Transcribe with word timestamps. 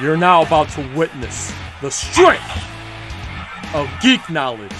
You're 0.00 0.16
now 0.16 0.42
about 0.42 0.70
to 0.70 0.80
witness 0.96 1.52
the 1.80 1.88
strength 1.88 2.42
of 3.74 3.88
geek 4.02 4.28
knowledge. 4.28 4.72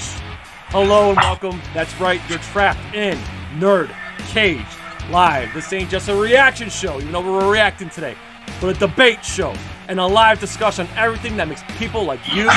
Hello 0.70 1.10
and 1.10 1.18
welcome. 1.18 1.62
That's 1.72 2.00
right, 2.00 2.20
you're 2.28 2.40
trapped 2.40 2.80
in 2.96 3.16
Nerd 3.56 3.94
Cage 4.30 4.66
Live. 5.10 5.54
This 5.54 5.72
ain't 5.72 5.88
just 5.88 6.08
a 6.08 6.16
reaction 6.16 6.68
show, 6.68 6.98
even 6.98 7.12
though 7.12 7.20
we're 7.20 7.48
reacting 7.48 7.90
today, 7.90 8.16
but 8.60 8.74
a 8.74 8.78
debate 8.80 9.24
show 9.24 9.54
and 9.86 10.00
a 10.00 10.04
live 10.04 10.40
discussion 10.40 10.88
on 10.88 10.98
everything 10.98 11.36
that 11.36 11.46
makes 11.46 11.62
people 11.78 12.02
like 12.02 12.18
you 12.34 12.50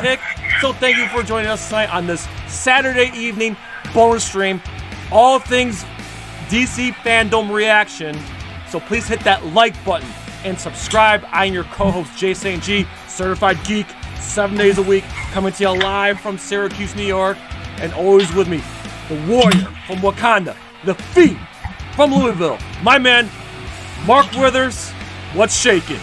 tick. 0.00 0.18
So 0.60 0.72
thank 0.72 0.96
you 0.96 1.06
for 1.06 1.22
joining 1.22 1.48
us 1.48 1.68
tonight 1.68 1.94
on 1.94 2.08
this 2.08 2.26
Saturday 2.48 3.12
evening 3.16 3.56
bonus 3.94 4.24
stream. 4.24 4.60
All 5.12 5.38
things 5.38 5.84
DC 6.48 6.92
fandom 7.04 7.52
reaction. 7.52 8.18
So 8.68 8.80
please 8.80 9.06
hit 9.06 9.20
that 9.20 9.46
like 9.46 9.76
button 9.84 10.08
and 10.44 10.58
subscribe. 10.58 11.24
I 11.30 11.46
am 11.46 11.54
your 11.54 11.64
co-host 11.64 12.16
Jay 12.16 12.34
St. 12.34 12.62
G, 12.62 12.86
certified 13.08 13.58
geek, 13.64 13.86
seven 14.20 14.56
days 14.56 14.78
a 14.78 14.82
week, 14.82 15.04
coming 15.32 15.52
to 15.52 15.62
you 15.64 15.70
live 15.70 16.20
from 16.20 16.38
Syracuse, 16.38 16.94
New 16.94 17.06
York, 17.06 17.36
and 17.78 17.92
always 17.94 18.32
with 18.34 18.48
me, 18.48 18.62
the 19.08 19.16
warrior 19.26 19.68
from 19.86 19.98
Wakanda, 19.98 20.56
the 20.84 20.94
fiend 20.94 21.38
from 21.94 22.12
Louisville, 22.12 22.58
my 22.82 22.98
man, 22.98 23.28
Mark 24.06 24.30
Withers. 24.32 24.90
What's 25.32 25.56
shaking? 25.56 26.00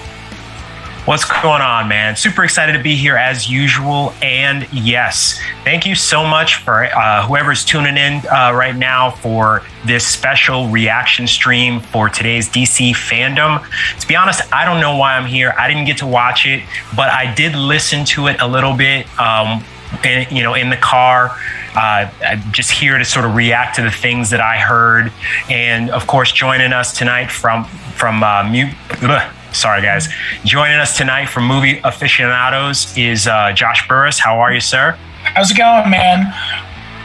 What's 1.05 1.25
going 1.25 1.63
on, 1.63 1.87
man? 1.87 2.15
Super 2.15 2.43
excited 2.43 2.73
to 2.73 2.83
be 2.83 2.95
here 2.95 3.17
as 3.17 3.49
usual. 3.49 4.13
And 4.21 4.71
yes, 4.71 5.41
thank 5.63 5.83
you 5.83 5.95
so 5.95 6.23
much 6.23 6.57
for 6.57 6.85
uh, 6.85 7.25
whoever's 7.25 7.65
tuning 7.65 7.97
in 7.97 8.21
uh, 8.27 8.51
right 8.53 8.75
now 8.75 9.09
for 9.09 9.63
this 9.83 10.05
special 10.05 10.67
reaction 10.67 11.25
stream 11.25 11.79
for 11.79 12.07
today's 12.07 12.47
DC 12.49 12.91
fandom. 12.91 13.67
To 13.99 14.07
be 14.07 14.15
honest, 14.15 14.43
I 14.53 14.63
don't 14.63 14.79
know 14.79 14.95
why 14.95 15.17
I'm 15.17 15.25
here. 15.25 15.55
I 15.57 15.67
didn't 15.67 15.85
get 15.85 15.97
to 15.97 16.05
watch 16.07 16.45
it, 16.45 16.61
but 16.95 17.09
I 17.09 17.33
did 17.33 17.55
listen 17.55 18.05
to 18.05 18.27
it 18.27 18.39
a 18.39 18.47
little 18.47 18.77
bit. 18.77 19.07
Um, 19.19 19.63
in, 20.05 20.27
you 20.29 20.43
know, 20.43 20.53
in 20.53 20.69
the 20.69 20.77
car, 20.77 21.35
uh, 21.75 22.11
just 22.51 22.69
here 22.69 22.99
to 22.99 23.03
sort 23.03 23.25
of 23.25 23.35
react 23.35 23.75
to 23.77 23.81
the 23.81 23.91
things 23.91 24.29
that 24.29 24.39
I 24.39 24.57
heard, 24.57 25.11
and 25.49 25.89
of 25.89 26.05
course, 26.05 26.31
joining 26.31 26.73
us 26.73 26.95
tonight 26.95 27.31
from 27.31 27.65
from 27.65 28.23
uh, 28.23 28.47
mute. 28.47 28.73
Sorry, 29.53 29.81
guys. 29.81 30.07
Joining 30.45 30.77
us 30.77 30.97
tonight 30.97 31.27
from 31.27 31.45
Movie 31.45 31.81
Aficionados 31.83 32.97
is 32.97 33.27
uh, 33.27 33.51
Josh 33.51 33.85
Burris. 33.87 34.17
How 34.17 34.39
are 34.39 34.53
you, 34.53 34.61
sir? 34.61 34.93
How's 35.23 35.51
it 35.51 35.57
going, 35.57 35.89
man? 35.89 36.33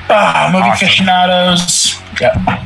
Uh, 0.09 0.51
movie 0.53 0.65
awesome. 0.69 0.87
aficionados. 0.87 2.01
Yeah. 2.21 2.63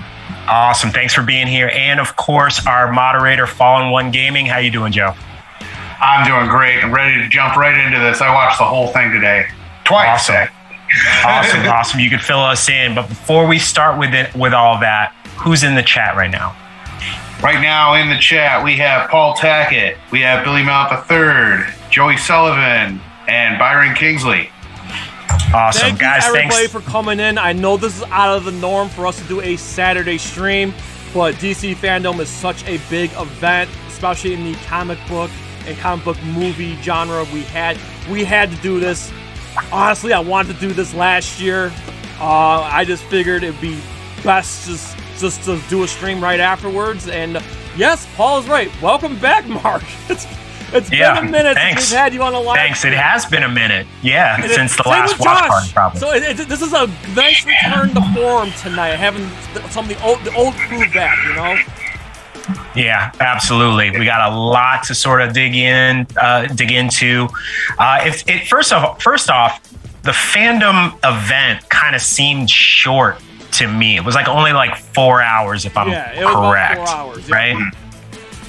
Awesome. 0.46 0.90
Thanks 0.90 1.14
for 1.14 1.22
being 1.22 1.46
here. 1.46 1.70
And 1.72 1.98
of 1.98 2.16
course, 2.16 2.66
our 2.66 2.92
moderator, 2.92 3.46
Fallen 3.46 3.90
One 3.90 4.10
Gaming. 4.10 4.46
How 4.46 4.58
you 4.58 4.70
doing, 4.70 4.92
Joe? 4.92 5.14
I'm 6.00 6.26
doing 6.26 6.48
great. 6.48 6.84
I'm 6.84 6.92
ready 6.92 7.20
to 7.22 7.28
jump 7.28 7.56
right 7.56 7.76
into 7.86 7.98
this. 7.98 8.20
I 8.20 8.32
watched 8.34 8.58
the 8.58 8.64
whole 8.64 8.88
thing 8.88 9.12
today. 9.12 9.46
Twice. 9.84 10.28
Awesome. 10.28 10.48
awesome. 11.24 11.60
Awesome. 11.66 12.00
You 12.00 12.10
can 12.10 12.18
fill 12.18 12.40
us 12.40 12.68
in. 12.68 12.94
But 12.94 13.08
before 13.08 13.46
we 13.46 13.58
start 13.58 13.98
with 13.98 14.12
it 14.12 14.34
with 14.34 14.52
all 14.52 14.78
that, 14.80 15.14
who's 15.36 15.62
in 15.62 15.74
the 15.74 15.82
chat 15.82 16.16
right 16.16 16.30
now? 16.30 16.54
Right 17.42 17.60
now 17.60 17.94
in 17.94 18.10
the 18.10 18.18
chat, 18.18 18.62
we 18.62 18.76
have 18.76 19.08
Paul 19.08 19.34
Tackett, 19.34 19.96
we 20.10 20.20
have 20.20 20.44
Billy 20.44 20.62
Mount 20.62 20.92
III, 21.10 21.74
Joey 21.90 22.16
Sullivan, 22.18 23.00
and 23.28 23.58
Byron 23.58 23.94
Kingsley. 23.94 24.50
Awesome, 25.52 25.88
Thank 25.88 26.00
guys. 26.00 26.24
You 26.24 26.28
everybody 26.36 26.54
thanks 26.54 26.72
for 26.72 26.80
coming 26.80 27.18
in. 27.18 27.38
I 27.38 27.52
know 27.52 27.76
this 27.76 27.96
is 27.96 28.02
out 28.04 28.36
of 28.36 28.44
the 28.44 28.52
norm 28.52 28.88
for 28.88 29.06
us 29.06 29.20
to 29.20 29.26
do 29.26 29.40
a 29.40 29.56
Saturday 29.56 30.18
stream, 30.18 30.74
but 31.14 31.34
DC 31.36 31.74
fandom 31.76 32.20
is 32.20 32.28
such 32.28 32.64
a 32.66 32.78
big 32.90 33.10
event, 33.14 33.70
especially 33.88 34.34
in 34.34 34.44
the 34.44 34.54
comic 34.66 34.98
book 35.08 35.30
and 35.66 35.76
comic 35.78 36.04
book 36.04 36.22
movie 36.22 36.76
genre. 36.82 37.24
We 37.32 37.42
had 37.42 37.78
we 38.10 38.22
had 38.22 38.50
to 38.50 38.56
do 38.58 38.78
this. 38.78 39.10
Honestly, 39.72 40.12
I 40.12 40.20
wanted 40.20 40.54
to 40.54 40.60
do 40.60 40.72
this 40.72 40.94
last 40.94 41.40
year. 41.40 41.72
Uh, 42.20 42.60
I 42.60 42.84
just 42.84 43.02
figured 43.04 43.42
it'd 43.42 43.60
be 43.60 43.80
best 44.22 44.68
just 44.68 44.96
just 45.20 45.42
to 45.44 45.60
do 45.68 45.82
a 45.82 45.88
stream 45.88 46.22
right 46.22 46.40
afterwards. 46.40 47.08
And 47.08 47.42
yes, 47.76 48.06
Paul 48.16 48.40
is 48.40 48.48
right. 48.48 48.70
Welcome 48.80 49.18
back, 49.18 49.46
Mark. 49.62 49.82
It's 50.08 50.26
it's 50.72 50.92
yeah, 50.92 51.18
been 51.18 51.28
a 51.28 51.30
minute 51.30 51.54
thanks. 51.54 51.82
since 51.82 51.90
we've 51.90 51.98
had 51.98 52.14
you 52.14 52.22
on 52.22 52.32
the 52.32 52.38
line. 52.38 52.56
Thanks. 52.56 52.84
It 52.84 52.92
has 52.92 53.26
been 53.26 53.42
a 53.42 53.48
minute. 53.48 53.86
Yeah, 54.02 54.40
and 54.40 54.50
since 54.50 54.74
it, 54.74 54.82
the 54.82 54.88
last 54.88 55.18
watch 55.18 55.48
party, 55.48 55.72
probably. 55.72 56.00
So 56.00 56.12
it, 56.12 56.40
it, 56.40 56.48
this 56.48 56.62
is 56.62 56.72
a 56.72 56.86
nice 57.14 57.44
return 57.44 57.88
to 57.94 58.00
form 58.14 58.50
tonight. 58.52 58.90
Having 58.90 59.28
some 59.70 59.90
of 59.90 59.96
the 59.96 60.04
old 60.04 60.22
the 60.24 60.34
old 60.34 60.54
crew 60.54 60.88
back, 60.92 61.18
you 61.26 61.34
know. 61.34 61.56
Yeah, 62.76 63.10
absolutely. 63.20 63.90
We 63.98 64.04
got 64.04 64.30
a 64.30 64.34
lot 64.34 64.84
to 64.84 64.94
sort 64.94 65.22
of 65.22 65.32
dig 65.32 65.56
in, 65.56 66.06
uh, 66.16 66.46
dig 66.46 66.70
into. 66.70 67.28
Uh, 67.78 68.02
if 68.04 68.28
it 68.28 68.46
first 68.46 68.72
off, 68.72 69.02
first 69.02 69.28
off, 69.28 69.60
the 70.02 70.12
fandom 70.12 70.96
event 71.04 71.68
kind 71.68 71.96
of 71.96 72.02
seemed 72.02 72.48
short 72.48 73.20
to 73.52 73.68
me. 73.68 73.96
It 73.96 74.04
was 74.04 74.14
like 74.14 74.28
only 74.28 74.52
like 74.52 74.76
four 74.76 75.22
hours, 75.22 75.64
if 75.64 75.76
I'm 75.76 75.88
yeah, 75.88 76.12
correct. 76.32 76.88
Hours, 76.88 77.28
yeah. 77.28 77.34
Right? 77.34 77.72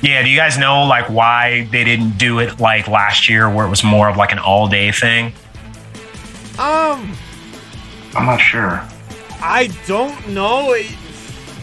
Yeah. 0.02 0.24
Do 0.24 0.30
you 0.30 0.38
guys 0.38 0.58
know 0.58 0.84
like 0.86 1.10
why 1.10 1.68
they 1.72 1.84
didn't 1.84 2.18
do 2.18 2.40
it 2.40 2.60
like 2.60 2.88
last 2.88 3.30
year, 3.30 3.50
where 3.50 3.66
it 3.66 3.70
was 3.70 3.84
more 3.84 4.10
of 4.10 4.18
like 4.18 4.32
an 4.32 4.40
all 4.40 4.68
day 4.68 4.92
thing? 4.92 5.34
Um, 6.60 7.16
I'm 8.16 8.26
not 8.26 8.38
sure. 8.38 8.84
I 9.42 9.70
don't 9.88 10.30
know. 10.30 10.74
It, 10.74 10.96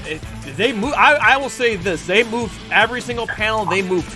it, 0.07 0.21
they 0.57 0.73
move. 0.73 0.95
I, 0.97 1.15
I 1.15 1.37
will 1.37 1.51
say 1.51 1.77
this: 1.77 2.07
they 2.07 2.25
moved 2.25 2.59
every 2.71 3.01
single 3.01 3.27
panel. 3.27 3.65
They 3.65 3.83
moved 3.83 4.09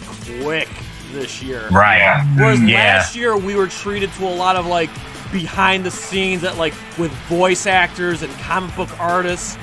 quick 0.43 0.69
this 1.13 1.43
year. 1.43 1.69
Right. 1.69 2.25
Whereas 2.37 2.61
yeah. 2.63 2.97
last 2.97 3.15
year 3.15 3.37
we 3.37 3.55
were 3.55 3.67
treated 3.67 4.13
to 4.15 4.27
a 4.27 4.35
lot 4.35 4.57
of 4.57 4.67
like 4.67 4.91
behind 5.33 5.85
the 5.85 5.91
scenes 5.91 6.43
that 6.43 6.59
like 6.59 6.75
with 6.99 7.11
voice 7.29 7.67
actors 7.67 8.23
and 8.23 8.33
comic 8.35 8.75
book 8.77 9.01
artists. 9.01 9.57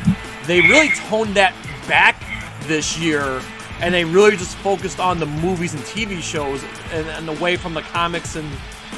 They 0.46 0.62
really 0.62 0.90
toned 0.90 1.36
that 1.36 1.54
back 1.88 2.22
this 2.68 2.98
year 2.98 3.42
and 3.82 3.94
they 3.94 4.04
really 4.04 4.36
just 4.36 4.56
focused 4.58 5.00
on 5.00 5.20
the 5.20 5.26
movies 5.26 5.74
and 5.74 5.84
TV 5.84 6.22
shows 6.22 6.64
and, 6.92 7.08
and 7.08 7.30
away 7.30 7.56
from 7.56 7.74
the 7.74 7.82
comics 7.82 8.36
and 8.36 8.50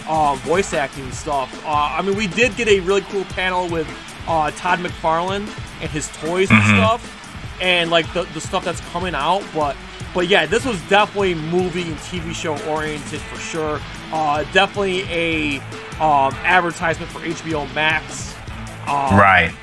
uh, 0.07 0.35
voice 0.35 0.73
acting 0.73 1.11
stuff. 1.11 1.63
Uh, 1.65 1.69
I 1.69 2.01
mean, 2.01 2.15
we 2.15 2.27
did 2.27 2.55
get 2.55 2.67
a 2.67 2.79
really 2.79 3.01
cool 3.01 3.23
panel 3.25 3.69
with 3.69 3.87
uh, 4.27 4.51
Todd 4.51 4.79
McFarlane 4.79 5.47
and 5.81 5.89
his 5.89 6.07
toys 6.17 6.49
and 6.49 6.61
mm-hmm. 6.61 6.77
stuff, 6.77 7.57
and 7.61 7.91
like 7.91 8.11
the, 8.13 8.23
the 8.33 8.41
stuff 8.41 8.63
that's 8.63 8.81
coming 8.91 9.13
out. 9.13 9.43
But 9.53 9.75
but 10.13 10.27
yeah, 10.27 10.45
this 10.45 10.65
was 10.65 10.81
definitely 10.89 11.35
movie 11.35 11.83
and 11.83 11.95
TV 11.97 12.33
show 12.33 12.57
oriented 12.69 13.21
for 13.21 13.37
sure. 13.37 13.79
Uh, 14.11 14.43
definitely 14.51 15.03
a 15.03 15.59
um, 16.01 16.33
advertisement 16.43 17.11
for 17.11 17.19
HBO 17.19 17.73
Max. 17.73 18.35
Um, 18.87 19.17
right. 19.17 19.53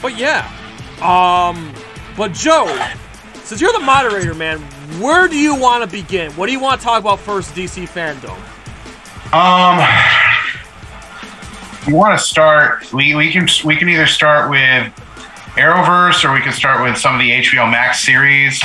But 0.00 0.16
yeah. 0.16 0.50
Um, 1.02 1.74
but 2.16 2.32
Joe, 2.32 2.66
since 3.42 3.60
you're 3.60 3.72
the 3.72 3.80
moderator, 3.80 4.34
man, 4.34 4.60
where 5.00 5.28
do 5.28 5.36
you 5.36 5.54
want 5.54 5.84
to 5.84 5.90
begin? 5.90 6.32
What 6.32 6.46
do 6.46 6.52
you 6.52 6.60
want 6.60 6.80
to 6.80 6.84
talk 6.84 7.00
about 7.00 7.20
first, 7.20 7.54
DC 7.54 7.88
fandom? 7.88 8.38
Um, 9.34 9.78
we 11.86 11.92
want 11.92 12.18
to 12.18 12.24
start. 12.24 12.92
We, 12.92 13.14
we 13.14 13.32
can 13.32 13.48
we 13.64 13.76
can 13.76 13.88
either 13.88 14.06
start 14.06 14.48
with 14.50 14.92
Arrowverse 15.56 16.24
or 16.24 16.32
we 16.32 16.40
can 16.40 16.52
start 16.52 16.82
with 16.82 16.96
some 16.96 17.14
of 17.14 17.20
the 17.20 17.30
HBO 17.30 17.70
Max 17.70 18.00
series. 18.00 18.62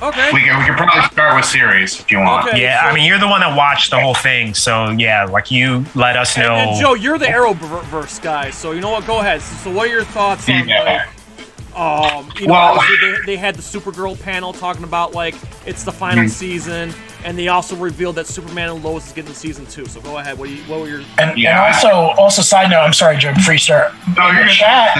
Okay. 0.00 0.30
We 0.32 0.40
can, 0.40 0.58
we 0.58 0.64
can 0.64 0.76
probably 0.76 1.02
start 1.10 1.34
with 1.34 1.44
series 1.44 1.98
if 1.98 2.10
you 2.10 2.18
want. 2.18 2.48
Okay, 2.48 2.62
yeah, 2.62 2.84
so, 2.84 2.90
I 2.90 2.94
mean, 2.94 3.04
you're 3.04 3.18
the 3.18 3.26
one 3.26 3.40
that 3.40 3.56
watched 3.56 3.90
the 3.90 3.98
whole 3.98 4.14
thing, 4.14 4.54
so 4.54 4.90
yeah, 4.90 5.24
like 5.24 5.50
you 5.50 5.84
let 5.96 6.16
us 6.16 6.36
know. 6.36 6.54
And, 6.54 6.70
and 6.70 6.80
Joe, 6.80 6.94
you're 6.94 7.18
the 7.18 7.26
Arrowverse 7.26 8.22
guy, 8.22 8.50
so 8.50 8.70
you 8.70 8.80
know 8.80 8.90
what? 8.90 9.06
Go 9.06 9.18
ahead. 9.18 9.42
So, 9.42 9.56
so 9.56 9.70
what 9.72 9.88
are 9.88 9.90
your 9.90 10.04
thoughts 10.04 10.48
on 10.48 10.68
yeah. 10.68 10.82
like, 10.84 11.76
um, 11.76 12.30
you 12.38 12.46
know, 12.46 12.52
well, 12.52 12.80
they, 13.00 13.16
they 13.26 13.36
had 13.36 13.54
the 13.54 13.62
Supergirl 13.62 14.20
panel 14.20 14.52
talking 14.52 14.84
about 14.84 15.14
like 15.14 15.34
it's 15.66 15.82
the 15.84 15.92
final 15.92 16.24
mm-hmm. 16.24 16.30
season, 16.30 16.92
and 17.24 17.36
they 17.36 17.48
also 17.48 17.74
revealed 17.76 18.14
that 18.16 18.26
Superman 18.26 18.70
and 18.70 18.84
Lois 18.84 19.08
is 19.08 19.12
getting 19.12 19.34
season 19.34 19.66
two. 19.66 19.86
So 19.86 20.00
go 20.00 20.18
ahead. 20.18 20.38
What, 20.38 20.48
you, 20.48 20.58
what 20.62 20.80
were 20.80 20.88
your? 20.88 21.02
And, 21.18 21.36
yeah. 21.38 21.66
and 21.66 21.74
also, 21.74 22.20
also 22.20 22.42
side 22.42 22.70
note, 22.70 22.80
I'm 22.80 22.92
sorry, 22.92 23.16
Joe, 23.16 23.32
Freestar. 23.32 23.92
No, 24.16 24.28
in 24.28 24.46
the 24.46 24.52
chat, 24.52 24.96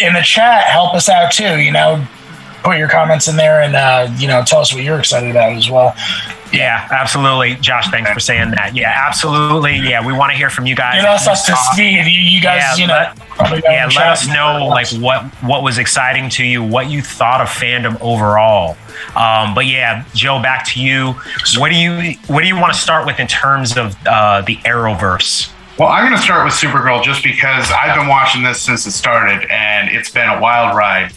in 0.00 0.12
the 0.12 0.22
chat, 0.22 0.64
help 0.64 0.94
us 0.94 1.08
out 1.08 1.32
too. 1.32 1.58
You 1.58 1.72
know, 1.72 2.06
put 2.62 2.78
your 2.78 2.88
comments 2.88 3.28
in 3.28 3.36
there 3.36 3.60
and 3.62 3.74
uh, 3.74 4.08
you 4.18 4.28
know 4.28 4.42
tell 4.44 4.60
us 4.60 4.74
what 4.74 4.82
you're 4.82 4.98
excited 4.98 5.30
about 5.30 5.52
as 5.52 5.70
well. 5.70 5.94
Yeah, 6.52 6.88
absolutely, 6.90 7.56
Josh. 7.56 7.90
Thanks 7.90 8.10
for 8.10 8.20
saying 8.20 8.52
that. 8.52 8.74
Yeah, 8.74 8.92
absolutely. 9.06 9.76
Yeah, 9.78 10.04
we 10.04 10.12
want 10.12 10.30
to 10.30 10.36
hear 10.38 10.48
from 10.48 10.66
you 10.66 10.76
guys. 10.76 11.02
Get 11.02 11.10
us 11.10 11.26
up 11.26 11.44
to 11.46 11.56
speed. 11.72 12.06
You, 12.06 12.20
you 12.20 12.40
guys, 12.40 12.78
yeah, 12.78 12.82
you 12.82 12.86
know. 12.86 13.12
Let, 13.50 13.64
yeah, 13.64 13.86
let 13.86 14.06
us 14.06 14.26
know 14.28 14.66
like 14.66 14.88
what 15.02 15.24
what 15.42 15.62
was 15.62 15.78
exciting 15.78 16.30
to 16.30 16.44
you, 16.44 16.62
what 16.62 16.88
you 16.88 17.02
thought 17.02 17.40
of 17.40 17.48
fandom 17.48 18.00
overall. 18.00 18.76
Um, 19.14 19.54
but 19.54 19.66
yeah, 19.66 20.04
Joe, 20.14 20.40
back 20.40 20.66
to 20.72 20.80
you. 20.80 21.14
What 21.58 21.70
do 21.70 21.76
you 21.76 22.16
what 22.28 22.40
do 22.40 22.46
you 22.46 22.56
want 22.56 22.72
to 22.72 22.78
start 22.78 23.06
with 23.06 23.18
in 23.20 23.26
terms 23.26 23.76
of 23.76 23.96
uh, 24.06 24.42
the 24.42 24.56
Arrowverse? 24.58 25.52
Well, 25.78 25.88
I'm 25.88 26.06
going 26.06 26.16
to 26.16 26.22
start 26.22 26.46
with 26.46 26.54
Supergirl 26.54 27.02
just 27.02 27.22
because 27.22 27.70
I've 27.70 27.94
been 27.94 28.08
watching 28.08 28.42
this 28.42 28.62
since 28.62 28.86
it 28.86 28.92
started, 28.92 29.46
and 29.50 29.94
it's 29.94 30.10
been 30.10 30.26
a 30.26 30.40
wild 30.40 30.74
ride. 30.74 31.12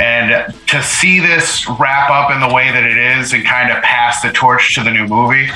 And 0.00 0.54
to 0.68 0.82
see 0.82 1.20
this 1.20 1.68
wrap 1.68 2.10
up 2.10 2.30
in 2.30 2.40
the 2.40 2.52
way 2.52 2.70
that 2.70 2.84
it 2.84 2.96
is 2.96 3.34
and 3.34 3.44
kind 3.44 3.70
of 3.70 3.82
pass 3.82 4.22
the 4.22 4.32
torch 4.32 4.74
to 4.76 4.82
the 4.82 4.90
new 4.90 5.06
movie, 5.06 5.48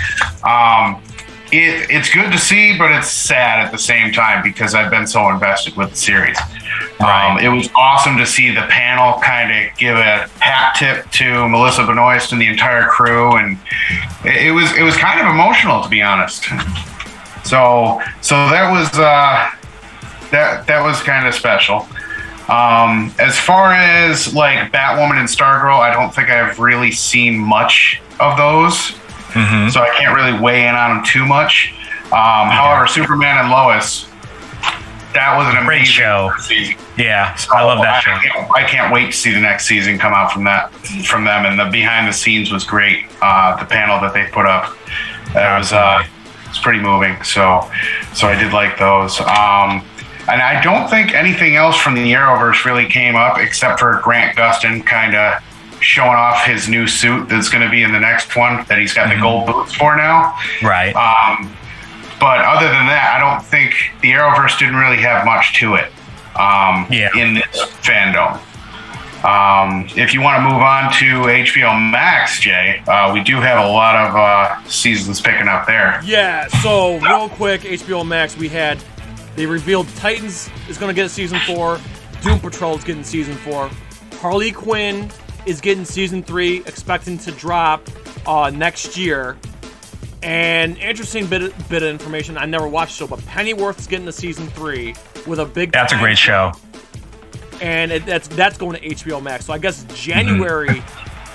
um, 0.42 1.02
it, 1.50 1.88
it's 1.88 2.12
good 2.12 2.30
to 2.32 2.38
see, 2.38 2.76
but 2.76 2.90
it's 2.90 3.10
sad 3.10 3.64
at 3.64 3.72
the 3.72 3.78
same 3.78 4.12
time 4.12 4.42
because 4.42 4.74
I've 4.74 4.90
been 4.90 5.06
so 5.06 5.30
invested 5.30 5.76
with 5.76 5.90
the 5.90 5.96
series. 5.96 6.38
Um, 7.00 7.38
it 7.38 7.48
was 7.48 7.70
awesome 7.76 8.18
to 8.18 8.26
see 8.26 8.50
the 8.50 8.62
panel 8.62 9.20
kind 9.20 9.50
of 9.50 9.76
give 9.78 9.96
a 9.96 10.28
hat 10.40 10.74
tip 10.76 11.10
to 11.12 11.48
Melissa 11.48 11.86
Benoist 11.86 12.32
and 12.32 12.40
the 12.40 12.46
entire 12.46 12.88
crew, 12.88 13.36
and 13.36 13.58
it, 14.24 14.48
it 14.48 14.50
was 14.50 14.76
it 14.76 14.82
was 14.82 14.96
kind 14.96 15.20
of 15.20 15.26
emotional 15.32 15.82
to 15.82 15.88
be 15.88 16.02
honest. 16.02 16.46
So 17.44 18.00
so 18.22 18.48
that 18.48 18.72
was 18.72 18.88
uh, 18.98 19.50
that 20.30 20.66
that 20.66 20.82
was 20.82 21.02
kind 21.02 21.28
of 21.28 21.34
special. 21.34 21.86
Um, 22.48 23.14
as 23.18 23.38
far 23.38 23.72
as 23.72 24.34
like 24.34 24.70
Batwoman 24.70 25.18
and 25.18 25.28
Stargirl, 25.28 25.78
I 25.80 25.92
don't 25.92 26.14
think 26.14 26.28
I've 26.30 26.58
really 26.58 26.90
seen 26.92 27.38
much 27.38 28.00
of 28.20 28.36
those, 28.36 28.90
so 29.72 29.80
I 29.80 29.92
can't 29.96 30.14
really 30.14 30.38
weigh 30.38 30.68
in 30.68 30.74
on 30.74 30.96
them 30.96 31.04
too 31.04 31.24
much. 31.24 31.72
Um, 32.06 32.48
However, 32.50 32.86
Superman 32.86 33.38
and 33.38 33.50
Lois, 33.50 34.06
that 35.14 35.34
was 35.36 35.46
an 35.54 35.64
Great 35.64 35.78
amazing 35.78 35.94
show. 35.94 36.30
season. 36.40 36.74
Yeah, 36.98 37.36
I 37.52 37.62
love 37.64 37.78
that 37.82 38.02
show. 38.02 38.12
I 38.12 38.18
can't, 38.18 38.50
I 38.56 38.62
can't 38.64 38.92
wait 38.92 39.06
to 39.06 39.16
see 39.16 39.32
the 39.32 39.40
next 39.40 39.66
season 39.66 39.98
come 39.98 40.12
out 40.12 40.30
from 40.32 40.44
that 40.44 40.70
from 41.06 41.24
them. 41.24 41.46
And 41.46 41.58
the 41.58 41.64
behind 41.70 42.06
the 42.06 42.12
scenes 42.12 42.52
was 42.52 42.62
great. 42.64 43.06
Uh, 43.22 43.56
the 43.56 43.64
panel 43.64 44.00
that 44.00 44.12
they 44.12 44.26
put 44.26 44.44
up, 44.46 44.76
that 45.32 45.56
was 45.58 45.72
uh, 45.72 46.04
it's 46.48 46.58
pretty 46.60 46.78
moving. 46.80 47.20
So, 47.24 47.68
so 48.12 48.28
I 48.28 48.34
did 48.38 48.52
like 48.52 48.78
those. 48.78 49.18
Um, 49.20 49.84
and 50.28 50.40
I 50.42 50.60
don't 50.62 50.88
think 50.88 51.14
anything 51.14 51.56
else 51.56 51.76
from 51.76 51.94
the 51.94 52.12
Arrowverse 52.12 52.64
really 52.64 52.86
came 52.86 53.16
up 53.16 53.38
except 53.38 53.78
for 53.80 54.00
Grant 54.02 54.36
Gustin 54.36 54.84
kind 54.84 55.14
of 55.14 55.42
showing 55.80 56.10
off 56.16 56.44
his 56.44 56.68
new 56.68 56.86
suit 56.86 57.28
that's 57.28 57.48
going 57.50 57.62
to 57.62 57.70
be 57.70 57.82
in 57.82 57.92
the 57.92 58.00
next 58.00 58.34
one 58.36 58.64
that 58.68 58.78
he's 58.78 58.94
got 58.94 59.14
the 59.14 59.20
gold 59.20 59.46
boots 59.46 59.74
for 59.74 59.96
now. 59.96 60.34
Right. 60.62 60.94
Um, 60.96 61.54
but 62.18 62.40
other 62.40 62.66
than 62.66 62.86
that, 62.86 63.12
I 63.14 63.18
don't 63.18 63.44
think 63.44 63.74
the 64.00 64.12
Arrowverse 64.12 64.58
didn't 64.58 64.76
really 64.76 64.96
have 65.02 65.26
much 65.26 65.54
to 65.60 65.74
it 65.74 65.92
um, 66.38 66.86
Yeah. 66.90 67.10
in 67.16 67.34
this 67.34 67.44
fandom. 67.82 68.40
Um, 69.24 69.86
if 69.96 70.12
you 70.12 70.20
want 70.20 70.36
to 70.36 70.42
move 70.42 70.60
on 70.60 70.92
to 70.94 71.28
HBO 71.28 71.90
Max, 71.90 72.40
Jay, 72.40 72.82
uh, 72.86 73.10
we 73.12 73.22
do 73.22 73.36
have 73.36 73.58
a 73.64 73.68
lot 73.68 73.96
of 73.96 74.14
uh, 74.16 74.68
seasons 74.68 75.20
picking 75.20 75.48
up 75.48 75.66
there. 75.66 76.00
Yeah, 76.04 76.46
so 76.62 76.98
real 76.98 77.30
quick, 77.30 77.62
HBO 77.62 78.06
Max, 78.06 78.36
we 78.36 78.48
had 78.48 78.82
they 79.36 79.46
revealed 79.46 79.88
Titans 79.96 80.48
is 80.68 80.78
gonna 80.78 80.94
get 80.94 81.10
season 81.10 81.38
four, 81.40 81.78
Doom 82.22 82.38
Patrol 82.40 82.76
is 82.76 82.84
getting 82.84 83.04
season 83.04 83.34
four, 83.34 83.70
Harley 84.20 84.52
Quinn 84.52 85.10
is 85.46 85.60
getting 85.60 85.84
season 85.84 86.22
three, 86.22 86.58
expecting 86.66 87.18
to 87.18 87.32
drop 87.32 87.88
uh, 88.26 88.50
next 88.50 88.96
year. 88.96 89.36
And 90.22 90.78
interesting 90.78 91.26
bit 91.26 91.42
of, 91.42 91.68
bit 91.68 91.82
of 91.82 91.90
information. 91.90 92.38
I 92.38 92.46
never 92.46 92.66
watched 92.66 92.98
the 92.98 93.04
show, 93.04 93.06
but 93.06 93.24
Pennyworth 93.26 93.78
is 93.78 93.86
getting 93.86 94.08
a 94.08 94.12
season 94.12 94.46
three 94.48 94.94
with 95.26 95.38
a 95.38 95.44
big. 95.44 95.70
That's 95.72 95.92
a 95.92 95.98
great 95.98 96.16
show. 96.16 96.52
and 97.60 97.92
it, 97.92 98.06
that's 98.06 98.28
that's 98.28 98.56
going 98.56 98.80
to 98.80 98.88
HBO 98.88 99.22
Max. 99.22 99.44
So 99.44 99.52
I 99.52 99.58
guess 99.58 99.84
January, 99.94 100.82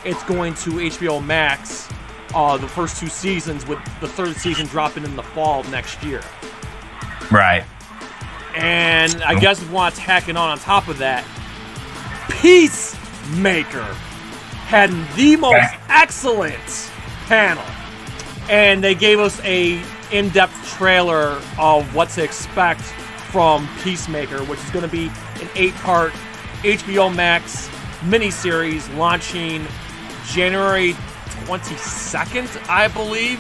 it's 0.06 0.24
going 0.24 0.56
to 0.56 0.72
HBO 0.72 1.24
Max. 1.24 1.88
Uh, 2.34 2.58
the 2.58 2.68
first 2.68 3.00
two 3.00 3.08
seasons, 3.08 3.66
with 3.68 3.80
the 4.02 4.08
third 4.08 4.36
season 4.36 4.66
dropping 4.68 5.04
in 5.04 5.16
the 5.16 5.24
fall 5.24 5.60
of 5.60 5.70
next 5.72 6.02
year. 6.04 6.22
Right. 7.32 7.64
And 8.60 9.24
I 9.24 9.40
guess 9.40 9.62
if 9.62 9.68
we 9.70 9.74
want 9.76 9.96
to 9.96 10.02
tack 10.02 10.28
it 10.30 10.36
on 10.38 10.50
on 10.50 10.60
top 10.60 10.88
of 10.88 10.98
that, 11.00 11.24
Peacemaker 12.30 13.84
had 14.68 14.92
the 15.16 15.36
most 15.36 15.56
Okay. 15.56 15.78
excellent 15.90 16.92
panel, 17.28 17.64
and 18.50 18.84
they 18.84 18.96
gave 18.96 19.20
us 19.20 19.40
a 19.44 19.82
in-depth 20.12 20.68
trailer 20.78 21.40
of 21.58 21.94
what 21.96 22.10
to 22.10 22.24
expect 22.24 22.82
from 23.32 23.68
Peacemaker, 23.84 24.44
which 24.46 24.60
is 24.60 24.70
going 24.72 24.84
to 24.86 24.92
be 24.92 25.08
an 25.42 25.50
eight-part 25.56 26.12
HBO 26.64 27.14
Max 27.14 27.70
miniseries 28.02 28.96
launching 28.98 29.66
January 30.28 30.94
22nd, 31.46 32.68
I 32.70 32.88
believe. 32.88 33.40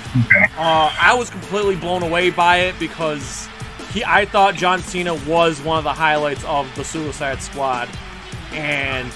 Uh, 0.57 0.91
I 0.99 1.13
was 1.17 1.29
completely 1.29 1.75
blown 1.75 2.03
away 2.03 2.29
by 2.29 2.57
it 2.57 2.75
because 2.79 3.47
he, 3.91 4.03
I 4.05 4.25
thought 4.25 4.55
John 4.55 4.79
Cena 4.79 5.13
was 5.27 5.61
one 5.61 5.77
of 5.77 5.83
the 5.83 5.93
highlights 5.93 6.43
of 6.45 6.73
the 6.75 6.83
Suicide 6.83 7.41
Squad, 7.41 7.89
and 8.51 9.11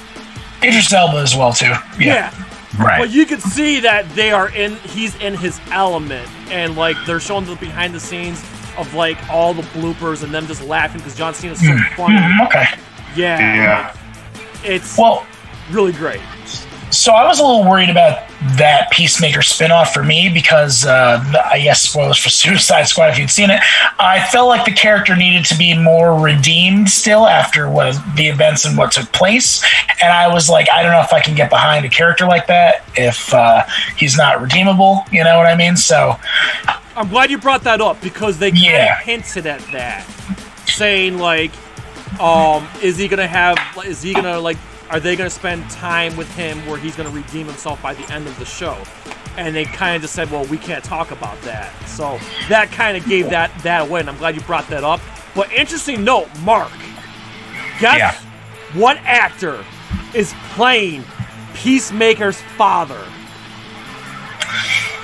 Idris 0.64 0.92
Elba 0.94 1.18
as 1.18 1.36
well 1.36 1.54
too. 1.54 1.66
Yeah. 1.68 1.82
yeah, 2.00 2.34
Right. 2.80 3.00
but 3.00 3.12
you 3.12 3.26
could 3.26 3.42
see 3.42 3.80
that 3.82 4.10
they 4.16 4.32
are 4.32 4.50
in. 4.50 4.76
He's 4.78 5.16
in 5.22 5.36
his 5.36 5.60
element, 5.72 6.28
and 6.50 6.76
like 6.76 6.98
they're 7.06 7.20
showing 7.20 7.46
the 7.46 7.56
behind 7.56 7.94
the 7.94 8.00
scenes 8.00 8.44
of 8.78 8.94
like 8.96 9.18
all 9.30 9.54
the 9.54 9.62
bloopers 9.62 10.24
and 10.24 10.34
them 10.34 10.48
just 10.48 10.64
laughing 10.64 11.00
because 11.00 11.16
John 11.16 11.34
Cena's 11.34 11.60
so 11.60 11.78
funny. 11.96 12.16
Mhm, 12.16 12.46
okay. 12.48 12.66
Yeah, 13.16 13.38
Yeah. 13.40 13.96
it's 14.64 14.98
Well, 14.98 15.26
really 15.70 15.92
great. 15.92 16.22
So 16.96 17.12
I 17.14 17.26
was 17.26 17.40
a 17.40 17.44
little 17.44 17.64
worried 17.70 17.90
about 17.90 18.28
that 18.58 18.90
Peacemaker 18.92 19.40
spinoff 19.40 19.94
for 19.94 20.04
me 20.04 20.30
because 20.30 20.86
uh, 20.86 21.24
I 21.50 21.60
guess 21.62 21.82
spoilers 21.82 22.18
for 22.18 22.30
Suicide 22.44 22.84
Squad 22.84 23.08
if 23.10 23.20
you'd 23.20 23.30
seen 23.30 23.50
it. 23.50 23.60
I 24.00 24.26
felt 24.32 24.48
like 24.48 24.66
the 24.66 24.72
character 24.72 25.16
needed 25.16 25.46
to 25.46 25.58
be 25.58 25.78
more 25.78 26.20
redeemed 26.20 26.90
still 26.90 27.28
after 27.28 27.70
what 27.70 27.96
the 28.16 28.28
events 28.28 28.66
and 28.66 28.78
what 28.78 28.92
took 28.92 29.12
place, 29.12 29.64
and 30.02 30.12
I 30.12 30.28
was 30.28 30.50
like, 30.50 30.68
I 30.72 30.84
don't 30.84 30.92
know 30.92 31.02
if 31.02 31.14
I 31.14 31.20
can 31.22 31.36
get 31.36 31.50
behind 31.50 31.86
a 31.86 31.90
character 31.90 32.26
like 32.26 32.48
that 32.48 32.84
if 32.96 33.34
uh, 33.34 33.64
he's 33.98 34.18
not 34.18 34.42
redeemable. 34.42 35.04
You 35.12 35.24
know 35.24 35.38
what 35.38 35.48
I 35.48 35.56
mean? 35.56 35.76
So 35.76 36.16
I'm 36.96 37.10
glad 37.10 37.32
you 37.32 37.38
brought 37.38 37.64
that 37.64 37.82
up 37.82 38.00
because 38.02 38.38
they 38.40 38.52
kind 38.52 38.64
Yeah. 38.64 39.00
of 39.00 39.06
hinted 39.06 39.48
at 39.48 39.62
that, 39.72 40.06
saying 40.68 41.18
like, 41.18 41.52
um, 42.20 42.68
is 42.82 42.98
he 42.98 43.08
gonna 43.08 43.26
have? 43.28 43.58
Is 43.86 44.02
he 44.02 44.14
gonna 44.14 44.40
like? 44.40 44.58
Are 44.94 45.00
they 45.00 45.16
gonna 45.16 45.30
spend 45.30 45.68
time 45.72 46.16
with 46.16 46.30
him 46.36 46.60
where 46.68 46.78
he's 46.78 46.96
gonna 46.96 47.10
redeem 47.10 47.48
himself 47.48 47.82
by 47.82 47.94
the 47.96 48.10
end 48.14 48.28
of 48.28 48.38
the 48.38 48.46
show? 48.46 48.78
And 49.38 49.56
they 49.56 49.66
kind 49.66 49.96
of 49.96 50.04
just 50.04 50.14
said, 50.14 50.30
well, 50.30 50.46
we 50.46 50.60
can't 50.60 50.84
talk 50.84 51.10
about 51.10 51.42
that. 51.42 51.74
So 51.88 52.20
that 52.50 52.72
kind 52.72 52.96
of 52.96 53.04
gave 53.08 53.30
that 53.32 53.52
that 53.64 53.88
away, 53.88 54.02
and 54.02 54.10
I'm 54.10 54.18
glad 54.18 54.36
you 54.36 54.42
brought 54.42 54.68
that 54.68 54.84
up. 54.84 55.02
But 55.34 55.52
interesting 55.52 56.04
note, 56.04 56.28
Mark. 56.42 56.72
Guess 57.80 57.98
Yeah. 57.98 58.16
what 58.80 58.98
actor 58.98 59.66
is 60.14 60.34
playing 60.52 61.04
Peacemaker's 61.56 62.40
father? 62.56 63.02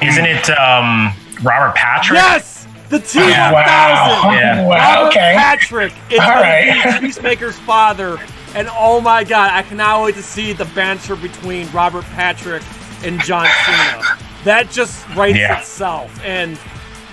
Isn't 0.04 0.26
it 0.26 0.50
um, 0.52 1.12
Robert 1.42 1.76
Patrick? 1.76 2.18
Yes, 2.18 2.68
the 2.90 3.00
T1000. 3.00 3.52
wow, 3.52 4.32
Yeah. 4.34 4.64
wow, 4.68 4.78
Robert 4.98 5.10
okay. 5.10 5.34
Patrick 5.36 5.94
is 6.12 6.20
All 6.20 6.28
right. 6.28 6.98
Peacemaker's 7.02 7.58
father, 7.60 8.18
and 8.56 8.68
oh 8.72 9.02
my 9.02 9.24
god, 9.24 9.52
I 9.54 9.64
cannot 9.64 10.04
wait 10.04 10.16
to 10.16 10.24
see 10.24 10.54
the 10.54 10.66
banter 10.66 11.16
between 11.16 11.70
Robert 11.72 12.04
Patrick 12.06 12.64
and 13.04 13.20
John 13.22 13.48
Cena. 13.66 14.02
That 14.44 14.70
just 14.72 15.08
writes 15.16 15.38
Yeah. 15.38 15.60
itself. 15.60 16.20
And 16.24 16.58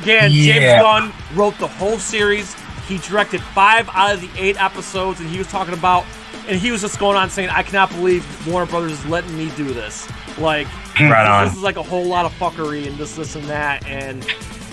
again, 0.03 0.31
Yeah. 0.33 0.55
James 0.55 0.83
Gunn 0.83 1.13
wrote 1.35 1.59
the 1.59 1.67
whole 1.69 1.99
series. 1.99 2.55
He 2.89 2.99
directed 2.99 3.41
five 3.41 3.89
out 3.93 4.15
of 4.15 4.21
the 4.21 4.31
eight 4.43 4.61
episodes, 4.63 5.19
and 5.21 5.29
he 5.29 5.39
was 5.39 5.49
talking 5.49 5.75
about, 5.75 6.05
and 6.49 6.57
he 6.61 6.71
was 6.71 6.81
just 6.81 6.99
going 7.01 7.17
on 7.17 7.29
saying, 7.31 7.49
"I 7.51 7.63
cannot 7.65 7.91
believe 7.91 8.25
Warner 8.47 8.67
Brothers 8.71 8.93
is 8.93 9.05
letting 9.07 9.37
me 9.37 9.51
do 9.57 9.73
this." 9.75 10.09
Like, 10.39 10.69
Right 11.01 11.41
this, 11.43 11.51
this 11.51 11.59
is 11.59 11.65
like 11.65 11.77
a 11.77 11.83
whole 11.83 12.05
lot 12.05 12.25
of 12.27 12.33
fuckery 12.39 12.87
and 12.87 12.97
this, 12.97 13.17
this, 13.17 13.35
and 13.35 13.45
that. 13.47 13.85
And 13.87 14.25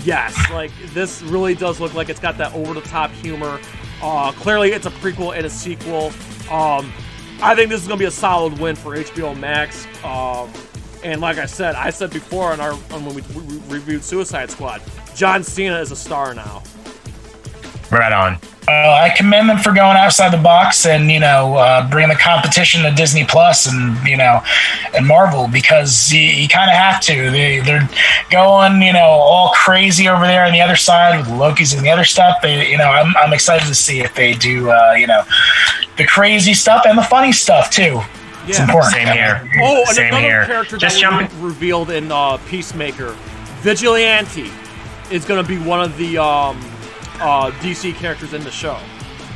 yes, 0.04 0.36
like 0.52 0.70
this 0.94 1.22
really 1.22 1.54
does 1.56 1.80
look 1.80 1.94
like 1.94 2.08
it's 2.08 2.20
got 2.20 2.38
that 2.38 2.54
over 2.54 2.72
the 2.74 2.80
top 2.82 3.10
humor. 3.10 3.58
Uh, 4.02 4.30
clearly, 4.32 4.70
it's 4.72 4.86
a 4.86 4.90
prequel 4.90 5.36
and 5.36 5.44
a 5.46 5.50
sequel. 5.50 6.12
Um, 6.50 6.92
I 7.42 7.54
think 7.54 7.70
this 7.70 7.82
is 7.82 7.88
gonna 7.88 7.98
be 7.98 8.04
a 8.04 8.10
solid 8.10 8.58
win 8.58 8.76
for 8.76 8.96
HBO 8.96 9.34
Max. 9.38 9.86
Um, 10.04 10.50
and 11.02 11.20
like 11.20 11.38
I 11.38 11.46
said, 11.46 11.74
I 11.74 11.90
said 11.90 12.10
before 12.10 12.52
on 12.52 12.60
our 12.60 12.72
on 12.72 13.04
when 13.04 13.14
we 13.14 13.22
re- 13.34 13.62
reviewed 13.68 14.02
Suicide 14.04 14.50
Squad, 14.50 14.82
John 15.14 15.42
Cena 15.42 15.78
is 15.80 15.90
a 15.90 15.96
star 15.96 16.34
now. 16.34 16.62
Right 17.90 18.12
on. 18.12 18.38
Uh, 18.66 18.70
I 18.72 19.10
commend 19.14 19.48
them 19.50 19.58
for 19.58 19.72
going 19.72 19.96
outside 19.98 20.30
the 20.32 20.42
box 20.42 20.86
and 20.86 21.10
you 21.10 21.20
know 21.20 21.56
uh, 21.56 21.88
bringing 21.90 22.08
the 22.08 22.14
competition 22.20 22.82
to 22.84 22.90
Disney 22.90 23.24
Plus 23.26 23.66
and 23.66 23.96
you 24.08 24.16
know 24.16 24.40
and 24.94 25.06
Marvel 25.06 25.48
because 25.48 26.10
you, 26.10 26.20
you 26.20 26.48
kind 26.48 26.70
of 26.70 26.76
have 26.76 27.00
to. 27.02 27.30
They 27.30 27.60
they're 27.60 27.86
going 28.30 28.80
you 28.80 28.94
know 28.94 29.00
all 29.00 29.50
crazy 29.50 30.08
over 30.08 30.26
there 30.26 30.44
on 30.46 30.52
the 30.52 30.62
other 30.62 30.76
side 30.76 31.18
with 31.18 31.28
Loki's 31.28 31.74
and 31.74 31.84
the 31.84 31.90
other 31.90 32.04
stuff. 32.04 32.38
They 32.40 32.70
you 32.70 32.78
know 32.78 32.88
I'm 32.88 33.14
I'm 33.18 33.34
excited 33.34 33.66
to 33.68 33.74
see 33.74 34.00
if 34.00 34.14
they 34.14 34.32
do 34.32 34.70
uh, 34.70 34.94
you 34.96 35.06
know 35.06 35.24
the 35.98 36.06
crazy 36.06 36.54
stuff 36.54 36.86
and 36.86 36.96
the 36.96 37.02
funny 37.04 37.32
stuff 37.32 37.70
too. 37.70 38.00
It's 38.46 38.60
important. 38.60 38.92
Same 38.94 39.08
here. 39.08 39.50
Oh, 39.62 39.84
and 39.86 39.88
Same 39.88 40.06
another 40.08 40.20
here. 40.22 40.44
character 40.46 40.76
Just 40.76 40.96
that 40.96 41.00
jumping. 41.00 41.28
re- 41.40 41.48
revealed 41.48 41.90
in 41.90 42.12
uh, 42.12 42.36
Peacemaker, 42.46 43.16
Vigilante, 43.60 44.50
is 45.10 45.24
going 45.24 45.42
to 45.42 45.48
be 45.48 45.58
one 45.58 45.80
of 45.82 45.96
the 45.96 46.18
um, 46.18 46.60
uh, 47.20 47.50
DC 47.60 47.94
characters 47.96 48.32
in 48.34 48.42
the 48.44 48.50
show. 48.50 48.78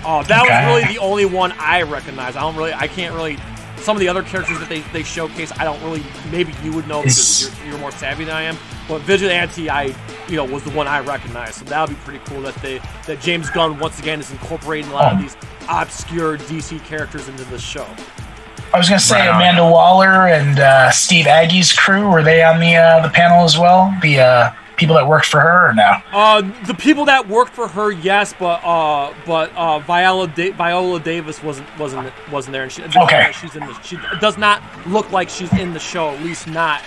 Uh, 0.04 0.22
that 0.24 0.42
Okay. 0.44 0.66
was 0.66 0.82
really 0.82 0.94
the 0.94 1.00
only 1.00 1.24
one 1.24 1.52
I 1.58 1.82
recognize. 1.82 2.36
I 2.36 2.40
don't 2.40 2.56
really, 2.56 2.72
I 2.72 2.86
can't 2.88 3.14
really 3.14 3.36
some 3.78 3.96
of 3.96 4.00
the 4.00 4.08
other 4.08 4.22
characters 4.24 4.58
that 4.58 4.68
they, 4.68 4.80
they 4.92 5.04
showcase, 5.04 5.52
I 5.56 5.62
don't 5.64 5.80
really. 5.82 6.02
Maybe 6.32 6.52
you 6.64 6.72
would 6.72 6.88
know 6.88 7.00
because 7.02 7.48
you're, 7.60 7.68
you're 7.70 7.78
more 7.78 7.92
savvy 7.92 8.24
than 8.24 8.34
I 8.34 8.42
am. 8.42 8.56
But 8.88 9.02
Vigilante, 9.02 9.70
I 9.70 9.94
you 10.28 10.36
know 10.36 10.44
was 10.44 10.64
the 10.64 10.70
one 10.70 10.88
I 10.88 11.00
recognized, 11.00 11.54
so 11.56 11.64
that 11.66 11.80
would 11.88 11.96
be 11.96 12.02
pretty 12.04 12.20
cool 12.24 12.40
that 12.42 12.54
they 12.56 12.80
that 13.06 13.20
James 13.20 13.50
Gunn 13.50 13.78
once 13.78 13.98
again 14.00 14.18
is 14.20 14.30
incorporating 14.32 14.90
a 14.90 14.94
lot 14.94 15.12
of 15.12 15.20
these 15.20 15.36
obscure 15.68 16.38
DC 16.38 16.82
characters 16.84 17.28
into 17.28 17.44
the 17.44 17.58
show. 17.58 17.86
I 18.74 18.78
was 18.78 18.88
gonna 18.88 18.98
say 19.00 19.20
Right. 19.28 19.28
Amanda 19.34 19.62
Waller 19.62 20.26
and 20.28 20.58
uh, 20.58 20.90
Steve 20.90 21.26
Agee's 21.26 21.72
crew 21.72 22.10
were 22.10 22.22
they 22.22 22.42
on 22.42 22.58
the 22.60 22.76
uh, 22.76 23.00
the 23.02 23.10
panel 23.10 23.44
as 23.44 23.56
well? 23.58 23.94
The 24.02 24.20
uh, 24.20 24.50
people 24.78 24.94
that 24.94 25.06
worked 25.06 25.26
for 25.26 25.40
her 25.40 25.70
or 25.70 25.74
no? 25.74 25.92
Uh, 26.12 26.42
the 26.66 26.74
people 26.74 27.04
that 27.04 27.28
worked 27.28 27.52
for 27.52 27.68
her, 27.68 27.90
yes, 27.92 28.34
but 28.38 28.64
uh, 28.64 29.12
but 29.26 29.54
uh, 29.54 29.78
Viola 29.80 30.26
da- 30.28 30.52
Viola 30.52 30.98
Davis 31.00 31.42
wasn't 31.42 31.66
wasn't 31.78 32.10
wasn't 32.32 32.52
there, 32.52 32.62
and 32.62 32.72
she 32.72 32.82
Okay. 32.96 33.30
she's 33.38 33.54
in 33.56 33.66
the 33.66 33.78
she 33.82 33.98
does 34.20 34.38
not 34.38 34.62
look 34.86 35.10
like 35.12 35.28
she's 35.28 35.52
in 35.52 35.72
the 35.74 35.80
show, 35.80 36.10
at 36.10 36.22
least 36.22 36.46
not. 36.46 36.80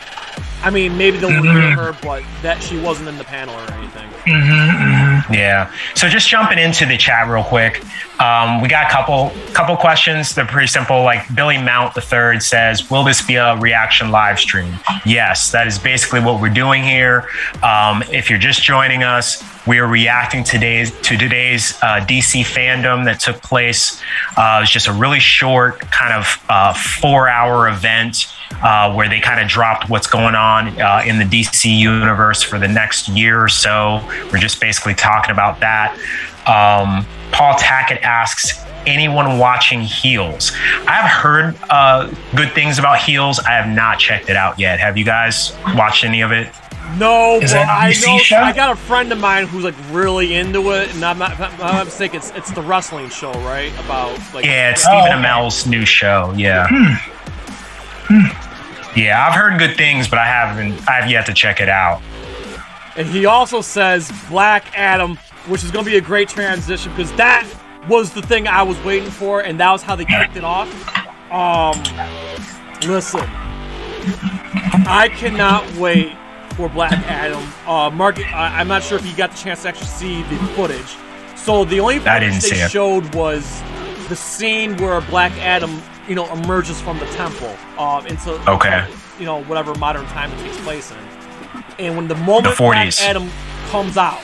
I 0.63 0.69
mean, 0.69 0.97
maybe 0.97 1.17
they'll 1.17 1.29
Mm-hmm. 1.31 1.47
reveal 1.55 1.71
her, 1.71 1.97
but 2.03 2.23
that 2.43 2.61
she 2.61 2.77
wasn't 2.79 3.09
in 3.09 3.17
the 3.17 3.23
panel 3.23 3.55
or 3.55 3.73
anything. 3.73 4.07
Yeah. 5.31 5.71
So 5.95 6.07
just 6.07 6.27
jumping 6.27 6.59
into 6.59 6.85
the 6.85 6.97
chat 6.97 7.27
real 7.27 7.43
quick, 7.43 7.83
um, 8.19 8.61
we 8.61 8.67
got 8.69 8.87
a 8.87 8.93
couple 8.93 9.31
couple 9.53 9.75
questions. 9.77 10.35
They're 10.35 10.45
pretty 10.45 10.67
simple. 10.67 11.03
Like 11.03 11.33
Billy 11.33 11.57
Mount 11.57 11.95
the 11.95 12.01
Third 12.01 12.43
says, 12.43 12.89
"Will 12.91 13.03
this 13.03 13.21
be 13.25 13.35
a 13.35 13.55
reaction 13.57 14.11
live 14.11 14.39
stream?" 14.39 14.75
Yes, 15.05 15.51
that 15.51 15.65
is 15.67 15.79
basically 15.79 16.19
what 16.19 16.39
we're 16.39 16.49
doing 16.53 16.83
here. 16.83 17.27
Um, 17.63 18.03
if 18.11 18.29
you're 18.29 18.39
just 18.39 18.61
joining 18.63 19.03
us, 19.03 19.43
we 19.65 19.79
are 19.79 19.87
reacting 19.87 20.43
today's 20.43 20.91
to 21.01 21.17
today's 21.17 21.73
uh, 21.81 22.05
DC 22.07 22.43
fandom 22.43 23.05
that 23.05 23.19
took 23.19 23.41
place. 23.41 24.01
Uh, 24.37 24.57
it 24.59 24.61
was 24.61 24.69
just 24.69 24.87
a 24.87 24.93
really 24.93 25.19
short, 25.19 25.79
kind 25.91 26.13
of 26.13 26.43
uh, 26.49 26.73
four-hour 26.73 27.69
event 27.69 28.27
uh, 28.63 28.93
where 28.93 29.07
they 29.09 29.19
kind 29.19 29.39
of 29.39 29.47
dropped 29.47 29.89
what's 29.89 30.07
going 30.07 30.35
on 30.35 30.79
uh, 30.81 31.03
in 31.05 31.17
the 31.19 31.25
DC 31.25 31.65
universe 31.77 32.41
for 32.43 32.59
the 32.59 32.67
next 32.67 33.07
year 33.09 33.41
or 33.43 33.49
so. 33.49 34.05
We're 34.31 34.39
just 34.39 34.59
basically 34.61 34.93
talking 34.95 35.31
about 35.31 35.59
that. 35.61 35.93
Um, 36.47 37.05
Paul 37.31 37.53
Tackett 37.55 38.01
asks, 38.01 38.63
anyone 38.85 39.37
watching 39.37 39.81
Heels? 39.81 40.51
I've 40.87 41.09
heard 41.09 41.55
uh, 41.69 42.11
good 42.35 42.51
things 42.53 42.79
about 42.79 42.99
Heels. 42.99 43.39
I 43.39 43.51
have 43.51 43.67
not 43.67 43.99
checked 43.99 44.29
it 44.29 44.35
out 44.35 44.59
yet. 44.59 44.79
Have 44.79 44.97
you 44.97 45.05
guys 45.05 45.55
watched 45.75 46.03
any 46.03 46.21
of 46.21 46.31
it? 46.31 46.49
No, 46.97 47.35
Is 47.35 47.51
but 47.51 47.59
that 47.59 47.63
an 47.63 47.69
I 47.69 47.93
know 48.05 48.17
show? 48.17 48.35
I 48.37 48.51
got 48.51 48.71
a 48.71 48.75
friend 48.75 49.13
of 49.13 49.19
mine 49.19 49.47
who's 49.47 49.63
like 49.63 49.75
really 49.91 50.35
into 50.35 50.71
it, 50.71 50.93
and 50.93 51.05
I'm 51.05 51.17
not, 51.19 51.39
I'm 51.39 51.57
not 51.57 51.85
mistaken, 51.85 52.17
it's, 52.17 52.31
it's 52.31 52.51
the 52.51 52.61
wrestling 52.61 53.07
show, 53.09 53.31
right? 53.31 53.71
About 53.85 54.17
like 54.33 54.43
Yeah, 54.43 54.71
it's 54.71 54.85
Oh, 54.85 54.89
Stephen 54.89 55.19
okay. 55.19 55.27
Amell's 55.27 55.65
new 55.67 55.85
show. 55.85 56.33
Yeah. 56.35 56.67
Yeah, 58.95 59.25
I've 59.25 59.33
heard 59.33 59.57
good 59.57 59.77
things, 59.77 60.07
but 60.07 60.19
I 60.19 60.25
haven't. 60.25 60.87
I've 60.89 61.09
yet 61.09 61.25
to 61.27 61.33
check 61.33 61.61
it 61.61 61.69
out. 61.69 62.01
And 62.97 63.07
he 63.07 63.25
also 63.25 63.61
says 63.61 64.11
Black 64.29 64.77
Adam, 64.77 65.17
which 65.47 65.63
is 65.63 65.71
going 65.71 65.85
to 65.85 65.91
be 65.91 65.97
a 65.97 66.01
great 66.01 66.27
transition 66.27 66.91
because 66.91 67.11
that 67.13 67.47
was 67.87 68.11
the 68.13 68.21
thing 68.21 68.47
I 68.47 68.63
was 68.63 68.77
waiting 68.83 69.09
for, 69.09 69.41
and 69.41 69.59
that 69.59 69.71
was 69.71 69.81
how 69.81 69.95
they 69.95 70.05
kicked 70.05 70.35
it 70.35 70.43
off. 70.43 70.67
Um, 71.31 71.81
listen, 72.87 73.27
I 74.85 75.09
cannot 75.15 75.73
wait 75.77 76.15
for 76.55 76.67
Black 76.67 76.91
Adam. 76.91 77.47
Uh, 77.65 77.89
Mark, 77.89 78.19
I, 78.19 78.59
I'm 78.59 78.67
not 78.67 78.83
sure 78.83 78.97
if 78.97 79.05
you 79.05 79.15
got 79.15 79.31
the 79.31 79.37
chance 79.37 79.61
to 79.61 79.69
actually 79.69 79.87
see 79.87 80.23
the 80.23 80.35
footage. 80.55 80.97
So 81.37 81.63
the 81.65 81.79
only 81.79 81.99
footage 81.99 82.41
they 82.41 82.67
showed 82.67 83.15
was 83.15 83.61
the 84.09 84.15
scene 84.15 84.75
where 84.77 84.99
Black 85.01 85.31
Adam, 85.37 85.81
you 86.07 86.15
know, 86.15 86.31
emerges 86.33 86.79
from 86.81 86.97
the 86.99 87.05
temple 87.07 87.55
um, 87.77 88.05
into 88.07 88.31
Okay. 88.51 88.87
you 89.19 89.25
know 89.25 89.43
whatever 89.43 89.73
modern 89.75 90.05
time 90.07 90.31
it 90.31 90.39
takes 90.43 90.57
place 90.61 90.91
in. 90.91 90.97
And 91.79 91.95
when 91.95 92.07
the 92.07 92.15
moment 92.15 92.55
The 92.57 92.63
40s. 92.63 93.01
Adam 93.01 93.29
comes 93.69 93.97
out, 93.97 94.19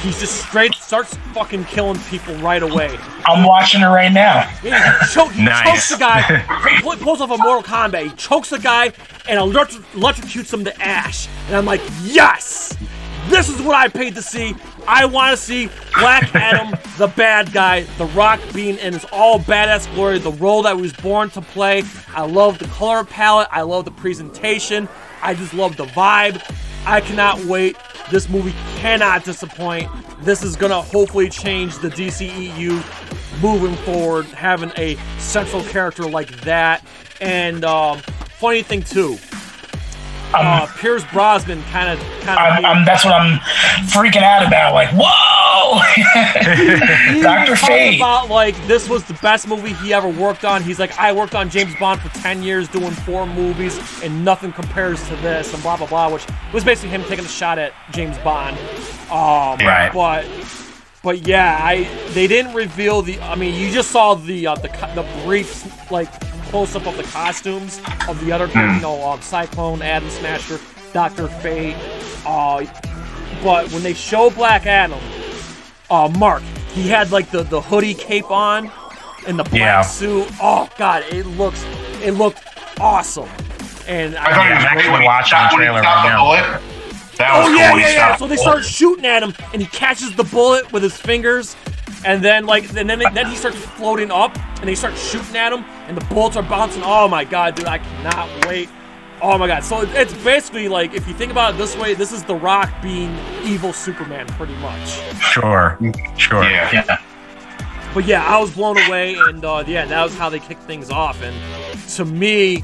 he 0.00 0.10
just 0.10 0.42
straight 0.46 0.74
starts 0.74 1.14
fucking 1.34 1.64
killing 1.64 1.98
people 2.08 2.34
right 2.36 2.62
away. 2.62 2.96
I'm 3.26 3.44
watching 3.44 3.82
it 3.82 3.86
right 3.86 4.12
now. 4.12 4.50
Yeah, 4.62 5.00
he, 5.00 5.12
cho- 5.14 5.28
he 5.28 5.42
Nice. 5.44 5.64
chokes 5.66 5.88
the 5.90 5.96
guy, 5.98 6.80
pulls 7.00 7.20
off 7.20 7.30
a 7.30 7.36
Mortal 7.38 7.62
Kombat. 7.62 8.04
He 8.04 8.10
chokes 8.16 8.50
the 8.50 8.58
guy 8.58 8.92
and 9.28 9.38
electro- 9.38 9.80
electrocutes 9.94 10.52
him 10.52 10.64
to 10.64 10.82
ash. 10.82 11.28
And 11.48 11.56
I'm 11.56 11.64
like, 11.66 11.80
yes, 12.04 12.76
this 13.28 13.48
is 13.48 13.60
what 13.60 13.74
I 13.74 13.88
paid 13.88 14.14
to 14.14 14.22
see. 14.22 14.54
I 14.88 15.04
want 15.04 15.36
to 15.36 15.42
see 15.42 15.68
Black 15.98 16.34
Adam, 16.34 16.78
the 16.98 17.08
bad 17.08 17.52
guy, 17.52 17.82
The 17.98 18.06
Rock 18.06 18.40
being 18.54 18.78
in 18.78 18.92
his 18.92 19.04
all 19.12 19.40
badass 19.40 19.92
glory, 19.94 20.18
the 20.18 20.32
role 20.32 20.62
that 20.62 20.76
he 20.76 20.82
was 20.82 20.92
born 20.92 21.30
to 21.30 21.40
play. 21.40 21.82
I 22.14 22.24
love 22.24 22.58
the 22.58 22.66
color 22.66 23.04
palette. 23.04 23.48
I 23.50 23.62
love 23.62 23.84
the 23.84 23.90
presentation. 23.90 24.88
I 25.22 25.34
just 25.34 25.54
love 25.54 25.76
the 25.76 25.86
vibe. 25.86 26.40
I 26.86 27.00
cannot 27.00 27.44
wait. 27.46 27.76
This 28.10 28.28
movie 28.28 28.54
cannot 28.76 29.24
disappoint. 29.24 29.90
This 30.20 30.44
is 30.44 30.54
gonna 30.54 30.80
hopefully 30.80 31.28
change 31.28 31.78
the 31.78 31.88
DCEU 31.88 33.42
moving 33.42 33.74
forward, 33.78 34.26
having 34.26 34.70
a 34.76 34.96
central 35.18 35.62
character 35.64 36.04
like 36.04 36.30
that. 36.42 36.84
And 37.20 37.64
um, 37.64 37.98
funny 38.38 38.62
thing 38.62 38.82
too, 38.82 39.16
uh, 40.44 40.66
Pierce 40.78 41.04
Brosnan 41.12 41.62
kind 41.64 41.90
of 41.90 41.98
kind 42.22 42.38
of 42.58 42.64
I'm, 42.64 42.84
that's 42.84 43.04
what 43.04 43.14
I'm 43.14 43.38
freaking 43.88 44.22
out 44.22 44.46
about. 44.46 44.74
Like, 44.74 44.88
whoa, 44.92 45.80
Doctor 47.22 47.56
Fate. 47.56 47.96
about 47.96 48.28
like 48.28 48.54
this 48.66 48.88
was 48.88 49.04
the 49.04 49.14
best 49.14 49.48
movie 49.48 49.72
he 49.74 49.92
ever 49.92 50.08
worked 50.08 50.44
on. 50.44 50.62
He's 50.62 50.78
like, 50.78 50.96
I 50.98 51.12
worked 51.12 51.34
on 51.34 51.50
James 51.50 51.74
Bond 51.76 52.00
for 52.00 52.08
ten 52.20 52.42
years, 52.42 52.68
doing 52.68 52.92
four 52.92 53.26
movies, 53.26 53.78
and 54.02 54.24
nothing 54.24 54.52
compares 54.52 55.02
to 55.08 55.16
this, 55.16 55.52
and 55.54 55.62
blah 55.62 55.76
blah 55.76 55.86
blah. 55.86 56.10
Which 56.12 56.26
was 56.52 56.64
basically 56.64 56.90
him 56.90 57.02
taking 57.04 57.24
a 57.24 57.28
shot 57.28 57.58
at 57.58 57.72
James 57.92 58.18
Bond. 58.18 58.56
Um, 59.10 59.58
Right. 59.66 59.90
But 59.92 60.26
but 61.02 61.26
yeah, 61.26 61.58
I 61.62 61.84
they 62.10 62.26
didn't 62.26 62.54
reveal 62.54 63.02
the. 63.02 63.20
I 63.20 63.34
mean, 63.36 63.54
you 63.54 63.70
just 63.70 63.90
saw 63.90 64.14
the 64.14 64.46
uh, 64.48 64.54
the 64.56 64.68
the 64.94 65.06
brief 65.24 65.90
like 65.90 66.08
close 66.50 66.74
up 66.76 66.86
of 66.86 66.96
the 66.96 67.02
costumes 67.04 67.80
of 68.08 68.22
the 68.24 68.32
other, 68.32 68.46
you 68.46 68.80
know, 68.80 69.00
uh, 69.02 69.20
Cyclone, 69.20 69.82
Atom 69.82 70.08
Smasher, 70.10 70.58
Doctor 70.92 71.28
Fate. 71.28 71.76
Uh, 72.26 72.64
but 73.42 73.70
when 73.72 73.82
they 73.82 73.94
show 73.94 74.30
Black 74.30 74.66
Adam, 74.66 74.98
uh, 75.90 76.08
Mark, 76.18 76.42
he 76.72 76.88
had 76.88 77.10
like 77.10 77.30
the, 77.30 77.42
the 77.44 77.60
hoodie 77.60 77.94
cape 77.94 78.30
on 78.30 78.70
and 79.26 79.38
the 79.38 79.44
black 79.44 79.58
Yeah. 79.60 79.80
suit. 79.82 80.28
Oh 80.40 80.68
god, 80.78 81.04
it 81.10 81.26
looks 81.26 81.64
it 82.02 82.12
looked 82.12 82.40
awesome. 82.80 83.28
And 83.88 84.16
I 84.16 84.30
thought 84.30 84.38
I, 84.38 84.48
he 84.48 84.54
was 84.54 84.62
great 84.64 84.72
actually 84.72 84.92
when 84.92 85.00
he 85.02 85.06
watching 85.06 85.38
the 85.38 85.48
trailer 85.56 85.80
stopped 85.82 86.04
right 86.08 86.12
now. 86.12 86.60
That 87.18 87.38
was 87.38 87.46
oh 87.46 87.48
cool 87.48 87.56
yeah, 87.58 87.70
when 87.72 87.80
he 87.80 87.86
yeah, 87.86 88.08
yeah. 88.10 88.16
So 88.16 88.26
they 88.26 88.36
start 88.36 88.64
shooting 88.64 89.06
at 89.06 89.22
him, 89.22 89.32
and 89.52 89.62
he 89.62 89.68
catches 89.68 90.14
the 90.16 90.24
bullet 90.24 90.70
with 90.72 90.82
his 90.82 90.96
fingers, 90.96 91.56
and 92.04 92.22
then 92.22 92.46
like 92.46 92.68
and 92.76 92.88
then 92.90 92.98
then 92.98 93.26
he 93.26 93.36
starts 93.36 93.56
floating 93.58 94.10
up, 94.10 94.36
and 94.60 94.68
they 94.68 94.74
start 94.74 94.96
shooting 94.96 95.36
at 95.36 95.52
him, 95.52 95.64
and 95.88 95.96
the 95.96 96.04
bullets 96.06 96.36
are 96.36 96.42
bouncing. 96.42 96.82
Oh 96.84 97.08
my 97.08 97.24
god, 97.24 97.54
dude, 97.54 97.66
I 97.66 97.78
cannot 97.78 98.46
wait. 98.46 98.68
Oh 99.22 99.38
my 99.38 99.46
god. 99.46 99.64
So 99.64 99.80
it's 99.82 100.12
basically 100.22 100.68
like 100.68 100.92
if 100.94 101.08
you 101.08 101.14
think 101.14 101.32
about 101.32 101.54
it 101.54 101.58
this 101.58 101.76
way, 101.76 101.94
this 101.94 102.12
is 102.12 102.22
The 102.24 102.34
Rock 102.34 102.70
being 102.82 103.16
evil 103.44 103.72
Superman, 103.72 104.26
pretty 104.28 104.54
much. 104.56 104.88
Sure. 105.20 105.78
Sure. 106.16 106.42
Yeah. 106.44 106.70
Yeah. 106.72 107.02
But 107.94 108.04
yeah, 108.04 108.24
I 108.26 108.38
was 108.38 108.50
blown 108.52 108.76
away, 108.86 109.14
and 109.14 109.42
uh, 109.42 109.64
yeah, 109.66 109.86
that 109.86 110.02
was 110.04 110.14
how 110.18 110.28
they 110.28 110.38
kicked 110.38 110.62
things 110.64 110.90
off. 110.90 111.22
And 111.22 111.34
to 111.92 112.04
me, 112.04 112.62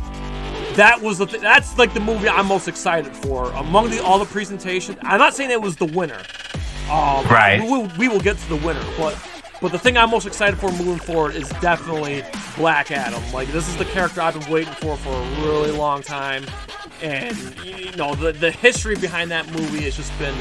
that 0.74 1.00
was 1.00 1.18
the 1.18 1.26
th- 1.26 1.40
that's 1.40 1.78
like 1.78 1.94
the 1.94 2.00
movie 2.00 2.28
I'm 2.28 2.46
most 2.46 2.68
excited 2.68 3.16
for 3.16 3.50
among 3.52 3.88
the 3.88 4.02
all 4.04 4.18
the 4.18 4.26
presentations. 4.26 4.98
I'm 5.02 5.18
not 5.18 5.34
saying 5.34 5.50
it 5.50 5.62
was 5.62 5.76
the 5.76 5.86
winner. 5.86 6.20
Um, 6.90 7.24
Right. 7.28 7.62
We 7.62 7.86
we 7.96 8.08
will 8.08 8.20
get 8.20 8.36
to 8.36 8.48
the 8.50 8.56
winner, 8.56 8.82
but 8.98 9.16
but 9.62 9.72
the 9.72 9.78
thing 9.78 9.96
I'm 9.96 10.10
most 10.10 10.26
excited 10.26 10.58
for 10.58 10.70
moving 10.72 10.98
forward 10.98 11.34
is 11.36 11.48
definitely 11.60 12.22
Black 12.56 12.90
Adam. 12.90 13.22
Like 13.32 13.48
this 13.48 13.68
is 13.68 13.76
the 13.76 13.84
character 13.86 14.20
I've 14.20 14.38
been 14.38 14.50
waiting 14.52 14.74
for 14.74 14.96
for 14.98 15.10
a 15.14 15.22
really 15.46 15.70
long 15.70 16.02
time, 16.02 16.44
and 17.00 17.34
you 17.64 17.92
know 17.96 18.14
the 18.14 18.32
the 18.32 18.50
history 18.50 18.96
behind 18.96 19.30
that 19.30 19.50
movie 19.52 19.84
has 19.84 19.96
just 19.96 20.16
been 20.18 20.34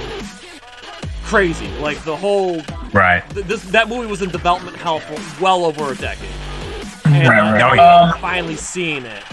crazy. 1.23 1.67
Like 1.79 2.03
the 2.03 2.15
whole 2.17 2.61
Right. 2.91 3.23
th- 3.29 3.45
this 3.45 3.63
that 3.71 3.87
movie 3.87 4.07
was 4.07 4.21
in 4.21 4.29
development 4.31 4.75
hell 4.75 4.99
for 4.99 5.41
well 5.41 5.63
over 5.65 5.91
a 5.91 5.95
decade. 5.95 6.27
And 7.05 7.27
Right, 7.27 7.39
uh, 7.39 7.53
right. 7.67 7.79
Oh, 7.79 8.11
I'm 8.15 8.21
finally 8.21 8.55
seeing 8.55 9.05
it. 9.05 9.23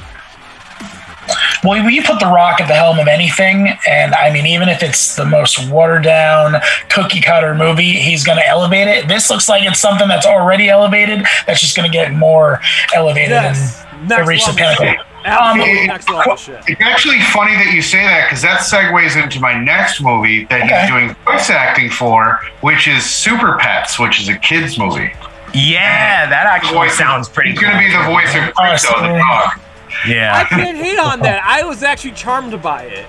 Well, 1.64 1.78
you 1.90 2.02
put 2.02 2.20
The 2.20 2.26
Rock 2.26 2.60
at 2.60 2.68
the 2.68 2.74
helm 2.74 2.98
of 2.98 3.08
anything, 3.08 3.76
and 3.86 4.14
I 4.14 4.30
mean, 4.30 4.46
even 4.46 4.68
if 4.68 4.82
it's 4.82 5.16
the 5.16 5.24
most 5.24 5.68
watered 5.70 6.02
down, 6.04 6.56
cookie 6.88 7.20
cutter 7.20 7.54
movie, 7.54 7.92
he's 7.92 8.24
going 8.24 8.38
to 8.38 8.46
elevate 8.46 8.88
it. 8.88 9.08
This 9.08 9.30
looks 9.30 9.48
like 9.48 9.64
it's 9.64 9.80
something 9.80 10.08
that's 10.08 10.26
already 10.26 10.68
elevated, 10.68 11.24
that's 11.46 11.60
just 11.60 11.76
going 11.76 11.90
to 11.90 11.92
get 11.92 12.12
more 12.12 12.60
elevated 12.94 13.30
Yes, 13.30 13.84
and 13.92 14.08
next 14.08 14.28
reach 14.28 14.46
the 14.46 14.52
pinnacle. 14.52 15.04
Um, 15.26 15.58
next 15.58 16.08
level 16.08 16.36
shit. 16.36 16.62
It's 16.68 16.80
actually 16.80 17.20
funny 17.34 17.52
that 17.54 17.72
you 17.74 17.82
say 17.82 17.98
that 18.02 18.26
because 18.28 18.40
that 18.42 18.60
segues 18.60 19.20
into 19.22 19.40
my 19.40 19.52
next 19.52 20.00
movie 20.00 20.44
that 20.46 20.62
Okay. 20.62 20.80
he's 20.80 20.88
doing 20.90 21.16
voice 21.26 21.50
acting 21.50 21.90
for, 21.90 22.40
which 22.60 22.86
is 22.88 23.04
Super 23.04 23.58
Pets, 23.58 23.98
which 23.98 24.20
is 24.20 24.28
a 24.28 24.36
kids 24.38 24.78
movie. 24.78 25.12
Yeah, 25.52 26.26
that 26.30 26.46
actually 26.46 26.74
Voice- 26.74 26.96
sounds 26.96 27.28
pretty. 27.28 27.50
He's 27.50 27.58
gonna 27.58 27.78
be 27.78 27.90
the 27.90 28.02
voice 28.04 28.34
of 28.36 28.42
Krypto, 28.54 29.00
the 29.00 29.18
dog. 29.18 29.60
I 30.06 30.44
can't 30.48 30.76
hate 30.76 30.98
on 30.98 31.20
that. 31.26 31.42
I 31.44 31.64
was 31.64 31.82
actually 31.82 32.12
charmed 32.12 32.60
by 32.62 32.82
it. 32.84 33.06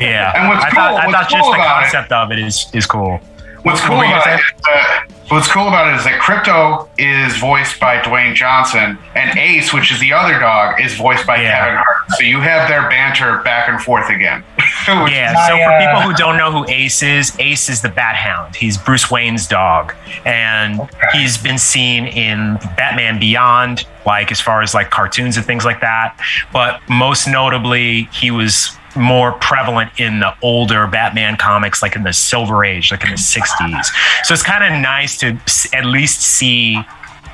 yeah. 0.00 0.32
And 0.36 0.48
what's 0.48 0.64
I 0.64 0.70
cool- 0.70 0.76
thought, 0.76 1.00
I 1.02 1.06
what's 1.06 1.18
thought 1.18 1.30
just 1.30 1.44
the 1.50 1.54
about 1.54 1.82
it- 1.82 1.92
concept 1.92 2.12
of 2.12 2.32
it 2.32 2.38
is 2.38 2.66
is 2.74 2.86
cool. 2.86 3.20
What's 3.62 3.80
cool 3.80 3.98
about 4.00 4.26
it 4.26 4.34
is 4.40 4.62
that 4.64 5.06
what's 5.28 5.48
cool 5.50 5.68
about 5.68 5.88
it 5.88 5.96
is 5.96 6.04
that 6.04 6.20
Krypto 6.20 6.88
is 6.96 7.36
voiced 7.36 7.78
by 7.80 7.98
Dwayne 7.98 8.34
Johnson, 8.34 8.96
and 9.14 9.38
Ace, 9.38 9.72
which 9.74 9.90
is 9.92 10.00
the 10.00 10.12
other 10.12 10.38
dog, 10.38 10.80
is 10.80 10.94
voiced 10.94 11.26
by 11.26 11.36
Yeah. 11.42 11.58
Kevin 11.58 11.76
Hart. 11.76 12.10
So 12.16 12.22
you 12.24 12.40
have 12.40 12.68
their 12.68 12.88
banter 12.88 13.38
back 13.42 13.68
and 13.68 13.80
forth 13.80 14.08
again. 14.10 14.44
Yeah, 14.88 15.34
so 15.46 15.54
for 15.58 15.70
uh, 15.70 15.78
people 15.80 16.00
who 16.00 16.14
don't 16.14 16.38
know 16.38 16.50
who 16.50 16.64
Ace 16.72 17.02
is, 17.02 17.36
Ace 17.38 17.68
is 17.68 17.82
the 17.82 17.90
Bat 17.90 18.16
Hound. 18.16 18.56
He's 18.56 18.78
Bruce 18.78 19.10
Wayne's 19.10 19.46
dog. 19.46 19.92
And 20.24 20.80
Okay. 20.80 20.90
he's 21.12 21.36
been 21.36 21.58
seen 21.58 22.06
in 22.06 22.54
Batman 22.74 23.18
Beyond, 23.20 23.84
like 24.06 24.32
as 24.32 24.40
far 24.40 24.62
as 24.62 24.72
like 24.72 24.88
cartoons 24.88 25.36
and 25.36 25.44
things 25.44 25.66
like 25.66 25.82
that. 25.82 26.18
But 26.54 26.80
most 26.88 27.26
notably, 27.28 28.04
he 28.14 28.30
was 28.30 28.77
more 28.96 29.32
prevalent 29.32 29.90
in 29.98 30.20
the 30.20 30.34
older 30.42 30.86
Batman 30.86 31.36
comics, 31.36 31.82
like 31.82 31.96
in 31.96 32.02
the 32.02 32.12
Silver 32.12 32.64
Age, 32.64 32.90
like 32.90 33.04
in 33.04 33.10
the 33.10 33.16
60s. 33.16 33.86
So 34.24 34.34
it's 34.34 34.42
kind 34.42 34.64
of 34.64 34.80
nice 34.80 35.18
to 35.18 35.38
at 35.72 35.84
least 35.84 36.22
see 36.22 36.84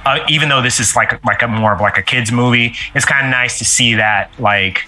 uh, 0.07 0.25
even 0.29 0.49
though 0.49 0.61
this 0.61 0.81
is 0.81 0.95
like 0.97 1.25
like 1.25 1.43
a 1.43 1.49
more 1.49 1.73
of 1.73 1.81
like 1.81 1.97
a 1.99 2.03
kids 2.03 2.31
movie, 2.31 2.75
it's 2.95 3.05
kind 3.05 3.27
of 3.27 3.31
nice 3.31 3.59
to 3.59 3.65
see 3.65 3.95
that 3.95 4.31
like 4.39 4.87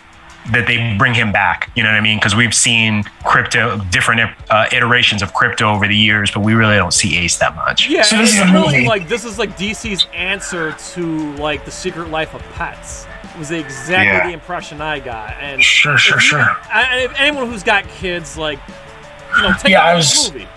that 0.52 0.66
they 0.66 0.96
bring 0.96 1.14
him 1.14 1.32
back. 1.32 1.70
You 1.74 1.82
know 1.82 1.90
what 1.90 1.96
I 1.96 2.00
mean? 2.00 2.18
Because 2.18 2.34
we've 2.34 2.54
seen 2.54 3.02
Krypto 3.24 3.90
different 3.90 4.32
uh, 4.50 4.66
iterations 4.72 5.22
of 5.22 5.32
Krypto 5.32 5.74
over 5.74 5.88
the 5.88 5.96
years, 5.96 6.30
but 6.30 6.40
we 6.40 6.54
really 6.54 6.76
don't 6.76 6.92
see 6.92 7.16
Ace 7.18 7.36
that 7.38 7.56
much. 7.56 7.88
Yeah, 7.88 8.02
So 8.02 8.16
this 8.16 8.34
is 8.34 8.52
really 8.52 8.86
like 8.86 9.08
this 9.08 9.24
is 9.24 9.38
like 9.38 9.56
DC's 9.56 10.06
answer 10.14 10.72
to 10.72 11.32
like 11.36 11.64
the 11.64 11.70
Secret 11.70 12.10
Life 12.10 12.34
of 12.34 12.42
Pets. 12.52 13.06
Was 13.38 13.50
exactly 13.50 14.06
Yeah. 14.06 14.26
the 14.28 14.32
impression 14.32 14.80
I 14.80 14.98
got, 14.98 15.34
and 15.40 15.62
Sure, 15.62 15.98
sure, 15.98 16.16
if 16.16 16.24
you- 16.24 16.28
sure. 16.30 16.56
I- 16.72 17.08
anyone 17.18 17.50
who's 17.50 17.62
got 17.62 17.86
kids, 17.88 18.36
like 18.38 18.58
you 19.36 19.42
know, 19.42 19.52
take 19.52 19.72
Yeah, 19.72 19.82
a 19.84 19.92
I 19.92 19.94
was- 19.94 20.32
movie. 20.32 20.48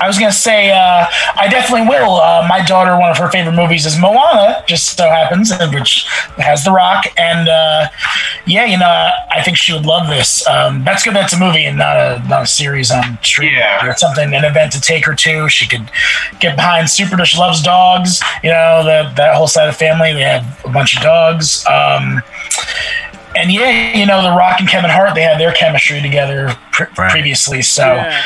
I 0.00 0.06
was 0.06 0.18
gonna 0.18 0.32
say 0.32 0.70
uh, 0.70 1.06
I 1.36 1.48
definitely 1.48 1.88
will. 1.88 2.16
Uh, 2.16 2.46
my 2.48 2.64
daughter, 2.64 2.98
one 2.98 3.10
of 3.10 3.18
her 3.18 3.30
favorite 3.30 3.54
movies 3.54 3.86
is 3.86 3.98
Moana, 3.98 4.64
just 4.66 4.96
so 4.96 5.08
happens, 5.08 5.52
which 5.72 6.06
has 6.36 6.64
The 6.64 6.72
Rock, 6.72 7.06
and 7.16 7.48
uh, 7.48 7.88
yeah, 8.46 8.64
you 8.64 8.78
know, 8.78 9.10
I 9.30 9.42
think 9.42 9.56
she 9.56 9.72
would 9.72 9.86
love 9.86 10.08
this. 10.08 10.46
Um, 10.46 10.84
that's 10.84 11.02
good. 11.02 11.14
That's 11.14 11.32
a 11.32 11.38
movie 11.38 11.64
and 11.64 11.78
not 11.78 11.96
a 11.96 12.22
not 12.28 12.42
a 12.42 12.46
series 12.46 12.90
on 12.90 13.18
streaming. 13.22 13.58
Yeah. 13.58 13.90
it's 13.90 14.00
something 14.00 14.34
an 14.34 14.44
event 14.44 14.72
to 14.72 14.80
take 14.80 15.04
her 15.06 15.14
to. 15.14 15.48
She 15.48 15.66
could 15.66 15.90
get 16.40 16.56
behind. 16.56 16.90
Super 16.90 17.16
Dish 17.16 17.38
loves 17.38 17.62
dogs. 17.62 18.20
You 18.42 18.50
know, 18.50 18.82
that 18.84 19.16
that 19.16 19.34
whole 19.34 19.46
side 19.46 19.68
of 19.68 19.74
the 19.74 19.78
family. 19.78 20.12
They 20.12 20.22
have 20.22 20.64
a 20.64 20.70
bunch 20.70 20.96
of 20.96 21.02
dogs. 21.02 21.64
Um, 21.66 22.22
and 23.36 23.50
yeah, 23.52 23.96
you 23.96 24.06
know, 24.06 24.22
The 24.22 24.30
Rock 24.36 24.60
and 24.60 24.68
Kevin 24.68 24.90
Hart, 24.90 25.14
they 25.14 25.22
had 25.22 25.38
their 25.40 25.52
chemistry 25.52 26.00
together 26.00 26.54
pre- 26.72 26.86
Right. 26.98 27.10
previously, 27.10 27.62
so 27.62 27.94
Yeah. 27.94 28.20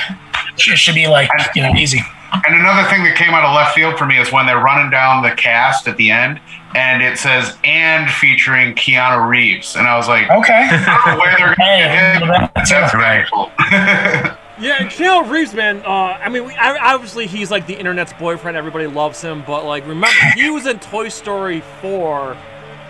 it 0.56 0.78
should 0.78 0.94
be 0.94 1.06
like 1.06 1.28
you 1.54 1.62
know 1.62 1.74
easy. 1.74 2.02
And 2.46 2.54
another 2.56 2.86
thing 2.90 3.04
that 3.04 3.16
came 3.16 3.30
out 3.30 3.42
of 3.44 3.54
left 3.54 3.74
field 3.74 3.96
for 3.98 4.04
me 4.04 4.18
is 4.18 4.30
when 4.30 4.44
they're 4.44 4.58
running 4.58 4.90
down 4.90 5.22
the 5.22 5.30
cast 5.30 5.88
at 5.88 5.96
the 5.96 6.10
end, 6.10 6.40
and 6.74 7.02
it 7.02 7.18
says 7.18 7.56
"and 7.64 8.10
featuring 8.10 8.74
Keanu 8.74 9.26
Reeves," 9.28 9.76
and 9.76 9.86
I 9.88 9.96
was 9.96 10.08
like, 10.08 10.30
Okay. 10.30 10.68
I 10.70 11.00
don't 11.06 11.14
know 11.14 11.20
where 11.20 11.36
they're 11.38 11.54
Hey, 11.58 12.18
get 12.20 12.54
that 12.54 12.66
too. 12.66 12.74
That's 12.74 12.94
Right. 12.94 13.26
cool. 13.32 13.50
Yeah, 14.60 14.78
Keanu 14.88 15.30
Reeves, 15.30 15.54
man. 15.54 15.82
Uh, 15.86 16.18
I 16.20 16.28
mean, 16.28 16.44
we, 16.44 16.52
I, 16.52 16.92
obviously 16.92 17.28
he's 17.28 17.48
like 17.48 17.68
the 17.68 17.74
internet's 17.74 18.12
boyfriend. 18.14 18.56
Everybody 18.56 18.88
loves 18.88 19.22
him, 19.22 19.44
but 19.46 19.64
like, 19.64 19.84
remember 19.86 20.08
he 20.34 20.50
was 20.50 20.66
in 20.66 20.80
Toy 20.80 21.10
Story 21.10 21.62
four, 21.80 22.36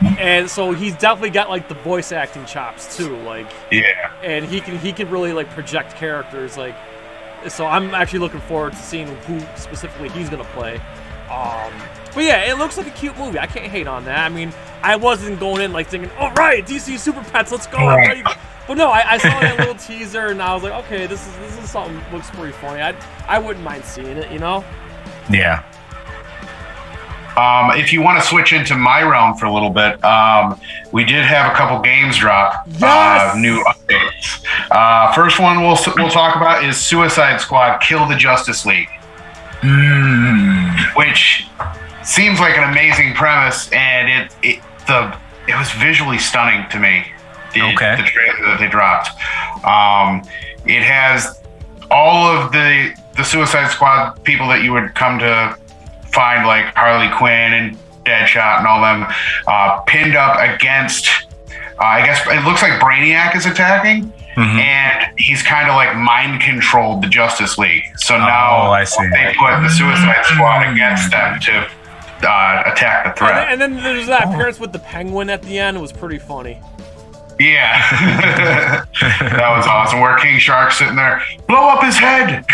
and 0.01 0.49
so 0.49 0.73
he's 0.73 0.97
definitely 0.97 1.31
got 1.31 1.49
like 1.49 1.69
the 1.69 1.75
voice 1.75 2.13
acting 2.13 2.45
chops 2.45 2.97
too. 2.97 3.17
Like, 3.23 3.51
yeah. 3.71 4.13
and 4.23 4.45
he 4.45 4.61
can 4.61 4.79
he 4.79 4.93
can 4.93 5.11
really 5.11 5.33
like 5.33 5.51
project 5.51 5.97
characters. 5.97 6.57
Like, 6.57 6.77
so 7.49 7.67
I'm 7.67 7.95
actually 7.95 8.21
looking 8.21 8.41
forward 8.41 8.73
to 8.73 8.79
seeing 8.79 9.07
who 9.07 9.41
specifically 9.57 10.09
he's 10.11 10.29
gonna 10.29 10.45
play. 10.45 10.77
Um, 11.31 11.73
but 12.15 12.25
yeah, 12.25 12.51
it 12.51 12.59
looks 12.59 12.77
like 12.77 12.87
a 12.87 12.93
cute 12.93 13.17
movie. 13.19 13.39
I 13.39 13.47
can't 13.47 13.67
hate 13.71 13.87
on 13.87 14.05
that. 14.07 14.25
I 14.25 14.29
mean, 14.29 14.53
I 14.83 14.97
wasn't 14.97 15.39
going 15.41 15.61
in 15.61 15.73
like 15.73 15.89
thinking, 15.89 16.11
"All 16.19 16.33
right, 16.33 16.65
DC 16.65 16.99
Super 16.99 17.23
Pets, 17.31 17.53
let's 17.53 17.67
go." 17.67 17.79
Right. 17.79 18.25
But 18.67 18.77
no, 18.77 18.91
I, 18.91 19.13
I 19.13 19.19
saw 19.19 19.41
that 19.41 19.59
little 19.59 19.75
teaser 19.87 20.27
and 20.27 20.43
I 20.43 20.55
was 20.55 20.63
like, 20.63 20.73
"Okay, 20.85 21.07
this 21.07 21.27
is 21.27 21.37
this 21.39 21.59
is 21.59 21.71
something 21.71 22.01
looks 22.13 22.31
pretty 22.31 22.53
funny." 22.53 22.83
I 22.83 22.95
I 23.27 23.39
wouldn't 23.39 23.65
mind 23.65 23.85
seeing 23.85 24.17
it, 24.17 24.31
you 24.31 24.39
know? 24.39 24.65
Yeah. 25.31 25.65
Um, 27.39 27.71
if 27.79 27.93
you 27.93 28.03
want 28.03 28.21
to 28.21 28.27
switch 28.27 28.53
into 28.53 28.75
my 28.75 29.03
realm 29.03 29.37
for 29.37 29.47
a 29.47 29.53
little 29.53 29.71
bit, 29.71 30.03
um, 30.05 30.61
we 30.93 31.05
did 31.05 31.25
have 31.25 31.53
a 31.53 31.55
couple 31.55 31.79
games 31.81 32.17
drop. 32.17 32.65
Yes! 32.67 33.35
Uh, 33.35 33.39
new 33.39 33.63
updates. 33.65 34.45
Uh, 34.71 35.13
first 35.13 35.39
one 35.39 35.61
we'll 35.63 35.79
we'll 35.97 36.11
talk 36.11 36.35
about 36.37 36.65
is 36.65 36.77
Suicide 36.77 37.41
Squad: 37.41 37.79
Kill 37.79 38.07
the 38.09 38.17
Justice 38.17 38.67
League, 38.67 38.89
Mm, 39.61 40.97
which 40.97 41.47
seems 42.03 42.41
like 42.41 42.57
an 42.57 42.71
amazing 42.71 43.15
premise, 43.15 43.71
and 43.73 44.09
it 44.09 44.37
it 44.43 44.63
the 44.87 45.17
it 45.47 45.57
was 45.57 45.71
visually 45.73 46.19
stunning 46.19 46.69
to 46.71 46.79
me. 46.79 47.05
The, 47.55 47.63
Okay. 47.63 47.97
the 47.97 48.03
trailer 48.03 48.45
that 48.51 48.59
they 48.61 48.69
dropped. 48.69 49.09
Um, 49.65 50.23
it 50.67 50.83
has 50.83 51.41
all 51.91 52.27
of 52.27 52.53
the 52.53 52.95
the 53.17 53.25
Suicide 53.25 53.69
Squad 53.71 54.23
people 54.25 54.47
that 54.49 54.63
you 54.63 54.73
would 54.73 54.95
come 54.95 55.19
to 55.19 55.57
find, 56.19 56.45
like 56.47 56.75
Harley 56.75 57.09
Quinn 57.17 57.53
and 57.53 57.79
Deadshot 58.05 58.59
and 58.59 58.67
all 58.67 58.81
them, 58.83 59.07
uh, 59.47 59.81
pinned 59.87 60.17
up 60.17 60.37
against. 60.41 61.09
Uh, 61.81 61.85
I 61.85 62.05
guess 62.05 62.21
it 62.27 62.45
looks 62.45 62.61
like 62.63 62.73
Brainiac 62.81 63.37
is 63.37 63.47
attacking, 63.47 64.13
Mhm. 64.37 64.59
and 64.61 65.07
he's 65.17 65.43
kind 65.45 65.69
of 65.69 65.77
like 65.77 65.95
mind 65.95 66.41
controlled 66.41 67.03
the 67.03 67.09
Justice 67.09 67.57
League. 67.57 67.85
So 67.97 68.19
now 68.19 68.67
Oh, 68.67 68.73
I 68.73 68.83
see. 68.85 69.07
they 69.13 69.33
put 69.39 69.61
the 69.63 69.69
Suicide 69.69 70.25
Squad 70.25 70.67
against 70.73 71.11
them 71.13 71.39
to 71.41 71.67
uh, 72.29 72.63
attack 72.67 73.05
the 73.05 73.11
And 73.11 73.17
threat. 73.17 73.35
then, 73.37 73.49
and 73.53 73.61
then 73.77 73.85
there's 73.85 74.09
that 74.09 74.25
appearance 74.25 74.59
with 74.59 74.73
the 74.73 74.81
penguin 74.81 75.31
at 75.31 75.43
the 75.43 75.57
end. 75.61 75.77
It 75.77 75.81
was 75.81 75.93
pretty 75.93 76.19
funny. 76.19 76.59
Yeah, 77.41 77.79
that 79.01 79.55
was 79.57 79.67
awesome. 79.67 80.01
Where 80.01 80.17
King 80.19 80.39
Shark's 80.39 80.79
sitting 80.79 80.97
there, 80.97 81.23
blow 81.47 81.69
up 81.69 81.85
his 81.85 81.97
head. 81.97 82.45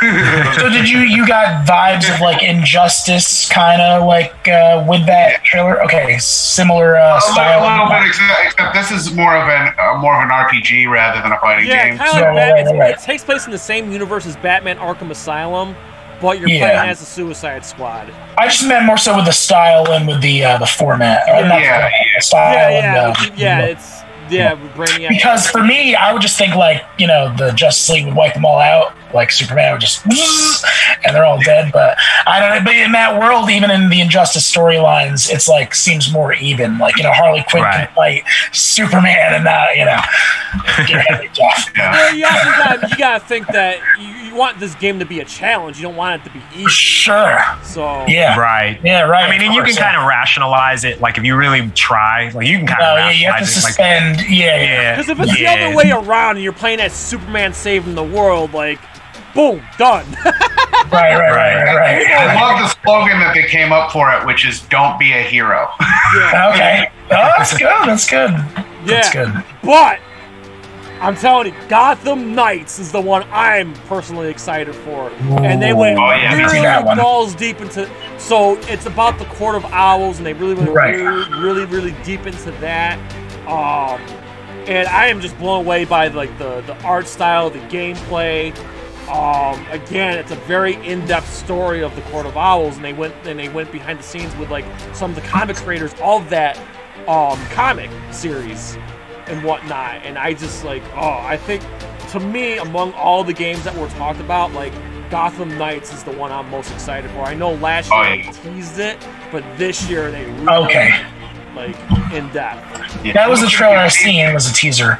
so 0.54 0.68
did 0.68 0.88
you 0.88 1.00
you 1.00 1.26
got 1.26 1.66
vibes 1.66 2.12
of 2.14 2.20
like 2.20 2.42
injustice 2.42 3.48
kind 3.48 3.82
of 3.82 4.04
like 4.06 4.46
uh, 4.46 4.84
with 4.88 5.04
that 5.06 5.42
trailer? 5.44 5.82
Okay, 5.84 6.18
similar 6.18 6.96
uh, 6.96 7.00
a 7.00 7.14
little, 7.14 7.20
style. 7.32 7.60
a 7.60 7.66
little 7.68 7.88
bit, 7.90 8.06
except, 8.06 8.44
except 8.44 8.74
this 8.74 8.90
is 8.92 9.12
more 9.14 9.34
of 9.36 9.48
an 9.48 9.74
uh, 9.78 9.98
more 9.98 10.14
of 10.16 10.22
an 10.22 10.30
RPG 10.30 10.88
rather 10.88 11.20
than 11.20 11.32
a 11.32 11.38
fighting 11.40 11.66
Yeah, 11.66 11.88
game. 11.88 11.98
kind 11.98 12.10
Yeah, 12.14 12.26
like 12.30 12.34
that. 12.36 12.52
right, 12.52 12.64
right, 12.66 12.78
right. 12.78 12.90
It 12.94 13.00
takes 13.00 13.24
place 13.24 13.44
in 13.46 13.50
the 13.50 13.58
same 13.58 13.90
universe 13.90 14.24
as 14.24 14.36
Batman 14.36 14.76
Arkham 14.78 15.10
Asylum, 15.10 15.74
but 16.20 16.38
you're 16.38 16.48
Yeah. 16.48 16.60
playing 16.76 16.90
as 16.90 17.00
the 17.00 17.06
Suicide 17.06 17.64
Squad. 17.64 18.14
I 18.38 18.46
just 18.46 18.64
meant 18.68 18.84
more 18.86 18.98
so 18.98 19.16
with 19.16 19.24
the 19.26 19.32
style 19.32 19.90
and 19.90 20.06
with 20.06 20.20
the 20.22 20.44
uh, 20.44 20.58
the 20.58 20.66
format. 20.66 21.22
Or 21.28 21.42
not 21.42 21.56
the 21.56 21.62
Yeah, 21.64 21.88
yeah. 21.88 21.90
the 22.16 22.22
style 22.22 22.52
Yeah, 22.54 22.68
and 22.68 22.96
yeah, 22.96 23.08
uh, 23.08 23.34
yeah. 23.36 23.64
It's 23.66 24.02
yeah, 24.30 24.56
Brainiac. 24.74 25.08
because 25.08 25.46
for 25.46 25.62
me, 25.62 25.94
I 25.94 26.12
would 26.12 26.22
just 26.22 26.38
think 26.38 26.54
like 26.54 26.82
you 26.98 27.06
know 27.06 27.34
the 27.36 27.52
Justice 27.52 27.88
League 27.90 28.06
would 28.06 28.14
wipe 28.14 28.34
them 28.34 28.44
all 28.44 28.58
out, 28.58 28.94
like 29.14 29.30
Superman 29.30 29.72
would 29.72 29.80
just 29.80 30.04
and 31.04 31.14
they're 31.14 31.24
all 31.24 31.40
dead. 31.42 31.70
But 31.72 31.96
I 32.26 32.40
don't 32.40 32.50
know. 32.58 32.64
But 32.64 32.76
in 32.76 32.92
that 32.92 33.18
world, 33.18 33.50
even 33.50 33.70
in 33.70 33.88
the 33.88 34.00
Injustice 34.00 34.50
storylines, 34.52 35.30
it's 35.32 35.48
like 35.48 35.74
seems 35.74 36.12
more 36.12 36.32
even. 36.34 36.78
Like 36.78 36.96
you 36.96 37.02
know, 37.02 37.12
Harley 37.12 37.44
Quinn 37.50 37.62
Right. 37.62 37.86
can 37.86 37.94
fight 37.94 38.22
Superman 38.52 39.34
and 39.34 39.44
not 39.44 39.76
you 39.76 39.84
know 39.84 40.00
get 40.76 40.88
your 40.90 41.00
head 41.00 41.20
ripped 41.20 41.38
off. 41.40 41.70
Yeah. 41.76 41.92
Well, 41.92 42.14
you 42.14 42.26
also 42.26 42.44
got 42.50 42.90
you 42.90 42.96
gotta 42.96 43.24
think 43.24 43.46
that 43.48 43.80
you, 44.00 44.06
you 44.28 44.34
want 44.34 44.58
this 44.60 44.74
game 44.76 44.98
to 44.98 45.04
be 45.04 45.20
a 45.20 45.24
challenge. 45.24 45.76
You 45.78 45.84
don't 45.84 45.96
want 45.96 46.20
it 46.22 46.24
to 46.28 46.30
be 46.34 46.42
easy. 46.54 46.68
Sure. 46.70 47.40
So 47.62 48.04
Yeah. 48.06 48.38
Right. 48.38 48.80
Yeah. 48.84 49.02
Right. 49.02 49.24
I 49.24 49.30
mean, 49.30 49.42
and 49.42 49.54
you 49.54 49.62
can 49.62 49.74
kind 49.74 49.96
of 49.96 50.06
rationalize 50.06 50.84
it. 50.84 51.00
Like 51.00 51.18
if 51.18 51.24
you 51.24 51.36
really 51.36 51.68
try, 51.70 52.30
like 52.30 52.46
you 52.46 52.58
can 52.58 52.66
kind 52.66 52.80
No, 52.80 52.92
of 52.92 52.98
yeah, 52.98 53.10
you 53.10 53.26
have 53.26 53.36
to 53.36 53.44
rationalize 53.44 53.56
it. 53.56 53.64
Like, 53.64 53.74
suspend. 54.16 54.30
yeah. 54.30 54.56
Yeah. 54.56 54.62
yeah. 54.64 54.96
Because 54.96 55.08
if 55.10 55.20
it's 55.20 55.40
yeah. 55.40 55.56
the 55.56 55.64
other 55.66 55.76
way 55.76 55.90
around 55.90 56.36
and 56.36 56.44
you're 56.44 56.52
playing 56.52 56.80
as 56.80 56.92
Superman 56.92 57.52
saving 57.52 57.94
the 57.94 58.02
world, 58.04 58.52
like, 58.52 58.78
boom, 59.34 59.62
done. 59.78 60.06
Right. 60.90 61.18
Right. 61.18 61.30
Right. 61.32 61.74
Right. 61.76 62.06
I 62.06 62.34
love 62.40 62.60
the 62.60 62.68
slogan 62.82 63.18
that 63.20 63.34
they 63.34 63.46
came 63.48 63.72
up 63.72 63.92
for 63.92 64.10
it, 64.14 64.24
which 64.24 64.46
is 64.46 64.60
"Don't 64.68 64.98
be 64.98 65.12
a 65.12 65.20
hero." 65.20 65.68
yeah. 66.16 66.50
Okay. 66.54 66.90
Oh, 67.10 67.32
that's 67.36 67.58
good. 67.58 67.68
That's 67.86 68.08
good. 68.08 68.30
That's 68.86 69.14
Yeah. 69.14 69.24
good. 69.34 69.44
But 69.62 69.98
I'm 71.02 71.14
telling 71.14 71.48
you, 71.52 71.60
Gotham 71.68 72.34
Knights 72.34 72.78
is 72.78 72.90
the 72.90 73.00
one 73.02 73.22
I'm 73.30 73.74
personally 73.86 74.30
excited 74.30 74.74
for, 74.74 75.10
and 75.42 75.60
they 75.60 75.74
went 75.74 75.98
Oh, 75.98 76.10
yeah, 76.12 76.34
really 76.36 76.60
That 76.62 76.84
one. 76.86 76.96
balls 76.96 77.34
deep 77.34 77.60
into. 77.60 77.86
So 78.16 78.56
it's 78.62 78.86
about 78.86 79.18
the 79.18 79.26
Court 79.26 79.56
of 79.56 79.66
Owls, 79.66 80.16
and 80.18 80.26
they 80.26 80.32
really 80.32 80.54
went 80.54 80.70
Right. 80.70 80.94
really, 80.94 81.30
really, 81.42 81.64
really 81.66 81.94
deep 82.02 82.26
into 82.26 82.50
that. 82.62 82.98
Um, 83.46 84.00
and 84.66 84.88
I 84.88 85.08
am 85.08 85.20
just 85.20 85.36
blown 85.38 85.66
away 85.66 85.84
by 85.84 86.08
like 86.08 86.36
the 86.38 86.62
the 86.62 86.82
art 86.82 87.06
style, 87.06 87.50
the 87.50 87.58
gameplay. 87.68 88.54
Um, 89.08 89.64
again, 89.70 90.18
it's 90.18 90.30
a 90.32 90.36
very 90.36 90.74
in-depth 90.86 91.32
story 91.32 91.82
of 91.82 91.94
the 91.96 92.02
Court 92.02 92.26
of 92.26 92.36
Owls, 92.36 92.76
and 92.76 92.84
they 92.84 92.92
went 92.92 93.14
and 93.24 93.38
they 93.38 93.48
went 93.48 93.72
behind 93.72 93.98
the 93.98 94.02
scenes 94.02 94.34
with 94.36 94.50
like 94.50 94.64
some 94.94 95.10
of 95.10 95.16
the 95.16 95.22
comic 95.22 95.56
creators 95.56 95.94
of 96.02 96.28
that 96.30 96.56
um, 97.08 97.38
comic 97.50 97.90
series 98.12 98.76
and 99.26 99.42
whatnot. 99.44 99.96
And 100.04 100.18
I 100.18 100.34
just 100.34 100.64
like, 100.64 100.82
oh, 100.94 101.18
I 101.22 101.36
think 101.36 101.62
to 102.10 102.20
me, 102.20 102.58
among 102.58 102.92
all 102.92 103.24
the 103.24 103.32
games 103.32 103.64
that 103.64 103.74
were 103.76 103.88
talked 103.90 104.20
about, 104.20 104.52
like 104.52 104.72
Gotham 105.10 105.56
Knights 105.56 105.92
is 105.94 106.04
the 106.04 106.12
one 106.12 106.30
I'm 106.30 106.50
most 106.50 106.70
excited 106.72 107.10
for. 107.12 107.20
I 107.22 107.34
know 107.34 107.52
last 107.54 107.90
Oh, 107.92 108.02
year 108.02 108.14
yeah. 108.16 108.30
they 108.32 108.50
teased 108.50 108.78
it, 108.78 108.98
but 109.32 109.42
this 109.56 109.88
year 109.88 110.10
they 110.10 110.24
really 110.26 110.48
Okay. 110.66 111.02
like 111.56 111.76
in 112.12 112.28
depth. 112.32 113.04
Yeah. 113.04 113.14
That 113.14 113.30
was 113.30 113.40
the 113.40 113.46
trailer 113.48 113.76
I 113.76 113.88
seen. 113.88 114.20
It 114.26 114.34
was 114.34 114.50
a 114.50 114.52
teaser. 114.54 114.98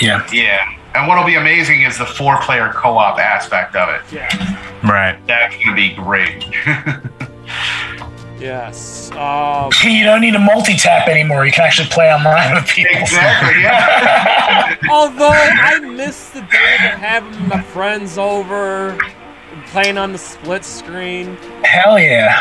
Yeah. 0.00 0.26
Yeah. 0.32 0.74
And 0.94 1.08
what'll 1.08 1.24
be 1.24 1.34
amazing 1.34 1.82
is 1.82 1.98
the 1.98 2.06
four 2.06 2.40
player 2.42 2.70
co 2.72 2.96
op 2.96 3.18
aspect 3.18 3.74
of 3.74 3.88
it. 3.88 4.00
Yeah. 4.12 4.28
Right. 4.84 5.18
That's 5.26 5.54
going 5.56 5.68
to 5.68 5.74
be 5.74 5.94
great. 5.94 6.44
Yes. 8.38 9.10
Um, 9.12 9.70
You 9.84 10.04
don't 10.04 10.20
need 10.20 10.34
a 10.34 10.38
multi 10.38 10.74
tap 10.76 11.08
anymore. 11.08 11.46
You 11.46 11.52
can 11.52 11.64
actually 11.64 11.88
play 11.88 12.12
online 12.12 12.54
with 12.54 12.66
people. 12.66 12.96
exactly. 13.00 13.60
Yeah. 13.62 14.76
although 14.90 15.30
I 15.30 15.78
miss 15.78 16.30
the 16.30 16.40
days 16.40 16.48
of 16.92 16.98
having 17.00 17.48
my 17.48 17.62
friends 17.62 18.18
over, 18.18 18.98
playing 19.68 19.96
on 19.96 20.12
the 20.12 20.18
split 20.18 20.64
screen, 20.64 21.36
Hell 21.64 21.98
yeah. 21.98 22.34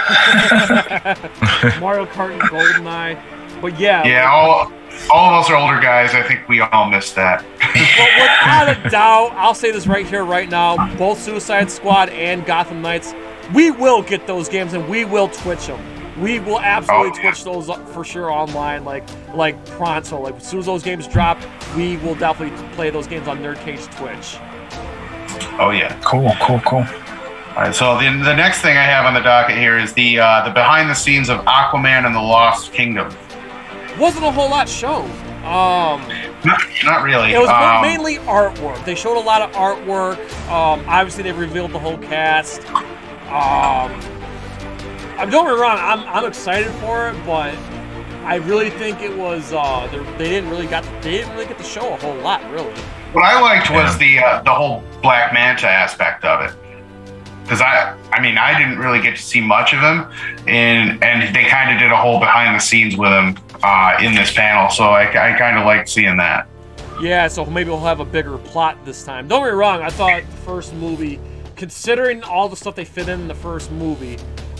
Mario 1.79 2.05
Kart 2.07 2.33
and 2.33 2.41
GoldenEye. 2.41 3.61
But 3.61 3.79
yeah, 3.79 4.03
yeah. 4.05 4.29
All, 4.29 4.71
all 5.11 5.33
of 5.33 5.43
us 5.43 5.49
are 5.49 5.55
older 5.55 5.79
guys. 5.79 6.13
I 6.13 6.23
think 6.23 6.47
we 6.47 6.61
all 6.61 6.89
missed 6.89 7.15
that. 7.15 7.43
But 7.59 7.73
without 8.75 8.85
a 8.85 8.89
doubt, 8.89 9.31
I'll 9.35 9.53
say 9.55 9.71
this 9.71 9.87
right 9.87 10.05
here, 10.05 10.23
right 10.23 10.49
now. 10.49 10.95
Both 10.97 11.21
Suicide 11.21 11.69
Squad 11.71 12.09
and 12.09 12.45
Gotham 12.45 12.81
Knights, 12.81 13.13
we 13.53 13.71
will 13.71 14.01
get 14.01 14.27
those 14.27 14.47
games 14.49 14.73
and 14.73 14.87
we 14.89 15.05
will 15.05 15.27
Twitch 15.29 15.67
them. 15.67 15.79
We 16.21 16.39
will 16.39 16.59
absolutely 16.59 17.09
Oh, 17.11 17.13
yeah. 17.15 17.21
Twitch 17.31 17.43
those 17.43 17.69
up 17.69 17.87
for 17.89 18.03
sure 18.03 18.29
online, 18.31 18.85
like 18.85 19.03
like 19.33 19.63
pronto. 19.65 20.21
Like 20.21 20.35
as 20.35 20.47
soon 20.47 20.59
as 20.59 20.67
those 20.67 20.83
games 20.83 21.07
drop, 21.07 21.39
we 21.75 21.97
will 21.97 22.13
definitely 22.15 22.55
play 22.75 22.91
those 22.91 23.07
games 23.07 23.27
on 23.27 23.39
Nerd 23.39 23.57
Cage 23.65 23.83
Twitch. 23.97 24.37
Oh, 25.59 25.71
yeah. 25.71 25.99
Cool, 26.03 26.31
cool, 26.41 26.59
cool. 26.61 26.85
All 27.55 27.61
right, 27.61 27.73
so 27.75 27.97
the, 27.99 28.05
the 28.23 28.35
next 28.35 28.61
thing 28.61 28.77
I 28.77 28.83
have 28.83 29.05
on 29.05 29.13
the 29.13 29.19
docket 29.19 29.55
here 29.57 29.77
is 29.77 29.93
the 29.93 30.19
uh, 30.19 30.43
the 30.43 30.51
behind 30.51 30.89
the 30.89 30.95
scenes 30.95 31.29
of 31.29 31.39
Aquaman 31.41 32.05
and 32.05 32.13
the 32.15 32.19
Lost 32.21 32.73
Kingdom. 32.73 33.09
Wasn't 33.99 34.25
a 34.25 34.31
whole 34.31 34.49
lot 34.49 34.67
shown. 34.67 35.09
Um, 35.43 36.01
Not, 36.45 36.61
not 36.85 37.03
really. 37.03 37.33
It 37.33 37.39
was 37.39 37.49
Um, 37.49 37.81
mainly 37.81 38.15
artwork. 38.19 38.83
They 38.85 38.95
showed 38.95 39.17
a 39.17 39.25
lot 39.25 39.41
of 39.41 39.51
artwork. 39.51 40.17
Um, 40.49 40.83
obviously, 40.87 41.23
they 41.23 41.33
revealed 41.33 41.71
the 41.73 41.79
whole 41.79 41.97
cast. 41.97 42.65
Um, 43.27 43.91
I'm 45.17 45.29
don't 45.29 45.45
get 45.45 45.55
me 45.55 45.61
wrong. 45.61 45.77
I'm, 45.79 45.99
I'm 46.07 46.25
excited 46.25 46.71
for 46.75 47.09
it, 47.09 47.25
but 47.25 47.55
I 48.25 48.35
really 48.35 48.69
think 48.69 49.01
it 49.01 49.15
was 49.17 49.51
uh, 49.53 49.87
they 50.17 50.29
didn't 50.29 50.49
really 50.49 50.65
got 50.67 50.83
they 51.01 51.11
didn't 51.11 51.33
really 51.33 51.45
get 51.45 51.57
to 51.57 51.63
show 51.63 51.93
a 51.93 51.97
whole 51.97 52.15
lot, 52.15 52.41
really. 52.51 52.73
What 53.11 53.25
I 53.25 53.39
liked 53.41 53.69
was 53.69 53.97
the 53.97 54.19
uh, 54.19 54.41
the 54.43 54.53
whole 54.53 54.81
Black 55.01 55.33
Manta 55.33 55.67
aspect 55.67 56.23
of 56.23 56.41
it, 56.41 56.55
because 57.43 57.59
I 57.61 57.97
I 58.11 58.21
mean 58.21 58.37
I 58.37 58.57
didn't 58.57 58.79
really 58.79 59.01
get 59.01 59.17
to 59.17 59.21
see 59.21 59.41
much 59.41 59.73
of 59.73 59.79
him, 59.81 60.05
and 60.47 61.03
and 61.03 61.35
they 61.35 61.45
kind 61.45 61.71
of 61.73 61.79
did 61.79 61.91
a 61.91 61.97
whole 61.97 62.19
behind 62.19 62.55
the 62.55 62.59
scenes 62.59 62.95
with 62.95 63.11
him 63.11 63.35
uh, 63.63 63.97
in 64.01 64.13
this 64.13 64.33
panel, 64.33 64.69
so 64.69 64.85
I, 64.85 65.07
I 65.07 65.37
kind 65.37 65.57
of 65.57 65.65
like 65.65 65.87
seeing 65.87 66.17
that. 66.17 66.47
Yeah, 67.01 67.27
so 67.27 67.45
maybe 67.45 67.69
we'll 67.69 67.79
have 67.79 68.01
a 68.01 68.05
bigger 68.05 68.37
plot 68.37 68.77
this 68.85 69.03
time. 69.03 69.27
Don't 69.27 69.41
get 69.43 69.51
me 69.51 69.57
wrong. 69.57 69.81
I 69.81 69.89
thought 69.89 70.21
the 70.21 70.37
first 70.37 70.73
movie, 70.73 71.19
considering 71.55 72.23
all 72.23 72.47
the 72.47 72.55
stuff 72.55 72.75
they 72.75 72.85
fit 72.85 73.09
in 73.09 73.27
the 73.27 73.35
first 73.35 73.71
movie, 73.71 74.19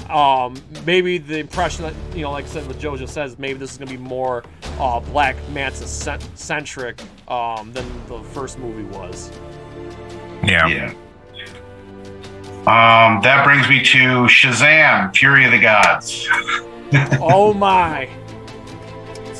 um, 0.09 0.55
maybe 0.85 1.17
the 1.17 1.37
impression 1.37 1.83
that 1.83 1.93
you 2.15 2.23
know, 2.23 2.31
like 2.31 2.45
I 2.45 2.47
said, 2.47 2.67
what 2.67 2.79
Joe 2.79 2.97
just 2.97 3.13
says, 3.13 3.37
maybe 3.37 3.59
this 3.59 3.71
is 3.71 3.77
gonna 3.77 3.91
be 3.91 3.97
more 3.97 4.43
uh, 4.79 4.99
Black 4.99 5.35
Manta 5.49 5.87
centric 5.87 7.01
um, 7.27 7.71
than 7.73 7.85
the 8.07 8.19
first 8.31 8.57
movie 8.57 8.83
was. 8.97 9.31
Yeah. 10.43 10.67
Yeah. 10.67 10.93
Um, 12.65 13.21
that 13.23 13.43
brings 13.43 13.67
me 13.67 13.83
to 13.83 14.25
Shazam: 14.27 15.13
Fury 15.15 15.45
of 15.45 15.51
the 15.51 15.59
Gods. 15.59 16.27
oh 17.21 17.53
my! 17.53 18.09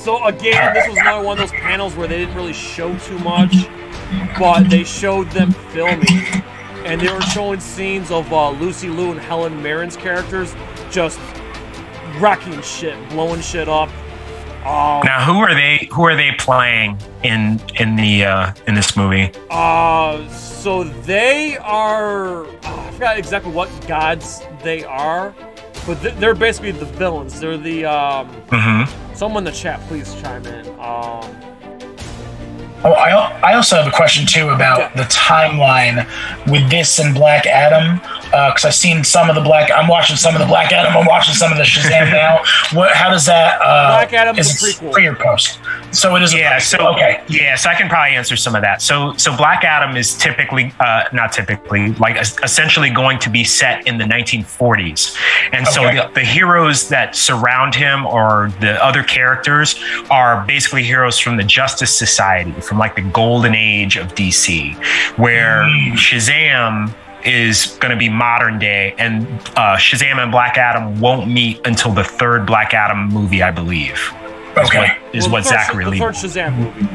So 0.03 0.21
again, 0.25 0.73
this 0.73 0.85
was 0.89 0.97
another 0.97 1.25
one 1.25 1.39
of 1.39 1.49
those 1.49 1.57
panels 1.57 1.95
where 1.95 2.09
they 2.09 2.17
didn't 2.17 2.35
really 2.35 2.51
show 2.51 2.93
too 2.97 3.17
much, 3.19 3.55
but 4.37 4.63
they 4.69 4.83
showed 4.83 5.29
them 5.31 5.53
filming, 5.71 6.25
and 6.83 6.99
they 6.99 7.09
were 7.11 7.21
showing 7.21 7.61
scenes 7.61 8.11
of 8.11 8.31
uh, 8.33 8.49
Lucy 8.49 8.89
Liu 8.89 9.11
and 9.11 9.19
Helen 9.19 9.63
Mirren's 9.63 9.95
characters 9.95 10.53
just 10.91 11.19
wrecking 12.19 12.61
shit, 12.61 12.97
blowing 13.11 13.39
shit 13.39 13.69
up. 13.69 13.87
Um, 14.65 15.01
Now, 15.05 15.23
who 15.25 15.39
are 15.39 15.53
they? 15.53 15.87
Who 15.93 16.03
are 16.03 16.17
they 16.17 16.31
playing 16.37 16.97
in 17.23 17.61
in 17.79 17.95
the 17.95 18.25
uh, 18.25 18.53
in 18.67 18.75
this 18.75 18.97
movie? 18.97 19.31
Uh, 19.49 20.27
so 20.29 20.83
they 20.83 21.57
are. 21.59 22.45
oh, 22.45 22.59
I 22.63 22.91
forgot 22.91 23.17
exactly 23.17 23.53
what 23.53 23.69
gods 23.87 24.41
they 24.63 24.83
are, 24.83 25.33
but 25.87 26.01
th- 26.01 26.15
they're 26.15 26.35
basically 26.35 26.71
the 26.71 26.85
villains. 26.85 27.39
They're 27.39 27.57
the 27.57 27.85
um. 27.85 28.27
hmm 28.49 28.83
Someone 29.23 29.47
in 29.47 29.53
the 29.53 29.57
chat, 29.57 29.79
please 29.87 30.13
chime 30.15 30.45
in. 30.45 30.67
Um. 30.71 31.23
Oh, 32.83 32.91
I, 32.91 33.39
I 33.41 33.53
also 33.53 33.77
have 33.77 33.87
a 33.87 33.95
question 33.95 34.25
too 34.25 34.49
about 34.49 34.93
the 34.97 35.03
timeline 35.03 36.05
with 36.51 36.69
this 36.69 36.99
and 36.99 37.15
Black 37.15 37.45
Adam. 37.45 38.01
Because 38.25 38.65
I've 38.65 38.75
seen 38.75 39.05
some 39.05 39.29
of 39.29 39.35
the 39.35 39.41
Black. 39.41 39.71
I'm 39.71 39.87
watching 39.87 40.17
some 40.17 40.35
of 40.35 40.41
the 40.41 40.45
Black 40.45 40.73
Adam. 40.73 40.97
I'm 40.97 41.05
watching 41.05 41.33
some 41.35 41.53
of 41.53 41.57
the 41.57 41.63
Shazam 41.63 42.11
now. 42.11 42.39
What? 42.73 42.93
How 42.93 43.09
does 43.09 43.25
that? 43.27 43.61
Uh, 43.61 43.91
Black 43.91 44.11
Adam 44.11 44.37
is 44.37 44.61
it 44.61 44.75
prequel. 44.75 44.91
Pre 44.91 45.07
or 45.07 45.15
post? 45.15 45.57
So 45.93 46.15
it 46.15 46.23
is. 46.23 46.33
a 46.33 46.37
Yeah. 46.37 46.57
So 46.59 46.77
okay. 46.93 47.23
Yeah. 47.29 47.55
So 47.55 47.69
I 47.69 47.75
can 47.75 47.87
probably 47.87 48.15
answer 48.15 48.35
some 48.35 48.55
of 48.55 48.61
that. 48.61 48.81
So 48.81 49.13
so 49.17 49.35
Black 49.35 49.63
Adam 49.63 49.95
is 49.95 50.17
typically 50.17 50.73
uh, 50.79 51.05
not 51.13 51.31
typically 51.31 51.93
like 51.93 52.17
essentially 52.43 52.89
going 52.89 53.19
to 53.19 53.29
be 53.29 53.43
set 53.43 53.87
in 53.87 53.97
the 53.97 54.05
1940s, 54.05 55.15
and 55.51 55.67
so 55.67 55.83
the, 55.83 56.09
the 56.13 56.21
heroes 56.21 56.89
that 56.89 57.15
surround 57.15 57.75
him 57.75 58.05
or 58.05 58.51
the 58.59 58.83
other 58.83 59.03
characters 59.03 59.75
are 60.09 60.43
basically 60.45 60.83
heroes 60.83 61.19
from 61.19 61.37
the 61.37 61.43
Justice 61.43 61.95
Society, 61.95 62.51
from 62.61 62.77
like 62.77 62.95
the 62.95 63.01
golden 63.01 63.55
age 63.55 63.97
of 63.97 64.15
DC, 64.15 64.75
where 65.17 65.63
Shazam 65.93 66.93
is 67.25 67.77
going 67.79 67.91
to 67.91 67.97
be 67.97 68.09
modern 68.09 68.59
day, 68.59 68.95
and 68.97 69.27
uh, 69.55 69.77
Shazam 69.77 70.21
and 70.21 70.31
Black 70.31 70.57
Adam 70.57 70.99
won't 70.99 71.29
meet 71.29 71.61
until 71.65 71.91
the 71.91 72.03
third 72.03 72.45
Black 72.45 72.73
Adam 72.73 73.07
movie, 73.09 73.41
I 73.41 73.51
believe. 73.51 74.13
Is 74.57 74.69
Okay. 74.69 74.79
what, 74.79 75.15
is 75.15 75.23
well, 75.25 75.33
what 75.33 75.43
the 75.43 75.49
third, 75.49 75.55
Zach 75.55 75.71
the 75.71 75.77
really. 75.77 75.99
third 75.99 76.13
Shazam 76.15 76.57
movie. 76.57 76.87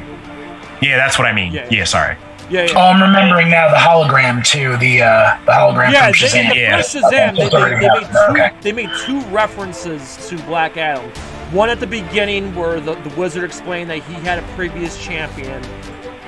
Yeah, 0.81 0.97
that's 0.97 1.19
what 1.19 1.27
I 1.27 1.33
mean. 1.33 1.53
Yeah, 1.53 1.65
Yeah, 1.71 1.79
yeah. 1.79 1.85
sorry. 1.85 2.17
Yeah, 2.51 2.63
yeah. 2.63 2.73
Oh, 2.77 2.81
I'm 2.81 3.03
remembering 3.03 3.51
now 3.51 3.69
the 3.69 3.77
hologram 3.77 4.43
too. 4.45 4.77
The 4.79 5.03
uh, 5.03 5.37
the 5.45 5.53
hologram 5.53 5.93
yeah, 5.93 6.11
from 6.13 6.29
they, 6.31 6.41
in 6.41 6.49
the 6.49 6.57
Yeah. 6.57 6.77
first 6.77 6.95
Shazam, 6.97 7.37
they, 7.37 7.49
they, 7.49 7.51
they, 7.51 7.89
made 7.91 8.11
two, 8.11 8.19
Okay. 8.31 8.51
they 8.63 8.73
made 8.73 8.91
two 9.05 9.21
references 9.27 10.29
to 10.29 10.37
Black 10.45 10.77
Adam. 10.79 11.11
One 11.53 11.69
at 11.69 11.81
the 11.81 11.87
beginning 11.87 12.55
where 12.55 12.81
the, 12.81 12.95
the 12.95 13.15
wizard 13.21 13.45
explained 13.45 13.91
that 13.91 14.03
he 14.05 14.15
had 14.15 14.39
a 14.39 14.43
previous 14.55 15.03
champion. 15.03 15.61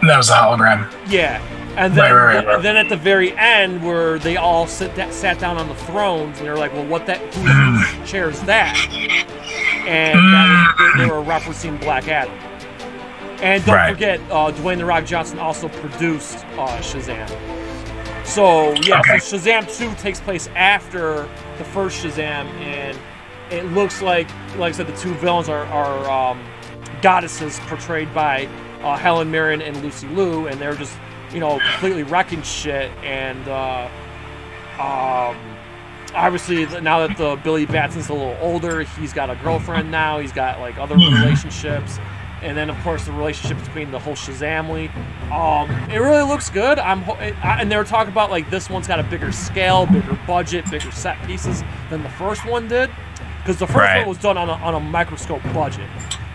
That 0.03 0.16
was 0.16 0.29
the 0.29 0.35
hologram. 0.35 0.93
Yeah. 1.09 1.40
And 1.81 1.95
then, 1.95 2.12
Right, 2.14 2.35
right, 2.37 2.47
right, 2.47 2.62
then 2.62 2.77
at 2.77 2.88
the 2.90 2.97
very 2.97 3.33
end, 3.38 3.83
where 3.85 4.19
they 4.19 4.37
all 4.37 4.66
sit 4.66 4.95
da- 4.95 5.11
sat 5.11 5.38
down 5.38 5.57
on 5.57 5.66
the 5.66 5.75
thrones, 5.75 6.37
and 6.38 6.47
they're 6.47 6.57
like, 6.59 6.73
"Well, 6.75 6.87
what 6.87 7.07
that? 7.07 7.21
Who 7.35 8.05
chairs 8.07 8.38
that?" 8.43 8.77
And 9.87 10.19
that 10.19 10.77
was, 10.79 10.93
they, 10.99 11.05
they 11.05 11.11
were 11.11 11.23
referencing 11.25 11.81
Black 11.81 12.07
Adam. 12.09 12.33
And 13.43 13.64
don't 13.64 13.88
forget, 13.88 14.21
uh, 14.31 14.53
Dwayne 14.53 14.77
the 14.77 14.85
Rock 14.85 15.07
Johnson 15.07 15.38
also 15.38 15.69
produced 15.69 16.45
uh, 16.59 16.79
Shazam. 16.81 17.27
So 18.27 18.73
yeah, 18.83 19.01
Okay. 19.01 19.19
so 19.19 19.38
Shazam 19.38 19.66
2 19.79 19.95
takes 20.03 20.21
place 20.21 20.49
after 20.55 21.27
the 21.57 21.64
first 21.64 22.05
Shazam, 22.05 22.45
and 22.61 22.99
it 23.51 23.64
looks 23.73 24.03
like, 24.03 24.29
like 24.59 24.75
I 24.75 24.77
said, 24.77 24.87
the 24.87 24.97
two 24.99 25.14
villains 25.14 25.49
are, 25.49 25.64
are 25.66 26.11
um, 26.33 26.45
goddesses 27.01 27.59
portrayed 27.61 28.12
by 28.14 28.47
uh, 28.83 28.97
Helen 28.99 29.31
Mirren 29.31 29.62
and 29.62 29.75
Lucy 29.83 30.07
Liu, 30.09 30.47
and 30.47 30.61
they're 30.61 30.75
just, 30.75 30.95
you 31.33 31.40
know, 31.40 31.59
completely 31.73 32.03
wrecking 32.03 32.43
shit. 32.43 32.90
And 33.03 33.47
uh, 33.49 33.88
um, 34.79 35.37
obviously, 36.14 36.66
now 36.81 37.07
that 37.07 37.16
the 37.16 37.37
Billy 37.43 37.66
Batson's 37.66 38.09
a 38.09 38.14
little 38.14 38.37
older, 38.40 38.83
he's 38.83 39.12
got 39.12 39.31
a 39.31 39.37
girlfriend 39.37 39.90
now. 39.90 40.19
He's 40.19 40.33
got 40.33 40.61
like 40.61 40.77
other 40.79 40.97
relationships, 40.97 41.99
and 42.43 42.57
then 42.57 42.71
of 42.71 42.77
course 42.83 43.05
the 43.05 43.12
relationship 43.12 43.59
between 43.64 43.90
the 43.90 43.99
whole 43.99 44.14
Shazamily. 44.14 44.90
Um, 45.31 45.71
it 45.90 45.99
really 45.99 46.23
looks 46.29 46.51
good. 46.51 46.79
I'm, 46.79 47.03
ho- 47.03 47.14
it, 47.21 47.35
I, 47.45 47.61
and 47.61 47.71
they 47.71 47.77
were 47.77 47.85
talking 47.85 48.12
about 48.12 48.31
like 48.31 48.51
this 48.51 48.69
one's 48.71 48.87
got 48.88 48.99
a 48.99 49.05
bigger 49.05 49.31
scale, 49.33 49.87
bigger 49.87 50.19
budget, 50.27 50.69
bigger 50.71 50.90
set 50.90 51.25
pieces 51.27 51.62
than 51.90 52.03
the 52.03 52.09
first 52.11 52.45
one 52.47 52.66
did, 52.66 52.90
because 53.38 53.59
the 53.59 53.66
first 53.66 53.77
Right. 53.79 53.99
one 54.01 54.09
was 54.09 54.19
done 54.19 54.37
on 54.38 54.49
a, 54.49 54.55
on 54.55 54.75
a 54.75 54.81
microscope 54.81 55.43
budget. 55.55 55.88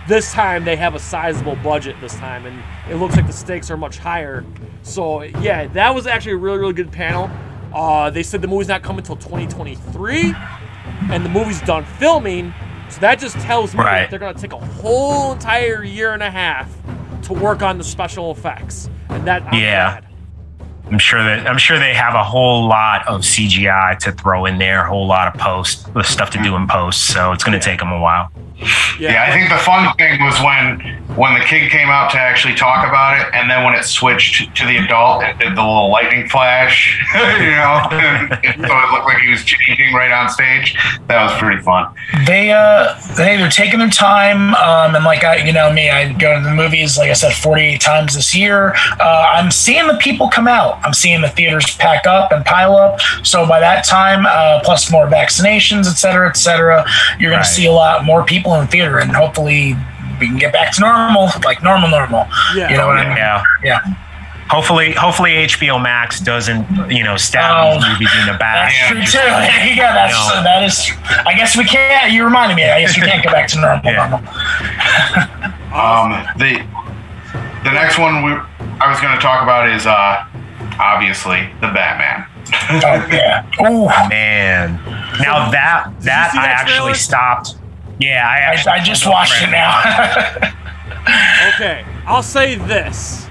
This 0.07 0.31
time 0.31 0.65
they 0.65 0.75
have 0.75 0.95
a 0.95 0.99
sizable 0.99 1.55
budget 1.57 1.95
this 2.01 2.15
time, 2.15 2.45
and 2.45 2.61
it 2.89 2.95
looks 2.95 3.15
like 3.15 3.27
the 3.27 3.33
stakes 3.33 3.71
are 3.71 3.77
much 3.77 3.97
higher. 3.97 4.43
So 4.83 5.23
yeah, 5.23 5.67
that 5.67 5.93
was 5.95 6.07
actually 6.07 6.33
a 6.33 6.37
really 6.37 6.57
really 6.59 6.73
good 6.73 6.91
panel. 6.91 7.29
Uh, 7.73 8.09
they 8.09 8.23
said 8.23 8.41
the 8.41 8.47
movie's 8.47 8.67
not 8.67 8.83
coming 8.83 8.99
until 8.99 9.15
2023, 9.17 10.33
and 11.11 11.25
the 11.25 11.29
movie's 11.29 11.61
done 11.61 11.83
filming. 11.83 12.53
So 12.89 13.01
that 13.01 13.19
just 13.19 13.35
tells 13.39 13.73
me 13.73 13.79
Right. 13.81 14.01
that 14.01 14.09
they're 14.11 14.19
gonna 14.19 14.33
take 14.39 14.53
a 14.53 14.57
whole 14.57 15.33
entire 15.33 15.83
year 15.83 16.13
and 16.13 16.21
a 16.23 16.29
half 16.31 16.69
to 17.23 17.33
work 17.33 17.61
on 17.63 17.77
the 17.77 17.83
special 17.83 18.31
effects, 18.31 18.89
and 19.09 19.25
that 19.27 19.43
I'm 19.47 19.59
Yeah. 19.59 19.91
glad. 20.01 20.05
I'm 20.88 21.00
sure 21.00 21.24
that 21.24 21.48
I'm 21.48 21.58
sure 21.58 21.80
they 21.80 21.93
have 21.93 22.13
a 22.13 22.24
whole 22.24 22.67
lot 22.67 23.08
of 23.08 23.21
CGI 23.21 23.98
to 24.00 24.12
throw 24.12 24.45
in 24.45 24.58
there, 24.60 24.86
a 24.86 24.89
whole 24.89 25.08
lot 25.08 25.28
of 25.34 25.39
post, 25.39 25.91
the 25.93 26.04
stuff 26.04 26.30
to 26.32 26.43
do 26.43 26.56
in 26.56 26.67
post. 26.67 27.08
So 27.12 27.32
it's 27.32 27.43
going 27.43 27.60
to 27.60 27.63
take 27.63 27.80
them 27.80 27.91
a 27.91 28.00
while. 28.00 28.32
Yeah, 29.00 29.26
I 29.28 29.32
think 29.34 29.50
the 29.50 29.58
fun 29.58 29.93
thing 29.98 30.21
was 30.24 30.39
when 30.41 30.80
when 31.17 31.34
the 31.38 31.43
kid 31.45 31.69
came 31.71 31.89
out 31.89 32.12
to 32.12 32.17
actually 32.17 32.56
talk 32.56 32.88
about 32.88 33.19
it, 33.19 33.34
and 33.34 33.50
then 33.50 33.63
when 33.65 33.74
it 33.74 33.84
switched 33.84 34.56
to 34.56 34.65
the 34.65 34.78
adult, 34.78 35.24
it 35.24 35.38
did 35.39 35.52
the 35.58 35.62
little 35.62 35.91
lightning 35.91 36.30
flash, 36.30 36.98
you 37.15 37.52
know, 37.52 37.88
it, 37.91 38.56
so 38.56 38.63
it 38.63 38.91
looked 38.91 39.06
like 39.06 39.17
he 39.17 39.30
was 39.30 39.43
changing 39.43 39.93
right 39.93 40.12
on 40.12 40.30
stage. 40.30 40.78
That 41.08 41.24
was 41.24 41.34
pretty 41.38 41.62
fun. 41.63 41.93
they 42.26 42.52
uh 42.52 42.98
they 43.17 43.36
they're 43.38 43.50
taking 43.50 43.80
their 43.80 43.89
time 43.89 44.54
um 44.56 44.95
and 44.95 45.04
like 45.04 45.24
i 45.24 45.38
you 45.38 45.52
know 45.52 45.71
me 45.71 45.89
i 45.89 46.12
go 46.13 46.38
to 46.38 46.43
the 46.43 46.54
movies 46.54 46.98
like 46.98 47.10
i 47.10 47.13
said 47.13 47.34
48 47.34 47.82
times 47.82 48.13
this 48.15 48.34
year 48.36 48.74
uh 49.00 49.34
i'm 49.36 49.52
seeing 49.52 49.88
the 49.88 49.98
people 49.98 50.30
come 50.30 50.48
out 50.48 50.74
i'm 50.83 50.93
seeing 50.93 51.21
the 51.21 51.29
theaters 51.29 51.75
pack 51.77 52.05
up 52.07 52.31
and 52.31 52.43
pile 52.45 52.75
up 52.75 52.99
so 53.23 53.47
by 53.47 53.59
that 53.59 53.83
time 53.85 54.25
uh 54.25 54.59
plus 54.63 54.91
more 54.91 55.07
vaccinations 55.07 55.88
et 55.88 55.95
cetera 55.95 56.27
et 56.29 56.38
cetera 56.38 56.85
you're 57.19 57.31
gonna 57.31 57.43
see 57.43 57.65
a 57.67 57.71
lot 57.71 58.03
more 58.03 58.23
people 58.23 58.53
in 58.55 58.61
the 58.61 58.67
theater 58.67 58.99
and 58.99 59.11
hopefully 59.15 59.75
we 60.19 60.27
can 60.27 60.38
get 60.38 60.53
back 60.53 60.71
to 60.73 60.81
normal 60.81 61.29
like 61.43 61.61
normal 61.63 61.89
normal 61.89 62.25
Yeah. 62.55 62.69
you 62.69 62.77
know 62.77 62.88
what 62.88 62.97
i 62.97 63.07
mean 63.07 63.17
Yeah. 63.17 63.43
yeah 63.63 63.79
Hopefully, 64.47 64.93
hopefully 64.93 65.31
HBO 65.47 65.81
Max 65.81 66.19
doesn't, 66.19 66.67
you 66.91 67.03
know, 67.03 67.17
stab 67.17 67.81
these 67.81 67.89
movies 67.89 68.09
in 68.19 68.27
the 68.31 68.38
back. 68.38 68.71
That's 68.71 68.88
true 68.91 69.01
Just- 69.01 69.13
too. 69.13 69.19
yeah, 69.73 69.91
that's 69.91 70.13
No. 70.29 70.43
that 70.43 70.61
is. 70.61 70.91
I 71.25 71.33
guess 71.35 71.57
we 71.57 71.65
can't. 71.65 72.11
You 72.13 72.23
reminded 72.25 72.53
me. 72.53 72.63
I 72.69 72.79
guess 72.79 72.95
we 72.95 73.01
can't 73.07 73.23
go 73.25 73.31
back 73.31 73.47
to 73.49 73.59
normal. 73.59 73.81
Yeah. 73.91 74.07
normal. 74.07 74.19
Um, 75.73 76.27
the 76.38 76.61
the 77.63 77.71
next 77.71 77.97
one 77.97 78.21
we 78.23 78.33
I 78.79 78.88
was 78.88 78.99
going 79.01 79.15
to 79.15 79.19
talk 79.19 79.41
about 79.41 79.67
is 79.67 79.88
uh, 79.88 80.23
obviously 80.79 81.49
the 81.61 81.67
Batman. 81.67 82.25
Oh 82.83 83.07
yeah. 83.11 83.49
Oh, 83.59 83.88
Man, 84.09 84.75
now 85.19 85.49
that 85.51 85.91
that 86.01 86.31
see 86.31 86.38
I 86.39 86.41
that 86.43 86.57
actually 86.61 86.75
trailer? 86.77 86.93
stopped. 86.95 87.55
Yeah, 87.99 88.27
I 88.27 88.35
I, 88.38 88.39
actually 88.53 88.71
I 88.73 88.83
just 88.83 89.05
watched 89.07 89.41
it 89.41 89.49
now. 89.51 90.51
Okay, 91.53 91.85
I'll 92.07 92.23
say 92.23 92.55
this. 92.55 93.27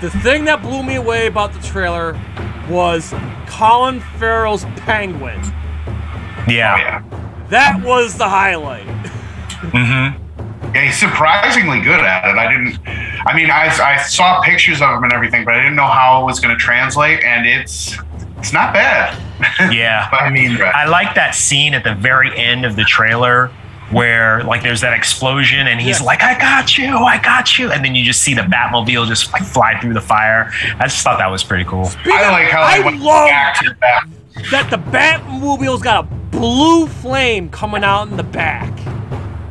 The 0.00 0.10
thing 0.10 0.44
that 0.46 0.62
blew 0.62 0.82
me 0.82 0.96
away 0.96 1.28
about 1.28 1.52
the 1.52 1.60
trailer 1.60 2.20
was 2.68 3.14
Colin 3.46 4.00
Farrell's 4.18 4.64
Penguin. 4.78 5.40
Yeah. 6.48 6.74
Oh, 6.74 6.78
yeah. 6.78 7.02
That 7.50 7.80
was 7.84 8.18
the 8.18 8.28
highlight. 8.28 8.86
Mm-hmm. 9.70 10.21
Yeah, 10.74 10.86
he's 10.86 10.98
surprisingly 10.98 11.80
good 11.80 12.00
at 12.00 12.24
it. 12.28 12.38
I 12.38 12.50
didn't. 12.50 12.78
I 13.26 13.34
mean, 13.34 13.50
I, 13.50 13.66
I 13.66 14.02
saw 14.02 14.40
pictures 14.42 14.80
of 14.80 14.90
him 14.96 15.04
and 15.04 15.12
everything, 15.12 15.44
but 15.44 15.54
I 15.54 15.58
didn't 15.58 15.76
know 15.76 15.86
how 15.86 16.22
it 16.22 16.24
was 16.24 16.40
going 16.40 16.54
to 16.56 16.60
translate, 16.60 17.22
and 17.24 17.46
it's 17.46 17.96
it's 18.38 18.52
not 18.52 18.72
bad. 18.74 19.20
Yeah. 19.72 20.08
I 20.12 20.30
mean, 20.30 20.56
I 20.62 20.84
like 20.86 21.14
that 21.16 21.34
scene 21.34 21.74
at 21.74 21.82
the 21.84 21.94
very 21.96 22.36
end 22.38 22.64
of 22.64 22.76
the 22.76 22.84
trailer 22.84 23.48
where 23.90 24.42
like 24.44 24.62
there's 24.62 24.80
that 24.82 24.92
explosion 24.94 25.66
and 25.66 25.80
he's 25.80 25.98
Yeah. 26.00 26.06
like, 26.06 26.22
I 26.22 26.38
got 26.38 26.78
you, 26.78 26.96
I 26.96 27.18
got 27.20 27.58
you. 27.58 27.70
And 27.72 27.84
then 27.84 27.94
you 27.96 28.04
just 28.04 28.22
see 28.22 28.34
the 28.34 28.42
Batmobile 28.42 29.06
just 29.08 29.32
like 29.32 29.42
fly 29.42 29.78
through 29.80 29.94
the 29.94 30.00
fire. 30.00 30.50
I 30.78 30.84
just 30.84 31.02
thought 31.02 31.18
that 31.18 31.26
was 31.30 31.42
pretty 31.44 31.64
cool. 31.64 31.90
I 32.06 32.30
like 32.30 32.48
how 32.50 32.62
I 32.62 32.78
they 32.78 32.84
went 32.84 33.00
love 33.00 33.28
back 33.28 33.58
to 33.60 33.76
that. 33.80 34.04
that 34.52 34.70
the 34.70 34.78
Batmobile's 34.78 35.82
got 35.82 36.04
a 36.04 36.08
blue 36.30 36.86
flame 36.86 37.50
coming 37.50 37.82
out 37.84 38.08
in 38.08 38.16
the 38.16 38.22
back. 38.22 38.72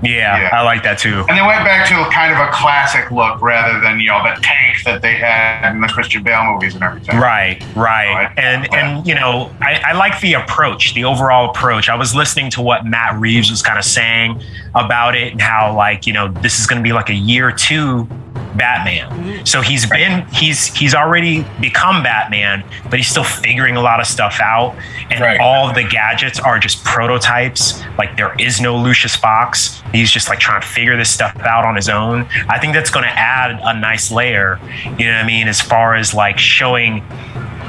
Yeah, 0.01 0.39
Yeah. 0.39 0.49
I 0.51 0.61
like 0.63 0.83
that 0.83 0.97
too. 0.99 1.23
And 1.29 1.37
they 1.37 1.41
went 1.41 1.63
back 1.63 1.87
to 1.89 1.95
kind 2.13 2.33
of 2.33 2.39
a 2.39 2.51
classic 2.51 3.11
look 3.11 3.41
rather 3.41 3.79
than 3.79 3.99
you 3.99 4.07
know 4.07 4.21
the 4.23 4.39
tank 4.41 4.83
that 4.85 5.01
they 5.01 5.15
had 5.15 5.73
in 5.73 5.81
the 5.81 5.87
Christian 5.87 6.23
Bale 6.23 6.43
movies 6.45 6.73
and 6.75 6.83
everything. 6.83 7.17
Right, 7.19 7.63
right. 7.75 8.13
Right. 8.13 8.33
And 8.37 8.73
and 8.73 9.05
you 9.05 9.15
know, 9.15 9.51
I, 9.61 9.81
I 9.85 9.93
like 9.93 10.19
the 10.21 10.33
approach, 10.33 10.93
the 10.93 11.03
overall 11.05 11.49
approach. 11.51 11.89
I 11.89 11.95
was 11.95 12.15
listening 12.15 12.49
to 12.51 12.61
what 12.61 12.85
Matt 12.85 13.19
Reeves 13.19 13.49
was 13.51 13.61
kind 13.61 13.77
of 13.77 13.85
saying 13.85 14.41
about 14.75 15.15
it 15.15 15.31
and 15.33 15.41
how 15.41 15.75
like, 15.75 16.07
you 16.07 16.13
know, 16.13 16.27
this 16.29 16.59
is 16.59 16.67
gonna 16.67 16.81
be 16.81 16.93
like 16.93 17.09
a 17.09 17.15
year 17.15 17.51
two 17.51 18.07
Batman. 18.55 19.09
Mm-hmm. 19.09 19.45
So 19.45 19.61
he's 19.61 19.89
been 19.89 20.25
he's 20.27 20.65
he's 20.75 20.93
already 20.93 21.45
become 21.59 22.03
Batman, 22.03 22.63
but 22.89 22.99
he's 22.99 23.07
still 23.07 23.23
figuring 23.23 23.75
a 23.77 23.81
lot 23.81 23.99
of 23.99 24.07
stuff 24.07 24.39
out. 24.41 24.75
And 25.09 25.19
Right. 25.21 25.39
all 25.39 25.73
the 25.73 25.83
gadgets 25.83 26.39
are 26.39 26.59
just 26.59 26.83
prototypes. 26.83 27.81
Like 27.97 28.17
there 28.17 28.33
is 28.39 28.59
no 28.61 28.77
Lucius 28.77 29.15
Fox. 29.15 29.81
He's 29.91 30.11
just 30.11 30.29
like 30.29 30.39
trying 30.39 30.61
to 30.61 30.67
figure 30.67 30.97
this 30.97 31.09
stuff 31.09 31.35
out 31.39 31.65
on 31.65 31.75
his 31.75 31.89
own. 31.89 32.27
I 32.49 32.59
think 32.59 32.73
that's 32.73 32.89
gonna 32.89 33.07
add 33.07 33.59
a 33.61 33.79
nice 33.79 34.11
layer, 34.11 34.59
you 34.97 35.05
know 35.05 35.13
what 35.15 35.23
I 35.23 35.27
mean, 35.27 35.47
as 35.47 35.61
far 35.61 35.95
as 35.95 36.13
like 36.13 36.37
showing 36.37 37.03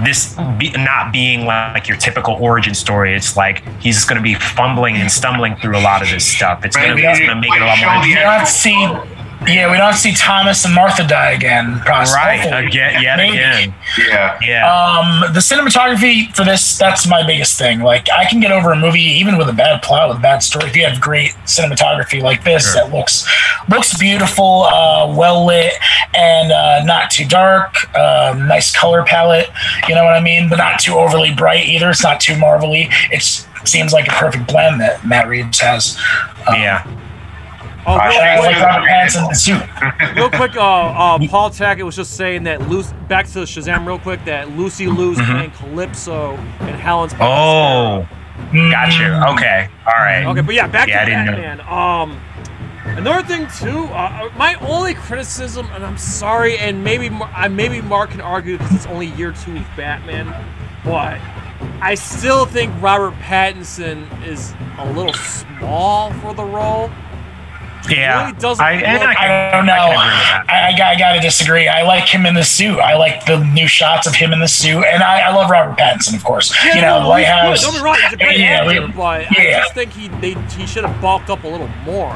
this 0.04 0.34
be, 0.58 0.70
not 0.72 1.12
being 1.12 1.44
like 1.46 1.86
your 1.88 1.96
typical 1.96 2.34
origin 2.34 2.74
story. 2.74 3.14
It's 3.14 3.36
like 3.36 3.62
he's 3.80 4.04
going 4.04 4.16
to 4.16 4.22
be 4.22 4.34
fumbling 4.34 4.96
and 4.96 5.10
stumbling 5.10 5.56
through 5.56 5.76
a 5.76 5.80
lot 5.80 6.02
of 6.02 6.08
this 6.10 6.26
stuff. 6.26 6.64
It's 6.64 6.76
going 6.76 6.96
to, 6.96 7.02
going 7.02 7.18
to 7.18 7.34
make 7.36 7.52
it 7.54 7.62
a 7.62 7.66
lot 7.66 7.78
more 7.78 8.02
the 8.02 8.08
we 8.08 8.14
don't 8.14 8.46
see. 8.46 8.74
Yeah, 9.46 9.70
we 9.70 9.76
don't 9.76 9.94
see 9.94 10.12
Thomas 10.14 10.64
and 10.64 10.74
Martha 10.74 11.06
die 11.06 11.32
again. 11.32 11.80
Possibly. 11.84 12.16
right 12.16 12.64
again, 12.66 13.02
yet 13.02 13.16
Maybe. 13.16 13.36
again. 13.38 13.74
Yeah. 13.98 14.38
Yeah, 14.40 14.72
Um, 14.72 15.32
the 15.32 15.40
cinematography 15.40 16.34
for 16.34 16.44
this, 16.44 16.78
that's 16.78 17.06
my 17.08 17.26
biggest 17.26 17.58
thing. 17.58 17.80
Like, 17.80 18.08
I 18.10 18.24
can 18.26 18.40
get 18.40 18.52
over 18.52 18.72
a 18.72 18.76
movie 18.76 19.00
even 19.00 19.36
with 19.36 19.48
a 19.48 19.52
bad 19.52 19.82
plot, 19.82 20.08
with 20.08 20.18
a 20.18 20.20
bad 20.20 20.42
story. 20.42 20.66
If 20.66 20.76
you 20.76 20.84
have 20.86 21.00
great 21.00 21.32
cinematography 21.44 22.22
like 22.22 22.44
this, 22.44 22.72
Sure. 22.72 22.84
that 22.84 22.92
looks 22.94 23.26
looks 23.68 23.98
beautiful, 23.98 24.64
uh, 24.64 25.12
well 25.12 25.44
lit, 25.44 25.74
and 26.14 26.52
uh, 26.52 26.84
not 26.84 27.10
too 27.10 27.26
dark. 27.26 27.74
Um, 27.96 28.46
nice 28.46 28.70
color 28.74 29.02
palette. 29.04 29.48
You 29.88 29.94
know 29.94 30.04
what 30.04 30.14
I 30.14 30.20
mean? 30.20 30.48
But 30.48 30.56
not 30.58 30.78
too 30.80 30.94
overly 30.98 31.34
bright 31.34 31.66
either. 31.66 31.90
It's 31.90 32.02
not 32.02 32.20
too 32.20 32.36
marvelly. 32.38 32.88
It's, 33.10 33.46
it 33.60 33.68
seems 33.68 33.92
like 33.92 34.06
a 34.08 34.12
perfect 34.12 34.46
blend 34.48 34.80
that 34.80 35.04
Matt 35.06 35.26
Reeves 35.28 35.58
has. 35.60 35.98
yeah. 36.50 36.86
Oh, 37.84 37.94
real, 37.96 38.02
I 38.02 38.36
Sure. 38.36 38.44
like 38.44 38.62
Robert 38.62 38.88
Pattinson 38.88 39.22
in 39.22 39.28
the 39.28 39.34
suit. 39.34 40.16
real 40.16 40.30
quick, 40.30 40.56
uh, 40.56 40.60
uh, 40.60 41.18
Paul 41.28 41.50
Tackett 41.50 41.82
was 41.84 41.96
just 41.96 42.16
saying 42.16 42.44
that 42.44 42.68
Lucy, 42.68 42.94
back 43.08 43.26
to 43.28 43.40
Shazam 43.40 43.86
real 43.86 43.98
quick, 43.98 44.24
that 44.24 44.56
Lucy 44.56 44.86
Liu's 44.86 45.18
playing 45.20 45.50
Calypso 45.50 46.36
and 46.60 46.76
Helen's 46.76 47.12
playing 47.12 47.32
Oh, 47.32 48.06
got 48.70 48.92
you. 48.98 49.06
Mm. 49.06 49.32
Okay, 49.34 49.68
all 49.86 49.92
right. 49.94 50.24
Okay, 50.26 50.40
but 50.42 50.54
yeah, 50.54 50.66
back 50.68 50.86
Yeah, 50.88 51.04
to 51.04 51.10
didn't. 51.10 51.26
Batman. 51.26 51.60
Um, 51.68 52.20
another 52.96 53.22
thing 53.26 53.48
too, 53.58 53.86
uh, 53.86 54.28
my 54.36 54.54
only 54.60 54.94
criticism, 54.94 55.68
and 55.74 55.84
I'm 55.84 55.98
sorry, 55.98 56.58
and 56.58 56.84
maybe 56.84 57.10
Mar- 57.10 57.30
uh, 57.34 57.48
maybe 57.48 57.80
Mark 57.82 58.10
can 58.10 58.20
argue 58.20 58.58
because 58.58 58.74
it's 58.76 58.86
only 58.86 59.06
year 59.06 59.32
two 59.32 59.56
of 59.56 59.66
Batman, 59.76 60.32
but 60.84 61.18
I 61.80 61.94
still 61.96 62.44
think 62.46 62.72
Robert 62.80 63.14
Pattinson 63.20 64.06
is 64.24 64.54
a 64.78 64.88
little 64.92 65.12
small 65.14 66.12
for 66.14 66.32
the 66.32 66.44
role. 66.44 66.88
Yeah, 67.90 68.26
really 68.28 68.38
doesn't 68.38 68.64
I, 68.64 68.72
and 68.72 69.00
look- 69.00 69.18
I, 69.18 69.48
I 69.48 69.56
don't 69.56 69.66
know. 69.66 69.72
I 69.72 69.78
can 69.78 69.90
agree 69.90 70.06
with 70.06 70.26
that. 70.26 70.44
I, 70.48 70.68
I, 70.68 70.78
got- 70.78 70.86
I 70.94 70.98
gotta 70.98 71.20
disagree. 71.20 71.68
I 71.68 71.82
like 71.82 72.04
him 72.04 72.26
in 72.26 72.34
the 72.34 72.44
suit. 72.44 72.78
I 72.78 72.96
like 72.96 73.26
the 73.26 73.42
new 73.44 73.66
shots 73.66 74.06
of 74.06 74.14
him 74.14 74.32
in 74.32 74.38
the 74.40 74.48
suit, 74.48 74.84
and 74.84 75.02
I, 75.02 75.20
I 75.20 75.34
love 75.34 75.50
Robert 75.50 75.76
Pattinson, 75.78 76.14
of 76.14 76.22
course. 76.24 76.54
Yeah, 76.64 76.74
you 76.74 76.80
know, 76.82 77.00
no, 77.02 77.08
Lighthouse. 77.08 77.62
Don't 77.62 77.74
be 77.74 77.80
wrong, 77.80 77.96
he's 78.04 78.12
a 78.12 78.16
great 78.16 78.38
Yeah, 78.38 78.64
actor, 78.64 78.86
we- 78.86 78.92
but 78.92 79.26
I 79.30 79.44
just 79.62 79.74
think 79.74 79.92
he 79.92 80.08
they, 80.08 80.34
he 80.56 80.66
should 80.66 80.84
have 80.84 81.00
bulked 81.00 81.28
up 81.30 81.44
a 81.44 81.48
little 81.48 81.68
more. 81.84 82.14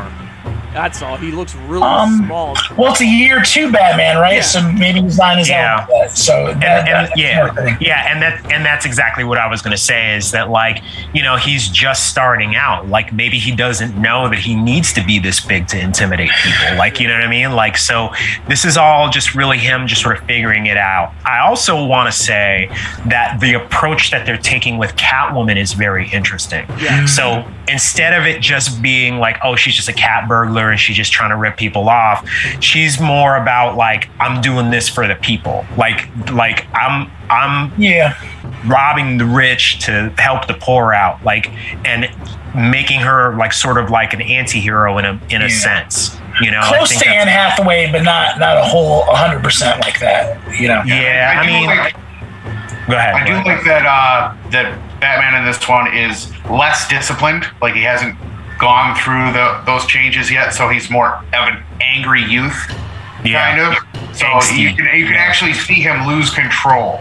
That's 0.72 1.02
all. 1.02 1.16
He 1.16 1.30
looks 1.30 1.54
really 1.54 1.82
Um, 1.82 2.24
small. 2.26 2.56
Well, 2.76 2.92
it's 2.92 3.00
a 3.00 3.06
year 3.06 3.42
two 3.42 3.70
Batman, 3.72 4.18
right? 4.18 4.36
Yeah. 4.36 4.40
So 4.42 4.62
maybe 4.72 5.00
he's 5.00 5.18
not 5.18 5.38
his 5.38 5.48
Yeah. 5.48 5.86
own. 5.88 5.96
Yet. 6.00 6.16
So 6.16 6.46
that, 6.46 6.52
and, 6.54 6.62
that- 6.62 6.78
and 6.88 6.96
that's 7.08 7.12
yeah, 7.16 7.76
yeah, 7.80 8.12
and 8.12 8.22
that 8.22 8.52
and 8.52 8.64
that's 8.64 8.84
exactly 8.86 9.24
what 9.24 9.38
I 9.38 9.46
was 9.46 9.62
gonna 9.62 9.76
say 9.76 10.14
is 10.16 10.30
that 10.32 10.50
like 10.50 10.82
you 11.12 11.22
know 11.22 11.36
he's 11.36 11.68
just 11.68 12.08
starting 12.08 12.56
out. 12.56 12.88
Like 12.88 13.12
maybe 13.12 13.38
he 13.38 13.52
doesn't 13.54 13.96
know 13.96 14.28
that 14.28 14.38
he 14.38 14.54
needs 14.54 14.92
to 14.94 15.02
be 15.04 15.18
this 15.18 15.40
big 15.40 15.66
to 15.68 15.78
intimidate 15.78 16.30
people. 16.42 16.76
Like 16.76 17.00
you 17.00 17.08
know 17.08 17.14
what 17.14 17.24
I 17.24 17.28
mean? 17.28 17.52
Like 17.52 17.76
so, 17.78 18.12
this 18.48 18.64
is 18.64 18.76
all 18.76 19.08
just 19.08 19.34
really 19.34 19.58
him 19.58 19.86
just 19.86 20.02
sort 20.02 20.18
of 20.18 20.24
figuring 20.26 20.66
it 20.66 20.76
out. 20.76 21.12
I 21.24 21.38
also 21.40 21.84
want 21.84 22.12
to 22.12 22.16
say 22.18 22.68
that 23.06 23.40
the 23.40 23.54
approach 23.54 24.10
that 24.10 24.26
they're 24.26 24.36
taking 24.36 24.78
with 24.78 24.94
Catwoman 24.96 25.56
is 25.56 25.72
very 25.72 26.08
interesting. 26.10 26.66
Yeah. 26.78 27.04
So 27.06 27.44
instead 27.68 28.12
of 28.12 28.26
it 28.26 28.40
just 28.40 28.80
being 28.82 29.18
like, 29.18 29.38
oh, 29.42 29.56
she's 29.56 29.74
just 29.74 29.88
a 29.88 29.92
cat 29.92 30.28
burglar 30.28 30.55
and 30.70 30.78
she's 30.80 30.96
just 30.96 31.12
trying 31.12 31.30
to 31.30 31.36
rip 31.36 31.56
people 31.56 31.88
off, 31.88 32.28
she's 32.60 33.00
more 33.00 33.36
about 33.36 33.76
like, 33.76 34.08
I'm 34.20 34.40
doing 34.40 34.70
this 34.70 34.88
for 34.88 35.06
the 35.06 35.14
people. 35.16 35.64
Like, 35.76 36.08
like 36.30 36.66
I'm 36.74 37.10
I'm 37.30 37.72
Yeah. 37.76 38.14
robbing 38.66 39.18
the 39.18 39.24
rich 39.26 39.80
to 39.86 40.12
help 40.18 40.46
the 40.46 40.54
poor 40.54 40.92
out. 40.92 41.22
Like 41.24 41.50
and 41.84 42.08
making 42.54 43.00
her 43.00 43.36
like 43.36 43.52
sort 43.52 43.78
of 43.78 43.90
like 43.90 44.14
an 44.14 44.22
anti-hero 44.22 44.98
in 44.98 45.04
a 45.04 45.20
in 45.30 45.42
a 45.42 45.46
Yeah. 45.46 45.48
sense. 45.48 46.18
You 46.40 46.50
know, 46.50 46.60
I 46.60 46.76
close 46.76 46.90
think 46.90 47.02
to 47.04 47.08
Anne 47.08 47.28
Hathaway, 47.28 47.90
but 47.90 48.02
not 48.02 48.38
not 48.38 48.58
a 48.58 48.64
whole 48.64 49.04
100 49.06 49.42
percent 49.42 49.80
like 49.80 49.98
that. 50.00 50.38
You 50.60 50.68
know. 50.68 50.82
Yeah, 50.84 51.34
I, 51.40 51.46
do 51.46 51.52
mean, 51.52 51.66
like, 51.66 51.94
go 52.88 52.96
ahead. 52.96 53.14
I 53.14 53.24
do 53.24 53.32
go 53.32 53.36
ahead. 53.38 53.46
like 53.46 53.64
that 53.64 53.86
uh, 53.86 54.34
that 54.50 54.78
Batman 55.00 55.40
in 55.40 55.46
this 55.46 55.66
one 55.68 55.92
is 55.94 56.30
less 56.50 56.88
disciplined. 56.88 57.46
Like 57.62 57.74
he 57.74 57.82
hasn't 57.82 58.16
gone 58.58 58.96
through 58.96 59.32
the, 59.32 59.62
those 59.66 59.86
changes 59.86 60.30
yet, 60.30 60.50
so 60.54 60.68
he's 60.68 60.90
more 60.90 61.16
of 61.16 61.48
an 61.48 61.62
angry 61.80 62.22
youth, 62.22 62.56
yeah. 63.24 63.56
kind 63.56 63.76
of. 63.76 64.16
So 64.16 64.24
Angsty. 64.26 64.58
you 64.58 64.74
can 64.74 64.86
you 64.98 65.06
can 65.06 65.14
actually 65.16 65.52
see 65.52 65.74
him 65.74 66.06
lose 66.06 66.30
control 66.30 67.00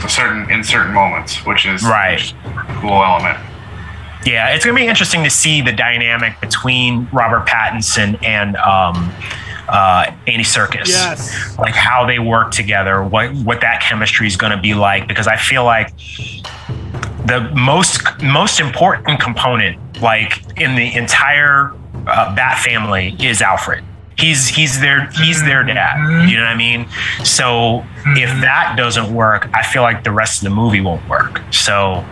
to 0.00 0.08
certain 0.08 0.50
in 0.50 0.64
certain 0.64 0.92
moments, 0.92 1.44
which 1.46 1.64
is 1.66 1.82
Right. 1.84 2.14
which 2.18 2.24
is 2.24 2.32
a 2.32 2.78
cool 2.80 3.02
element. 3.02 3.38
Yeah, 4.24 4.52
it's 4.54 4.64
gonna 4.64 4.76
be 4.76 4.86
interesting 4.86 5.22
to 5.22 5.30
see 5.30 5.60
the 5.60 5.72
dynamic 5.72 6.40
between 6.40 7.08
Robert 7.12 7.46
Pattinson 7.46 8.20
and 8.24 8.56
um, 8.56 9.12
uh, 9.68 10.10
Andy 10.26 10.42
Serkis. 10.42 10.88
Yes. 10.88 11.56
like 11.58 11.74
how 11.74 12.04
they 12.04 12.18
work 12.18 12.50
together, 12.50 13.04
what 13.04 13.32
what 13.34 13.60
that 13.60 13.80
chemistry 13.80 14.26
is 14.26 14.36
gonna 14.36 14.60
be 14.60 14.74
like. 14.74 15.06
Because 15.06 15.28
I 15.28 15.36
feel 15.36 15.62
like 15.64 15.92
the 17.26 17.50
most 17.54 18.02
most 18.22 18.58
important 18.58 19.20
component, 19.20 19.78
like 20.00 20.58
in 20.60 20.74
the 20.74 20.94
entire 20.94 21.72
uh, 22.06 22.34
Bat 22.34 22.58
family, 22.60 23.16
is 23.20 23.42
Alfred. 23.42 23.84
He's 24.18 24.48
he's 24.48 24.80
their 24.80 25.10
he's 25.10 25.42
their 25.44 25.62
dad. 25.62 26.26
You 26.28 26.36
know 26.38 26.44
what 26.44 26.52
I 26.52 26.56
mean? 26.56 26.86
So 27.22 27.84
if 28.06 28.30
that 28.40 28.74
doesn't 28.74 29.12
work, 29.12 29.50
I 29.52 29.62
feel 29.62 29.82
like 29.82 30.04
the 30.04 30.10
rest 30.12 30.38
of 30.38 30.44
the 30.44 30.54
movie 30.54 30.80
won't 30.80 31.06
work. 31.06 31.42
So 31.52 32.02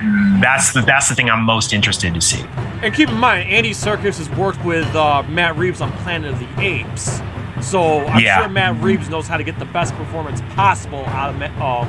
that's 0.42 0.74
the 0.74 0.82
that's 0.82 1.08
the 1.08 1.14
thing 1.14 1.30
I'm 1.30 1.42
most 1.44 1.72
interested 1.72 2.12
to 2.12 2.20
see. 2.20 2.42
And 2.82 2.92
keep 2.94 3.08
in 3.08 3.16
mind, 3.16 3.48
Andy 3.48 3.70
Serkis 3.70 4.18
has 4.18 4.28
worked 4.36 4.62
with 4.66 4.84
uh, 4.94 5.22
Matt 5.30 5.56
Reeves 5.56 5.80
on 5.80 5.90
Planet 5.92 6.34
of 6.34 6.38
the 6.40 6.60
Apes, 6.60 7.22
so 7.62 8.06
I'm 8.06 8.22
Yeah. 8.22 8.40
sure 8.40 8.48
Matt 8.50 8.76
Reeves 8.82 9.08
knows 9.08 9.26
how 9.26 9.38
to 9.38 9.44
get 9.44 9.58
the 9.58 9.64
best 9.64 9.94
performance 9.94 10.42
possible 10.54 11.06
out 11.06 11.30
of 11.34 11.40
um, 11.58 11.88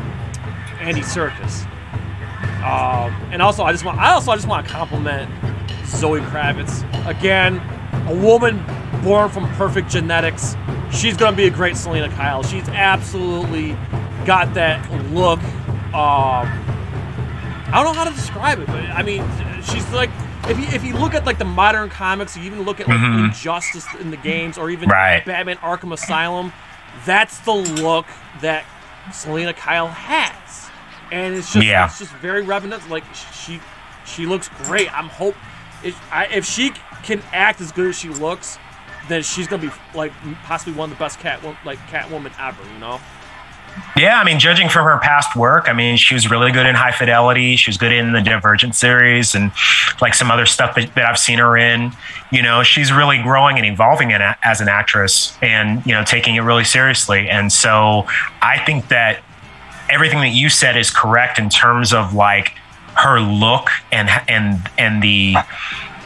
Andy 0.80 1.02
Serkis. 1.02 1.70
Um, 2.66 3.14
and 3.32 3.42
also, 3.42 3.64
I 3.64 3.72
just 3.72 3.86
want 3.86 4.00
I 4.00 4.12
also 4.14 4.32
I 4.32 4.36
just 4.36 4.48
want 4.48 4.66
to 4.66 4.74
compliment 4.74 5.30
Zoe 5.86 6.20
Kravitz 6.22 6.82
again, 7.08 7.58
a 8.08 8.16
woman 8.16 8.64
born 9.04 9.30
from 9.30 9.48
perfect 9.54 9.90
genetics. 9.90 10.56
She's 10.92 11.16
gonna 11.16 11.36
be 11.38 11.46
a 11.46 11.50
great 11.52 11.78
Selina 11.78 12.10
Kyle. 12.10 12.42
She's 12.44 12.68
absolutely 12.70 13.74
got 14.26 14.54
that 14.56 14.90
look. 15.12 15.40
Um, 15.94 16.48
I 17.68 17.72
don't 17.84 17.86
know 17.86 17.94
how 17.94 18.06
to 18.10 18.16
describe 18.16 18.60
it, 18.60 18.68
but 18.68 18.78
I 18.78 19.04
mean, 19.04 19.24
she's 19.64 19.88
like 19.92 20.10
if 20.48 20.58
you 20.60 20.66
if 20.76 20.84
you 20.84 20.96
look 20.98 21.14
at 21.14 21.26
like 21.26 21.38
the 21.38 21.46
modern 21.46 21.90
comics, 21.90 22.36
you 22.36 22.44
even 22.44 22.64
look 22.64 22.80
at 22.80 22.88
like 22.88 22.98
Mhm. 22.98 23.26
Injustice 23.26 23.86
in 24.00 24.10
the 24.12 24.18
games, 24.18 24.58
or 24.58 24.70
even 24.70 24.90
Right. 24.90 25.24
Batman 25.26 25.58
Arkham 25.58 25.92
Asylum, 25.94 26.52
that's 27.06 27.38
the 27.40 27.54
look 27.54 28.06
that 28.42 28.64
Selina 29.12 29.54
Kyle 29.54 29.88
has, 29.88 30.34
and 31.12 31.36
it's 31.36 31.54
just 31.54 31.66
Yeah. 31.66 31.86
it's 31.86 32.00
just 32.00 32.14
very 32.14 32.42
reminiscent. 32.42 32.92
Like 32.92 33.04
she 33.34 33.60
she 34.06 34.26
looks 34.26 34.50
great. 34.66 34.92
I'm 34.98 35.10
hope 35.10 35.36
if 35.84 36.00
I, 36.12 36.26
if 36.28 36.46
she 36.46 36.72
can 37.04 37.22
act 37.34 37.62
as 37.62 37.72
good 37.72 37.88
as 37.88 37.98
she 37.98 38.10
looks, 38.10 38.58
then 39.08 39.24
she's 39.24 39.48
gonna 39.48 39.62
be 39.62 39.72
like 39.94 40.12
possibly 40.44 40.74
one 40.74 40.92
of 40.92 40.98
the 40.98 41.04
best 41.04 41.20
cat 41.20 41.42
like 41.66 41.80
Catwoman 41.88 42.32
ever. 42.40 42.62
You 42.74 42.80
know. 42.80 43.00
Yeah, 43.98 44.20
I 44.20 44.24
mean, 44.24 44.40
judging 44.40 44.70
from 44.70 44.86
her 44.86 44.98
past 45.00 45.36
work, 45.36 45.68
I 45.68 45.74
mean, 45.74 45.98
she 45.98 46.14
was 46.14 46.32
really 46.32 46.52
good 46.52 46.66
in 46.66 46.76
High 46.76 46.94
Fidelity. 46.94 47.58
She 47.58 47.70
was 47.70 47.78
good 47.78 47.92
in 47.92 48.14
the 48.14 48.22
Divergent 48.22 48.74
series 48.74 49.36
and 49.36 49.52
like 50.02 50.14
some 50.14 50.32
other 50.32 50.46
stuff 50.46 50.76
that, 50.76 50.96
that 50.96 51.06
I've 51.06 51.18
seen 51.18 51.40
her 51.40 51.58
in. 51.58 51.92
You 52.32 52.42
know, 52.42 52.64
she's 52.64 52.94
really 52.94 53.22
growing 53.22 53.58
and 53.58 53.66
evolving 53.66 54.12
in 54.12 54.22
a, 54.22 54.38
as 54.44 54.62
an 54.62 54.70
actress 54.70 55.38
and, 55.42 55.86
you 55.86 55.94
know, 55.94 56.06
taking 56.06 56.36
it 56.36 56.42
really 56.42 56.64
seriously. 56.64 57.28
And 57.30 57.52
so 57.52 58.08
I 58.42 58.64
think 58.66 58.88
that 58.90 59.22
everything 59.90 60.20
that 60.20 60.30
you 60.34 60.50
said 60.50 60.78
is 60.78 60.90
correct 60.92 61.40
in 61.40 61.50
terms 61.50 61.94
of 61.94 62.14
like 62.14 62.54
her 62.98 63.20
look 63.20 63.70
and, 63.92 64.10
and, 64.28 64.70
and 64.78 65.02
the, 65.04 65.36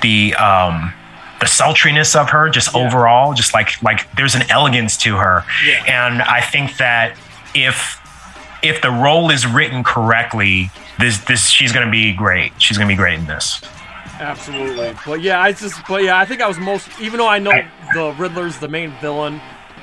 the, 0.01 0.33
um, 0.35 0.93
the 1.39 1.45
sultriness 1.45 2.15
of 2.19 2.29
her 2.31 2.49
just 2.49 2.73
Yeah. 2.75 2.81
overall 2.85 3.33
just 3.33 3.53
like 3.53 3.81
like 3.81 4.13
there's 4.17 4.35
an 4.35 4.43
elegance 4.49 4.97
to 4.97 5.15
her 5.15 5.45
Yeah. 5.65 5.83
and 6.09 6.21
i 6.21 6.41
think 6.41 6.75
that 6.77 7.15
if 7.55 7.97
if 8.61 8.81
the 8.81 8.91
role 8.91 9.29
is 9.31 9.47
written 9.47 9.81
correctly 9.81 10.69
this 10.99 11.19
this 11.19 11.47
she's 11.47 11.71
going 11.71 11.85
to 11.85 11.91
be 11.91 12.11
great 12.13 12.51
she's 12.61 12.77
going 12.77 12.89
to 12.89 12.91
be 12.91 12.97
great 12.97 13.19
in 13.19 13.25
this 13.25 13.61
Absolutely. 14.19 14.93
But 15.05 15.21
yeah, 15.21 15.39
I 15.39 15.53
just 15.53 15.79
but 15.87 16.03
yeah, 16.03 16.17
I 16.19 16.25
think 16.25 16.41
I 16.41 16.47
was 16.49 16.57
most 16.59 16.89
even 16.99 17.19
though 17.19 17.27
I 17.29 17.39
know 17.39 17.53
the 17.93 18.13
Riddler's 18.19 18.57
the 18.59 18.67
main 18.67 18.91
villain, 18.99 19.39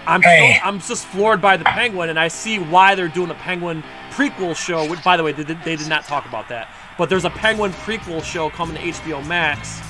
I'm 0.07 0.23
Hey. 0.23 0.59
so, 0.61 0.69
I'm 0.69 0.81
just 0.81 1.07
floored 1.07 1.41
by 1.41 1.57
the 1.57 1.65
Penguin 1.65 2.11
and 2.11 2.19
I 2.19 2.29
see 2.29 2.59
why 2.59 2.95
they're 2.95 3.09
doing 3.09 3.31
a 3.31 3.35
Penguin 3.35 3.83
prequel 4.11 4.57
show. 4.57 4.89
Which, 4.89 5.03
by 5.03 5.17
the 5.17 5.23
way, 5.23 5.33
they 5.33 5.45
did, 5.45 5.63
they 5.65 5.77
did 5.77 5.89
not 5.89 6.05
talk 6.05 6.27
about 6.27 6.49
that. 6.49 6.69
But 6.97 7.09
there's 7.11 7.25
a 7.25 7.31
Penguin 7.31 7.73
prequel 7.73 8.23
show 8.23 8.51
coming 8.51 8.77
to 8.77 8.83
HBO 8.83 9.27
Max. 9.27 9.81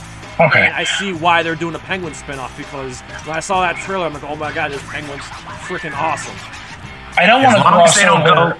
Okay. 0.40 0.66
And 0.66 0.74
I 0.74 0.84
see 0.84 1.12
why 1.12 1.42
they're 1.42 1.54
doing 1.54 1.74
a 1.74 1.78
Penguin 1.78 2.12
spinoff 2.12 2.56
because 2.58 3.00
when 3.26 3.36
I 3.36 3.40
saw 3.40 3.62
that 3.62 3.76
trailer, 3.76 4.06
I'm 4.06 4.12
like, 4.12 4.24
oh 4.24 4.36
my 4.36 4.52
god, 4.52 4.70
this 4.70 4.82
Penguin's 4.88 5.22
freaking 5.22 5.94
awesome. 5.96 6.36
I 7.16 7.24
don't 7.24 7.42
want 7.42 7.56
to 7.56 7.62
long 7.62 7.82
as 7.82 7.94
gloss 7.94 7.96
they 7.96 8.04
don't 8.04 8.26
over. 8.26 8.58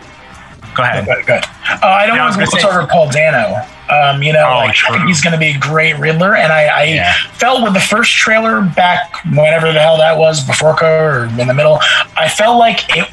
Go 0.75 0.83
ahead. 0.83 1.05
go 1.07 1.13
ahead 1.13 1.27
Good, 1.27 1.27
good. 1.27 1.45
Uh, 1.83 1.87
I 1.87 2.07
don't 2.07 2.17
Yeah, 2.17 2.23
want 2.25 2.35
to 2.41 2.47
gloss 2.47 2.63
say- 2.63 2.69
over 2.69 2.87
Paul 2.87 3.11
Dano. 3.11 3.65
Um, 3.89 4.21
you 4.23 4.33
know, 4.33 4.45
Oh, 4.45 4.59
like, 4.67 4.75
I 4.89 4.93
think 4.95 5.07
he's 5.07 5.21
going 5.23 5.33
to 5.33 5.39
be 5.39 5.51
a 5.51 5.59
great 5.59 5.97
Riddler, 5.99 6.35
and 6.35 6.53
I, 6.53 6.65
I 6.65 6.83
Yeah. 6.85 7.13
felt 7.35 7.63
with 7.63 7.73
the 7.73 7.81
first 7.81 8.13
trailer 8.13 8.61
back 8.63 9.25
whenever 9.27 9.73
the 9.73 9.81
hell 9.81 9.97
that 9.99 10.17
was, 10.19 10.43
before 10.45 10.77
or 10.83 11.27
in 11.39 11.47
the 11.47 11.55
middle, 11.55 11.79
I 12.17 12.29
felt 12.29 12.59
like 12.59 12.97
it 12.97 13.09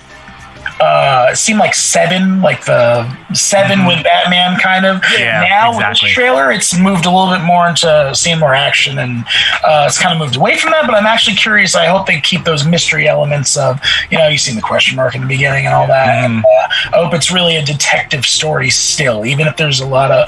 uh, 0.79 1.33
seemed 1.35 1.59
like 1.59 1.73
Seven, 1.75 2.41
like 2.41 2.65
the 2.65 3.07
7 3.33 3.85
with 3.85 4.03
Batman 4.03 4.59
kind 4.59 4.85
of. 4.85 5.01
Mm-hmm. 5.01 5.19
Yeah, 5.21 5.41
now 5.47 5.69
with 5.69 5.77
exactly. 5.79 6.07
this 6.07 6.13
trailer, 6.13 6.51
it's 6.51 6.77
moved 6.77 7.05
a 7.05 7.11
little 7.11 7.33
bit 7.35 7.43
more 7.43 7.67
into 7.67 8.11
seeing 8.15 8.39
more 8.39 8.53
action, 8.53 8.99
and 8.99 9.25
uh, 9.63 9.85
it's 9.87 9.99
kind 9.99 10.13
of 10.13 10.19
moved 10.19 10.35
away 10.35 10.57
from 10.57 10.71
that. 10.71 10.85
But 10.85 10.95
I'm 10.95 11.05
actually 11.05 11.35
curious. 11.35 11.75
I 11.75 11.85
hope 11.85 12.07
they 12.07 12.19
keep 12.21 12.43
those 12.43 12.65
mystery 12.65 13.07
elements 13.07 13.55
of, 13.57 13.79
you 14.09 14.17
know, 14.17 14.27
you 14.27 14.37
seen 14.37 14.55
the 14.55 14.61
question 14.61 14.95
mark 14.95 15.15
in 15.15 15.21
the 15.21 15.27
beginning 15.27 15.65
and 15.65 15.73
all 15.75 15.87
that. 15.87 16.07
Mm-hmm. 16.07 16.35
And, 16.35 16.45
uh, 16.45 16.97
I 16.97 17.03
hope 17.03 17.13
it's 17.13 17.31
really 17.31 17.55
a 17.57 17.63
detective 17.65 18.25
story 18.25 18.69
still, 18.69 19.25
even 19.25 19.47
if 19.47 19.57
there's 19.57 19.79
a 19.79 19.85
lot 19.87 20.11
of 20.11 20.27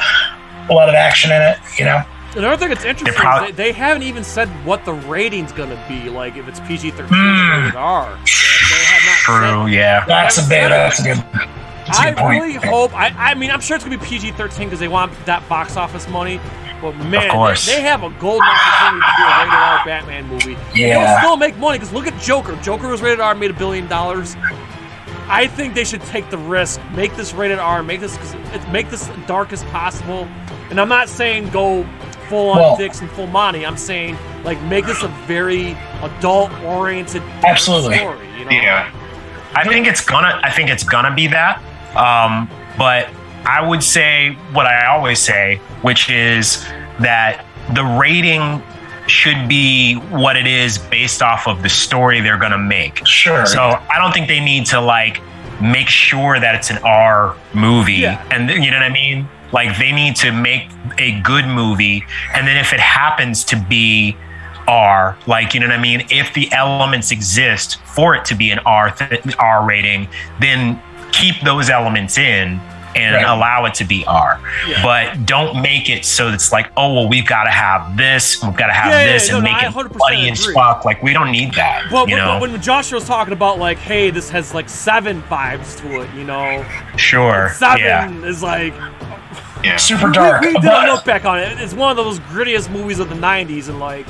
a 0.69 0.73
lot 0.73 0.89
of 0.89 0.95
action 0.95 1.31
in 1.31 1.41
it. 1.41 1.57
You 1.77 1.85
know. 1.85 2.01
Another 2.35 2.57
thing 2.57 2.67
that's 2.69 2.83
interesting 2.83 3.13
prob- 3.15 3.49
is 3.49 3.55
they, 3.55 3.63
they 3.65 3.71
haven't 3.71 4.03
even 4.03 4.23
said 4.23 4.49
what 4.65 4.83
the 4.83 4.93
rating's 4.93 5.53
gonna 5.53 5.81
be, 5.87 6.09
like 6.09 6.35
if 6.35 6.49
it's 6.49 6.59
PG-13 6.61 7.07
Hmm. 7.07 7.15
or 7.15 7.61
rated 7.63 7.75
R. 7.75 8.05
They, 8.09 8.17
they 8.17 8.83
have 8.83 9.05
not 9.05 9.14
true 9.25 9.67
yeah 9.67 10.05
That's 10.05 10.37
a 10.37 10.41
bit. 10.47 10.69
That's 10.69 10.99
a 10.99 11.03
good. 11.03 11.17
That's 11.17 11.99
a 11.99 12.01
I 12.01 12.09
good 12.11 12.17
point. 12.17 12.41
really 12.41 12.53
hope. 12.55 12.93
I, 12.95 13.09
I 13.31 13.33
mean, 13.35 13.51
I'm 13.51 13.61
sure 13.61 13.75
it's 13.75 13.83
gonna 13.85 13.97
be 13.97 14.05
PG-13 14.05 14.57
because 14.65 14.79
they 14.79 14.87
want 14.87 15.13
that 15.25 15.47
box 15.47 15.77
office 15.77 16.07
money. 16.09 16.39
But 16.81 16.93
man, 16.97 17.31
course. 17.31 17.65
They, 17.65 17.75
they 17.75 17.81
have 17.81 18.03
a 18.03 18.09
golden 18.19 18.47
opportunity 18.47 19.05
to 19.05 19.13
do 19.17 19.23
a 19.23 19.37
rated 19.39 19.53
R 19.53 19.85
Batman 19.85 20.27
movie. 20.27 20.51
Yeah, 20.73 20.87
It'll 20.87 21.01
Yeah. 21.03 21.19
still 21.21 21.37
make 21.37 21.57
money 21.57 21.77
because 21.79 21.93
look 21.93 22.07
at 22.07 22.19
Joker. 22.21 22.55
Joker 22.61 22.87
was 22.87 23.01
rated 23.01 23.19
R, 23.19 23.33
made 23.35 23.51
a 23.51 23.53
billion 23.53 23.87
dollars. 23.87 24.35
I 25.27 25.47
think 25.47 25.73
they 25.73 25.83
should 25.83 26.01
take 26.03 26.29
the 26.29 26.37
risk, 26.37 26.79
make 26.95 27.15
this 27.15 27.33
rated 27.33 27.57
R, 27.59 27.81
make 27.81 27.99
this 27.99 28.17
make 28.71 28.89
this 28.89 29.09
dark 29.27 29.53
as 29.53 29.63
possible. 29.65 30.27
And 30.69 30.79
I'm 30.81 30.89
not 30.89 31.07
saying 31.09 31.49
go 31.49 31.85
full 32.29 32.49
on 32.51 32.57
Well- 32.57 32.77
dicks 32.77 32.99
and 33.01 33.09
full 33.11 33.27
money. 33.27 33.65
I'm 33.65 33.77
saying 33.77 34.17
like 34.43 34.61
make 34.63 34.85
this 34.85 35.01
a 35.03 35.07
very 35.27 35.71
adult 36.01 36.51
oriented 36.63 37.21
Absolutely. 37.43 37.97
story. 37.97 38.27
You 38.39 38.45
know? 38.45 38.51
Yeah. 38.51 38.91
I 39.55 39.63
think 39.67 39.87
it's 39.87 40.03
gonna. 40.03 40.39
I 40.43 40.51
think 40.51 40.69
it's 40.69 40.83
gonna 40.83 41.13
be 41.13 41.27
that. 41.27 41.61
Um, 41.95 42.49
but 42.77 43.09
I 43.45 43.65
would 43.65 43.83
say 43.83 44.33
what 44.51 44.65
I 44.65 44.87
always 44.87 45.19
say, 45.19 45.57
which 45.81 46.09
is 46.09 46.63
that 46.99 47.45
the 47.73 47.83
rating 47.83 48.61
should 49.07 49.47
be 49.47 49.95
what 49.95 50.35
it 50.35 50.47
is 50.47 50.77
based 50.77 51.21
off 51.21 51.47
of 51.47 51.61
the 51.61 51.69
story 51.69 52.21
they're 52.21 52.37
gonna 52.39 52.57
make. 52.57 53.05
Sure. 53.07 53.45
So 53.45 53.61
I 53.61 53.97
don't 53.99 54.11
think 54.13 54.27
they 54.27 54.39
need 54.39 54.65
to 54.67 54.81
like 54.81 55.21
make 55.61 55.87
sure 55.87 56.39
that 56.39 56.55
it's 56.55 56.69
an 56.69 56.79
R 56.83 57.35
movie, 57.53 57.93
Yeah. 57.93 58.21
and 58.31 58.49
you 58.49 58.71
know 58.71 58.77
what 58.77 58.83
I 58.85 58.89
mean. 58.89 59.27
Like 59.53 59.77
they 59.77 59.91
need 59.93 60.15
to 60.17 60.31
make 60.31 60.69
a 60.97 61.21
good 61.21 61.45
movie, 61.45 62.03
and 62.33 62.45
then 62.47 62.57
if 62.57 62.73
it 62.73 62.79
happens 62.79 63.45
to 63.45 63.55
be 63.55 64.17
R, 64.67 65.17
like 65.27 65.53
you 65.53 65.59
know 65.59 65.67
what 65.67 65.75
I 65.77 65.81
mean, 65.81 66.05
if 66.09 66.33
the 66.33 66.51
elements 66.51 67.11
exist 67.11 67.77
for 67.83 68.15
it 68.15 68.25
to 68.25 68.35
be 68.35 68.51
an 68.51 68.59
R 68.65 68.91
th- 68.91 69.21
R 69.39 69.65
rating, 69.65 70.07
then 70.39 70.81
keep 71.11 71.39
those 71.41 71.69
elements 71.69 72.17
in 72.17 72.59
and 72.95 73.15
Right. 73.15 73.25
allow 73.25 73.65
it 73.65 73.73
to 73.75 73.83
be 73.83 74.05
R. 74.05 74.39
Yeah. 74.67 74.81
But 74.81 75.25
don't 75.25 75.61
make 75.61 75.89
it 75.89 76.05
so 76.05 76.29
it's 76.29 76.53
like, 76.53 76.71
oh 76.77 76.93
well, 76.93 77.09
we've 77.09 77.27
got 77.27 77.43
to 77.43 77.49
have 77.51 77.97
this, 77.97 78.41
we've 78.41 78.55
got 78.55 78.67
to 78.67 78.73
have 78.73 78.91
Yeah, 78.91 79.05
yeah, 79.05 79.13
this, 79.13 79.29
no, 79.29 79.35
and 79.37 79.43
no, 79.45 79.51
make 79.51 79.63
I 79.63 79.67
it 79.67 79.73
100% 79.73 79.97
bloody 79.97 80.29
as 80.29 80.41
agree. 80.41 80.53
fuck. 80.53 80.85
Like 80.85 81.03
we 81.03 81.11
don't 81.11 81.29
need 81.31 81.53
that. 81.55 81.91
Well, 81.91 82.07
you 82.07 82.15
when, 82.15 82.23
know, 82.25 82.39
when 82.39 82.61
Joshua 82.61 82.95
was 82.99 83.05
talking 83.05 83.33
about 83.33 83.59
like, 83.59 83.77
hey, 83.79 84.11
this 84.11 84.29
has 84.29 84.53
like 84.53 84.69
seven 84.69 85.21
vibes 85.23 85.77
to 85.81 86.01
it, 86.03 86.13
you 86.15 86.23
know, 86.23 86.65
sure, 86.95 87.51
seven 87.55 87.81
yeah. 87.83 88.09
is 88.25 88.41
like 88.41 88.73
Yeah. 89.61 89.75
super 89.75 90.07
we- 90.07 90.13
dark. 90.13 90.41
We, 90.41 90.53
did 90.53 90.61
but- 90.61 90.87
a 90.87 90.91
look 90.93 91.03
back 91.03 91.25
on 91.25 91.39
it. 91.39 91.59
It's 91.59 91.73
one 91.73 91.91
of 91.91 91.97
those 91.97 92.19
grittiest 92.19 92.69
movies 92.69 92.99
of 92.99 93.09
the 93.09 93.15
'90s, 93.15 93.67
and 93.67 93.79
like, 93.79 94.05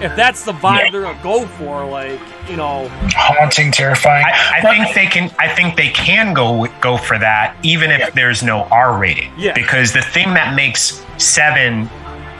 if 0.00 0.14
that's 0.16 0.44
the 0.44 0.52
vibe 0.52 0.90
they're 0.92 1.02
gonna 1.02 1.22
go 1.22 1.46
for, 1.46 1.84
like 1.84 2.20
you 2.48 2.56
know, 2.56 2.88
haunting, 3.16 3.70
terrifying. 3.72 4.24
I, 4.26 4.58
I 4.58 4.60
think 4.60 4.94
they 4.94 5.06
can. 5.06 5.30
I 5.38 5.48
think 5.48 5.76
they 5.76 5.88
can 5.90 6.34
go 6.34 6.66
go 6.80 6.96
for 6.96 7.18
that, 7.18 7.56
even 7.62 7.90
if 7.90 8.00
Yeah. 8.00 8.10
there's 8.14 8.42
no 8.42 8.64
R 8.70 8.98
rating. 8.98 9.32
Yeah. 9.38 9.52
Because 9.54 9.92
the 9.92 10.02
thing 10.02 10.34
that 10.34 10.54
makes 10.54 11.02
Seven 11.16 11.86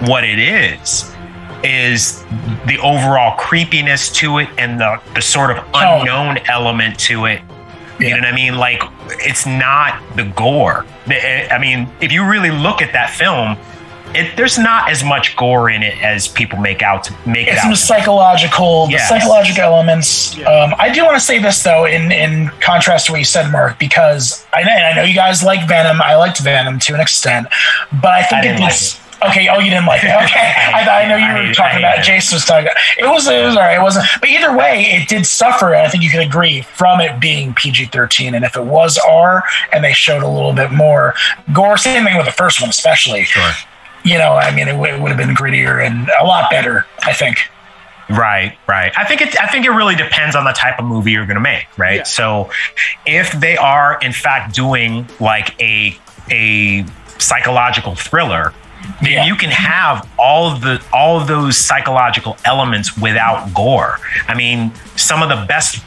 what 0.00 0.24
it 0.24 0.38
is 0.40 1.10
is 1.62 2.22
the 2.66 2.78
overall 2.82 3.36
creepiness 3.38 4.10
to 4.10 4.38
it 4.38 4.48
and 4.58 4.78
the 4.80 5.00
the 5.14 5.22
sort 5.22 5.50
of 5.50 5.64
Oh. 5.72 6.00
unknown 6.00 6.38
element 6.48 6.98
to 7.00 7.26
it. 7.26 7.40
You 8.00 8.10
know 8.10 8.16
what 8.16 8.26
I 8.26 8.32
mean? 8.32 8.56
Like 8.56 8.82
it's 9.20 9.46
not 9.46 10.02
the 10.16 10.24
gore. 10.24 10.84
I 11.08 11.56
mean, 11.60 11.88
if 12.00 12.10
you 12.10 12.26
really 12.26 12.50
look 12.50 12.82
at 12.82 12.92
that 12.92 13.10
film, 13.10 13.56
it, 14.16 14.36
there's 14.36 14.58
not 14.58 14.90
as 14.90 15.02
much 15.04 15.36
gore 15.36 15.70
in 15.70 15.82
it 15.82 16.00
as 16.02 16.28
people 16.28 16.58
make 16.58 16.82
out 16.82 17.04
to 17.04 17.12
make 17.26 17.46
it 17.46 17.50
it's 17.50 17.58
out. 17.58 17.62
some 17.62 17.70
to. 17.72 17.76
psychological, 17.76 18.88
Yes. 18.90 19.08
the 19.10 19.18
psychological 19.18 19.62
elements. 19.64 20.36
Yeah. 20.36 20.48
Um, 20.48 20.74
I 20.78 20.92
do 20.92 21.04
want 21.04 21.16
to 21.16 21.20
say 21.24 21.38
this 21.38 21.62
though, 21.62 21.84
in 21.86 22.10
in 22.12 22.48
contrast 22.60 23.06
to 23.06 23.12
what 23.12 23.18
you 23.18 23.24
said, 23.24 23.50
Mark, 23.50 23.78
because 23.78 24.44
I 24.52 24.62
know, 24.62 24.72
I 24.72 24.94
know 24.94 25.02
you 25.02 25.14
guys 25.14 25.42
like 25.42 25.66
Venom. 25.68 26.00
I 26.02 26.16
liked 26.16 26.38
Venom 26.40 26.78
to 26.80 26.94
an 26.94 27.00
extent, 27.00 27.46
but 28.00 28.12
I 28.12 28.22
think 28.22 28.32
I 28.34 28.38
it 28.40 28.42
didn't 28.42 28.56
did. 28.58 28.62
like 28.64 28.72
s- 28.72 29.00
Okay, 29.24 29.48
oh, 29.48 29.58
you 29.58 29.70
didn't 29.70 29.86
like 29.86 30.04
it. 30.04 30.08
Okay, 30.24 30.52
I, 30.74 31.04
I 31.04 31.08
know 31.08 31.16
you 31.16 31.24
I 31.24 31.32
were 31.34 31.46
hate- 31.46 31.54
talking 31.56 31.76
I 31.76 31.78
about. 31.78 31.94
hate 31.94 32.00
it. 32.00 32.04
Jason 32.04 32.36
was 32.36 32.44
talking. 32.44 32.64
About, 32.66 32.76
it 32.98 33.06
was 33.06 33.26
it 33.26 33.42
was 33.42 33.56
alright. 33.56 33.78
It 33.78 33.80
wasn't, 33.82 34.04
but 34.20 34.28
either 34.28 34.54
way, 34.54 34.82
it 34.90 35.08
did 35.08 35.24
suffer. 35.24 35.74
I 35.74 35.88
think 35.88 36.04
you 36.04 36.10
can 36.10 36.20
agree 36.20 36.60
from 36.60 37.00
it 37.00 37.20
being 37.20 37.54
PG 37.54 37.86
thirteen. 37.86 38.34
And 38.34 38.44
if 38.44 38.54
it 38.54 38.64
was 38.64 38.98
R, 38.98 39.42
and 39.72 39.82
they 39.82 39.92
showed 39.94 40.22
a 40.22 40.28
little 40.28 40.52
bit 40.52 40.72
more 40.72 41.14
gore, 41.54 41.78
same 41.78 42.04
thing 42.04 42.16
with 42.18 42.26
the 42.26 42.32
first 42.32 42.60
one, 42.60 42.68
especially. 42.68 43.24
Sure. 43.24 43.50
You 44.04 44.18
know, 44.18 44.34
I 44.34 44.54
mean, 44.54 44.68
it, 44.68 44.72
w- 44.72 44.94
it 44.94 45.00
would 45.00 45.08
have 45.10 45.18
been 45.18 45.34
grittier 45.34 45.84
and 45.84 46.10
a 46.20 46.24
lot 46.24 46.50
better. 46.50 46.86
I 47.04 47.12
think. 47.12 47.38
Right, 48.10 48.58
right. 48.68 48.92
I 48.98 49.04
think 49.04 49.22
it. 49.22 49.40
I 49.42 49.46
think 49.46 49.64
it 49.64 49.70
really 49.70 49.94
depends 49.96 50.36
on 50.36 50.44
the 50.44 50.52
type 50.52 50.78
of 50.78 50.84
movie 50.84 51.12
you're 51.12 51.24
going 51.24 51.36
to 51.36 51.40
make, 51.40 51.66
right? 51.78 51.96
Yeah. 51.98 52.02
So, 52.02 52.50
if 53.06 53.32
they 53.32 53.56
are 53.56 53.98
in 54.02 54.12
fact 54.12 54.54
doing 54.54 55.08
like 55.20 55.58
a 55.60 55.96
a 56.30 56.84
psychological 57.18 57.94
thriller, 57.94 58.52
then 59.00 59.12
Yeah. 59.12 59.24
you 59.24 59.34
can 59.36 59.48
have 59.50 60.06
all 60.18 60.52
of 60.52 60.60
the 60.60 60.84
all 60.92 61.18
of 61.18 61.26
those 61.26 61.56
psychological 61.56 62.36
elements 62.44 62.94
without 62.98 63.54
gore. 63.54 63.98
I 64.28 64.34
mean, 64.34 64.70
some 64.96 65.22
of 65.22 65.30
the 65.30 65.46
best 65.46 65.82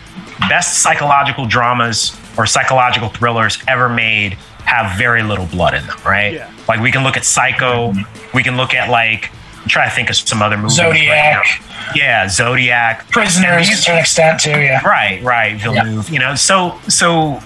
best 0.50 0.80
psychological 0.82 1.46
dramas 1.46 2.18
or 2.36 2.48
psychological 2.48 3.10
thrillers 3.10 3.60
ever 3.68 3.90
made 3.90 4.38
have 4.68 4.98
very 4.98 5.24
little 5.24 5.46
blood 5.46 5.74
in 5.74 5.88
them, 5.88 5.98
right? 6.06 6.34
Yeah. 6.34 6.52
Like 6.68 6.82
we 6.82 6.92
can 6.92 7.04
look 7.04 7.16
at 7.16 7.24
Psycho, 7.24 7.94
we 8.34 8.44
can 8.44 8.58
look 8.58 8.74
at 8.74 8.90
like 8.90 9.32
I'm 9.62 9.70
trying 9.70 9.90
to 9.90 9.96
think 9.96 10.10
of 10.10 10.18
some 10.18 10.42
other 10.42 10.58
movies. 10.58 10.76
Zodiac. 10.76 11.46
now. 11.60 11.92
yeah, 11.96 12.28
Zodiac. 12.28 13.10
prisoners 13.10 13.84
to 13.86 13.92
an 13.94 13.98
extent 13.98 14.42
too. 14.42 14.52
Yeah, 14.52 14.86
Right, 14.86 15.24
right, 15.24 15.60
Villeneuve. 15.60 16.10
You 16.10 16.20
know, 16.20 16.36
so 16.36 16.80
so 16.90 17.40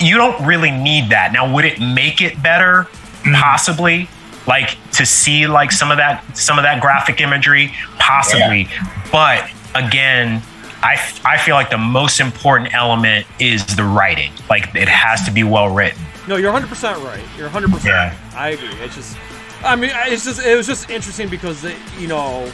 you 0.00 0.16
don't 0.16 0.44
really 0.46 0.70
need 0.70 1.10
that. 1.10 1.32
Now, 1.32 1.52
would 1.52 1.66
it 1.66 1.80
make 1.80 2.22
it 2.22 2.42
better? 2.42 2.84
Hmm. 3.24 3.34
Possibly. 3.34 4.08
Like 4.46 4.76
to 4.92 5.06
see 5.06 5.46
like 5.46 5.70
some 5.70 5.90
of 5.90 5.98
that 5.98 6.36
some 6.36 6.58
of 6.58 6.64
that 6.64 6.80
graphic 6.80 7.20
imagery, 7.20 7.74
possibly. 7.98 8.68
But 9.12 9.50
again, 9.74 10.42
I 10.82 10.96
I 11.24 11.38
feel 11.38 11.54
like 11.54 11.70
the 11.70 11.78
most 11.78 12.20
important 12.20 12.74
element 12.74 13.26
is 13.38 13.64
the 13.76 13.84
writing. 13.84 14.32
Like 14.50 14.74
it 14.74 14.88
has 14.88 15.24
to 15.24 15.30
be 15.30 15.44
well 15.44 15.74
written. 15.74 16.02
No, 16.28 16.36
you're 16.36 16.52
100 16.52 16.68
percent 16.68 16.98
right. 17.04 17.22
You're 17.36 17.46
100 17.50 17.70
percent. 17.70 17.86
Yeah. 17.86 18.16
I 18.34 18.50
agree. 18.50 18.68
It's 18.84 18.94
just, 18.94 19.16
I 19.64 19.76
mean, 19.76 19.90
it's 20.06 20.24
just 20.24 20.44
it 20.44 20.56
was 20.56 20.66
just 20.66 20.90
interesting 20.90 21.28
because 21.28 21.62
they, 21.62 21.76
you 21.98 22.08
know, 22.08 22.50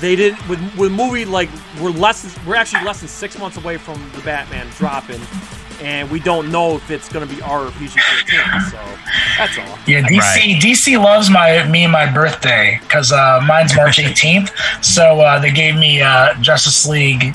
they 0.00 0.14
didn't 0.16 0.46
with 0.48 0.60
with 0.76 0.92
movie 0.92 1.24
like 1.24 1.48
we're 1.80 1.90
less 1.90 2.22
than- 2.22 2.46
we're 2.46 2.54
actually 2.56 2.84
less 2.84 3.00
than 3.00 3.08
six 3.08 3.38
months 3.38 3.56
away 3.56 3.76
from 3.78 4.00
the 4.14 4.20
Batman 4.22 4.66
dropping, 4.78 5.20
and 5.80 6.08
we 6.10 6.20
don't 6.20 6.50
know 6.52 6.76
if 6.76 6.90
it's 6.90 7.08
gonna 7.08 7.26
be 7.26 7.40
R 7.42 7.66
or 7.66 7.70
PG-13. 7.72 8.70
So 8.70 8.78
that's 9.38 9.58
all. 9.58 9.78
yeah. 9.86 10.02
DC 10.02 10.18
Right. 10.18 10.60
DC 10.62 11.02
loves 11.02 11.30
my 11.30 11.64
me 11.68 11.82
and 11.84 11.92
my 11.92 12.06
birthday 12.12 12.78
because 12.82 13.10
uh, 13.12 13.40
mine's 13.46 13.74
March 13.74 13.98
18th. 13.98 14.50
so 14.84 15.20
uh, 15.20 15.38
they 15.40 15.50
gave 15.50 15.74
me 15.76 16.00
uh, 16.00 16.34
Justice 16.40 16.86
League 16.86 17.34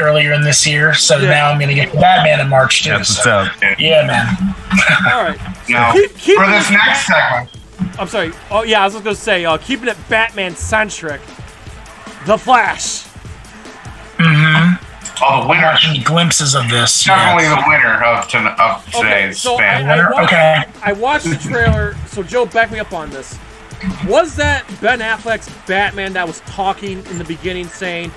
earlier 0.00 0.32
in 0.32 0.42
this 0.42 0.66
year. 0.66 0.94
So 0.94 1.16
Yeah. 1.18 1.30
now 1.30 1.50
I'm 1.50 1.58
gonna 1.60 1.74
get 1.74 1.92
Batman 1.92 2.40
in 2.40 2.48
March 2.48 2.82
too. 2.84 2.90
That's 2.90 3.16
what's 3.16 3.26
up. 3.26 3.52
Yeah, 3.78 4.06
man. 4.06 4.54
All 5.12 5.22
right. 5.24 5.38
Now, 5.68 5.92
Keep- 5.92 6.16
keep 6.16 6.38
for 6.38 6.46
this 6.46 6.66
this 6.68 6.70
next 6.86 7.06
segment, 7.06 8.00
I'm 8.00 8.08
sorry. 8.08 8.32
Oh 8.50 8.62
yeah, 8.62 8.80
I 8.80 8.84
was 8.84 8.94
just 8.94 9.04
gonna 9.04 9.14
say, 9.16 9.44
uh, 9.44 9.58
keeping 9.58 9.88
it 9.88 9.98
Batman 10.08 10.56
centric. 10.56 11.20
The 12.24 12.38
Flash. 12.38 13.04
Mm-hmm. 14.16 14.84
Oh, 15.20 15.42
the 15.42 15.48
winner, 15.48 15.62
Watching 15.66 16.02
glimpses 16.02 16.54
of 16.54 16.68
this. 16.70 17.04
definitely 17.04 17.44
yeah. 17.44 17.56
the 17.62 17.68
winner 17.68 18.02
of, 18.04 18.28
ton- 18.28 18.46
of 18.46 18.88
Okay, 18.94 19.02
today's 19.02 19.38
so 19.42 19.58
fan. 19.58 19.86
I, 19.86 19.96
Winner? 19.96 20.10
watched, 20.12 20.32
Okay. 20.32 20.64
I 20.82 20.92
watched 20.92 21.24
the 21.26 21.36
trailer. 21.36 21.96
So 22.06 22.22
Joe, 22.22 22.46
back 22.46 22.70
me 22.70 22.78
up 22.78 22.92
on 22.92 23.10
this. 23.10 23.38
Was 24.06 24.34
that 24.36 24.64
Ben 24.80 25.00
Affleck's 25.00 25.48
Batman 25.66 26.12
that 26.14 26.26
was 26.26 26.40
talking 26.40 27.04
in 27.06 27.18
the 27.18 27.24
beginning, 27.24 27.66
saying, 27.68 28.10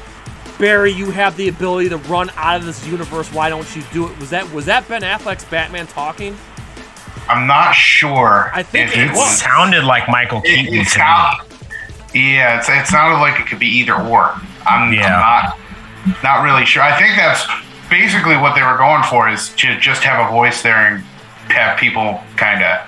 "Barry, 0.62 0.92
you 0.94 1.12
have 1.12 1.36
the 1.36 1.50
ability 1.50 1.90
to 1.90 1.98
run 1.98 2.30
out 2.38 2.62
of 2.62 2.66
this 2.66 2.88
universe. 2.88 3.28
Why 3.34 3.50
don't 3.50 3.76
you 3.76 3.84
do 3.92 4.08
it?" 4.08 4.18
Was 4.20 4.30
that 4.30 4.50
was 4.54 4.66
that 4.68 4.88
Ben 4.88 5.02
Affleck's 5.02 5.44
Batman 5.46 5.88
talking? 5.88 6.38
I'm 7.28 7.48
not 7.48 7.74
sure. 7.74 8.52
I 8.54 8.64
think 8.64 8.90
if 8.92 8.98
it 8.98 9.08
It 9.10 9.12
was. 9.12 9.40
sounded 9.42 9.84
like 9.84 10.08
Michael 10.08 10.40
It, 10.46 10.56
Keaton 10.56 10.74
it 10.76 10.84
to 10.86 10.90
sound, 10.90 11.38
yeah, 12.14 12.58
it's, 12.60 12.68
it 12.70 12.88
sounded 12.88 13.20
like 13.20 13.40
it 13.40 13.48
could 13.48 13.60
be 13.60 13.68
either 13.68 13.94
or. 13.96 14.34
I'm, 14.66 14.92
Yeah. 14.94 15.16
I'm 15.16 15.20
not 15.22 15.58
not 16.24 16.44
really 16.44 16.66
sure. 16.66 16.82
I 16.84 16.98
think 16.98 17.16
that's 17.16 17.46
basically 17.90 18.38
what 18.38 18.56
they 18.56 18.64
were 18.64 18.78
going 18.78 19.04
for 19.04 19.30
is 19.30 19.50
to 19.58 19.80
just 19.80 20.04
have 20.04 20.28
a 20.28 20.32
voice 20.32 20.62
there 20.62 20.78
and 20.88 21.04
have 21.50 21.78
people 21.78 22.22
kind 22.38 22.64
of 22.64 22.80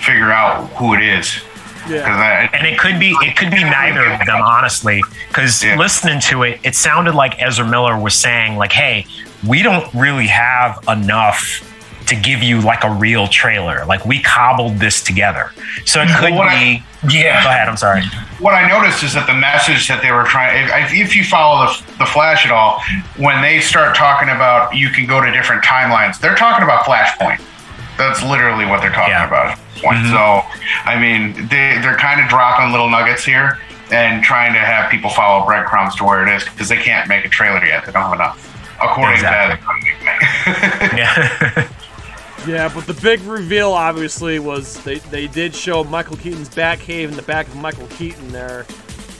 figure 0.00 0.30
out 0.30 0.66
who 0.76 0.94
it 0.94 1.02
is. 1.02 1.40
'Cause 1.86 1.94
Yeah. 1.94 2.48
I- 2.52 2.56
and 2.56 2.66
it 2.66 2.78
could 2.78 2.98
be 2.98 3.16
it 3.22 3.36
could 3.36 3.50
be 3.50 3.62
neither 3.64 4.04
of 4.12 4.24
them 4.26 4.40
honestly 4.42 5.02
because 5.28 5.62
Yeah. 5.62 5.76
listening 5.76 6.20
to 6.20 6.42
it 6.42 6.60
it 6.62 6.74
sounded 6.74 7.14
like 7.14 7.40
ezra 7.40 7.64
miller 7.66 7.96
was 7.96 8.14
saying 8.14 8.56
like 8.56 8.72
hey 8.72 9.06
we 9.46 9.62
don't 9.62 9.86
really 9.94 10.26
have 10.26 10.78
enough 10.88 11.62
to 12.06 12.14
give 12.16 12.42
you 12.42 12.60
like 12.60 12.84
a 12.84 12.90
real 12.90 13.26
trailer 13.28 13.84
like 13.86 14.04
we 14.06 14.20
cobbled 14.20 14.78
this 14.78 15.00
together 15.02 15.52
so 15.84 16.00
it 16.02 16.08
could 16.16 16.34
what 16.34 16.48
I- 16.48 16.58
be 16.58 16.82
Yeah. 17.08 17.42
go 17.42 17.50
ahead 17.50 17.68
i'm 17.68 17.76
sorry 17.76 18.02
what 18.38 18.52
I 18.52 18.68
noticed 18.68 19.02
is 19.02 19.14
that 19.14 19.26
the 19.26 19.32
message 19.34 19.88
that 19.88 20.02
they 20.02 20.12
were 20.12 20.24
trying, 20.24 20.68
if, 20.68 20.92
if 20.92 21.16
you 21.16 21.24
follow 21.24 21.66
the, 21.68 21.82
the 22.00 22.04
Flash 22.04 22.44
at 22.44 22.52
all, 22.52 22.82
when 23.16 23.40
they 23.40 23.60
start 23.62 23.96
talking 23.96 24.28
about 24.28 24.74
you 24.74 24.90
can 24.90 25.06
go 25.06 25.22
to 25.24 25.30
different 25.30 25.64
timelines, 25.64 26.20
they're 26.20 26.34
talking 26.34 26.62
about 26.62 26.84
Flashpoint. 26.84 27.40
That's 27.96 28.22
literally 28.22 28.66
what 28.66 28.82
they're 28.82 28.92
talking 28.92 29.14
Yeah. 29.14 29.24
about. 29.26 29.58
At 29.94 30.02
this 30.02 30.10
Point. 30.12 30.16
So, 30.16 30.42
I 30.84 30.98
mean, 31.00 31.34
they, 31.48 31.78
they're 31.82 31.96
kind 31.96 32.20
of 32.20 32.28
dropping 32.28 32.70
little 32.70 32.88
nuggets 32.90 33.24
here 33.24 33.58
and 33.92 34.22
trying 34.24 34.52
to 34.52 34.58
have 34.58 34.90
people 34.90 35.10
follow 35.10 35.44
breadcrumbs 35.46 35.94
to 35.96 36.04
where 36.04 36.26
it 36.26 36.34
is 36.34 36.44
because 36.44 36.68
they 36.68 36.76
can't 36.76 37.08
make 37.08 37.24
a 37.24 37.28
trailer 37.28 37.64
yet. 37.64 37.84
They 37.86 37.92
don't 37.92 38.02
have 38.02 38.12
enough, 38.14 38.76
according 38.82 39.14
Exactly. 39.14 39.58
to 39.64 40.96
yeah 40.96 41.68
Yeah, 42.46 42.70
but 42.72 42.86
the 42.86 42.94
big 42.94 43.20
reveal 43.22 43.72
obviously 43.72 44.38
was 44.38 44.82
they, 44.84 44.98
they 44.98 45.26
did 45.26 45.52
show 45.54 45.82
Michael 45.82 46.16
Keaton's 46.16 46.48
Batcave 46.48 47.08
in 47.08 47.16
the 47.16 47.22
back 47.22 47.48
of 47.48 47.56
Michael 47.56 47.88
Keaton 47.88 48.28
there, 48.28 48.66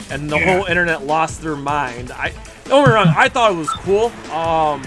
and 0.09 0.29
the 0.29 0.37
Yeah. 0.37 0.57
whole 0.59 0.65
internet 0.65 1.05
lost 1.05 1.41
their 1.41 1.57
mind. 1.57 2.11
I 2.11 2.31
don't 2.65 2.85
get 2.85 2.89
me 2.89 2.95
wrong, 2.95 3.13
I 3.17 3.27
thought 3.27 3.51
it 3.51 3.55
was 3.57 3.69
cool. 3.69 4.05
Um, 4.31 4.81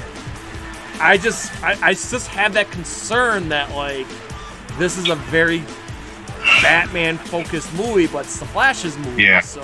I 1.02 1.18
just 1.20 1.52
I, 1.62 1.76
I 1.88 1.92
just 1.92 2.28
had 2.28 2.52
that 2.54 2.70
concern 2.70 3.48
that 3.50 3.74
like 3.74 4.06
this 4.78 4.96
is 4.98 5.08
a 5.08 5.14
very 5.16 5.62
Batman 6.62 7.18
focused 7.18 7.72
movie, 7.74 8.06
but 8.06 8.20
it's 8.20 8.38
the 8.38 8.46
Flash's 8.46 8.96
movie, 8.98 9.24
Yeah. 9.24 9.40
so 9.40 9.60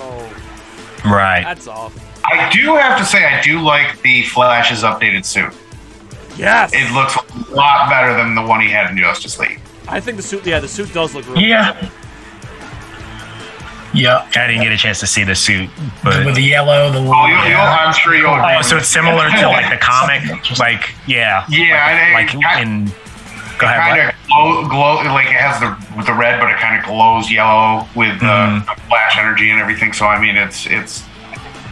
right 1.05 1.43
that's 1.43 1.67
all. 1.67 1.91
I 2.25 2.49
do 2.51 2.75
have 2.75 2.97
to 2.99 3.05
say, 3.05 3.23
I 3.25 3.41
do 3.41 3.59
like 3.61 4.01
the 4.01 4.23
Flash's 4.23 4.83
updated 4.83 5.23
suit. 5.25 5.53
Yes, 6.37 6.71
It 6.73 6.91
looks 6.93 7.15
a 7.15 7.51
lot 7.55 7.89
better 7.89 8.13
than 8.15 8.35
the 8.35 8.41
one 8.43 8.61
he 8.61 8.69
had 8.69 8.91
in 8.91 8.97
Justice 8.97 9.39
League. 9.39 9.59
I 9.87 9.99
think 9.99 10.17
the 10.17 10.23
suit. 10.23 10.45
Yeah, 10.45 10.59
the 10.59 10.67
suit 10.67 10.93
does 10.93 11.15
look 11.15 11.27
really 11.29 11.45
Yeah. 11.47 11.89
Yeah. 13.93 14.27
i 14.35 14.47
didn't 14.47 14.61
get 14.61 14.71
a 14.71 14.77
chance 14.77 14.99
to 14.99 15.07
see 15.07 15.23
the 15.23 15.33
suit 15.33 15.69
but 16.03 16.25
With 16.25 16.35
the 16.35 16.41
yellow, 16.41 16.91
the 16.91 16.97
oh, 16.99 17.01
little, 17.01 17.15
Oh, 17.15 17.25
you'll, 17.25 17.37
you'll, 17.37 17.47
yeah. 17.49 17.85
I'm 17.87 17.93
sure 17.93 18.15
you'll. 18.15 18.27
oh 18.29 18.61
so 18.61 18.77
it's 18.77 18.87
similar 18.89 19.29
to 19.29 19.47
like 19.47 19.71
the 19.71 19.77
comic 19.77 20.21
like 20.59 20.93
yeah 21.07 21.45
Yeah, 21.49 22.11
like, 22.13 22.33
and 22.35 22.43
it 22.43 22.43
like 22.43 22.55
ki- 22.57 22.61
in 22.61 23.06
go 23.57 23.65
ahead 23.67 23.79
kind 23.79 24.09
of 24.09 24.27
glow, 24.27 24.67
glow, 24.69 25.13
like 25.13 25.27
it 25.27 25.33
has 25.33 25.59
the 25.59 26.03
the 26.03 26.13
red, 26.13 26.39
but 26.39 26.49
it 26.49 26.57
kind 26.57 26.77
of 26.79 26.85
glows 26.85 27.31
yellow 27.31 27.87
with 27.95 28.19
Mhm. 28.19 28.65
the 28.65 28.81
flash 28.87 29.17
energy 29.17 29.49
and 29.49 29.59
everything. 29.59 29.93
So 29.93 30.05
I 30.07 30.19
mean, 30.19 30.35
it's 30.37 30.65
it's 30.67 31.03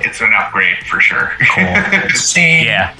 it's 0.01 0.21
an 0.21 0.33
upgrade 0.37 0.77
for 0.87 0.99
sure. 0.99 1.33
Cool. 1.51 1.75
See, 2.15 2.65
yeah 2.65 2.93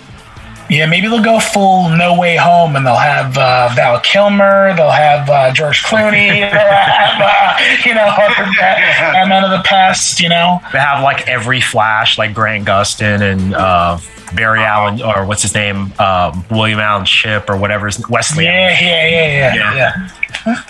Yeah, 0.69 0.87
maybe 0.87 1.07
they'll 1.07 1.21
go 1.23 1.39
full 1.39 1.89
No 1.89 2.17
Way 2.19 2.35
Home, 2.37 2.75
and 2.75 2.85
they'll 2.85 2.95
have 2.95 3.37
uh, 3.37 3.69
Val 3.75 3.99
Kilmer, 3.99 4.73
they'll 4.75 4.89
have 4.89 5.29
uh, 5.29 5.51
George 5.53 5.83
Clooney, 5.83 6.49
have 6.49 6.51
uh, 7.21 7.87
you 7.87 7.93
know 7.93 8.05
other 8.17 8.49
Men 9.29 9.43
of 9.43 9.51
the 9.51 9.61
Past. 9.63 10.19
You 10.19 10.29
know, 10.29 10.59
They 10.73 10.79
have 10.79 11.03
like 11.03 11.27
every 11.27 11.61
Flash, 11.61 12.17
like 12.17 12.33
Grant 12.33 12.65
Gustin 12.65 13.21
and 13.21 13.53
uh, 13.53 13.99
Barry 14.33 14.61
Allen, 14.63 15.01
or 15.01 15.25
what's 15.25 15.43
his 15.43 15.53
name, 15.53 15.93
um, 15.99 16.43
William 16.49 16.79
Allen 16.79 17.05
Ship, 17.05 17.47
or 17.49 17.57
whatever 17.57 17.85
his 17.85 18.07
Wesley. 18.09 18.45
Yeah, 18.45 18.69
yeah, 18.81 19.07
yeah, 19.07 19.27
yeah, 19.27 19.55
Yeah. 19.55 19.73
yeah. 19.75 20.09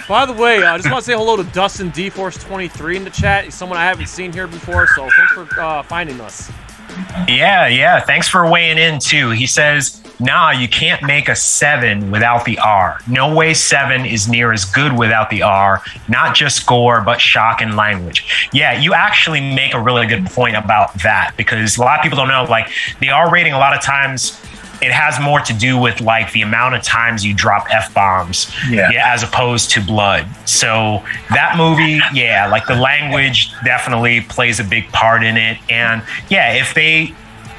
By 0.07 0.25
the 0.25 0.33
way, 0.33 0.63
I 0.63 0.77
just 0.77 0.89
want 0.89 1.03
to 1.03 1.11
say 1.11 1.17
hello 1.17 1.35
to 1.37 1.43
Dustin 1.45 1.91
DForce23 1.91 2.95
in 2.95 3.03
the 3.03 3.09
chat. 3.09 3.45
He's 3.45 3.55
someone 3.55 3.77
I 3.77 3.83
haven't 3.83 4.07
seen 4.07 4.31
here 4.31 4.47
before, 4.47 4.87
so 4.95 5.09
thanks 5.17 5.33
for 5.33 5.47
uh, 5.59 5.83
finding 5.83 6.19
us. 6.21 6.49
Yeah, 7.27 7.67
yeah. 7.67 7.99
Thanks 7.99 8.27
for 8.27 8.49
weighing 8.49 8.77
in 8.77 8.99
too. 8.99 9.31
He 9.31 9.47
says, 9.47 10.01
"Nah, 10.19 10.51
you 10.51 10.67
can't 10.67 11.01
make 11.03 11.27
a 11.29 11.35
seven 11.35 12.11
without 12.11 12.45
the 12.45 12.57
R. 12.59 12.99
No 13.07 13.33
way 13.33 13.53
seven 13.53 14.05
is 14.05 14.27
near 14.27 14.51
as 14.53 14.65
good 14.65 14.93
without 14.93 15.29
the 15.29 15.41
R. 15.41 15.81
Not 16.07 16.35
just 16.35 16.57
score, 16.57 17.01
but 17.01 17.19
shock 17.19 17.61
and 17.61 17.75
language." 17.75 18.49
Yeah, 18.53 18.79
you 18.79 18.93
actually 18.93 19.41
make 19.41 19.73
a 19.73 19.79
really 19.79 20.07
good 20.07 20.25
point 20.27 20.55
about 20.55 20.93
that 21.03 21.33
because 21.37 21.77
a 21.77 21.81
lot 21.81 21.99
of 21.99 22.03
people 22.03 22.17
don't 22.17 22.27
know. 22.27 22.45
Like 22.45 22.69
the 22.99 23.09
R 23.09 23.29
rating, 23.31 23.53
a 23.53 23.59
lot 23.59 23.75
of 23.75 23.81
times. 23.81 24.39
It 24.81 24.91
has 24.91 25.19
more 25.19 25.39
to 25.41 25.53
do 25.53 25.77
with 25.77 26.01
like 26.01 26.31
the 26.31 26.41
amount 26.41 26.75
of 26.75 26.83
times 26.83 27.25
you 27.25 27.33
drop 27.33 27.67
f 27.71 27.93
bombs, 27.93 28.51
Yeah. 28.69 28.89
as 29.13 29.23
opposed 29.23 29.71
to 29.71 29.81
blood. 29.81 30.27
So 30.45 31.03
that 31.29 31.55
movie, 31.57 31.99
yeah, 32.13 32.47
like 32.47 32.65
the 32.67 32.75
language 32.75 33.51
definitely 33.63 34.21
plays 34.21 34.59
a 34.59 34.63
big 34.63 34.91
part 34.91 35.23
in 35.23 35.37
it. 35.37 35.57
And 35.69 36.03
yeah, 36.29 36.53
if 36.53 36.73
they 36.73 37.13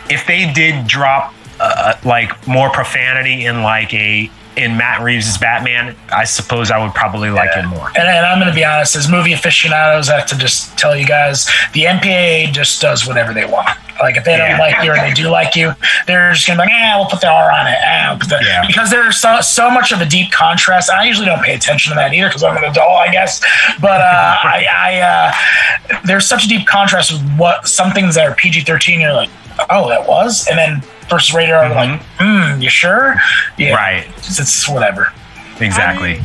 if 0.09 0.27
they 0.27 0.53
did 0.53 0.87
drop 0.87 1.35
uh, 1.59 1.95
like 2.05 2.47
more 2.47 2.71
profanity 2.71 3.47
in 3.47 3.63
like 3.63 3.93
a 3.95 4.31
in 4.57 4.77
Matt 4.77 5.03
Reeves' 5.03 5.37
Batman, 5.39 5.95
I 6.11 6.25
suppose 6.25 6.71
I 6.71 6.83
would 6.83 6.95
probably 6.95 7.31
like 7.31 7.51
it 7.57 7.67
more. 7.67 7.89
And, 7.89 8.09
and 8.09 8.25
I'm 8.25 8.39
going 8.39 8.49
to 8.49 8.55
be 8.55 8.65
honest, 8.65 8.97
as 8.97 9.09
movie 9.09 9.33
aficionados, 9.33 10.09
I 10.09 10.19
have 10.19 10.27
to 10.29 10.39
just 10.39 10.77
tell 10.79 10.97
you 10.97 11.07
guys, 11.07 11.47
the 11.75 11.85
MPAA 11.85 12.53
just 12.53 12.81
does 12.81 13.07
whatever 13.07 13.35
they 13.35 13.45
want. 13.45 13.69
Like 14.01 14.17
if 14.17 14.25
they 14.25 14.37
don't 14.37 14.59
like 14.59 14.83
you 14.85 14.93
or 14.93 14.97
they 14.97 15.13
do 15.13 15.29
like 15.29 15.57
you, 15.57 15.73
they're 16.07 16.33
just 16.33 16.47
gonna 16.47 16.63
be 16.63 16.69
like, 16.69 16.71
ah, 16.75 16.97
we'll 16.99 17.09
put 17.09 17.21
the 17.21 17.29
R 17.29 17.51
on 17.51 17.67
it. 17.67 17.79
Ah, 17.83 18.19
the-" 18.29 18.39
Yeah. 18.43 18.67
Because 18.67 18.91
there's 18.91 19.17
so, 19.17 19.41
so 19.41 19.71
much 19.71 19.93
of 19.93 20.01
a 20.01 20.07
deep 20.07 20.33
contrast. 20.33 20.91
I 20.91 21.05
usually 21.05 21.27
don't 21.27 21.43
pay 21.43 21.55
attention 21.55 21.91
to 21.93 21.97
that 21.97 22.13
either 22.13 22.29
because 22.29 22.43
I'm 22.43 22.57
an 22.57 22.65
adult, 22.65 22.99
I 22.99 23.11
guess. 23.11 23.41
But 23.81 24.01
uh, 24.01 24.05
I, 24.43 24.67
I 24.71 25.95
uh, 25.95 26.01
there's 26.05 26.27
such 26.27 26.45
a 26.45 26.49
deep 26.49 26.67
contrast 26.67 27.13
with 27.13 27.39
what 27.39 27.67
some 27.67 27.93
things 27.93 28.15
that 28.17 28.29
are 28.29 28.35
PG-13. 28.35 29.01
You're 29.01 29.15
like, 29.15 29.31
oh, 29.71 29.89
that 29.89 30.07
was, 30.07 30.47
and 30.49 30.59
then 30.59 30.83
versus 31.09 31.35
rated 31.35 31.55
R, 31.55 31.69
like, 31.71 32.01
hmm, 32.19 32.61
you 32.61 32.69
sure? 32.71 33.15
Yeah, 33.59 33.75
Right. 33.75 34.07
It's, 34.19 34.39
it's 34.39 34.69
whatever. 34.69 35.13
Exactly. 35.61 36.21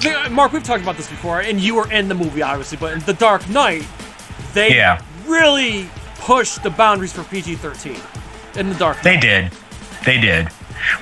Th- 0.00 0.30
Mark, 0.30 0.52
we've 0.52 0.62
talked 0.62 0.82
about 0.82 0.96
this 0.96 1.08
before, 1.08 1.40
and 1.40 1.60
you 1.60 1.74
were 1.74 1.90
in 1.90 2.08
the 2.08 2.14
movie, 2.14 2.42
obviously, 2.42 2.78
but 2.78 2.92
in 2.92 3.00
The 3.00 3.14
Dark 3.14 3.48
Knight, 3.50 3.86
they 4.54 4.74
Yeah. 4.76 5.00
really 5.26 5.88
pushed 6.20 6.62
the 6.62 6.70
boundaries 6.70 7.12
for 7.12 7.24
PG 7.24 7.56
13 7.56 7.96
in 8.56 8.68
The 8.68 8.74
Dark 8.76 8.96
Knight. 8.96 9.04
They 9.04 9.16
did. 9.18 9.52
They 10.04 10.18
did. 10.20 10.48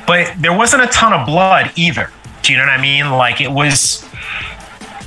But 0.07 0.33
there 0.39 0.53
wasn't 0.57 0.83
a 0.83 0.87
ton 0.89 1.13
of 1.13 1.27
blood 1.27 1.71
either. 1.77 2.11
Do 2.43 2.53
you 2.53 2.59
know 2.59 2.65
what 2.65 2.79
I 2.79 2.81
mean? 2.81 3.11
Like 3.11 3.41
it 3.41 3.51
was 3.51 4.05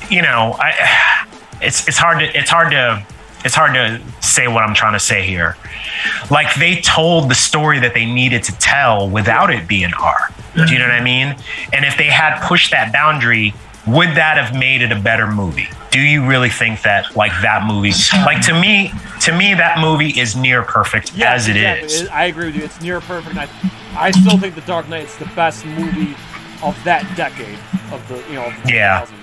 you 0.09 0.21
know, 0.21 0.55
I 0.59 1.25
it's 1.61 1.87
it's 1.87 1.97
hard 1.97 2.19
to 2.19 2.37
it's 2.37 2.49
hard 2.49 2.71
to 2.71 3.03
it's 3.45 3.55
hard 3.55 3.73
to 3.73 4.01
say 4.21 4.47
what 4.47 4.63
I'm 4.63 4.73
trying 4.75 4.93
to 4.93 4.99
say 4.99 5.25
here. 5.25 5.55
Like 6.29 6.53
they 6.55 6.81
told 6.81 7.29
the 7.29 7.35
story 7.35 7.79
that 7.79 7.93
they 7.93 8.05
needed 8.05 8.43
to 8.45 8.51
tell 8.59 9.09
without 9.09 9.49
it 9.49 9.67
being 9.67 9.93
R. 9.93 10.29
Do 10.55 10.65
you 10.73 10.79
know 10.79 10.85
what 10.85 10.93
I 10.93 11.01
mean? 11.03 11.35
And 11.73 11.85
if 11.85 11.97
they 11.97 12.05
had 12.07 12.41
pushed 12.45 12.71
that 12.71 12.91
boundary, 12.91 13.53
would 13.87 14.09
that 14.09 14.37
have 14.37 14.53
made 14.57 14.81
it 14.81 14.91
a 14.91 14.99
better 14.99 15.25
movie? 15.27 15.67
Do 15.91 15.99
you 16.01 16.25
really 16.27 16.49
think 16.49 16.81
that 16.83 17.15
like 17.15 17.31
that 17.41 17.65
movie 17.65 17.91
like 18.25 18.45
to 18.45 18.53
me 18.59 18.91
to 19.21 19.35
me 19.35 19.53
that 19.55 19.79
movie 19.79 20.09
is 20.19 20.35
near 20.35 20.61
perfect 20.61 21.15
Yeah, 21.15 21.33
as 21.33 21.47
it 21.47 21.55
exactly. 21.55 21.85
is. 21.87 22.07
I 22.09 22.25
agree 22.25 22.47
with 22.47 22.55
you. 22.57 22.63
It's 22.63 22.81
near 22.81 22.99
perfect. 23.01 23.35
I, 23.37 23.47
I 23.95 24.11
still 24.11 24.37
think 24.37 24.53
The 24.55 24.61
Dark 24.61 24.87
Knight 24.89 25.05
is 25.05 25.17
the 25.17 25.25
best 25.35 25.65
movie 25.65 26.15
of 26.61 26.77
that 26.83 27.05
decade 27.15 27.57
of 27.91 28.05
the 28.07 28.17
you 28.29 28.35
know 28.35 28.45
of 28.47 28.63
the 28.63 28.73
Yeah. 28.73 29.05
2000s. 29.05 29.18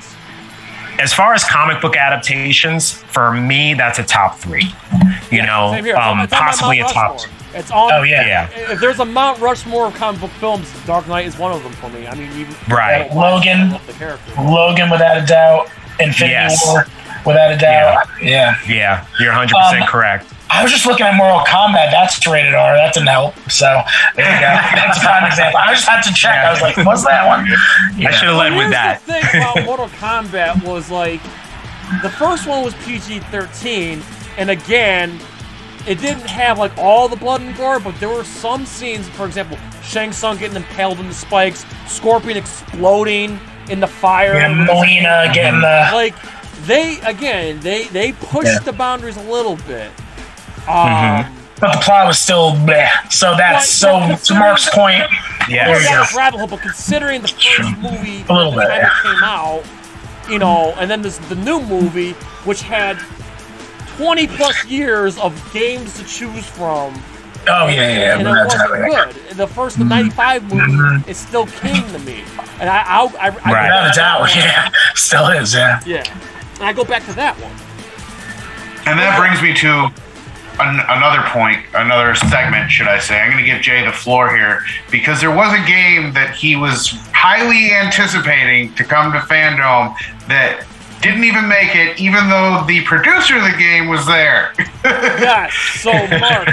As 0.99 1.13
far 1.13 1.35
as 1.35 1.45
comic 1.45 1.81
book 1.81 1.97
adaptations, 1.97 2.93
for 2.93 3.33
me, 3.33 3.75
that's 3.75 3.99
a 3.99 4.03
top 4.05 4.39
three. 4.39 4.71
You 5.31 5.43
know, 5.45 5.73
Same 5.73 5.85
here. 5.85 5.95
It's 5.95 6.03
on- 6.05 6.19
um, 6.19 6.25
it's 6.25 6.33
possibly 6.35 6.81
a 6.81 6.85
top. 6.85 7.13
Rushmore. 7.15 7.33
It's 7.55 7.71
on. 7.71 7.93
Oh, 7.93 8.03
yeah. 8.03 8.27
Yeah, 8.27 8.73
If 8.73 8.81
there's 8.81 9.01
a 9.01 9.05
Mount 9.05 9.41
Rushmore 9.41 9.87
of 9.87 9.95
comic 9.95 10.21
book 10.21 10.31
films, 10.33 10.71
Dark 10.85 11.09
Knight 11.09 11.27
is 11.27 11.39
one 11.39 11.53
of 11.53 11.63
them 11.63 11.73
for 11.73 11.89
me. 11.89 12.07
I 12.07 12.15
mean, 12.15 12.31
even 12.33 12.55
Right. 12.69 13.11
Logan. 13.15 13.71
The. 13.71 14.43
Logan, 14.43 14.91
without 14.91 15.17
a 15.17 15.25
doubt. 15.25 15.69
Infinity 15.99 16.33
Yes. 16.33 16.63
War, 16.67 16.87
without 17.25 17.53
a 17.53 17.57
doubt. 17.57 18.07
Yeah. 18.21 18.57
yeah, 18.69 19.07
you're 19.19 19.31
100 19.33 19.55
percent 19.57 19.83
Um, 19.83 19.89
correct. 19.89 20.27
I 20.49 20.63
was 20.63 20.71
just 20.73 20.87
looking 20.87 21.07
at 21.07 21.15
Mortal 21.17 21.41
Kombat. 21.41 21.91
That's 21.91 22.25
rated 22.27 22.55
R. 22.55 22.77
That 22.77 22.95
didn't 22.95 23.09
help. 23.09 23.35
So 23.51 23.83
there 24.15 24.25
you 24.33 24.41
go. 24.41 24.47
That's 24.77 24.97
a 24.99 25.01
prime 25.01 25.25
example. 25.27 25.59
I 25.59 25.75
just 25.75 25.87
had 25.89 26.03
to 26.03 26.13
check. 26.15 26.37
I 26.45 26.53
was 26.53 26.63
like, 26.63 26.77
what's 26.79 27.05
that 27.05 27.27
one? 27.27 27.47
I 28.07 28.11
should 28.13 28.29
have 28.29 28.37
led 28.37 28.53
Here's 28.53 28.65
with 28.67 28.71
that. 28.73 29.01
the 29.07 29.13
thing 29.15 29.41
about 29.43 29.65
Mortal 29.67 29.89
Kombat 29.89 30.65
was 30.65 30.91
like, 30.91 31.21
the 32.03 32.11
first 32.11 32.47
one 32.47 32.65
was 32.65 32.75
PG-13, 32.85 34.03
and 34.39 34.51
again, 34.51 35.19
it 35.87 36.01
didn't 36.01 36.27
have 36.27 36.59
like 36.59 36.77
all 36.79 37.09
the 37.09 37.17
blood 37.17 37.41
and 37.41 37.57
gore, 37.57 37.79
but 37.81 37.99
there 38.01 38.09
were 38.09 38.25
some 38.25 38.67
scenes, 38.67 39.09
for 39.11 39.25
example, 39.27 39.57
Shang 39.83 40.13
Tsung 40.13 40.37
getting 40.37 40.57
impaled 40.57 40.99
in 41.01 41.07
the 41.09 41.15
spikes, 41.15 41.65
Scorpion 41.87 42.37
exploding 42.37 43.39
in 43.71 43.79
the 43.81 43.87
fire. 43.87 44.35
Yeah, 44.35 44.49
with 44.49 44.59
his- 44.59 44.69
Mileena 44.69 45.33
getting 45.35 45.61
the. 45.61 45.91
like 45.93 46.15
they 46.67 46.99
again, 47.03 47.61
they 47.61 47.85
they 47.85 48.13
pushed 48.13 48.47
Yeah. 48.49 48.59
the 48.61 48.73
boundaries 48.73 49.17
a 49.17 49.23
little 49.23 49.57
bit. 49.69 49.91
Mm-hmm. 50.67 51.27
Um, 51.29 51.37
But 51.59 51.73
the 51.73 51.79
plot 51.81 52.07
was 52.07 52.19
still 52.19 52.53
bleh. 52.53 52.89
So 53.11 53.35
that's 53.37 53.69
so 53.69 54.14
to 54.25 54.35
Mark's 54.35 54.69
point. 54.75 55.05
Yeah, 55.49 55.67
There 55.69 55.77
you 55.79 55.85
that 55.85 55.93
go. 55.95 56.01
was 56.01 56.14
rabbit 56.14 56.39
hole, 56.39 56.49
but 56.49 56.61
considering 56.61 57.23
the 57.23 57.29
first 57.29 57.77
movie 57.79 58.25
A 58.29 58.33
little 58.35 58.53
bit, 58.53 58.69
time 58.69 58.81
yeah. 58.81 58.87
it 58.89 59.03
came 59.03 59.23
out, 59.23 59.62
you 60.29 60.39
know, 60.39 60.75
and 60.79 60.91
then 60.91 61.01
this 61.03 61.17
the 61.29 61.37
new 61.37 61.61
movie, 61.62 62.12
which 62.45 62.62
had 62.62 62.99
20 63.97 64.27
plus 64.27 64.64
years 64.67 65.17
of 65.19 65.33
games 65.53 65.97
to 65.99 66.05
choose 66.05 66.45
from, 66.47 66.93
Oh 67.49 67.69
yeah, 67.69 67.89
yeah. 67.89 68.19
and 68.19 68.27
it 68.27 68.31
wasn't 68.31 68.62
everything. 68.64 69.12
good. 69.29 69.37
The 69.37 69.47
first, 69.47 69.79
the 69.79 69.85
95 69.85 70.43
movie, 70.53 70.61
mm-hmm. 70.73 71.09
is 71.09 71.17
still 71.17 71.47
king 71.47 71.81
to 71.93 71.99
me. 72.01 72.25
And 72.61 72.69
I, 72.69 72.79
I, 72.83 73.05
I, 73.05 73.27
I, 73.29 73.29
Right. 73.53 73.62
Without 73.62 73.91
a 73.93 73.95
doubt, 73.95 74.35
yeah. 74.37 74.71
Still 74.95 75.29
is, 75.29 75.55
yeah. 75.55 75.81
Yeah. 75.87 76.03
And 76.57 76.64
I 76.64 76.73
go 76.73 76.85
back 76.85 77.05
to 77.07 77.12
that 77.12 77.37
one. 77.41 77.53
And 78.87 78.99
that 78.99 79.17
brings 79.19 79.41
me 79.43 79.55
to 79.61 79.93
an, 80.61 80.81
another 80.89 81.23
point, 81.29 81.65
another 81.75 82.15
segment, 82.15 82.71
should 82.71 82.89
I 82.89 82.99
say. 82.99 83.21
I'm 83.21 83.31
going 83.31 83.45
to 83.45 83.51
give 83.51 83.61
Jay 83.63 83.85
the 83.85 83.93
floor 83.93 84.35
here 84.35 84.63
because 84.91 85.21
there 85.21 85.35
was 85.35 85.53
a 85.53 85.65
game 85.67 86.13
that 86.15 86.35
he 86.35 86.57
was 86.57 86.91
highly 87.13 87.73
anticipating 87.73 88.75
to 88.75 88.85
come 88.85 89.13
to 89.13 89.19
FanDome 89.19 89.95
that 90.29 90.67
didn't 91.03 91.25
even 91.25 91.47
make 91.49 91.75
it, 91.77 92.01
even 92.01 92.29
though 92.29 92.65
the 92.67 92.83
producer 92.85 93.37
of 93.37 93.45
the 93.45 93.57
game 93.59 93.89
was 93.89 94.07
there. 94.07 94.53
Yes. 94.87 95.53
So, 95.81 95.93
Mark, 95.93 96.49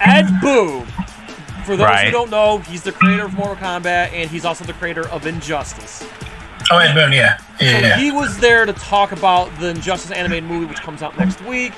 Ed 0.00 0.40
Boon, 0.40 0.86
for 1.64 1.76
those 1.76 2.00
who 2.00 2.10
don't 2.10 2.30
know, 2.30 2.58
he's 2.58 2.82
the 2.82 2.92
creator 2.92 3.24
of 3.26 3.34
Mortal 3.34 3.56
Kombat, 3.56 4.12
and 4.12 4.30
he's 4.30 4.44
also 4.46 4.64
the 4.64 4.72
creator 4.72 5.06
of 5.08 5.26
Injustice. 5.26 6.06
Oh, 6.70 6.78
Ed 6.78 6.94
Boon, 6.94 7.12
yeah. 7.12 7.36
So 7.36 7.44
Yeah, 7.60 7.78
yeah. 7.80 7.96
he 7.98 8.10
was 8.10 8.38
there 8.38 8.64
to 8.64 8.72
talk 8.72 9.12
about 9.12 9.50
the 9.60 9.68
Injustice 9.68 10.10
animated 10.12 10.48
movie, 10.48 10.64
which 10.64 10.80
comes 10.80 11.02
out 11.02 11.18
next 11.18 11.42
week. 11.44 11.74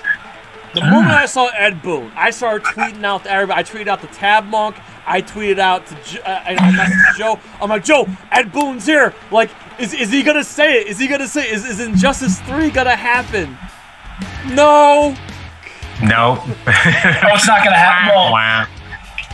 The 0.77 0.83
moment 0.83 1.12
I 1.12 1.24
saw 1.24 1.47
Ed 1.57 1.81
Boon, 1.81 2.12
I 2.14 2.29
started 2.29 2.66
tweeting 2.66 3.03
out 3.03 3.24
to 3.24 3.31
everybody. 3.31 3.61
I 3.61 3.62
tweeted 3.64 3.89
out 3.89 4.03
to 4.03 4.09
Tab 4.09 4.45
Monk. 4.45 4.77
I 5.07 5.22
tweeted 5.22 5.59
out 5.59 5.87
to 5.87 5.95
Jo- 6.05 6.20
uh, 6.20 6.43
I, 6.45 6.53
I 6.53 6.70
messaged 6.72 7.16
Joe. 7.16 7.41
I'm 7.62 7.70
like, 7.70 7.83
Joe, 7.83 8.07
Ed 8.31 8.53
Boon's 8.53 8.85
here. 8.85 9.14
Like, 9.31 9.49
is, 9.79 9.95
is 9.95 10.11
he 10.12 10.22
gonna 10.22 10.45
say 10.45 10.83
it? 10.83 10.89
Is 10.89 10.99
he 10.99 11.07
gonna 11.09 11.29
say? 11.29 11.49
Is, 11.49 11.64
is 11.64 11.81
Injustice 11.81 12.41
three 12.41 12.68
gonna 12.68 12.95
happen? 12.95 13.57
No. 14.55 15.16
no. 16.03 16.43
Oh, 16.45 17.35
it's 17.35 17.47
not 17.47 17.64
gonna 17.64 17.74
happen. 17.74 18.14
Well, 18.14 18.66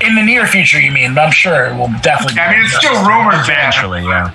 in 0.09 0.15
the 0.15 0.23
near 0.23 0.47
future, 0.47 0.81
you 0.81 0.93
mean? 0.93 1.13
But 1.13 1.23
I'm 1.23 1.33
sure 1.33 1.67
it 1.67 1.77
will 1.77 1.91
definitely. 2.03 2.39
I 2.39 2.53
mean, 2.53 2.65
it's 2.65 2.77
still 2.77 3.05
rumored. 3.05 3.35
Eventually, 3.41 4.05
yeah. 4.05 4.31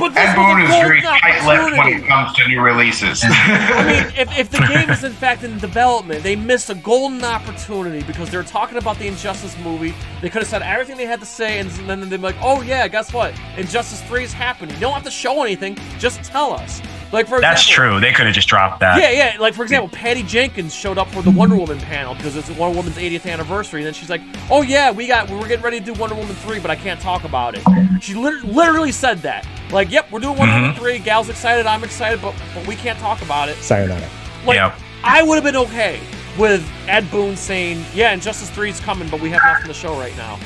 But 0.00 0.16
Ed 0.16 0.34
Boon 0.34 0.62
is 0.62 0.70
very 0.70 1.02
tight 1.02 1.46
lipped 1.46 1.76
when 1.76 1.88
it 1.88 2.06
comes 2.06 2.34
to 2.36 2.48
new 2.48 2.62
releases. 2.62 3.20
I 3.22 3.84
mean, 3.86 4.12
if, 4.16 4.38
if 4.38 4.50
the 4.50 4.66
game 4.66 4.88
is 4.88 5.04
in 5.04 5.12
fact 5.12 5.44
in 5.44 5.58
development, 5.58 6.22
they 6.22 6.36
missed 6.36 6.70
a 6.70 6.74
golden 6.74 7.22
opportunity 7.22 8.02
because 8.04 8.30
they're 8.30 8.42
talking 8.42 8.78
about 8.78 8.98
the 8.98 9.06
Injustice 9.06 9.58
movie. 9.58 9.94
They 10.22 10.30
could 10.30 10.40
have 10.40 10.48
said 10.48 10.62
everything 10.62 10.96
they 10.96 11.04
had 11.04 11.20
to 11.20 11.26
say, 11.26 11.58
and 11.58 11.68
then 11.70 12.00
they'd 12.00 12.16
be 12.16 12.22
like, 12.22 12.36
"Oh 12.40 12.62
yeah, 12.62 12.88
guess 12.88 13.12
what? 13.12 13.34
Injustice 13.58 14.00
Three 14.04 14.24
is 14.24 14.32
happening. 14.32 14.74
You 14.76 14.80
don't 14.80 14.94
have 14.94 15.04
to 15.04 15.10
show 15.10 15.42
anything. 15.42 15.76
Just 15.98 16.24
tell 16.24 16.54
us." 16.54 16.80
Like 17.12 17.26
for 17.26 17.40
That's 17.40 17.62
example, 17.62 17.90
true. 17.90 18.00
They 18.00 18.12
could 18.12 18.26
have 18.26 18.34
just 18.34 18.48
dropped 18.48 18.80
that. 18.80 19.00
Yeah, 19.00 19.10
yeah. 19.10 19.40
Like 19.40 19.54
for 19.54 19.62
example, 19.62 19.88
Patty 19.88 20.22
Jenkins 20.22 20.74
showed 20.74 20.96
up 20.96 21.08
for 21.08 21.22
the 21.22 21.30
Wonder 21.30 21.56
Woman 21.56 21.78
panel 21.80 22.14
because 22.14 22.36
it's 22.36 22.48
Wonder 22.50 22.76
Woman's 22.76 22.96
80th 22.96 23.30
anniversary, 23.30 23.80
and 23.80 23.86
then 23.86 23.94
she's 23.94 24.10
like, 24.10 24.20
"Oh 24.50 24.62
yeah, 24.62 24.92
we 24.92 25.06
got 25.08 25.28
we're 25.28 25.48
getting 25.48 25.64
ready 25.64 25.80
to 25.80 25.84
do 25.84 25.92
Wonder 25.94 26.14
Woman 26.14 26.36
3, 26.36 26.60
but 26.60 26.70
I 26.70 26.76
can't 26.76 27.00
talk 27.00 27.24
about 27.24 27.56
it." 27.56 27.62
She 28.00 28.14
lit- 28.14 28.44
literally 28.44 28.92
said 28.92 29.18
that. 29.22 29.46
Like, 29.72 29.90
"Yep, 29.90 30.12
we're 30.12 30.20
doing 30.20 30.36
Wonder 30.38 30.54
Woman 30.54 30.70
mm-hmm. 30.70 30.80
3. 30.80 30.98
Gal's 31.00 31.28
excited, 31.28 31.66
I'm 31.66 31.82
excited, 31.82 32.22
but 32.22 32.34
but 32.54 32.66
we 32.66 32.76
can't 32.76 32.98
talk 33.00 33.22
about 33.22 33.48
it." 33.48 33.56
Sayonara. 33.56 34.08
Like, 34.46 34.56
Yep. 34.56 34.78
I 35.02 35.22
would 35.22 35.34
have 35.34 35.44
been 35.44 35.56
okay 35.56 36.00
with 36.38 36.66
Ed 36.86 37.10
Boon 37.10 37.36
saying, 37.36 37.84
"Yeah, 37.92 38.12
Injustice 38.12 38.50
3 38.50 38.70
is 38.70 38.78
coming, 38.78 39.08
but 39.08 39.20
we 39.20 39.30
have 39.30 39.40
nothing 39.44 39.66
to 39.66 39.74
show 39.74 39.98
right 39.98 40.16
now." 40.16 40.38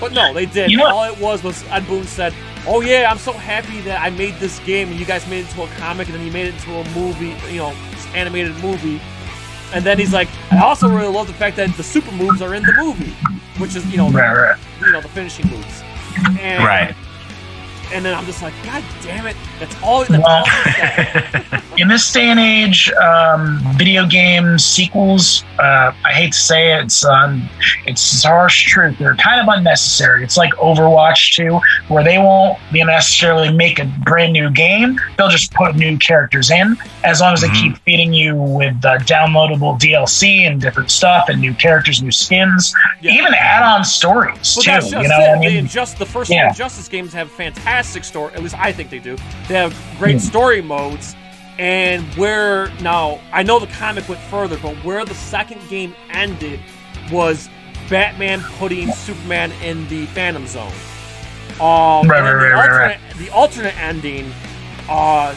But 0.00 0.12
no, 0.12 0.32
they 0.34 0.46
did. 0.46 0.70
You 0.70 0.78
know? 0.78 0.86
All 0.86 1.04
it 1.04 1.18
was 1.20 1.42
was 1.42 1.64
Ed 1.70 1.86
Boon 1.86 2.04
said, 2.04 2.34
"Oh 2.66 2.80
yeah, 2.80 3.08
I'm 3.10 3.18
so 3.18 3.32
happy 3.32 3.80
that 3.82 4.00
I 4.02 4.10
made 4.10 4.34
this 4.36 4.58
game 4.60 4.88
and 4.90 4.98
you 4.98 5.06
guys 5.06 5.26
made 5.28 5.40
it 5.44 5.48
into 5.50 5.62
a 5.62 5.68
comic 5.78 6.08
and 6.08 6.16
then 6.16 6.26
you 6.26 6.32
made 6.32 6.46
it 6.48 6.54
into 6.54 6.72
a 6.74 6.84
movie, 6.90 7.34
you 7.52 7.58
know, 7.58 7.74
animated 8.14 8.54
movie." 8.62 9.00
And 9.72 9.84
then 9.84 9.98
he's 9.98 10.12
like, 10.12 10.28
"I 10.50 10.60
also 10.62 10.88
really 10.88 11.08
love 11.08 11.26
the 11.26 11.32
fact 11.34 11.56
that 11.56 11.74
the 11.76 11.82
super 11.82 12.12
moves 12.12 12.42
are 12.42 12.54
in 12.54 12.62
the 12.62 12.72
movie, 12.74 13.10
which 13.58 13.74
is 13.76 13.84
you 13.90 13.96
know, 13.96 14.10
Right, 14.10 14.32
right. 14.36 14.58
you 14.80 14.92
know, 14.92 15.00
the 15.00 15.08
finishing 15.08 15.48
moves." 15.48 15.82
And, 16.40 16.62
Right. 16.64 16.94
And 17.92 18.04
then 18.04 18.14
I'm 18.14 18.24
just 18.26 18.42
like, 18.42 18.54
"God 18.64 18.82
damn 19.02 19.26
it! 19.26 19.36
That's 19.60 19.74
all." 19.82 20.04
That's 20.04 20.22
Well- 20.24 20.44
all 20.44 21.60
in 21.78 21.88
this 21.88 22.12
day 22.12 22.28
and 22.30 22.38
age, 22.40 22.90
um, 22.92 23.60
video 23.76 24.06
game 24.06 24.58
sequels, 24.58 25.44
uh, 25.58 25.92
I 26.04 26.12
hate 26.12 26.32
to 26.32 26.38
say 26.38 26.72
it, 26.72 26.84
it's 26.84 27.04
um, 27.04 27.48
it's 27.86 28.22
harsh 28.24 28.64
truth. 28.66 28.96
They're 28.98 29.16
kind 29.16 29.40
of 29.40 29.48
unnecessary. 29.56 30.22
It's 30.24 30.36
like 30.36 30.52
Overwatch 30.54 31.34
2, 31.34 31.60
where 31.92 32.04
they 32.04 32.18
won't 32.18 32.58
necessarily 32.72 33.52
make 33.52 33.78
a 33.78 33.84
brand 34.04 34.32
new 34.32 34.50
game. 34.50 34.98
They'll 35.16 35.28
just 35.28 35.52
put 35.52 35.74
new 35.76 35.96
characters 35.98 36.50
in, 36.50 36.76
as 37.04 37.20
long 37.20 37.32
as 37.32 37.40
they 37.42 37.48
Mhm. 37.48 37.60
keep 37.62 37.78
feeding 37.84 38.12
you 38.12 38.34
with 38.36 38.84
uh, 38.84 38.98
downloadable 38.98 39.78
DLC 39.80 40.46
and 40.46 40.60
different 40.60 40.90
stuff 40.90 41.28
and 41.28 41.40
new 41.40 41.54
characters, 41.54 42.02
new 42.02 42.10
skins, 42.12 42.74
Yeah. 43.00 43.12
even 43.12 43.34
add-on 43.34 43.84
stories 43.84 44.54
Well, 44.56 44.62
too. 44.64 44.70
that's 44.70 44.90
just 44.90 45.02
You 45.02 45.08
know, 45.08 45.20
it. 45.20 45.28
I 45.28 45.34
the, 45.34 45.40
mean, 45.40 45.66
Injust, 45.66 45.98
the 45.98 46.06
first 46.06 46.30
Yeah. 46.30 46.48
Injustice 46.48 46.88
games 46.88 47.12
have 47.14 47.30
fantastic 47.30 47.64
story. 47.82 48.32
At 48.34 48.42
least 48.42 48.56
I 48.58 48.72
think 48.72 48.90
they 48.90 48.98
do. 48.98 49.16
They 49.48 49.54
have 49.54 49.74
great 49.98 50.14
Hmm. 50.14 50.18
story 50.18 50.62
modes. 50.62 51.16
And 51.56 52.02
where 52.16 52.68
now 52.80 53.20
I 53.32 53.44
know 53.44 53.60
the 53.60 53.68
comic 53.68 54.08
went 54.08 54.20
further, 54.22 54.56
but 54.58 54.74
where 54.84 55.04
the 55.04 55.14
second 55.14 55.60
game 55.68 55.94
ended 56.10 56.58
was 57.12 57.48
Batman 57.88 58.42
putting 58.58 58.90
Superman 58.92 59.52
in 59.62 59.86
the 59.88 60.06
Phantom 60.06 60.46
Zone. 60.48 60.72
Um, 61.60 62.08
Right, 62.08 62.08
right, 62.08 62.22
the, 62.22 62.34
right, 62.34 62.52
right, 62.52 62.98
alternate, 62.98 62.98
the 63.18 63.30
alternate 63.30 63.80
ending, 63.80 64.32
uh, 64.88 65.32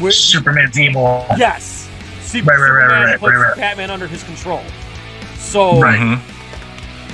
where 0.00 0.10
Superman's 0.10 0.80
evil. 0.80 1.24
yes, 1.36 1.88
Super, 2.22 2.50
Right, 2.50 2.56
right, 2.58 2.60
right, 2.60 2.80
Superman 2.80 3.04
right, 3.10 3.20
puts 3.20 3.32
right, 3.36 3.48
right. 3.50 3.56
Batman 3.56 3.90
under 3.92 4.08
his 4.08 4.24
control. 4.24 4.62
So 5.38 5.80
Right. 5.80 6.18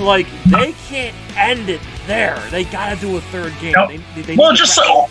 Like 0.00 0.26
they 0.46 0.72
can't 0.88 1.14
end 1.36 1.68
it 1.68 1.80
there. 2.08 2.36
They 2.50 2.64
gotta 2.64 3.00
do 3.00 3.16
a 3.16 3.20
third 3.20 3.52
game. 3.60 3.72
Nope. 3.72 3.90
They, 4.16 4.22
they 4.22 4.36
well, 4.36 4.52
just 4.52 4.74
so, 4.74 5.06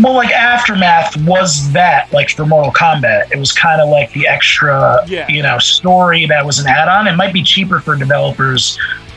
well, 0.00 0.14
like 0.14 0.30
Aftermath 0.32 1.16
was 1.24 1.70
that 1.72 2.12
like 2.12 2.30
for 2.30 2.44
Mortal 2.44 2.72
Kombat. 2.72 3.30
It 3.30 3.38
was 3.38 3.52
kind 3.52 3.80
of 3.80 3.88
like 3.88 4.12
the 4.12 4.26
extra, 4.26 5.04
Yeah. 5.06 5.28
you 5.28 5.42
know, 5.42 5.58
story 5.60 6.26
that 6.26 6.44
was 6.44 6.58
an 6.58 6.66
add-on. 6.66 7.06
It 7.06 7.14
might 7.14 7.32
be 7.32 7.44
cheaper 7.44 7.78
for 7.78 7.94
developers 7.94 8.76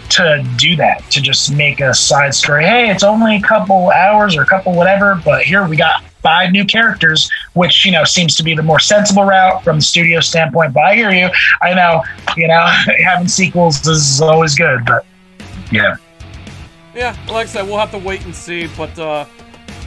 to 0.10 0.46
do 0.58 0.76
that 0.76 1.10
to 1.10 1.22
just 1.22 1.54
make 1.54 1.80
a 1.80 1.94
side 1.94 2.36
story. 2.36 2.66
Hey, 2.66 2.92
it's 2.92 3.02
only 3.04 3.38
a 3.38 3.42
couple 3.42 3.90
hours 3.92 4.36
or 4.36 4.42
a 4.44 4.46
couple 4.46 4.74
whatever, 4.74 5.20
but 5.24 5.44
here 5.44 5.66
we 5.66 5.78
got 5.78 6.04
five 6.22 6.52
new 6.52 6.66
characters, 6.66 7.30
which 7.54 7.86
you 7.86 7.92
know 7.92 8.04
seems 8.04 8.36
to 8.36 8.44
be 8.44 8.54
the 8.54 8.62
more 8.62 8.80
sensible 8.80 9.24
route 9.24 9.64
from 9.64 9.78
the 9.78 9.82
studio 9.82 10.20
standpoint. 10.20 10.74
But 10.74 10.84
I 10.84 10.96
hear 10.96 11.12
you. 11.12 11.30
I 11.62 11.74
know, 11.74 12.04
you 12.36 12.48
know, 12.48 12.66
having 13.06 13.28
sequels 13.30 13.88
is 13.88 14.22
always 14.22 14.54
good, 14.54 14.86
but 14.86 15.06
yeah. 15.72 15.96
Yeah. 16.94 17.16
Like 17.28 17.48
I 17.48 17.50
said, 17.50 17.68
we'll 17.68 17.78
have 17.78 17.92
to 17.92 17.98
wait 17.98 18.24
and 18.26 18.36
see. 18.36 18.68
But 18.78 18.98
uh, 19.00 19.26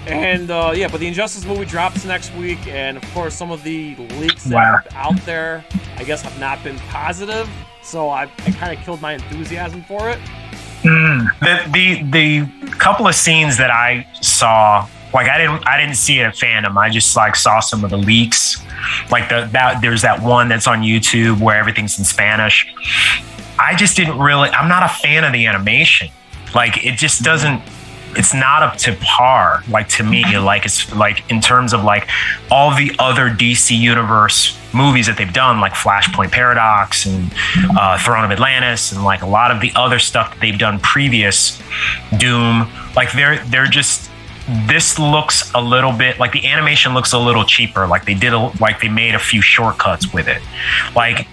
and 0.06 0.50
uh, 0.50 0.72
yeah, 0.74 0.88
but 0.88 1.00
the 1.00 1.06
Injustice 1.06 1.44
movie 1.44 1.64
drops 1.64 2.04
next 2.04 2.34
week, 2.34 2.66
and 2.66 2.96
of 2.96 3.04
course 3.12 3.34
some 3.34 3.50
of 3.50 3.62
the 3.62 3.94
leaks 4.18 4.44
that 4.44 4.54
Wow. 4.54 4.72
are 4.74 4.84
out 4.94 5.20
there, 5.24 5.64
I 5.96 6.04
guess, 6.04 6.22
have 6.22 6.38
not 6.38 6.62
been 6.62 6.78
positive. 6.90 7.48
So 7.82 8.08
I, 8.10 8.22
I 8.46 8.50
kind 8.52 8.76
of 8.78 8.82
killed 8.84 9.00
my 9.02 9.12
enthusiasm 9.14 9.82
for 9.84 10.08
it. 10.10 10.18
Mm. 10.82 11.28
the 11.40 11.70
the 11.72 12.02
the 12.42 12.76
couple 12.78 13.06
of 13.08 13.14
scenes 13.14 13.56
that 13.56 13.70
I 13.70 14.06
saw, 14.20 14.86
like 15.14 15.28
I 15.30 15.38
didn't 15.38 15.66
I 15.66 15.78
didn't 15.80 15.96
see 15.96 16.20
it 16.20 16.24
at 16.24 16.34
FanDome. 16.34 16.76
I 16.76 16.90
just 16.90 17.16
like 17.16 17.36
saw 17.36 17.60
some 17.60 17.84
of 17.84 17.90
the 17.90 17.96
leaks. 17.98 18.62
Like 19.10 19.30
the 19.30 19.48
that 19.52 19.80
there's 19.80 20.02
that 20.02 20.20
one 20.22 20.48
that's 20.48 20.66
on 20.66 20.82
YouTube 20.82 21.40
where 21.40 21.56
everything's 21.56 21.98
in 21.98 22.04
Spanish. 22.04 22.66
I 23.58 23.74
just 23.74 23.96
didn't 23.96 24.18
really 24.18 24.50
I'm 24.50 24.68
not 24.68 24.82
a 24.82 24.88
fan 24.88 25.24
of 25.24 25.32
the 25.32 25.46
animation. 25.46 26.08
Like 26.54 26.84
it 26.84 26.96
just 26.96 27.22
doesn't 27.22 27.62
it's 28.16 28.32
not 28.32 28.62
up 28.62 28.76
to 28.76 28.94
par 29.00 29.64
like 29.68 29.88
to 29.88 30.04
me 30.04 30.38
like 30.38 30.64
it's 30.64 30.94
like 30.94 31.28
in 31.32 31.40
terms 31.40 31.72
of 31.72 31.82
like 31.82 32.08
all 32.48 32.72
the 32.72 32.94
other 33.00 33.28
dc 33.28 33.76
universe 33.76 34.56
movies 34.72 35.08
that 35.08 35.16
they've 35.16 35.32
done 35.32 35.60
like 35.60 35.72
flashpoint 35.72 36.30
paradox 36.30 37.06
and 37.06 37.32
uh, 37.76 37.98
throne 37.98 38.24
of 38.24 38.30
atlantis 38.30 38.92
and 38.92 39.02
like 39.02 39.22
a 39.22 39.26
lot 39.26 39.50
of 39.50 39.60
the 39.60 39.72
other 39.74 39.98
stuff 39.98 40.30
that 40.32 40.40
they've 40.40 40.60
done 40.60 40.78
previous 40.78 41.60
doom 42.18 42.70
like 42.94 43.12
they're 43.12 43.44
they're 43.46 43.66
just 43.66 44.10
this 44.66 44.98
looks 44.98 45.52
a 45.54 45.60
little 45.60 45.92
bit 45.92 46.18
like 46.18 46.32
the 46.32 46.46
animation 46.46 46.92
looks 46.92 47.12
a 47.12 47.18
little 47.18 47.44
cheaper. 47.44 47.86
Like 47.86 48.04
they 48.04 48.14
did 48.14 48.32
a, 48.32 48.52
like 48.60 48.80
they 48.80 48.88
made 48.88 49.14
a 49.14 49.18
few 49.18 49.40
shortcuts 49.40 50.12
with 50.12 50.28
it. 50.28 50.42
Like 50.94 51.26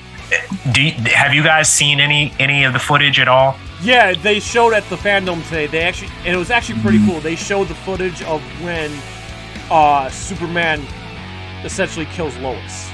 do 0.72 0.82
you, 0.82 0.91
have 1.13 1.34
you 1.34 1.43
guys 1.43 1.67
seen 1.69 1.99
any 1.99 2.34
any 2.39 2.63
of 2.63 2.74
the 2.74 2.80
footage 2.80 3.19
at 3.19 3.28
all 3.28 3.57
Yeah, 3.82 4.13
they 4.13 4.39
showed 4.39 4.73
at 4.73 4.84
the 4.89 4.95
FanDome 4.95 5.43
today. 5.45 5.67
They 5.67 5.82
actually, 5.82 6.11
and 6.25 6.34
it 6.36 6.38
was 6.38 6.51
actually 6.51 6.79
pretty 6.82 7.03
cool. 7.05 7.19
They 7.19 7.36
showed 7.36 7.67
the 7.67 7.75
footage 7.75 8.21
of 8.23 8.41
when 8.63 8.91
uh, 9.71 10.09
Superman 10.09 10.82
essentially 11.63 12.05
kills 12.07 12.36
Lois. 12.38 12.89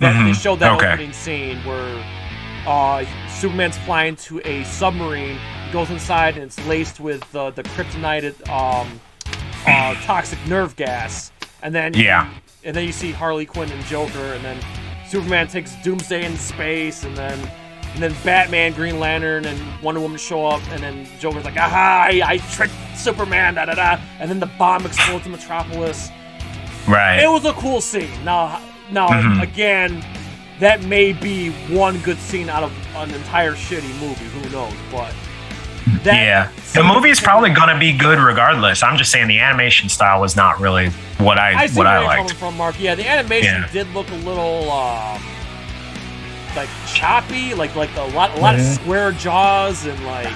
That, 0.00 0.12
They 0.24 0.30
Mhm. 0.32 0.42
showed 0.42 0.58
that 0.58 0.72
Okay. 0.72 0.92
opening 0.92 1.12
scene 1.12 1.58
where 1.64 2.04
uh, 2.66 3.04
Superman's 3.28 3.76
flying 3.78 4.14
to 4.16 4.40
a 4.44 4.62
submarine, 4.64 5.38
goes 5.72 5.90
inside, 5.90 6.34
and 6.34 6.44
it's 6.44 6.64
laced 6.66 7.00
with 7.00 7.24
uh, 7.34 7.50
the 7.50 7.62
kryptonite 7.62 8.24
um, 8.50 9.00
uh, 9.66 9.94
toxic 10.04 10.38
nerve 10.46 10.76
gas, 10.76 11.32
and 11.62 11.74
then 11.74 11.94
Yeah. 11.94 12.28
and 12.64 12.76
then 12.76 12.84
you 12.84 12.92
see 12.92 13.10
Harley 13.12 13.46
Quinn 13.46 13.70
and 13.72 13.84
Joker, 13.86 14.34
and 14.34 14.44
then 14.44 14.58
Superman 15.08 15.48
takes 15.48 15.72
Doomsday 15.82 16.24
in 16.24 16.36
space, 16.36 17.02
and 17.04 17.16
then 17.16 17.38
and 17.94 18.02
then 18.02 18.14
Batman, 18.24 18.72
Green 18.72 18.98
Lantern, 18.98 19.44
and 19.44 19.60
Wonder 19.82 20.00
Woman 20.00 20.18
show 20.18 20.46
up, 20.46 20.62
and 20.70 20.82
then 20.82 21.06
Joker's 21.18 21.44
like, 21.44 21.56
"Aha! 21.56 22.08
I, 22.10 22.22
I 22.24 22.38
tricked 22.38 22.74
Superman!" 22.96 23.54
Da 23.54 23.66
da 23.66 23.74
da, 23.74 23.98
and 24.18 24.30
then 24.30 24.40
the 24.40 24.46
bomb 24.58 24.84
explodes 24.86 25.26
in 25.26 25.32
Metropolis. 25.32 26.10
right 26.88 27.20
It 27.22 27.28
was 27.30 27.44
a 27.44 27.52
cool 27.54 27.80
scene. 27.80 28.10
Now, 28.24 28.60
now 28.90 29.08
Mhm. 29.08 29.42
again, 29.42 30.04
that 30.58 30.82
may 30.82 31.12
be 31.12 31.50
one 31.68 31.98
good 32.00 32.18
scene 32.18 32.48
out 32.48 32.62
of 32.62 32.72
an 32.96 33.10
entire 33.14 33.52
shitty 33.54 33.94
movie. 34.00 34.24
Who 34.26 34.48
knows? 34.50 34.72
But 34.90 35.12
that, 36.04 36.14
yeah, 36.14 36.48
the 36.74 36.82
movie 36.84 37.10
is 37.10 37.20
probably 37.20 37.50
gonna 37.50 37.78
be 37.78 37.92
good 37.92 38.18
regardless. 38.18 38.82
I'm 38.82 38.96
just 38.96 39.10
saying 39.10 39.28
the 39.28 39.38
animation 39.40 39.88
style 39.88 40.20
was 40.20 40.34
not 40.36 40.60
really 40.60 40.88
what 41.18 41.38
I, 41.38 41.62
I 41.62 41.66
see 41.66 41.76
what 41.78 41.84
where 41.86 41.94
I 41.94 41.98
you're 41.98 42.06
liked. 42.08 42.18
coming 42.20 42.36
from, 42.36 42.56
Mark. 42.56 42.74
Yeah, 42.80 42.94
the 42.94 43.08
animation 43.08 43.62
Yeah. 43.62 43.68
did 43.72 43.88
look 43.94 44.08
a 44.10 44.14
little 44.14 44.70
um, 44.70 45.22
like 46.56 46.68
choppy, 46.86 47.54
like 47.54 47.74
like 47.76 47.94
a 47.96 48.02
lot 48.14 48.36
a 48.36 48.40
lot 48.40 48.54
of 48.54 48.60
Mm-hmm. 48.60 48.74
square 48.82 49.12
jaws 49.12 49.86
and 49.86 50.04
like 50.06 50.32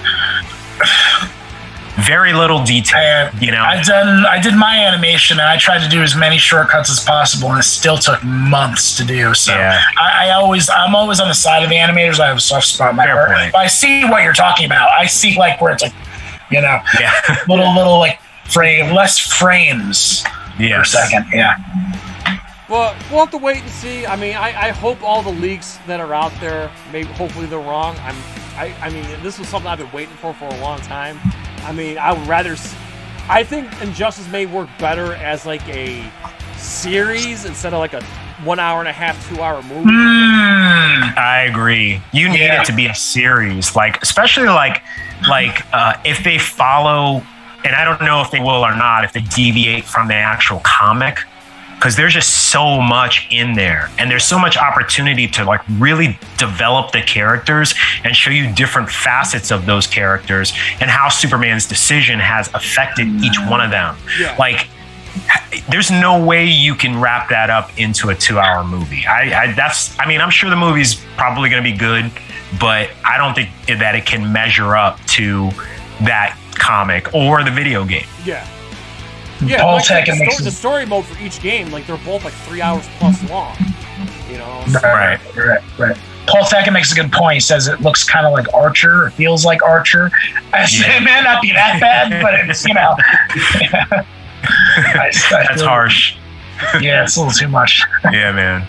Very 2.05 2.31
little 2.31 2.63
detail, 2.63 3.31
I, 3.33 3.37
you 3.41 3.49
know. 3.51 3.63
I've 3.63 3.83
done. 3.83 4.23
I 4.27 4.39
did 4.39 4.53
my 4.55 4.77
animation, 4.85 5.39
and 5.39 5.49
I 5.49 5.57
tried 5.57 5.81
to 5.81 5.89
do 5.89 6.03
as 6.03 6.15
many 6.15 6.37
shortcuts 6.37 6.91
as 6.91 7.03
possible, 7.03 7.49
and 7.49 7.59
it 7.59 7.63
still 7.63 7.97
took 7.97 8.23
months 8.23 8.95
to 8.97 9.03
do. 9.03 9.33
So 9.33 9.51
Yeah. 9.53 9.81
I, 9.99 10.27
I 10.27 10.31
always, 10.33 10.69
I'm 10.69 10.93
always 10.95 11.19
on 11.19 11.27
the 11.27 11.33
side 11.33 11.63
of 11.63 11.69
the 11.69 11.75
animators. 11.75 12.19
I 12.19 12.27
have 12.27 12.37
a 12.37 12.39
soft 12.39 12.67
spot 12.67 12.91
in 12.91 12.97
my 12.97 13.05
Fair 13.05 13.15
heart. 13.15 13.35
point. 13.39 13.51
But 13.51 13.57
I 13.59 13.67
see 13.67 14.05
what 14.05 14.21
you're 14.21 14.33
talking 14.35 14.67
about. 14.67 14.89
I 14.91 15.07
see 15.07 15.39
like 15.39 15.59
where 15.59 15.73
it's 15.73 15.81
like, 15.81 15.93
you 16.51 16.61
know, 16.61 16.77
yeah, 16.99 17.11
little 17.47 17.73
little 17.73 17.97
like 17.97 18.19
frame, 18.47 18.93
less 18.93 19.17
frames 19.17 20.23
per 20.59 20.83
second. 20.83 21.25
Yeah. 21.33 21.55
Well, 22.69 22.95
we'll 23.09 23.21
have 23.21 23.31
to 23.31 23.37
wait 23.37 23.61
and 23.61 23.69
see. 23.71 24.05
I 24.05 24.15
mean, 24.17 24.35
I, 24.35 24.67
I 24.67 24.69
hope 24.71 25.01
all 25.01 25.21
the 25.23 25.31
leaks 25.31 25.79
that 25.87 25.99
are 26.01 26.13
out 26.13 26.33
there, 26.41 26.69
maybe 26.91 27.07
hopefully 27.13 27.45
they're 27.45 27.59
wrong. 27.59 27.95
I'm, 28.01 28.15
I, 28.57 28.75
I 28.81 28.89
mean, 28.89 29.05
this 29.23 29.39
was 29.39 29.47
something 29.47 29.69
I've 29.69 29.77
been 29.77 29.91
waiting 29.93 30.15
for 30.15 30.33
for 30.33 30.45
a 30.45 30.57
long 30.59 30.79
time. 30.81 31.17
I 31.63 31.71
mean, 31.71 31.97
I 31.97 32.11
would 32.13 32.27
rather. 32.27 32.55
I 33.29 33.43
think 33.43 33.69
Injustice 33.81 34.27
may 34.29 34.45
work 34.45 34.69
better 34.79 35.13
as 35.15 35.45
like 35.45 35.65
a 35.69 36.09
series 36.57 37.45
instead 37.45 37.73
of 37.73 37.79
like 37.79 37.93
a 37.93 38.03
one 38.43 38.59
hour 38.59 38.79
and 38.79 38.87
a 38.87 38.93
half, 38.93 39.15
two 39.29 39.41
hour 39.41 39.61
movie. 39.63 39.89
Mm, 39.89 41.17
I 41.17 41.45
agree. 41.49 42.01
You 42.13 42.29
need 42.29 42.39
Yeah. 42.39 42.61
it 42.61 42.65
to 42.65 42.73
be 42.75 42.85
a 42.87 42.95
series, 42.95 43.75
like 43.75 44.01
especially 44.01 44.47
like 44.47 44.81
like 45.27 45.65
uh, 45.73 45.93
if 46.05 46.23
they 46.23 46.37
follow, 46.37 47.23
and 47.63 47.75
I 47.75 47.83
don't 47.85 48.01
know 48.01 48.21
if 48.21 48.31
they 48.31 48.39
will 48.39 48.63
or 48.65 48.75
not. 48.75 49.03
If 49.03 49.13
they 49.13 49.21
deviate 49.21 49.83
from 49.85 50.07
the 50.07 50.13
actual 50.15 50.61
comic, 50.63 51.19
because 51.77 51.95
there's 51.95 52.13
just 52.13 52.49
so 52.51 52.81
much 52.81 53.27
in 53.31 53.53
there 53.53 53.89
and 53.99 54.09
there's 54.09 54.25
so 54.25 54.37
much 54.39 54.57
opportunity 54.57 55.27
to 55.27 55.43
like 55.45 55.61
really 55.77 56.17
develop 56.37 56.91
the 56.91 57.01
characters 57.01 57.73
and 58.03 58.15
show 58.15 58.31
you 58.31 58.51
different 58.55 58.89
facets 58.89 59.51
of 59.51 59.65
those 59.65 59.85
characters 59.87 60.53
and 60.81 60.89
how 60.89 61.07
superman's 61.07 61.65
decision 61.67 62.19
has 62.19 62.47
affected 62.55 63.07
each 63.23 63.37
one 63.47 63.61
of 63.61 63.69
them 63.71 63.95
Yeah. 64.19 64.35
like 64.39 64.67
there's 65.69 65.89
no 65.91 66.23
way 66.23 66.45
you 66.45 66.75
can 66.75 66.99
wrap 66.99 67.29
that 67.29 67.49
up 67.49 67.71
into 67.79 68.09
a 68.09 68.15
two 68.15 68.39
hour 68.39 68.63
movie 68.63 69.05
I, 69.05 69.43
I 69.43 69.53
that's 69.53 69.97
i 69.99 70.07
mean 70.07 70.21
i'm 70.21 70.29
sure 70.29 70.49
the 70.49 70.55
movie's 70.55 70.95
probably 71.15 71.49
going 71.49 71.63
to 71.63 71.71
be 71.71 71.75
good 71.77 72.11
but 72.59 72.89
i 73.05 73.17
don't 73.17 73.33
think 73.33 73.49
that 73.79 73.95
it 73.95 74.05
can 74.05 74.31
measure 74.31 74.75
up 74.75 74.99
to 75.17 75.49
that 76.01 76.37
comic 76.55 77.13
or 77.13 77.43
the 77.43 77.51
video 77.51 77.83
game 77.85 78.05
Yeah. 78.25 78.47
Yeah, 79.45 79.61
Paul 79.61 79.75
like, 79.75 79.85
Tech 79.85 80.05
the, 80.05 80.11
and 80.13 80.31
sto- 80.33 80.43
the 80.43 80.51
story 80.51 80.85
mode 80.85 81.05
for 81.05 81.21
each 81.23 81.39
game, 81.41 81.69
like 81.71 81.85
they're 81.87 81.97
both 81.97 82.23
like 82.23 82.33
three 82.33 82.61
hours 82.61 82.87
plus 82.97 83.29
long. 83.29 83.55
You 84.29 84.37
know, 84.39 84.63
so- 84.67 84.79
Right. 84.81 85.19
right, 85.35 85.61
right. 85.77 85.97
Paul 86.27 86.43
Thacker 86.45 86.71
makes 86.71 86.91
a 86.91 86.95
good 86.95 87.11
point. 87.13 87.35
He 87.35 87.39
says 87.39 87.67
it 87.69 87.79
looks 87.79 88.03
kind 88.03 88.25
of 88.25 88.33
like 88.33 88.53
Archer, 88.53 89.07
it 89.07 89.11
feels 89.11 89.45
like 89.45 89.63
Archer. 89.63 90.11
I 90.51 90.65
said 90.67 91.01
it 91.01 91.03
may 91.05 91.21
not 91.21 91.41
be 91.41 91.53
that 91.53 91.79
bad, 91.79 92.21
but 92.21 92.33
it's 92.49 92.65
you 92.65 92.73
know. 92.73 92.95
I- 92.99 94.03
I 94.77 95.11
that's 95.11 95.23
feel- 95.61 95.67
harsh 95.67 96.15
Yeah, 96.81 97.03
it's 97.03 97.15
a 97.15 97.19
little 97.21 97.33
too 97.33 97.47
much. 97.47 97.83
yeah 98.11 98.31
man 98.31 98.67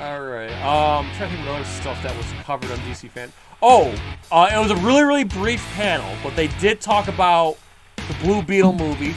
All 0.00 0.20
right. 0.20 0.50
Um, 0.62 1.06
I'm 1.06 1.14
trying 1.16 1.30
to 1.30 1.36
think 1.36 1.48
of 1.48 1.54
other 1.56 1.64
stuff 1.64 2.02
that 2.02 2.16
was 2.16 2.26
covered 2.44 2.70
on 2.70 2.78
DC 2.78 3.10
Fan. 3.10 3.32
Oh, 3.62 3.94
uh, 4.32 4.50
it 4.54 4.58
was 4.58 4.70
a 4.70 4.76
really, 4.76 5.02
really 5.02 5.24
brief 5.24 5.62
panel, 5.74 6.14
but 6.22 6.34
they 6.36 6.46
did 6.60 6.80
talk 6.80 7.08
about 7.08 7.56
the 7.96 8.14
Blue 8.22 8.42
Beetle 8.42 8.72
movie, 8.72 9.14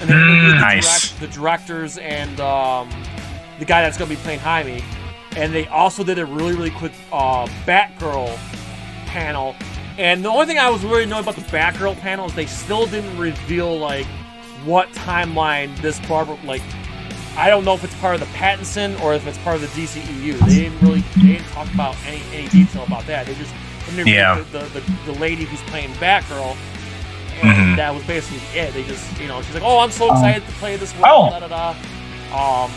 and 0.00 0.08
they 0.10 0.14
interviewed 0.14 0.50
the, 0.52 0.60
Nice. 0.60 1.08
direct, 1.10 1.20
the 1.20 1.26
directors 1.28 1.98
and 1.98 2.40
um, 2.40 2.90
the 3.58 3.64
guy 3.64 3.82
that's 3.82 3.96
going 3.96 4.10
to 4.10 4.16
be 4.16 4.22
playing 4.22 4.40
Jaime, 4.40 4.82
and 5.36 5.52
they 5.54 5.66
also 5.68 6.02
did 6.04 6.18
a 6.18 6.26
really, 6.26 6.54
really 6.54 6.70
quick 6.70 6.92
uh, 7.12 7.46
Batgirl 7.66 8.36
panel. 9.06 9.54
And 9.98 10.24
the 10.24 10.28
only 10.28 10.46
thing 10.46 10.58
I 10.58 10.68
was 10.70 10.84
really 10.84 11.04
annoyed 11.04 11.20
about 11.20 11.36
the 11.36 11.42
Batgirl 11.42 11.98
panel 12.00 12.26
is 12.26 12.34
they 12.34 12.46
still 12.46 12.86
didn't 12.86 13.16
reveal 13.16 13.78
like 13.78 14.06
what 14.64 14.88
timeline 14.90 15.76
this 15.82 16.00
Barbara 16.08 16.38
like 16.44 16.62
I 17.36 17.48
don't 17.50 17.64
know 17.64 17.74
if 17.74 17.82
it's 17.84 17.94
part 17.96 18.14
of 18.14 18.20
the 18.20 18.26
Pattinson 18.26 18.98
or 19.02 19.12
if 19.14 19.26
it's 19.26 19.38
part 19.38 19.56
of 19.56 19.62
the 19.62 19.66
DCEU. 19.68 20.38
They 20.46 20.54
didn't 20.54 20.80
really 20.80 21.00
they 21.16 21.22
didn't 21.34 21.46
talk 21.48 21.72
about 21.74 21.96
any, 22.06 22.22
any 22.32 22.48
detail 22.48 22.84
about 22.84 23.06
that. 23.06 23.26
They 23.26 23.34
just 23.34 23.52
interviewed 23.88 24.08
Yeah. 24.08 24.42
the, 24.52 24.58
the, 24.60 24.80
the, 24.80 25.12
the 25.12 25.18
lady 25.18 25.44
who's 25.44 25.60
playing 25.62 25.90
Batgirl, 25.94 26.56
and 27.42 27.74
Mhm. 27.74 27.76
that 27.76 27.94
was 27.94 28.02
basically 28.04 28.40
it. 28.58 28.72
They 28.74 28.82
just 28.84 29.04
you 29.20 29.28
know 29.28 29.42
she's 29.42 29.54
like, 29.54 29.62
oh, 29.64 29.78
I'm 29.80 29.90
so 29.90 30.10
excited 30.12 30.46
to 30.46 30.52
play 30.54 30.76
this 30.76 30.92
world. 30.96 31.30
Oh. 31.32 31.40
Da, 31.40 31.46
da, 31.46 31.48
da. 31.48 32.64
Um, 32.64 32.70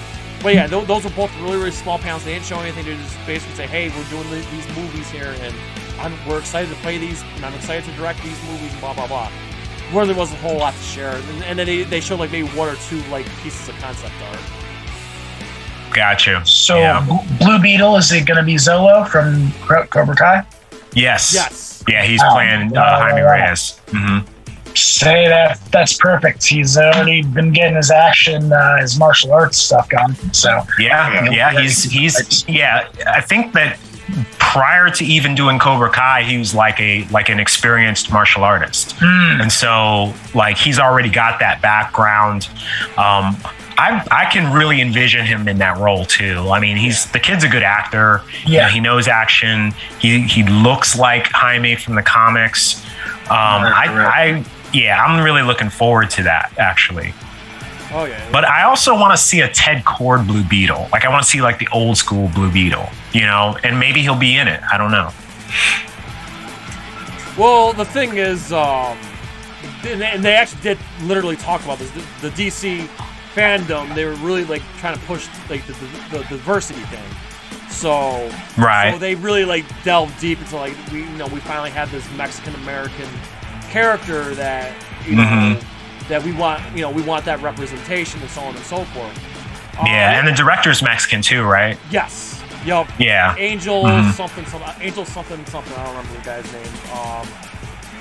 but 0.43 0.53
yeah, 0.53 0.67
th- 0.67 0.85
those 0.87 1.03
were 1.03 1.09
both 1.11 1.31
really 1.41 1.57
really 1.57 1.71
small 1.71 1.97
panels. 1.99 2.23
They 2.23 2.33
didn't 2.33 2.45
show 2.45 2.59
anything. 2.59 2.85
They 2.85 2.95
just 2.95 3.17
basically 3.25 3.55
say, 3.55 3.67
hey, 3.67 3.89
we're 3.89 4.09
doing 4.09 4.29
the, 4.29 4.37
these 4.51 4.67
movies 4.75 5.09
here, 5.09 5.35
and 5.41 5.53
I'm, 5.99 6.13
we're 6.27 6.39
excited 6.39 6.69
to 6.69 6.75
play 6.81 6.97
these, 6.99 7.23
and 7.35 7.45
I'm 7.45 7.53
excited 7.55 7.85
to 7.85 7.91
direct 7.97 8.21
these 8.23 8.37
movies, 8.49 8.71
and 8.71 8.79
blah 8.81 8.93
blah 8.93 9.07
blah. 9.07 9.29
Where 9.91 10.05
there 10.05 10.15
wasn't 10.15 10.39
a 10.39 10.41
whole 10.41 10.57
lot 10.57 10.73
to 10.73 10.79
share, 10.83 11.15
and, 11.15 11.43
and 11.45 11.57
then 11.59 11.65
they, 11.65 11.83
they 11.83 11.99
showed 12.01 12.19
like 12.19 12.31
maybe 12.31 12.47
one 12.49 12.67
or 12.69 12.75
two 12.89 13.01
like 13.09 13.25
pieces 13.41 13.69
of 13.69 13.75
concept 13.79 14.13
art. 14.29 14.39
Gotcha. 15.93 16.45
So 16.45 16.77
Yeah. 16.77 17.05
B- 17.07 17.17
Blue 17.39 17.59
Beetle 17.59 17.95
is 17.97 18.11
it 18.11 18.25
going 18.25 18.37
to 18.37 18.43
be 18.43 18.55
Xolo 18.55 19.07
from 19.07 19.51
Cro- 19.61 19.87
Cobra 19.87 20.15
Kai? 20.15 20.45
Yes. 20.93 21.33
Yes. 21.33 21.83
Yeah, 21.87 22.03
he's 22.03 22.21
Oh, 22.23 22.29
playing 22.33 22.75
uh, 22.77 22.81
wow, 22.81 22.99
Jaime 22.99 23.21
wow. 23.23 23.31
Reyes. 23.31 23.79
hmm 23.89 24.19
Say 24.77 25.27
that 25.27 25.59
that's 25.71 25.95
perfect. 25.97 26.45
He's 26.45 26.77
already 26.77 27.21
been 27.23 27.51
getting 27.51 27.75
his 27.75 27.91
action, 27.91 28.51
uh, 28.53 28.77
his 28.77 28.97
martial 28.97 29.33
arts 29.33 29.57
stuff 29.57 29.89
going. 29.89 30.13
So 30.33 30.61
Yeah, 30.79 31.25
Yeah. 31.25 31.29
yeah, 31.53 31.59
he's 31.61 31.83
he's 31.83 32.45
yeah. 32.47 32.87
I 33.07 33.21
think 33.21 33.53
that 33.53 33.77
prior 34.39 34.89
to 34.89 35.03
even 35.05 35.35
doing 35.35 35.59
Cobra 35.59 35.89
Kai, 35.89 36.23
he 36.23 36.37
was 36.37 36.53
like 36.55 36.79
a 36.79 37.05
like 37.11 37.29
an 37.29 37.39
experienced 37.39 38.11
martial 38.11 38.43
artist, 38.43 38.93
hmm, 38.99 39.41
and 39.41 39.51
so 39.51 40.13
like 40.33 40.57
he's 40.57 40.79
already 40.79 41.09
got 41.09 41.39
that 41.39 41.61
background. 41.61 42.47
Um, 42.97 43.35
I 43.79 44.03
I 44.09 44.25
can 44.31 44.51
really 44.53 44.79
envision 44.81 45.25
him 45.25 45.47
in 45.47 45.57
that 45.59 45.77
role 45.77 46.05
too. 46.05 46.49
I 46.49 46.59
mean, 46.59 46.77
he's 46.77 47.05
the 47.11 47.19
kid's 47.19 47.43
a 47.43 47.49
good 47.49 47.63
actor. 47.63 48.21
You 48.45 48.55
Yeah. 48.55 48.61
know, 48.63 48.69
he 48.69 48.79
knows 48.79 49.07
action. 49.07 49.73
He 49.99 50.21
he 50.21 50.43
looks 50.43 50.97
like 50.97 51.27
Jaime 51.31 51.75
from 51.75 51.95
the 51.95 52.03
comics. 52.03 52.83
Um, 53.29 53.63
Right, 53.63 53.89
I, 53.89 54.33
I 54.39 54.43
yeah, 54.73 55.03
I'm 55.03 55.23
really 55.23 55.41
looking 55.43 55.69
forward 55.69 56.09
to 56.11 56.23
that 56.23 56.51
actually. 56.57 57.13
Oh 57.91 58.03
yeah. 58.05 58.29
But 58.31 58.43
I 58.45 58.63
also 58.63 58.93
want 58.93 59.17
to 59.17 59.17
see 59.17 59.41
a 59.41 59.47
Ted 59.49 59.83
Kord 59.85 60.27
Blue 60.27 60.43
Beetle. 60.43 60.89
Like 60.91 61.05
I 61.05 61.09
want 61.09 61.23
to 61.23 61.29
see 61.29 61.41
like 61.41 61.57
the 61.57 61.67
old 61.71 61.97
school 61.97 62.29
Blue 62.35 62.51
Beetle, 62.51 62.89
you 63.13 63.21
know, 63.21 63.57
and 63.63 63.79
maybe 63.79 64.01
he'll 64.01 64.15
be 64.19 64.35
in 64.37 64.47
it. 64.47 64.61
I 64.71 64.77
don't 64.77 64.91
know. 64.91 65.11
Well, 67.37 67.71
the 67.73 67.85
thing 67.85 68.17
is, 68.17 68.51
um, 68.51 68.97
and 69.85 70.01
they, 70.01 70.05
and 70.07 70.25
they 70.25 70.33
actually 70.33 70.61
did 70.61 70.77
literally 71.03 71.35
talk 71.35 71.63
about 71.63 71.77
this. 71.77 71.91
The, 71.91 72.29
the 72.29 72.29
DC 72.31 72.87
FanDome, 73.35 73.93
they 73.93 74.05
were 74.05 74.15
really 74.15 74.43
like 74.43 74.63
trying 74.79 74.95
to 74.97 75.05
push 75.05 75.27
like 75.49 75.65
the, 75.67 75.73
the, 75.73 76.17
the 76.17 76.23
diversity 76.29 76.81
thing. 76.81 77.03
So, 77.69 78.31
Right. 78.57 78.91
so 78.91 78.97
they 78.97 79.13
really 79.13 79.45
like 79.45 79.65
delved 79.83 80.19
deep 80.19 80.39
into 80.39 80.55
like 80.55 80.73
we, 80.91 81.01
you 81.01 81.09
know, 81.11 81.27
we 81.27 81.39
finally 81.41 81.69
had 81.69 81.89
this 81.89 82.09
Mexican 82.17 82.55
American 82.55 83.07
character 83.69 84.33
that 84.35 84.71
you 85.05 85.15
know 85.15 85.23
Mhm. 85.23 85.63
that 86.09 86.23
we 86.23 86.31
want, 86.31 86.61
you 86.75 86.81
know, 86.81 86.89
we 86.89 87.01
want 87.01 87.25
that 87.25 87.41
representation 87.41 88.21
and 88.21 88.29
so 88.29 88.41
on 88.41 88.55
and 88.55 88.65
so 88.65 88.83
forth. 88.85 89.19
Yeah, 89.75 89.81
Um, 89.81 89.87
and 89.87 90.27
the 90.27 90.31
director's 90.31 90.81
Mexican 90.81 91.21
too, 91.21 91.43
right? 91.43 91.77
yes, 91.91 92.41
yup. 92.65 92.87
Yeah. 92.97 93.35
Angel 93.37 93.83
Mhm. 93.83 94.13
something 94.13 94.45
something 94.45 94.69
Angel 94.81 95.05
something 95.05 95.45
something 95.45 95.73
I 95.77 95.83
don't 95.85 95.95
remember 95.97 96.17
the 96.19 96.25
guy's 96.25 96.51
name. 96.51 96.73
Um, 96.93 97.27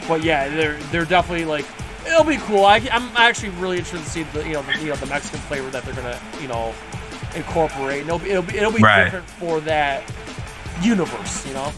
but 0.08 0.22
yeah, 0.22 0.48
they're 0.48 0.76
they're 0.92 1.04
definitely 1.04 1.44
like 1.46 1.64
it'll 2.06 2.22
be 2.24 2.36
cool. 2.38 2.64
I, 2.64 2.80
I'm 2.92 3.10
actually 3.16 3.48
really 3.50 3.78
interested 3.78 4.04
to 4.04 4.10
see 4.10 4.22
the 4.32 4.46
you 4.46 4.52
know 4.54 4.62
the, 4.62 4.78
you 4.78 4.86
know 4.90 4.96
the 4.96 5.06
Mexican 5.06 5.40
flavor 5.40 5.68
that 5.70 5.84
they're 5.84 5.94
gonna 5.94 6.18
you 6.40 6.46
know 6.48 6.72
incorporate. 7.34 8.00
And 8.02 8.08
it'll 8.08 8.18
be 8.20 8.30
it'll 8.30 8.42
be, 8.42 8.56
it'll 8.56 8.72
be 8.72 8.82
Right. 8.82 9.04
different 9.04 9.28
for 9.28 9.60
that 9.62 10.02
universe, 10.80 11.44
you 11.46 11.54
know. 11.54 11.72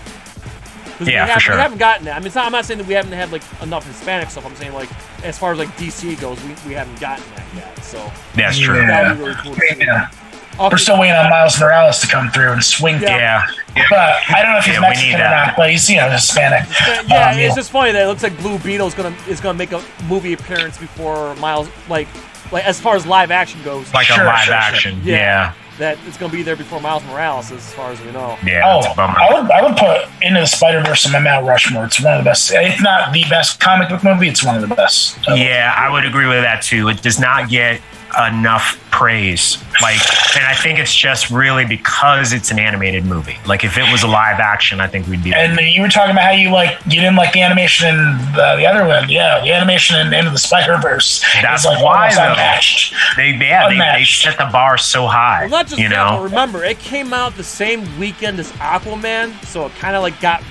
'Cause 0.99 1.09
Yeah, 1.09 1.23
we, 1.23 1.27
for 1.29 1.33
have, 1.35 1.43
sure. 1.43 1.55
we 1.55 1.61
haven't 1.61 1.79
gotten 1.79 2.05
that. 2.07 2.17
I 2.17 2.19
mean, 2.19 2.27
it's 2.27 2.35
not, 2.35 2.47
I'm 2.47 2.53
not 2.53 2.65
saying 2.65 2.79
that 2.79 2.87
we 2.87 2.95
haven't 2.95 3.13
had 3.13 3.31
like 3.33 3.43
enough 3.63 3.87
Hispanic 3.87 4.31
stuff. 4.31 4.45
I'm 4.45 4.57
saying 4.57 4.75
like 4.75 4.89
as 5.25 5.39
far 5.39 5.53
as 5.53 5.59
like 5.59 5.69
DC 5.77 6.21
goes, 6.21 6.43
we, 6.43 6.55
we 6.67 6.75
haven't 6.75 6.99
gotten 7.01 7.25
that 7.37 7.47
yet. 7.55 7.85
So 7.85 8.11
That's 8.35 8.59
true. 8.59 8.81
Yeah. 8.81 8.87
that 8.87 9.09
would 9.11 9.19
be 9.19 9.25
really 9.25 9.37
cool. 9.43 9.55
To 9.55 9.61
see. 9.61 9.77
yeah. 9.79 10.11
Okay. 10.55 10.69
we're 10.73 10.77
still 10.79 10.99
waiting 10.99 11.15
on 11.15 11.31
Miles 11.31 11.61
Morales 11.61 12.01
to 12.01 12.09
come 12.09 12.31
through 12.31 12.51
and 12.51 12.65
swing. 12.65 13.01
Yeah. 13.01 13.47
Yeah. 13.77 13.85
But 13.91 14.17
I 14.29 14.43
don't 14.43 14.51
know 14.53 14.59
if 14.59 14.65
he's 14.65 14.75
Yeah, 14.75 14.81
Mexican 14.81 15.15
or 15.15 15.19
that. 15.19 15.47
not, 15.49 15.57
but 15.57 15.71
he's 15.71 15.89
you 15.89 15.99
know 15.99 16.11
Hispanic. 16.11 16.69
Yeah, 16.89 17.03
yeah, 17.07 17.31
Um, 17.31 17.39
it's 17.39 17.55
just 17.55 17.71
funny 17.71 17.93
that 17.93 18.03
it 18.03 18.07
looks 18.09 18.25
like 18.25 18.37
Blue 18.39 18.59
Beetle 18.59 18.89
is 18.89 18.95
gonna 18.95 19.15
is 19.29 19.41
gonna 19.41 19.57
make 19.57 19.71
a 19.71 19.81
movie 20.09 20.33
appearance 20.33 20.77
before 20.77 21.37
Miles, 21.37 21.69
like, 21.89 22.09
like 22.51 22.65
as 22.67 22.81
far 22.81 22.97
as 22.97 23.07
live 23.07 23.31
action 23.31 23.63
goes. 23.63 23.95
Like 23.95 24.07
Sure, 24.09 24.25
a 24.25 24.27
live 24.27 24.39
sure, 24.41 24.47
sure. 24.47 24.55
action. 24.55 25.01
Yeah. 25.05 25.15
Yeah. 25.17 25.53
That 25.79 25.99
it's 26.07 26.17
gonna 26.17 26.33
be 26.33 26.43
there 26.43 26.57
before 26.57 26.81
Miles 26.81 27.05
Morales, 27.05 27.51
as 27.53 27.73
far 27.73 27.91
as 27.91 28.01
we 28.01 28.11
know. 28.13 28.37
Yeah. 28.45 28.63
Oh, 28.65 28.83
that's 28.83 28.99
a. 28.99 29.03
Oh, 29.03 29.05
I 29.05 29.41
would 29.41 29.51
I 29.51 29.63
would 29.63 29.77
put 29.77 30.09
Into 30.23 30.41
the 30.41 30.47
Spider 30.47 30.83
Verse 30.83 31.07
in 31.07 31.13
my 31.13 31.21
Mount 31.21 31.47
Rushmore. 31.47 31.85
It's 31.85 32.03
one 32.03 32.15
of 32.15 32.25
the 32.25 32.29
best, 32.29 32.51
if 32.53 32.83
not 32.83 33.13
the 33.13 33.25
best 33.31 33.61
comic 33.61 33.89
book 33.89 34.05
movie. 34.05 34.29
It's 34.29 34.45
one 34.45 34.57
of 34.57 34.69
the 34.69 34.75
best. 34.75 35.19
Yeah, 35.29 35.75
I 35.77 35.91
would 35.91 36.05
agree 36.05 36.27
with 36.27 36.43
that 36.43 36.63
too. 36.63 36.89
It 36.89 37.03
does 37.03 37.19
not 37.19 37.49
get 37.49 37.81
enough 38.29 38.79
praise. 38.91 39.59
Like, 39.83 40.01
and 40.37 40.45
I 40.45 40.55
think 40.55 40.79
it's 40.79 40.95
just 40.95 41.31
really 41.31 41.65
because 41.65 42.33
it's 42.33 42.51
an 42.51 42.59
animated 42.59 43.05
movie. 43.05 43.37
Like, 43.47 43.65
if 43.65 43.79
it 43.79 43.91
was 43.93 44.03
a 44.03 44.09
live 44.09 44.41
action, 44.41 44.81
I 44.81 44.89
think 44.89 45.07
we'd 45.07 45.23
be. 45.23 45.33
And 45.35 45.59
you 45.61 45.83
were 45.83 45.89
talking 45.89 46.13
about 46.13 46.25
how 46.25 46.31
you 46.33 46.51
like 46.51 46.79
you 46.87 47.01
didn't 47.01 47.17
like 47.17 47.33
the 47.33 47.43
animation 47.43 47.89
in 47.89 47.97
the, 48.35 48.55
the 48.57 48.67
other 48.67 48.87
one. 48.87 49.09
Yeah, 49.09 49.41
the 49.41 49.53
animation 49.53 50.01
in 50.01 50.13
Into 50.13 50.31
the 50.31 50.39
Spider 50.39 50.79
Verse 50.79 51.25
That's 51.43 51.65
like 51.65 51.83
why, 51.83 52.03
almost 52.03 52.17
though. 52.17 52.31
unmatched. 52.31 52.95
They, 53.17 53.31
yeah, 53.33 53.69
they, 53.69 53.99
they 54.01 54.05
set 54.05 54.39
the 54.39 54.49
bar 54.51 54.79
so 54.79 55.07
high. 55.07 55.43
Well, 55.43 55.51
not 55.51 55.67
just 55.69 55.81
you 55.81 55.89
that, 55.89 56.11
but 56.11 56.17
know. 56.17 56.25
remember, 56.25 56.65
it 56.65 56.79
came 56.79 57.13
out 57.13 57.37
the 57.37 57.45
same 57.45 57.87
weekend 57.99 58.41
as 58.41 58.51
Aquaman, 58.53 59.45
so 59.45 59.67
it 59.67 59.73
kind 59.77 59.95
of 59.95 60.03
like 60.03 60.21
got 60.21 60.43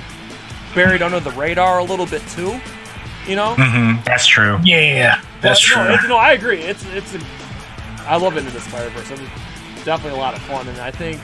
buried 0.74 1.02
under 1.02 1.20
the 1.20 1.32
radar 1.32 1.80
a 1.80 1.84
little 1.84 2.06
bit 2.06 2.22
too. 2.30 2.60
You 3.28 3.36
know? 3.36 3.56
Mm-hmm. 3.56 4.04
That's 4.06 4.26
true. 4.26 4.58
Yeah, 4.64 4.80
yeah, 4.80 4.94
yeah. 4.94 5.22
that's 5.42 5.60
But, 5.62 5.98
true. 6.00 6.08
No, 6.08 6.16
no, 6.16 6.18
I 6.18 6.32
agree. 6.32 6.62
It's 6.62 6.86
it's 6.94 7.14
a, 7.14 7.20
I 8.08 8.18
love 8.18 8.38
Into 8.38 8.52
the 8.52 8.62
Spider 8.62 8.90
Verse. 8.90 9.12
It 9.12 9.20
was 9.20 9.30
definitely 9.86 10.18
a 10.18 10.22
lot 10.22 10.34
of 10.34 10.42
fun, 10.44 10.68
and 10.68 10.80
I 10.80 10.92
think 10.92 11.20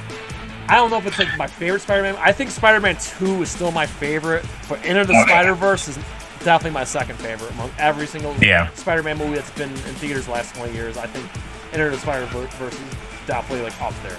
I 0.68 0.76
don't 0.76 0.90
know 0.90 0.98
if 0.98 1.06
it's 1.06 1.20
like 1.20 1.38
my 1.38 1.48
favorite 1.48 1.82
Spider-Man. 1.82 2.16
I 2.20 2.32
think 2.32 2.50
Spider-Man 2.50 2.98
Two 2.98 3.42
is 3.42 3.52
still 3.52 3.72
my 3.72 3.86
favorite, 3.86 4.46
but 4.70 4.84
Into 4.86 5.06
the 5.06 5.14
Okay. 5.14 5.24
Spider 5.24 5.54
Verse 5.56 5.88
is 5.88 5.98
definitely 6.40 6.72
my 6.72 6.84
second 6.84 7.18
favorite 7.18 7.52
among 7.52 7.72
every 7.78 8.06
single 8.08 8.36
Yeah. 8.42 8.70
Spider-Man 8.74 9.18
movie 9.18 9.36
that's 9.36 9.52
been 9.52 9.70
in 9.72 9.78
theaters 9.96 10.26
the 10.26 10.32
last 10.32 10.56
twenty 10.56 10.74
years. 10.74 10.98
I 10.98 11.08
think 11.08 11.26
Into 11.74 11.90
the 11.90 11.98
Spider 11.98 12.26
Verse 12.28 12.74
is 12.74 12.80
definitely 13.28 13.64
like 13.64 13.82
up 13.82 13.94
there. 14.04 14.18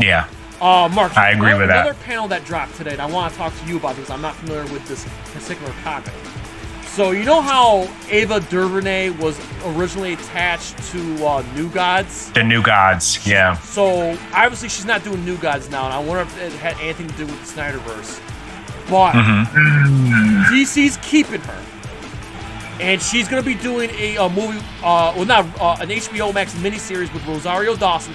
Yeah. 0.00 0.26
Uh, 0.60 0.88
Mark, 0.92 1.16
I 1.16 1.30
agree 1.30 1.48
another, 1.50 1.60
with 1.60 1.68
that. 1.68 1.86
Another 1.86 1.98
panel 2.04 2.26
that 2.28 2.44
dropped 2.44 2.74
today, 2.76 2.90
and 2.92 3.00
I 3.00 3.06
want 3.06 3.32
to 3.32 3.38
talk 3.38 3.56
to 3.56 3.64
you 3.66 3.76
about 3.76 3.94
because 3.94 4.10
I'm 4.10 4.20
not 4.20 4.34
familiar 4.36 4.64
with 4.72 4.86
this 4.88 5.06
particular 5.32 5.72
topic. 5.84 6.12
So 6.98 7.12
you 7.12 7.24
know 7.24 7.40
how 7.40 7.86
Ava 8.10 8.40
DuVernay 8.40 9.10
was 9.10 9.38
originally 9.64 10.14
attached 10.14 10.76
to 10.90 11.24
uh, 11.24 11.44
New 11.54 11.70
Gods? 11.70 12.32
The 12.32 12.42
New 12.42 12.60
Gods, 12.60 13.24
yeah. 13.24 13.56
So 13.58 14.18
obviously 14.34 14.68
she's 14.68 14.84
not 14.84 15.04
doing 15.04 15.24
New 15.24 15.36
Gods 15.36 15.70
now, 15.70 15.84
and 15.84 15.94
I 15.94 16.00
wonder 16.00 16.22
if 16.22 16.42
it 16.42 16.50
had 16.54 16.76
anything 16.80 17.06
to 17.06 17.16
do 17.16 17.26
with 17.26 17.54
the 17.54 17.60
Snyderverse. 17.60 18.20
But 18.90 19.12
DC's 20.50 20.96
keeping 21.00 21.40
her, 21.42 21.64
and 22.80 23.00
she's 23.00 23.28
gonna 23.28 23.44
be 23.44 23.54
doing 23.54 23.90
a, 23.90 24.16
a 24.16 24.28
movie, 24.28 24.58
uh, 24.82 25.14
well 25.14 25.24
not 25.24 25.44
uh, 25.60 25.76
an 25.80 25.90
HBO 25.90 26.34
Max 26.34 26.52
miniseries 26.56 27.14
with 27.14 27.24
Rosario 27.28 27.76
Dawson. 27.76 28.14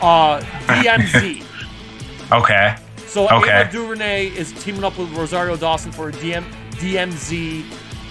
Uh, 0.00 0.40
DMZ. 0.68 1.44
Okay. 2.32 2.76
So 3.06 3.28
Okay. 3.28 3.60
Ava 3.62 3.72
DuVernay 3.72 4.26
is 4.28 4.52
teaming 4.64 4.84
up 4.84 4.98
with 4.98 5.10
Rosario 5.12 5.56
Dawson 5.56 5.92
for 5.92 6.10
a 6.10 6.12
DM, 6.12 6.44
DMZ 6.78 7.62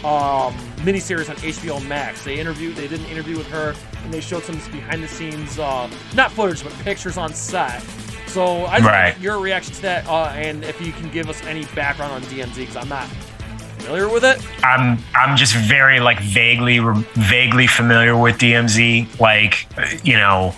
um, 0.04 0.54
miniseries 0.86 1.30
on 1.30 1.36
HBO 1.38 1.86
Max. 1.88 2.24
They 2.24 2.40
interviewed, 2.40 2.76
they 2.76 2.88
did 2.88 3.00
an 3.00 3.06
interview 3.08 3.38
with 3.38 3.48
her, 3.48 3.74
and 4.04 4.14
they 4.14 4.22
showed 4.22 4.44
some 4.44 4.56
behind 4.72 5.04
the 5.04 5.08
scenes, 5.08 5.58
uh, 5.60 5.90
not 6.16 6.32
footage, 6.32 6.64
but 6.64 6.72
pictures 6.84 7.18
on 7.18 7.34
set. 7.34 7.82
So 8.28 8.66
I 8.66 8.78
just 8.80 8.84
want 8.84 8.86
Right. 8.86 9.20
your 9.20 9.40
reaction 9.40 9.74
to 9.76 9.82
that, 9.84 10.08
uh, 10.08 10.26
and 10.36 10.64
if 10.64 10.80
you 10.82 10.92
can 10.92 11.10
give 11.10 11.30
us 11.30 11.42
any 11.46 11.66
background 11.76 12.14
on 12.14 12.22
DMZ, 12.24 12.56
because 12.62 12.76
I'm 12.76 12.90
not 12.90 13.08
familiar 13.80 14.10
with 14.10 14.24
it. 14.26 14.40
I'm 14.64 15.00
I'm 15.16 15.38
just 15.38 15.56
very 15.56 16.00
like 16.00 16.20
vaguely 16.20 16.80
vaguely 17.16 17.68
familiar 17.68 18.16
with 18.18 18.38
DMZ. 18.38 19.08
Like 19.20 19.66
you 20.04 20.18
know, 20.18 20.54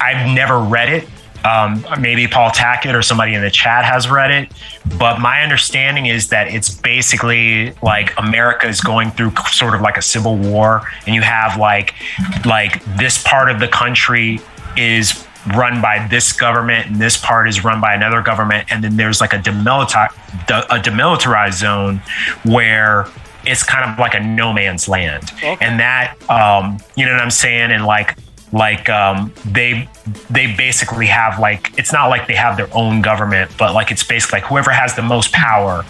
I've 0.00 0.28
never 0.34 0.58
read 0.60 0.90
it. 0.90 1.08
Um, 1.44 1.84
maybe 2.00 2.26
Paul 2.26 2.50
Tackett 2.50 2.94
or 2.94 3.02
somebody 3.02 3.34
in 3.34 3.42
the 3.42 3.50
chat 3.50 3.84
has 3.84 4.08
read 4.10 4.30
it, 4.30 4.52
but 4.98 5.20
my 5.20 5.42
understanding 5.42 6.06
is 6.06 6.28
that 6.30 6.48
it's 6.48 6.70
basically 6.74 7.72
like 7.82 8.12
America 8.18 8.66
is 8.66 8.80
going 8.80 9.10
through 9.12 9.32
sort 9.50 9.74
of 9.74 9.80
like 9.80 9.96
a 9.96 10.02
civil 10.02 10.36
war, 10.36 10.82
and 11.06 11.14
you 11.14 11.22
have 11.22 11.56
like 11.58 11.94
like 12.44 12.82
this 12.96 13.22
part 13.22 13.50
of 13.50 13.60
the 13.60 13.68
country 13.68 14.40
is 14.76 15.24
run 15.54 15.80
by 15.80 16.04
this 16.08 16.32
government 16.32 16.88
and 16.88 16.96
this 16.96 17.16
part 17.16 17.48
is 17.48 17.62
run 17.62 17.80
by 17.80 17.94
another 17.94 18.20
government 18.20 18.66
and 18.72 18.82
then 18.82 18.96
there's 18.96 19.20
like 19.20 19.32
a 19.32 19.38
demilitarized 19.38 20.10
a 20.48 20.80
demilitarized 20.80 21.54
zone 21.60 22.00
where 22.44 23.06
it's 23.44 23.62
kind 23.62 23.88
of 23.88 23.96
like 23.96 24.14
a 24.14 24.18
no 24.20 24.52
man's 24.52 24.88
land 24.88 25.22
Okay. 25.36 25.56
and 25.60 25.78
that 25.78 26.16
um 26.28 26.78
you 26.96 27.06
know 27.06 27.12
what 27.12 27.20
i'm 27.20 27.30
saying 27.30 27.70
and 27.70 27.86
like 27.86 28.16
like 28.52 28.88
um 28.88 29.32
they 29.44 29.88
they 30.30 30.54
basically 30.54 31.06
have 31.06 31.38
like 31.38 31.76
it's 31.78 31.92
not 31.92 32.06
like 32.06 32.26
they 32.26 32.34
have 32.34 32.56
their 32.56 32.68
own 32.72 33.02
government 33.02 33.50
but 33.58 33.74
like 33.74 33.90
it's 33.90 34.04
basically 34.04 34.40
like 34.40 34.48
whoever 34.48 34.70
has 34.70 34.94
the 34.94 35.02
most 35.02 35.32
power 35.32 35.84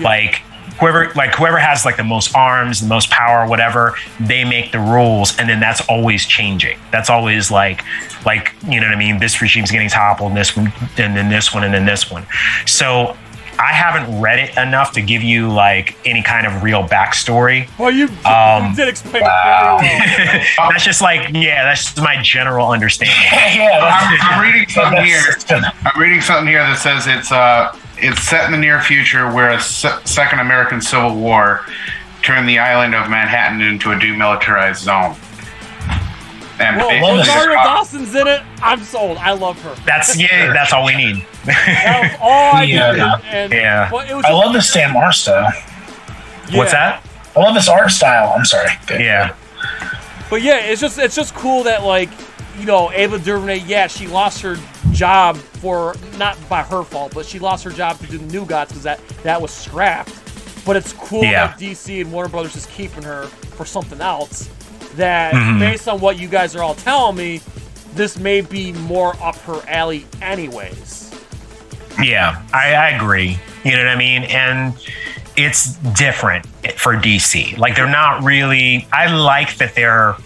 like 0.00 0.42
whoever 0.82 1.12
like 1.14 1.34
whoever 1.34 1.58
has 1.58 1.84
like 1.84 1.96
the 1.96 2.04
most 2.04 2.34
arms 2.34 2.80
the 2.80 2.88
most 2.88 3.10
power 3.10 3.46
whatever 3.46 3.94
they 4.20 4.44
make 4.44 4.72
the 4.72 4.78
rules 4.78 5.38
and 5.38 5.48
then 5.48 5.60
that's 5.60 5.80
always 5.88 6.26
changing. 6.26 6.78
That's 6.90 7.10
always 7.10 7.50
like 7.50 7.84
like 8.26 8.52
you 8.66 8.80
know 8.80 8.86
what 8.86 8.96
i 8.96 8.98
mean? 8.98 9.18
This 9.18 9.40
regime's 9.40 9.70
getting 9.70 9.88
toppled 9.88 10.30
and 10.30 10.36
this 10.36 10.56
one 10.56 10.72
and 10.98 11.16
then 11.16 11.28
this 11.28 11.54
one 11.54 11.64
and 11.64 11.72
then 11.72 11.84
this 11.84 12.10
one. 12.10 12.26
So 12.66 13.16
i 13.62 13.72
haven't 13.72 14.20
read 14.20 14.38
it 14.38 14.56
enough 14.56 14.92
to 14.92 15.00
give 15.02 15.22
you 15.22 15.48
like 15.50 15.96
any 16.04 16.22
kind 16.22 16.46
of 16.46 16.62
real 16.62 16.82
backstory 16.84 17.68
Well, 17.78 17.90
you, 17.90 18.08
Um, 18.24 18.70
you 18.70 18.76
did 18.76 18.88
explain 18.88 19.22
it 19.22 19.26
that's 20.58 20.84
just 20.84 21.00
like 21.00 21.30
yeah 21.32 21.64
that's 21.64 21.84
just 21.84 21.98
my 21.98 22.20
general 22.22 22.70
understanding 22.70 23.16
yeah, 23.32 23.78
I'm, 23.82 24.20
I'm 24.20 24.42
reading 24.42 24.68
something 24.68 25.04
here. 25.04 25.20
I'm 25.84 26.00
reading 26.00 26.20
something 26.20 26.46
here 26.46 26.60
that 26.62 26.78
says 26.78 27.06
it's 27.06 27.30
uh 27.32 27.76
it's 27.98 28.20
set 28.22 28.46
in 28.46 28.52
the 28.52 28.58
near 28.58 28.80
future 28.82 29.30
where 29.32 29.50
a 29.50 29.60
se- 29.60 30.00
second 30.04 30.40
American 30.40 30.80
Civil 30.80 31.14
War 31.14 31.64
turned 32.22 32.48
the 32.48 32.58
island 32.58 32.94
of 32.94 33.08
Manhattan 33.08 33.60
into 33.60 33.92
a 33.92 33.96
demilitarized 33.96 34.76
zone. 34.78 35.14
And 36.62 36.76
Well, 36.76 36.88
basically- 36.88 37.18
Rosario 37.18 37.62
Dawson's 37.62 38.14
in 38.14 38.26
it. 38.26 38.42
I'm 38.62 38.82
sold. 38.82 39.18
I 39.18 39.32
love 39.32 39.60
her. 39.62 39.74
that's 39.84 40.16
yeah 40.18 40.52
that's 40.52 40.72
all 40.72 40.84
we 40.84 40.94
need 40.96 41.26
That 41.44 42.00
was 42.02 42.18
all 42.20 42.54
I 42.56 42.62
Yeah. 42.64 42.92
needed. 42.92 43.34
And, 43.34 43.52
Yeah. 43.52 43.88
But 43.90 44.08
it 44.10 44.14
was 44.14 44.24
I 44.24 44.28
just- 44.28 44.44
love 44.44 44.52
this 44.52 44.70
Stan 44.70 44.92
Mars 44.92 45.18
style. 45.18 45.52
what's 46.52 46.72
that 46.72 47.02
I 47.36 47.40
love 47.40 47.54
this 47.54 47.68
art 47.68 47.90
style. 47.90 48.32
I'm 48.36 48.44
sorry. 48.44 48.70
yeah 48.90 49.32
But 50.30 50.42
yeah, 50.42 50.56
it's 50.58 50.80
just 50.80 50.98
it's 50.98 51.14
just 51.16 51.34
cool 51.34 51.62
that 51.64 51.82
like 51.84 52.08
you 52.58 52.66
know 52.66 52.90
Ava 52.92 53.18
DuVernay. 53.18 53.60
Yeah, 53.66 53.86
she 53.86 54.06
lost 54.06 54.40
her 54.42 54.56
job 54.92 55.36
for 55.36 55.94
not 56.18 56.36
by 56.50 56.62
her 56.62 56.82
fault, 56.82 57.12
but 57.14 57.24
she 57.24 57.38
lost 57.38 57.64
her 57.64 57.70
job 57.70 57.98
to 58.00 58.06
do 58.06 58.18
the 58.18 58.26
New 58.26 58.44
Gods 58.44 58.70
because 58.72 58.82
that 58.84 59.00
that 59.22 59.40
was 59.40 59.50
scrapped. 59.50 60.12
But 60.66 60.76
it's 60.76 60.92
cool 60.92 61.24
Yeah. 61.24 61.48
that 61.48 61.58
DC 61.58 62.00
and 62.02 62.12
Warner 62.12 62.28
Brothers 62.28 62.54
is 62.56 62.66
keeping 62.66 63.02
her 63.02 63.24
for 63.56 63.64
something 63.64 64.00
else. 64.00 64.48
That 64.96 65.32
Mhm. 65.34 65.58
based 65.58 65.88
on 65.88 66.00
what 66.00 66.18
you 66.18 66.28
guys 66.28 66.54
are 66.54 66.62
all 66.62 66.74
telling 66.74 67.16
me, 67.16 67.40
this 67.94 68.18
may 68.18 68.40
be 68.40 68.72
more 68.72 69.14
up 69.22 69.36
her 69.42 69.60
alley, 69.68 70.06
anyways. 70.20 71.10
Yeah, 72.02 72.40
I, 72.52 72.74
I 72.74 72.88
agree. 72.90 73.38
You 73.64 73.72
know 73.72 73.78
what 73.78 73.88
I 73.88 73.96
mean? 73.96 74.24
And 74.24 74.74
it's 75.36 75.74
different 75.94 76.46
for 76.76 76.96
DC. 76.96 77.56
Like 77.58 77.74
they're 77.76 77.86
not 77.86 78.22
really. 78.22 78.86
I 78.92 79.06
like 79.14 79.56
that 79.56 79.74
they're 79.74 80.16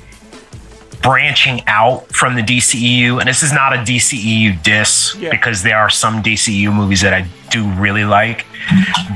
branching 1.03 1.63
out 1.67 2.09
from 2.13 2.35
the 2.35 2.43
DCEU, 2.43 3.19
and 3.21 3.29
this 3.29 3.43
is 3.43 3.53
not 3.53 3.73
a 3.73 3.79
DCEU 3.79 4.53
diss 4.63 5.15
Yeah. 5.19 5.31
because 5.31 5.63
there 5.63 5.79
are 5.79 5.91
some 5.91 6.23
DCEU 6.23 6.73
movies 6.73 7.01
that 7.03 7.15
I 7.15 7.27
do 7.57 7.69
really 7.81 8.05
like. 8.05 8.47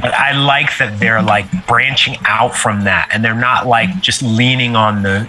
But 0.00 0.14
I 0.14 0.32
like 0.32 0.78
that 0.78 0.98
they're 1.00 1.22
like 1.22 1.66
branching 1.66 2.16
out 2.24 2.54
from 2.54 2.84
that, 2.84 3.10
and 3.12 3.24
they're 3.24 3.34
not 3.34 3.66
like 3.66 4.00
just 4.00 4.22
leaning 4.22 4.76
on 4.76 5.02
the 5.02 5.28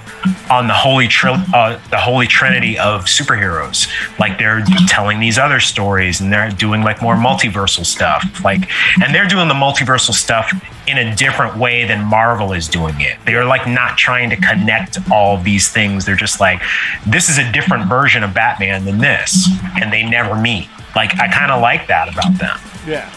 on 0.50 0.68
the 0.68 0.74
holy 0.74 1.08
tri- 1.08 1.44
uh, 1.54 1.80
the 1.90 1.98
holy 1.98 2.28
trinity 2.28 2.78
of 2.78 3.06
superheroes. 3.06 3.90
Like 4.20 4.38
they're 4.38 4.64
telling 4.88 5.20
these 5.20 5.38
other 5.38 5.60
stories, 5.60 6.22
and 6.22 6.32
they're 6.32 6.52
doing 6.52 6.84
like 6.84 7.02
more 7.02 7.16
multiversal 7.16 7.86
stuff. 7.86 8.44
Like, 8.44 8.70
and 9.02 9.14
they're 9.14 9.28
doing 9.28 9.48
the 9.48 9.54
multiversal 9.56 10.14
stuff 10.14 10.54
in 10.88 10.98
a 10.98 11.16
different 11.16 11.58
way 11.58 11.86
than 11.86 12.04
Marvel 12.04 12.54
is 12.54 12.68
doing 12.68 13.00
it. 13.02 13.18
They're 13.26 13.46
like 13.46 13.68
not 13.68 13.98
trying 13.98 14.30
to 14.30 14.36
connect 14.36 14.98
all 15.12 15.38
these 15.38 15.70
things. 15.70 16.06
They're 16.06 16.16
just 16.16 16.40
like, 16.40 16.62
this 17.08 17.30
is 17.30 17.38
a 17.38 17.52
different 17.52 17.88
version 17.88 18.24
of 18.24 18.34
Batman 18.34 18.86
than 18.86 19.00
this, 19.00 19.48
and 19.82 19.92
they 19.92 20.04
never 20.04 20.36
meet. 20.36 20.68
Like, 20.96 21.18
I 21.20 21.28
kind 21.28 21.52
of 21.52 21.62
like 21.62 21.88
that 21.88 22.12
about 22.12 22.38
them. 22.38 22.60
Yeah. 22.86 23.10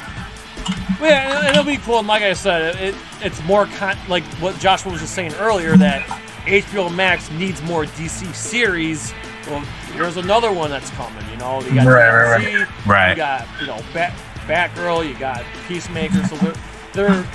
Well, 1.00 1.10
yeah, 1.10 1.50
it'll 1.50 1.64
be 1.64 1.76
cool. 1.78 1.98
And 1.98 2.08
like 2.08 2.22
I 2.22 2.32
said, 2.32 2.76
it, 2.76 2.94
it's 3.20 3.42
more 3.44 3.66
con- 3.66 3.98
like 4.08 4.24
what 4.34 4.58
Joshua 4.58 4.92
was 4.92 5.00
just 5.00 5.14
saying 5.14 5.34
earlier 5.34 5.76
that 5.76 6.02
HBO 6.44 6.94
Max 6.94 7.30
needs 7.32 7.60
more 7.62 7.84
DC 7.84 8.34
series. 8.34 9.12
Well, 9.46 9.60
here's 9.92 10.16
another 10.16 10.52
one 10.52 10.70
that's 10.70 10.90
coming. 10.90 11.28
You 11.30 11.36
know, 11.36 11.60
you 11.62 11.74
got 11.74 11.86
Right, 11.86 12.08
right, 12.08 12.46
DMZ, 12.46 12.86
Right. 12.86 13.10
You 13.10 13.16
got 13.16 13.46
you 13.60 13.66
know 13.66 13.80
Bat 13.92 14.14
Batgirl. 14.46 15.06
You 15.06 15.18
got 15.18 15.44
Peacemaker. 15.68 16.24
So 16.24 16.36
they're 16.36 16.54
they're, 16.92 17.26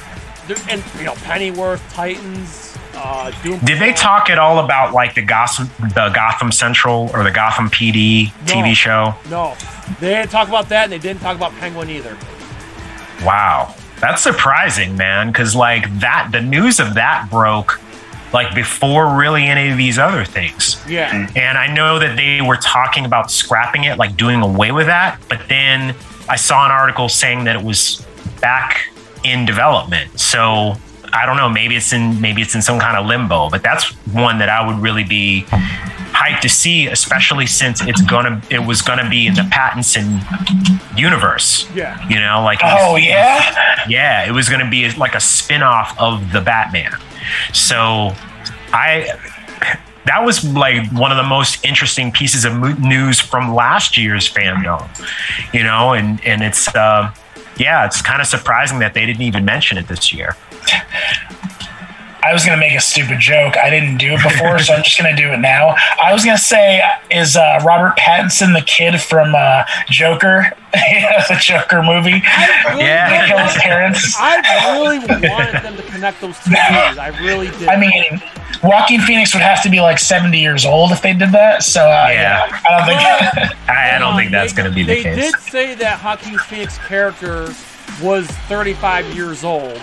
they're 0.47 0.57
and 0.69 0.83
you 0.97 1.03
know 1.03 1.15
Pennyworth, 1.15 1.87
Titans, 1.93 2.77
uh, 3.01 3.31
Did 3.65 3.79
they 3.79 3.93
talk 3.93 4.29
at 4.29 4.37
all 4.37 4.63
about 4.63 4.93
like 4.93 5.15
the 5.15 5.21
Gotham, 5.21 5.69
the 5.79 6.11
Gotham 6.13 6.51
Central 6.51 7.09
or 7.13 7.23
the 7.23 7.31
Gotham 7.31 7.69
PD 7.69 8.31
No. 8.47 8.53
TV 8.53 8.73
show? 8.73 9.15
No, 9.29 9.55
they 9.99 10.09
didn't 10.15 10.31
talk 10.31 10.47
about 10.47 10.69
that, 10.69 10.83
and 10.85 10.91
they 10.91 10.99
didn't 10.99 11.21
talk 11.21 11.35
about 11.35 11.51
Penguin 11.53 11.89
either. 11.89 12.17
Wow, 13.23 13.73
that's 13.99 14.21
surprising, 14.21 14.95
man. 14.97 15.27
Because 15.27 15.55
like 15.55 15.99
that, 15.99 16.29
the 16.31 16.41
news 16.41 16.79
of 16.79 16.93
that 16.95 17.29
broke 17.29 17.79
like 18.31 18.53
before 18.53 19.15
really 19.17 19.45
any 19.45 19.69
of 19.69 19.77
these 19.77 19.97
other 19.97 20.23
things. 20.23 20.81
Yeah. 20.87 21.27
And 21.35 21.57
I 21.57 21.67
know 21.73 21.97
that 21.99 22.15
they 22.15 22.41
were 22.41 22.57
talking 22.57 23.05
about 23.05 23.31
scrapping 23.31 23.85
it, 23.85 23.97
like 23.97 24.15
doing 24.17 24.41
away 24.41 24.71
with 24.71 24.85
that. 24.85 25.19
But 25.29 25.41
then 25.49 25.95
I 26.27 26.35
saw 26.35 26.65
an 26.65 26.71
article 26.71 27.09
saying 27.09 27.45
that 27.45 27.55
it 27.55 27.63
was 27.63 28.05
back 28.39 28.81
in 29.23 29.45
development. 29.45 30.19
So 30.19 30.75
I 31.13 31.25
don't 31.25 31.37
know. 31.37 31.49
Maybe 31.49 31.75
it's 31.75 31.93
in 31.93 32.19
maybe 32.21 32.41
it's 32.41 32.55
in 32.55 32.61
some 32.61 32.79
kind 32.79 32.97
of 32.97 33.05
limbo. 33.05 33.49
But 33.49 33.63
that's 33.63 33.85
one 34.13 34.39
that 34.39 34.49
I 34.49 34.65
would 34.65 34.77
really 34.79 35.03
be 35.03 35.45
hyped 35.49 36.41
to 36.41 36.49
see, 36.49 36.87
especially 36.87 37.45
since 37.45 37.81
it's 37.81 38.01
gonna 38.01 38.41
it 38.49 38.59
was 38.59 38.81
gonna 38.81 39.09
be 39.09 39.27
in 39.27 39.33
the 39.35 39.41
Pattinson 39.43 40.19
universe. 40.97 41.67
Yeah. 41.73 42.05
You 42.09 42.19
know, 42.19 42.41
like 42.43 42.59
it 42.61 42.65
was- 42.65 42.77
Oh 42.81 42.95
yeah. 42.97 43.85
yeah, 43.87 44.25
it 44.27 44.31
was 44.31 44.49
going 44.49 44.63
to 44.63 44.69
be 44.69 44.89
like 44.91 45.15
a 45.15 45.19
spin-off 45.19 45.95
of 45.99 46.31
the 46.31 46.41
Batman. 46.41 46.91
So 47.53 48.13
I 48.73 49.07
that 50.05 50.23
was 50.23 50.43
like 50.43 50.89
one 50.91 51.11
of 51.11 51.17
the 51.17 51.23
most 51.23 51.63
interesting 51.63 52.11
pieces 52.11 52.43
of 52.45 52.79
news 52.79 53.19
from 53.19 53.53
last 53.53 53.97
year's 53.97 54.29
FanDome. 54.31 54.87
You 55.53 55.63
know, 55.63 55.93
and 55.93 56.23
and 56.25 56.41
it's 56.41 56.67
uh 56.75 57.13
yeah, 57.57 57.85
it's 57.85 58.01
kind 58.01 58.21
of 58.21 58.27
surprising 58.27 58.79
that 58.79 58.93
they 58.93 59.05
didn't 59.05 59.21
even 59.21 59.45
mention 59.45 59.77
it 59.77 59.87
this 59.87 60.11
year. 60.13 60.35
I, 60.67 60.83
I 62.21 62.33
was 62.33 62.43
gonna 62.45 62.57
make 62.59 62.75
a 62.75 62.81
stupid 62.81 63.19
joke. 63.19 63.55
I 63.57 63.69
didn't 63.69 63.97
do 63.97 64.11
it 64.13 64.21
before, 64.21 64.59
so 64.59 64.73
I'm 64.73 64.83
just 64.83 64.97
gonna 64.97 65.15
do 65.15 65.31
it 65.31 65.37
now. 65.37 65.73
I 66.03 66.11
was 66.13 66.25
gonna 66.25 66.37
say, 66.37 66.81
is 67.09 67.37
uh, 67.37 67.61
Robert 67.65 67.95
Pattinson 67.97 68.53
the 68.53 68.61
kid 68.65 68.99
from 69.01 69.33
uh, 69.33 69.63
Joker, 69.89 70.51
the 70.73 71.37
Joker 71.39 71.81
movie? 71.81 72.11
Really 72.11 72.83
Yeah. 72.83 73.25
Kill 73.27 73.37
his 73.37 73.53
parents. 73.61 74.15
I 74.19 74.77
really 74.77 74.99
wanted 75.29 75.63
them 75.63 75.77
to 75.77 75.83
connect 75.83 76.19
those 76.19 76.37
two 76.43 76.49
movies. 76.51 76.97
I 76.97 77.17
really 77.23 77.47
did. 77.57 77.69
I 77.69 77.79
mean, 77.79 78.21
Joaquin 78.61 78.99
Phoenix 78.99 79.33
would 79.33 79.41
have 79.43 79.63
to 79.63 79.69
be 79.69 79.79
like 79.79 79.97
70 79.97 80.37
years 80.39 80.65
old 80.65 80.91
if 80.91 81.01
they 81.01 81.13
did 81.13 81.31
that. 81.31 81.63
So 81.63 81.81
uh, 81.83 82.09
Yeah. 82.11 82.45
yeah. 82.45 82.61
I 82.69 82.77
don't 82.77 82.85
think. 82.85 83.59
I, 83.69 83.95
I 83.95 83.97
don't 83.97 84.17
think 84.17 84.31
that's 84.31 84.51
they- 84.51 84.61
going 84.61 84.69
to 84.69 84.75
be 84.75 84.83
the 84.83 84.95
They 84.95 85.03
case. 85.03 85.15
did 85.31 85.35
say 85.39 85.73
that 85.75 86.03
Joaquin 86.03 86.37
Phoenix 86.37 86.77
character 86.79 87.53
was 88.03 88.27
35 88.49 89.15
years 89.15 89.45
old 89.45 89.81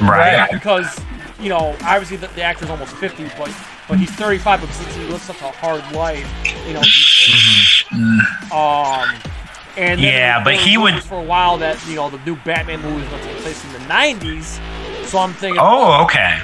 right. 0.00 0.48
because 0.52 0.98
you 1.40 1.48
know 1.48 1.76
obviously 1.82 2.16
the, 2.16 2.26
the 2.28 2.42
actor's 2.42 2.70
almost 2.70 2.94
50, 2.96 3.24
but 3.38 3.54
but 3.88 3.98
he's 3.98 4.10
35. 4.12 4.60
But 4.60 4.70
since 4.70 4.94
he 4.96 5.04
lives 5.04 5.22
such 5.24 5.40
a 5.42 5.50
hard 5.50 5.84
life, 5.92 6.26
you 6.66 6.74
know. 6.74 6.80
He's, 6.80 7.84
um. 8.52 9.08
And 9.78 10.00
then 10.00 10.04
Yeah, 10.14 10.42
but 10.42 10.54
he 10.54 10.78
would- 10.78 11.02
for 11.02 11.18
a 11.18 11.22
while 11.22 11.58
that 11.58 11.78
you 11.86 11.96
know 11.96 12.08
the 12.08 12.18
new 12.24 12.34
Batman 12.36 12.80
movie 12.80 13.02
is 13.02 13.08
going 13.10 13.20
to 13.22 13.28
take 13.28 13.36
place 13.42 13.62
in 13.64 13.72
the 13.74 13.78
90s. 13.80 14.58
So 15.06 15.18
I'm 15.18 15.34
thinking, 15.34 15.60
Oh, 15.62 16.02
okay. 16.04 16.38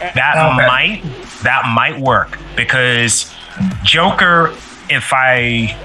That 0.00 0.34
Okay. 0.36 0.66
might 0.66 1.02
that 1.42 1.66
might 1.74 1.98
work 2.00 2.38
because 2.56 3.32
Joker, 3.82 4.52
if 4.88 5.12
I 5.12 5.76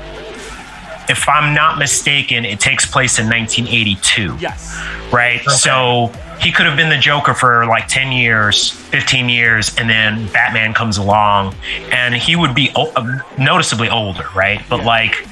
if 1.09 1.27
I'm 1.29 1.53
not 1.53 1.77
mistaken, 1.77 2.45
it 2.45 2.59
takes 2.59 2.85
place 2.85 3.19
in 3.19 3.27
1982, 3.27 4.37
yes, 4.39 4.75
right? 5.11 5.41
So 5.49 6.11
he 6.39 6.51
could 6.51 6.65
have 6.65 6.77
been 6.77 6.89
the 6.89 6.97
Joker 6.97 7.33
for 7.33 7.65
like 7.65 7.87
10 7.87 8.11
years, 8.11 8.69
15 8.71 9.27
years, 9.29 9.75
and 9.77 9.89
then 9.89 10.27
Batman 10.31 10.73
comes 10.73 10.97
along, 10.97 11.55
and 11.91 12.13
he 12.15 12.35
would 12.35 12.55
be 12.55 12.71
o- 12.75 12.91
uh, 12.95 13.19
noticeably 13.37 13.89
older, 13.89 14.25
right? 14.35 14.61
But 14.69 14.79
Yeah. 14.79 14.85
like 14.85 15.27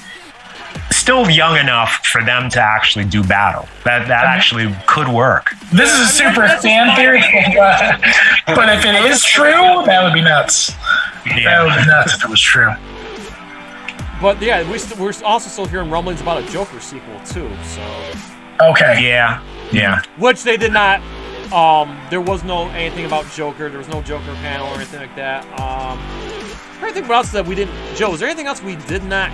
still 0.92 1.30
young 1.30 1.58
enough 1.58 2.06
for 2.06 2.24
them 2.24 2.50
to 2.50 2.62
actually 2.62 3.06
do 3.06 3.24
battle. 3.24 3.68
That 3.86 4.08
that 4.10 4.26
actually 4.26 4.76
could 4.86 5.08
work. 5.08 5.54
This 5.72 5.92
is 5.94 6.00
a 6.10 6.12
super 6.12 6.42
that's 6.48 6.62
fan 6.64 6.88
just 6.88 6.98
theory, 7.00 7.22
but, 7.56 8.02
but 8.56 8.70
if 8.78 8.86
it 8.86 8.96
is 9.10 9.24
true, 9.24 9.84
that 9.86 10.04
would 10.04 10.14
be 10.14 10.22
nuts. 10.22 10.74
Yeah. 11.26 11.44
That 11.44 11.64
would 11.66 11.84
be 11.84 11.90
nuts 11.90 12.16
if 12.16 12.24
it 12.24 12.30
was 12.30 12.42
true. 12.42 12.72
but 14.22 14.42
yeah, 14.42 14.70
we 14.70 14.78
st- 14.78 15.00
we're 15.00 15.14
also 15.24 15.50
still 15.50 15.66
hearing 15.66 15.90
rumblings 15.90 16.22
about 16.22 16.44
a 16.44 16.52
Joker 16.52 16.80
sequel 16.80 17.20
too. 17.26 17.50
So. 17.64 17.82
Okay. 18.62 19.04
Yeah. 19.08 19.42
Yeah. 19.72 20.02
which 20.18 20.44
they 20.44 20.58
did 20.58 20.74
not. 20.74 21.02
Um, 21.52 21.98
there 22.10 22.20
was 22.22 22.44
no 22.44 22.68
anything 22.70 23.06
about 23.06 23.30
Joker. 23.32 23.70
There 23.70 23.78
was 23.78 23.88
no 23.88 24.02
Joker 24.02 24.34
panel 24.36 24.68
or 24.68 24.76
anything 24.76 25.00
like 25.00 25.16
that. 25.16 25.44
Um, 25.60 25.98
I 26.84 26.92
think 26.92 27.08
what 27.08 27.16
else 27.16 27.32
that 27.32 27.46
we 27.46 27.56
didn't. 27.56 27.74
Joe, 27.96 28.14
is 28.14 28.20
there 28.20 28.28
anything 28.30 28.48
else 28.48 28.62
we 28.62 28.76
did 28.76 29.04
not 29.04 29.32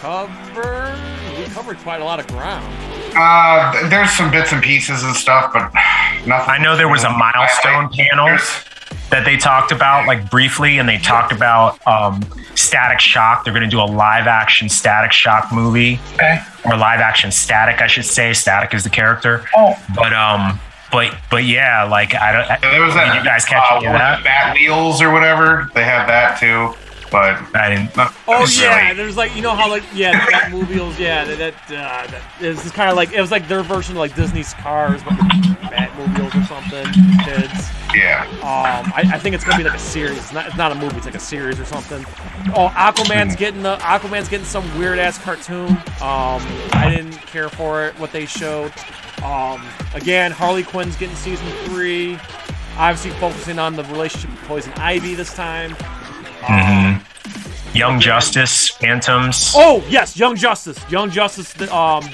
cover? 0.00 0.94
We 1.38 1.44
covered 1.46 1.78
quite 1.78 2.00
a 2.00 2.04
lot 2.04 2.20
of 2.20 2.26
ground. 2.28 2.64
Uh, 3.16 3.88
there's 3.88 4.10
some 4.10 4.30
bits 4.30 4.52
and 4.52 4.62
pieces 4.62 5.02
and 5.02 5.16
stuff, 5.16 5.52
but 5.52 5.72
nothing. 6.26 6.50
I 6.50 6.58
know 6.58 6.76
there 6.76 6.88
was 6.88 7.04
a 7.04 7.10
milestone 7.10 7.88
panel 7.90 8.26
There's- 8.26 8.64
that 9.10 9.24
they 9.24 9.36
talked 9.36 9.70
about 9.72 10.06
like 10.06 10.30
briefly, 10.30 10.78
and 10.78 10.88
they 10.88 10.98
talked 10.98 11.32
about 11.32 11.78
um, 11.86 12.22
Static 12.54 12.98
Shock. 13.00 13.44
They're 13.44 13.52
going 13.54 13.64
to 13.64 13.70
do 13.70 13.80
a 13.80 13.84
live 13.86 14.26
action 14.26 14.68
Static 14.68 15.12
Shock 15.12 15.52
movie, 15.52 16.00
Okay. 16.14 16.38
or 16.64 16.76
live 16.76 17.00
action 17.00 17.30
Static, 17.30 17.80
I 17.80 17.86
should 17.86 18.04
say. 18.04 18.32
Static 18.32 18.74
is 18.74 18.84
the 18.84 18.90
character, 18.90 19.44
Oh, 19.56 19.74
but 19.94 20.12
um, 20.12 20.58
but 20.90 21.14
but 21.30 21.44
yeah, 21.44 21.84
like 21.84 22.14
I 22.14 22.32
don't. 22.32 22.50
I, 22.50 22.58
There 22.60 22.82
was 22.82 22.94
that. 22.94 23.12
Did 23.14 23.22
you 23.22 23.28
guys 23.28 23.44
catch 23.44 23.62
uh, 23.72 23.76
any 23.76 23.86
of 23.86 23.92
what, 23.92 23.98
that? 23.98 24.24
Bat 24.24 24.54
wheels 24.54 25.00
or 25.00 25.12
whatever. 25.12 25.70
They 25.74 25.84
had 25.84 26.06
that 26.08 26.38
too, 26.40 26.74
but 27.12 27.40
I 27.56 27.68
didn't. 27.70 27.96
no, 27.96 28.08
Oh 28.26 28.42
it's 28.42 28.60
yeah, 28.60 28.82
really- 28.88 28.96
there's 28.96 29.16
like 29.16 29.34
you 29.36 29.42
know 29.42 29.54
how 29.54 29.68
like 29.70 29.84
yeah 29.94 30.12
that 30.30 30.50
movie 30.50 30.80
was 30.80 30.98
yeah 30.98 31.24
that 31.24 31.38
that, 31.38 31.54
uh, 31.70 32.06
that 32.10 32.22
it 32.40 32.48
was 32.48 32.70
kind 32.72 32.90
of 32.90 32.96
like 32.96 33.12
it 33.12 33.20
was 33.20 33.30
like 33.30 33.46
their 33.46 33.62
version 33.62 33.94
of 33.96 34.00
like 34.00 34.16
Disney's 34.16 34.52
Cars 34.54 35.02
but 35.04 35.12
with 35.12 35.28
Batmobiles 35.70 36.42
or 36.42 36.44
something 36.46 36.86
kids. 37.24 37.68
Yeah. 37.94 38.26
Um, 38.42 38.92
I, 38.94 39.02
I 39.14 39.18
think 39.18 39.34
it's 39.34 39.44
gonna 39.44 39.58
be 39.58 39.64
like 39.64 39.76
a 39.78 39.82
series. 39.82 40.18
It's 40.18 40.32
not, 40.32 40.46
it's 40.46 40.56
not 40.56 40.72
a 40.72 40.74
movie. 40.74 40.96
It's 40.96 41.06
like 41.06 41.14
a 41.14 41.20
series 41.20 41.58
or 41.60 41.64
something. 41.64 42.04
Oh, 42.54 42.68
Aquaman's 42.74 43.36
getting 43.36 43.62
the 43.62 43.76
Aquaman's 43.78 44.28
getting 44.28 44.46
some 44.46 44.64
weird 44.78 44.98
ass 44.98 45.18
cartoon. 45.18 45.70
Um, 46.00 46.42
I 46.72 46.92
didn't 46.94 47.12
care 47.26 47.48
for 47.48 47.84
it 47.86 47.98
what 47.98 48.12
they 48.12 48.26
showed. 48.26 48.72
Um, 49.22 49.66
again, 49.94 50.30
Harley 50.30 50.62
Quinn's 50.62 50.96
getting 50.96 51.16
season 51.16 51.46
three. 51.64 52.18
Obviously, 52.76 53.10
focusing 53.18 53.58
on 53.58 53.74
the 53.76 53.84
relationship 53.84 54.30
with 54.30 54.40
Poison 54.42 54.72
Ivy 54.74 55.14
this 55.14 55.32
time. 55.34 55.74
Um, 56.48 57.02
Young 57.74 58.00
Justice, 58.00 58.68
Phantoms. 58.68 59.52
Oh 59.56 59.82
yes, 59.88 60.16
Young 60.16 60.36
Justice. 60.36 60.78
Young 60.90 61.10
Justice. 61.10 61.52
the- 61.54 61.74
Um, 61.74 62.04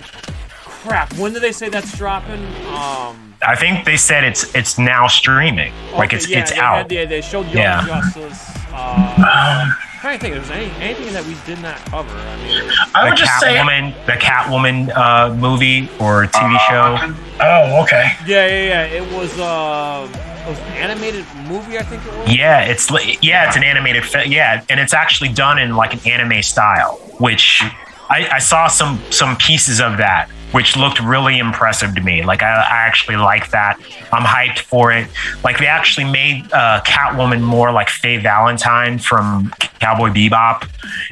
crap. 0.64 1.12
When 1.14 1.32
did 1.32 1.42
they 1.42 1.52
say 1.52 1.68
that's 1.68 1.96
dropping? 1.96 2.44
Um, 2.68 3.31
I 3.46 3.56
think 3.56 3.84
they 3.84 3.96
said 3.96 4.24
it's 4.24 4.54
it's 4.54 4.78
now 4.78 5.06
streaming. 5.08 5.72
like 5.92 6.12
it's 6.12 6.28
yeah, 6.28 6.40
it's 6.40 6.52
they 6.52 6.58
out. 6.58 6.76
Had, 6.76 6.92
yeah, 6.92 7.04
they 7.04 7.20
showed 7.20 7.46
Young 7.46 7.56
Yeah. 7.56 7.86
Justice. 7.86 8.48
Uh, 8.72 9.70
trying 10.00 10.18
to 10.18 10.22
think 10.22 10.36
if 10.36 10.48
there's 10.48 10.50
any, 10.58 10.70
anything 10.84 11.12
that 11.12 11.24
we 11.26 11.36
did 11.46 11.60
not 11.62 11.76
cover. 11.86 12.16
I 12.16 12.36
mean, 12.42 12.70
I 12.94 13.04
the 13.04 13.10
would 13.10 13.18
just 13.18 13.38
say. 13.40 13.54
Catwoman, 13.56 14.06
the 14.06 14.12
Catwoman 14.12 14.96
uh, 14.96 15.34
movie 15.34 15.88
or 16.00 16.26
TV 16.26 16.58
show. 16.68 16.96
Uh, 16.98 17.12
Oh, 17.44 17.82
okay. 17.82 18.12
yeah, 18.26 18.46
yeah, 18.46 18.62
yeah. 18.64 18.82
It 19.02 19.12
was 19.12 19.36
uh, 19.40 20.08
it 20.46 20.48
was 20.48 20.58
an 20.60 20.64
animated 20.74 21.24
movie. 21.48 21.78
I 21.78 21.82
think 21.82 22.04
it 22.06 22.12
was. 22.16 22.32
Yeah, 22.34 22.60
it's 22.62 22.88
yeah, 23.22 23.46
it's 23.48 23.56
an 23.56 23.64
animated 23.64 24.04
film. 24.04 24.30
Yeah, 24.30 24.64
and 24.68 24.78
it's 24.78 24.94
actually 24.94 25.30
done 25.30 25.58
in 25.58 25.74
like 25.74 25.92
an 25.94 26.00
anime 26.06 26.42
style, 26.42 26.96
which 27.18 27.60
I, 28.08 28.28
I 28.34 28.38
saw 28.38 28.68
some 28.68 29.00
some 29.10 29.36
pieces 29.36 29.80
of 29.80 29.96
that, 29.96 30.28
which 30.52 30.76
looked 30.76 31.00
really 31.00 31.38
impressive 31.38 31.94
to 31.94 32.00
me. 32.00 32.22
Like 32.24 32.42
I, 32.42 32.54
I 32.54 32.86
actually 32.86 33.16
like 33.16 33.50
that. 33.50 33.78
I'm 34.12 34.22
hyped 34.22 34.60
for 34.60 34.92
it. 34.92 35.08
Like 35.42 35.58
they 35.58 35.66
actually 35.66 36.10
made 36.10 36.50
uh, 36.52 36.80
Catwoman 36.84 37.42
more 37.42 37.72
like 37.72 37.88
Faye 37.88 38.18
Valentine 38.18 38.98
from 38.98 39.52
Cowboy 39.80 40.10
Bebop, 40.10 40.68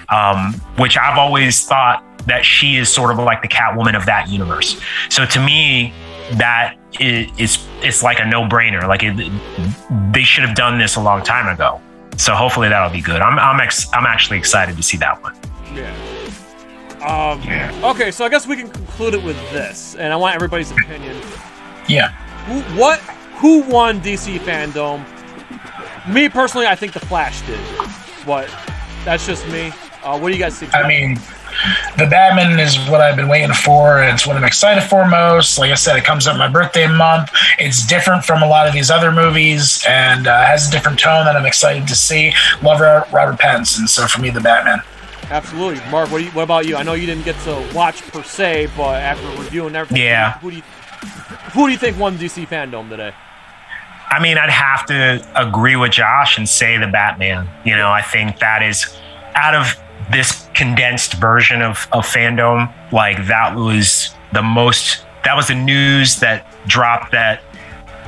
um, 0.08 0.54
which 0.78 0.96
I've 0.96 1.18
always 1.18 1.64
thought 1.66 2.04
that 2.26 2.44
she 2.44 2.76
is 2.76 2.92
sort 2.92 3.10
of 3.10 3.18
like 3.18 3.42
the 3.42 3.48
Catwoman 3.48 3.96
of 3.96 4.06
that 4.06 4.28
universe. 4.28 4.80
So 5.08 5.24
to 5.26 5.40
me, 5.40 5.92
that 6.32 6.76
is, 7.00 7.30
is 7.38 7.68
it's 7.82 8.02
like 8.02 8.20
a 8.20 8.26
no-brainer. 8.26 8.86
Like 8.86 9.02
it, 9.02 9.16
they 10.12 10.22
should 10.22 10.44
have 10.44 10.54
done 10.54 10.78
this 10.78 10.96
a 10.96 11.00
long 11.00 11.22
time 11.22 11.52
ago. 11.52 11.80
So 12.16 12.34
hopefully 12.34 12.68
that'll 12.68 12.90
be 12.90 13.00
good. 13.00 13.22
I'm 13.22 13.38
I'm 13.38 13.60
ex- 13.60 13.88
I'm 13.94 14.04
actually 14.04 14.38
excited 14.38 14.76
to 14.76 14.82
see 14.82 14.98
that 14.98 15.22
one. 15.22 15.34
Yeah. 15.74 16.19
Um, 17.02 17.40
Okay, 17.82 18.10
so 18.10 18.24
I 18.24 18.28
guess 18.28 18.46
we 18.46 18.56
can 18.56 18.68
conclude 18.68 19.14
it 19.14 19.22
with 19.22 19.36
this, 19.52 19.94
and 19.94 20.12
I 20.12 20.16
want 20.16 20.34
everybody's 20.34 20.70
opinion. 20.70 21.16
Yeah. 21.88 22.10
Who, 22.46 22.60
what? 22.78 22.98
Who 23.40 23.62
won 23.62 24.00
DC 24.00 24.38
FanDome? 24.40 25.04
Me 26.12 26.28
personally, 26.28 26.66
I 26.66 26.74
think 26.74 26.92
the 26.92 27.00
Flash 27.00 27.40
did. 27.46 27.58
What? 28.26 28.48
That's 29.04 29.26
just 29.26 29.48
me. 29.48 29.72
Uh, 30.02 30.18
what 30.18 30.28
do 30.28 30.34
you 30.34 30.42
guys 30.42 30.58
think? 30.58 30.74
I 30.74 30.86
mean, 30.86 31.14
the 31.98 32.06
Batman 32.06 32.58
is 32.58 32.76
what 32.88 33.00
I've 33.00 33.16
been 33.16 33.28
waiting 33.28 33.54
for. 33.54 34.02
It's 34.02 34.26
what 34.26 34.36
I'm 34.36 34.44
excited 34.44 34.82
for 34.82 35.06
most. 35.06 35.58
Like 35.58 35.70
I 35.70 35.74
said, 35.74 35.96
it 35.96 36.04
comes 36.04 36.26
up 36.26 36.36
my 36.36 36.48
birthday 36.48 36.86
month. 36.86 37.30
It's 37.58 37.86
different 37.86 38.24
from 38.24 38.42
a 38.42 38.46
lot 38.46 38.66
of 38.66 38.72
these 38.72 38.90
other 38.90 39.10
movies 39.12 39.84
and 39.88 40.26
uh, 40.26 40.44
has 40.44 40.68
a 40.68 40.70
different 40.70 40.98
tone 40.98 41.24
that 41.24 41.36
I'm 41.36 41.46
excited 41.46 41.86
to 41.88 41.94
see. 41.94 42.32
Love 42.62 42.80
Robert 42.80 43.38
Pattinson. 43.40 43.88
So 43.88 44.06
for 44.06 44.20
me, 44.20 44.30
the 44.30 44.40
Batman. 44.40 44.80
Absolutely, 45.30 45.80
Mark. 45.90 46.10
What, 46.10 46.22
you, 46.22 46.30
what 46.30 46.42
about 46.42 46.66
you? 46.66 46.76
I 46.76 46.82
know 46.82 46.94
you 46.94 47.06
didn't 47.06 47.24
get 47.24 47.36
to 47.44 47.70
watch 47.74 48.02
per 48.10 48.22
se, 48.22 48.68
but 48.76 49.00
after 49.00 49.26
reviewing 49.40 49.76
everything, 49.76 50.02
Yeah. 50.02 50.38
Who 50.38 50.50
do 50.50 50.56
you 50.56 50.62
who 51.52 51.66
do 51.66 51.72
you 51.72 51.78
think 51.78 51.98
won 51.98 52.18
DC 52.18 52.46
FanDome 52.46 52.88
today? 52.88 53.12
I 54.10 54.20
mean, 54.20 54.38
I'd 54.38 54.50
have 54.50 54.86
to 54.86 55.24
agree 55.34 55.76
with 55.76 55.92
Josh 55.92 56.36
and 56.36 56.48
say 56.48 56.76
the 56.78 56.86
Batman. 56.88 57.48
You 57.64 57.76
know, 57.76 57.90
I 57.90 58.02
think 58.02 58.38
that 58.40 58.62
is 58.62 58.96
out 59.34 59.54
of 59.54 59.80
this 60.12 60.48
condensed 60.54 61.14
version 61.14 61.62
of, 61.62 61.86
of 61.92 62.04
FanDome, 62.04 62.72
like 62.92 63.26
that 63.26 63.54
was 63.54 64.14
the 64.32 64.42
most, 64.42 65.04
that 65.24 65.36
was 65.36 65.48
the 65.48 65.54
news 65.54 66.18
that 66.20 66.46
dropped 66.66 67.12
that 67.12 67.42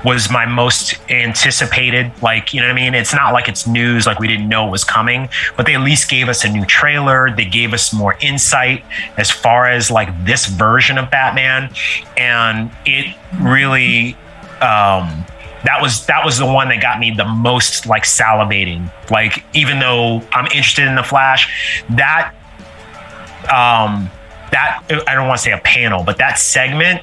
was 0.05 0.31
my 0.31 0.47
most 0.47 0.99
anticipated. 1.11 2.13
Like, 2.23 2.53
you 2.53 2.61
know 2.61 2.67
what 2.67 2.73
I 2.73 2.77
mean? 2.77 2.95
It's 2.95 3.15
not 3.15 3.33
like 3.33 3.49
it's 3.49 3.67
news, 3.67 4.07
like 4.07 4.19
we 4.19 4.29
didn't 4.29 4.49
know 4.49 4.67
it 4.67 4.71
was 4.71 4.85
coming, 4.85 5.29
but 5.57 5.67
they 5.67 5.75
at 5.75 5.81
least 5.81 6.11
gave 6.11 6.29
us 6.29 6.45
a 6.45 6.49
new 6.49 6.65
trailer. 6.65 7.31
They 7.31 7.45
gave 7.45 7.73
us 7.73 7.93
more 7.93 8.17
insight 8.21 8.85
as 9.17 9.31
far 9.31 9.67
as 9.67 9.91
like 9.91 10.25
this 10.25 10.47
version 10.47 10.99
of 10.99 11.11
Batman. 11.11 11.73
And 12.17 12.71
it 12.85 13.17
really, 13.41 14.15
um, 14.61 15.25
that 15.65 15.81
was 15.81 16.07
that 16.07 16.25
was 16.25 16.39
the 16.39 16.47
one 16.47 16.69
that 16.71 16.83
got 16.83 16.99
me 16.99 17.13
the 17.13 17.25
most 17.25 17.87
like 17.87 18.03
salivating. 18.03 18.91
Like 19.11 19.45
even 19.55 19.79
though 19.79 20.21
I'm 20.33 20.47
interested 20.47 20.89
in 20.89 20.97
the 20.97 21.05
Flash, 21.05 21.85
that 21.91 22.35
um 23.45 24.11
that 24.51 24.83
I 25.07 25.15
don't 25.15 25.29
want 25.29 25.39
to 25.39 25.45
say 25.45 25.53
a 25.53 25.59
panel, 25.59 26.03
but 26.03 26.19
that 26.19 26.39
segment 26.39 27.03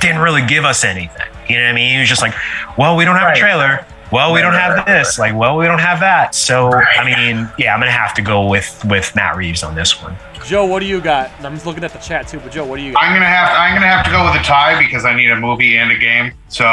didn't 0.00 0.20
really 0.20 0.46
give 0.46 0.64
us 0.64 0.84
anything. 0.84 1.26
You 1.50 1.58
know 1.58 1.64
what 1.64 1.70
I 1.70 1.74
mean? 1.74 1.94
He 1.94 2.00
was 2.00 2.08
just 2.08 2.22
like, 2.22 2.34
"Well, 2.78 2.96
we 2.96 3.04
don't 3.04 3.16
have 3.16 3.26
Right. 3.28 3.36
a 3.36 3.40
trailer. 3.40 3.84
well, 4.12 4.32
we 4.32 4.40
don't 4.40 4.54
have 4.54 4.84
this. 4.86 5.18
Like, 5.18 5.34
well, 5.36 5.56
we 5.56 5.66
don't 5.66 5.78
have 5.78 6.00
that. 6.00 6.34
So, 6.34 6.72
I 6.72 7.04
mean, 7.04 7.48
yeah, 7.58 7.72
I'm 7.74 7.80
gonna 7.80 7.92
have 7.92 8.12
to 8.14 8.22
go 8.22 8.46
with 8.46 8.84
with 8.84 9.14
Matt 9.14 9.36
Reeves 9.36 9.62
on 9.62 9.74
this 9.74 10.02
one. 10.02 10.16
Joe, 10.46 10.64
what 10.64 10.80
do 10.80 10.86
you 10.86 11.00
got? 11.00 11.30
I'm 11.44 11.54
just 11.54 11.66
looking 11.66 11.84
at 11.84 11.92
the 11.92 11.98
chat 11.98 12.26
too, 12.26 12.40
but 12.40 12.50
Joe, 12.50 12.64
what 12.64 12.76
do 12.76 12.82
you 12.82 12.92
got? 12.92 13.02
I'm 13.04 13.12
gonna 13.12 13.26
have 13.26 13.48
I'm 13.56 13.74
gonna 13.74 13.86
have 13.86 14.04
to 14.06 14.10
go 14.10 14.24
with 14.24 14.40
a 14.40 14.44
tie 14.44 14.78
because 14.82 15.04
I 15.04 15.14
need 15.14 15.30
a 15.30 15.36
movie 15.36 15.76
and 15.76 15.92
a 15.92 15.98
game. 15.98 16.32
So 16.48 16.64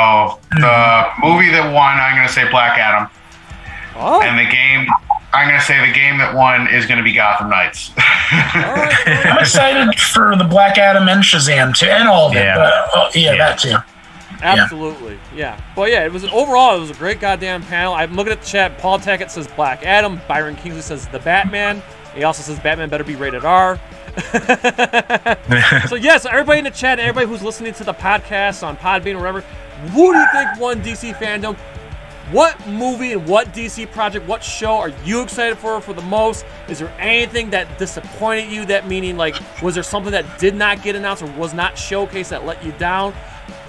hmm. 0.53 0.61
the 0.61 1.05
movie 1.21 1.51
that 1.51 1.71
won, 1.73 1.97
I'm 1.99 2.15
gonna 2.15 2.29
say 2.29 2.49
Black 2.49 2.77
Adam, 2.79 3.09
Oh, 3.95 4.21
and 4.21 4.37
the 4.39 4.49
game, 4.49 4.87
I'm 5.33 5.47
gonna 5.49 5.61
say 5.61 5.85
the 5.85 5.93
game 5.93 6.17
that 6.19 6.33
won 6.33 6.67
is 6.67 6.85
gonna 6.85 7.03
be 7.03 7.13
Gotham 7.13 7.49
Knights. 7.49 7.91
all 7.97 8.73
right. 8.73 9.25
I'm 9.25 9.39
excited 9.39 9.99
for 9.99 10.35
the 10.37 10.43
Black 10.45 10.77
Adam 10.77 11.07
and 11.09 11.21
Shazam 11.21 11.75
too, 11.77 11.87
and 11.87 12.07
all 12.07 12.29
of 12.29 12.35
it. 12.35 12.39
Yeah. 12.39 12.55
But 12.55 12.73
oh, 12.95 13.09
yeah, 13.13 13.33
Yeah. 13.33 13.37
that 13.37 13.59
too. 13.59 13.75
Absolutely, 14.41 15.19
yeah. 15.35 15.59
But 15.75 15.91
yeah, 15.91 16.05
it 16.05 16.11
was 16.11 16.23
overall 16.25 16.77
it 16.77 16.79
was 16.79 16.91
a 16.91 16.95
great 16.95 17.19
goddamn 17.19 17.63
panel. 17.63 17.93
I'm 17.93 18.15
looking 18.15 18.33
at 18.33 18.41
the 18.41 18.47
chat. 18.47 18.77
Paul 18.77 18.99
Tackett 18.99 19.29
says 19.29 19.47
Black 19.47 19.85
Adam. 19.85 20.21
Byron 20.27 20.55
Kingsley 20.55 20.81
says 20.81 21.07
the 21.07 21.19
Batman. 21.19 21.81
He 22.13 22.23
also 22.23 22.41
says 22.41 22.59
Batman 22.59 22.89
better 22.89 23.03
be 23.03 23.15
rated 23.15 23.45
R. 23.45 23.79
so 25.87 25.95
yes, 25.95 26.25
everybody 26.25 26.59
in 26.59 26.63
the 26.63 26.71
chat, 26.71 26.99
everybody 26.99 27.27
who's 27.27 27.43
listening 27.43 27.73
to 27.73 27.83
the 27.83 27.93
podcast 27.93 28.65
on 28.65 28.75
Podbean 28.77 29.15
or 29.15 29.19
whatever, 29.19 29.41
who 29.91 30.13
do 30.13 30.19
you 30.19 30.27
think 30.31 30.59
won 30.59 30.81
DC 30.81 31.13
FanDome? 31.15 31.55
What 32.31 32.67
movie 32.67 33.13
and 33.13 33.25
what 33.25 33.53
DC 33.53 33.89
project, 33.91 34.27
what 34.27 34.43
show 34.43 34.73
are 34.73 34.91
you 35.05 35.21
excited 35.21 35.57
for 35.57 35.79
for 35.79 35.93
the 35.93 36.01
most? 36.01 36.45
Is 36.67 36.79
there 36.79 36.93
anything 36.99 37.51
that 37.51 37.77
disappointed 37.77 38.51
you? 38.51 38.65
That 38.65 38.85
meaning, 38.85 39.15
like, 39.15 39.35
was 39.61 39.75
there 39.75 39.83
something 39.83 40.11
that 40.11 40.37
did 40.37 40.53
not 40.53 40.83
get 40.83 40.95
announced 40.97 41.23
or 41.23 41.31
was 41.33 41.53
not 41.53 41.75
showcased 41.75 42.29
that 42.29 42.45
let 42.45 42.65
you 42.65 42.73
down? 42.73 43.13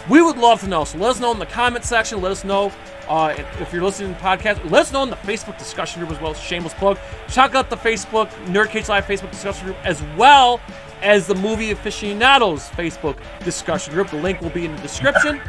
We 0.08 0.22
would 0.22 0.38
love 0.38 0.60
to 0.60 0.68
know. 0.68 0.84
So 0.84 0.98
let 0.98 1.10
us 1.10 1.20
know 1.20 1.32
in 1.32 1.38
the 1.38 1.46
comment 1.46 1.84
section. 1.84 2.20
Let 2.22 2.32
us 2.32 2.44
know 2.44 2.72
uh, 3.08 3.34
if- 3.60 3.72
you're 3.72 3.82
listening 3.82 4.14
to 4.14 4.20
the 4.20 4.24
podcast. 4.26 4.62
Let 4.70 4.82
us 4.82 4.92
know 4.92 5.02
in 5.02 5.10
the 5.10 5.16
Facebook 5.16 5.58
discussion 5.58 6.00
group 6.00 6.10
as 6.14 6.20
well. 6.20 6.34
Shameless 6.34 6.74
plug. 6.74 6.98
Check 7.28 7.54
out 7.54 7.68
the 7.70 7.76
Facebook 7.76 8.28
Nerd 8.46 8.68
Cage 8.70 8.88
Live 8.88 9.04
Facebook 9.04 9.30
discussion 9.30 9.66
group 9.66 9.76
as 9.84 10.02
well 10.16 10.60
as 11.02 11.26
the 11.26 11.34
Movie 11.34 11.70
Aficionados 11.70 12.68
Facebook 12.70 13.16
discussion 13.44 13.92
group. 13.94 14.08
The 14.10 14.16
link 14.16 14.40
will 14.40 14.50
be 14.50 14.64
in 14.64 14.74
the 14.74 14.82
description. 14.82 15.40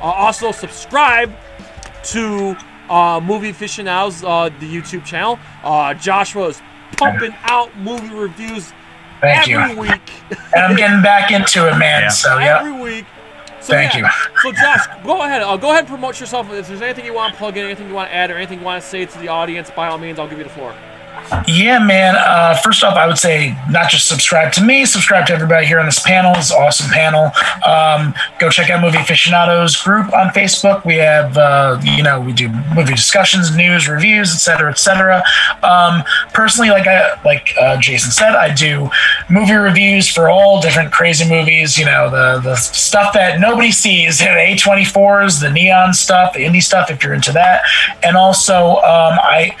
Uh, 0.00 0.04
also, 0.04 0.52
subscribe 0.52 1.32
to 2.04 2.56
uh, 2.88 3.20
Movie 3.22 3.50
Aficionados, 3.50 4.22
uh, 4.24 4.48
the 4.60 4.66
YouTube 4.66 5.04
channel. 5.04 5.38
Uh, 5.62 5.94
Joshua 5.94 6.48
is 6.48 6.60
pumping 6.96 7.34
out 7.42 7.76
movie 7.78 8.14
reviews 8.14 8.72
Thank 9.20 9.48
every 9.48 9.74
you. 9.74 9.80
week. 9.80 10.12
And 10.54 10.64
I'm 10.64 10.76
getting 10.76 11.02
back 11.02 11.30
into 11.32 11.68
it, 11.68 11.76
man. 11.78 12.02
Yeah. 12.02 12.08
So 12.10 12.38
yeah. 12.38 12.60
every 12.60 12.72
week. 12.80 13.04
So, 13.60 13.74
Thank 13.74 13.94
yeah. 13.94 14.10
So 14.42 14.52
Josh, 14.52 14.86
go 15.04 15.22
ahead. 15.22 15.42
Uh, 15.42 15.56
go 15.56 15.70
ahead 15.70 15.80
and 15.80 15.88
promote 15.88 16.20
yourself. 16.20 16.50
If 16.52 16.68
there's 16.68 16.80
anything 16.80 17.04
you 17.04 17.14
want 17.14 17.34
to 17.34 17.38
plug 17.38 17.56
in, 17.56 17.64
anything 17.64 17.88
you 17.88 17.94
want 17.94 18.10
to 18.10 18.14
add, 18.14 18.30
or 18.30 18.36
anything 18.36 18.60
you 18.60 18.64
want 18.64 18.82
to 18.82 18.88
say 18.88 19.04
to 19.04 19.18
the 19.18 19.28
audience, 19.28 19.70
by 19.70 19.88
all 19.88 19.98
means, 19.98 20.18
I'll 20.18 20.28
give 20.28 20.38
you 20.38 20.44
the 20.44 20.50
floor. 20.50 20.74
Yeah, 21.46 21.78
man. 21.78 22.16
Uh, 22.16 22.56
first 22.62 22.84
off, 22.84 22.96
I 22.96 23.06
would 23.06 23.18
say 23.18 23.56
not 23.70 23.90
just 23.90 24.06
subscribe 24.06 24.52
to 24.52 24.62
me, 24.62 24.84
subscribe 24.84 25.26
to 25.26 25.32
everybody 25.32 25.66
here 25.66 25.78
on 25.80 25.86
this 25.86 25.98
panel. 25.98 26.32
It's 26.36 26.50
an 26.50 26.60
awesome 26.60 26.90
panel. 26.90 27.32
Um, 27.66 28.14
go 28.38 28.50
check 28.50 28.70
out 28.70 28.80
Movie 28.82 28.98
Aficionados 28.98 29.76
group 29.82 30.12
on 30.12 30.28
Facebook. 30.28 30.84
We 30.84 30.96
have, 30.96 31.36
uh, 31.36 31.80
you 31.82 32.02
know, 32.02 32.20
we 32.20 32.32
do 32.32 32.48
movie 32.74 32.94
discussions, 32.94 33.54
news, 33.54 33.88
reviews, 33.88 34.32
etc., 34.34 34.58
cetera, 34.58 34.70
et 34.70 34.78
cetera. 34.78 35.22
Um, 35.62 36.04
personally, 36.32 36.70
like 36.70 36.86
I, 36.86 37.20
like 37.24 37.54
uh, 37.60 37.78
Jason 37.78 38.10
said, 38.10 38.34
I 38.34 38.52
do 38.54 38.90
movie 39.30 39.54
reviews 39.54 40.08
for 40.08 40.28
all 40.28 40.60
different 40.60 40.92
crazy 40.92 41.28
movies. 41.28 41.78
You 41.78 41.86
know, 41.86 42.10
the 42.10 42.40
the 42.40 42.56
stuff 42.56 43.12
that 43.14 43.40
nobody 43.40 43.72
sees, 43.72 44.18
the 44.18 44.24
A24s, 44.26 45.40
the 45.40 45.50
neon 45.50 45.94
stuff, 45.94 46.34
the 46.34 46.40
indie 46.40 46.62
stuff. 46.62 46.90
If 46.90 47.02
you're 47.02 47.14
into 47.14 47.32
that, 47.32 47.62
and 48.02 48.16
also 48.16 48.76
um, 48.76 49.18
I. 49.22 49.56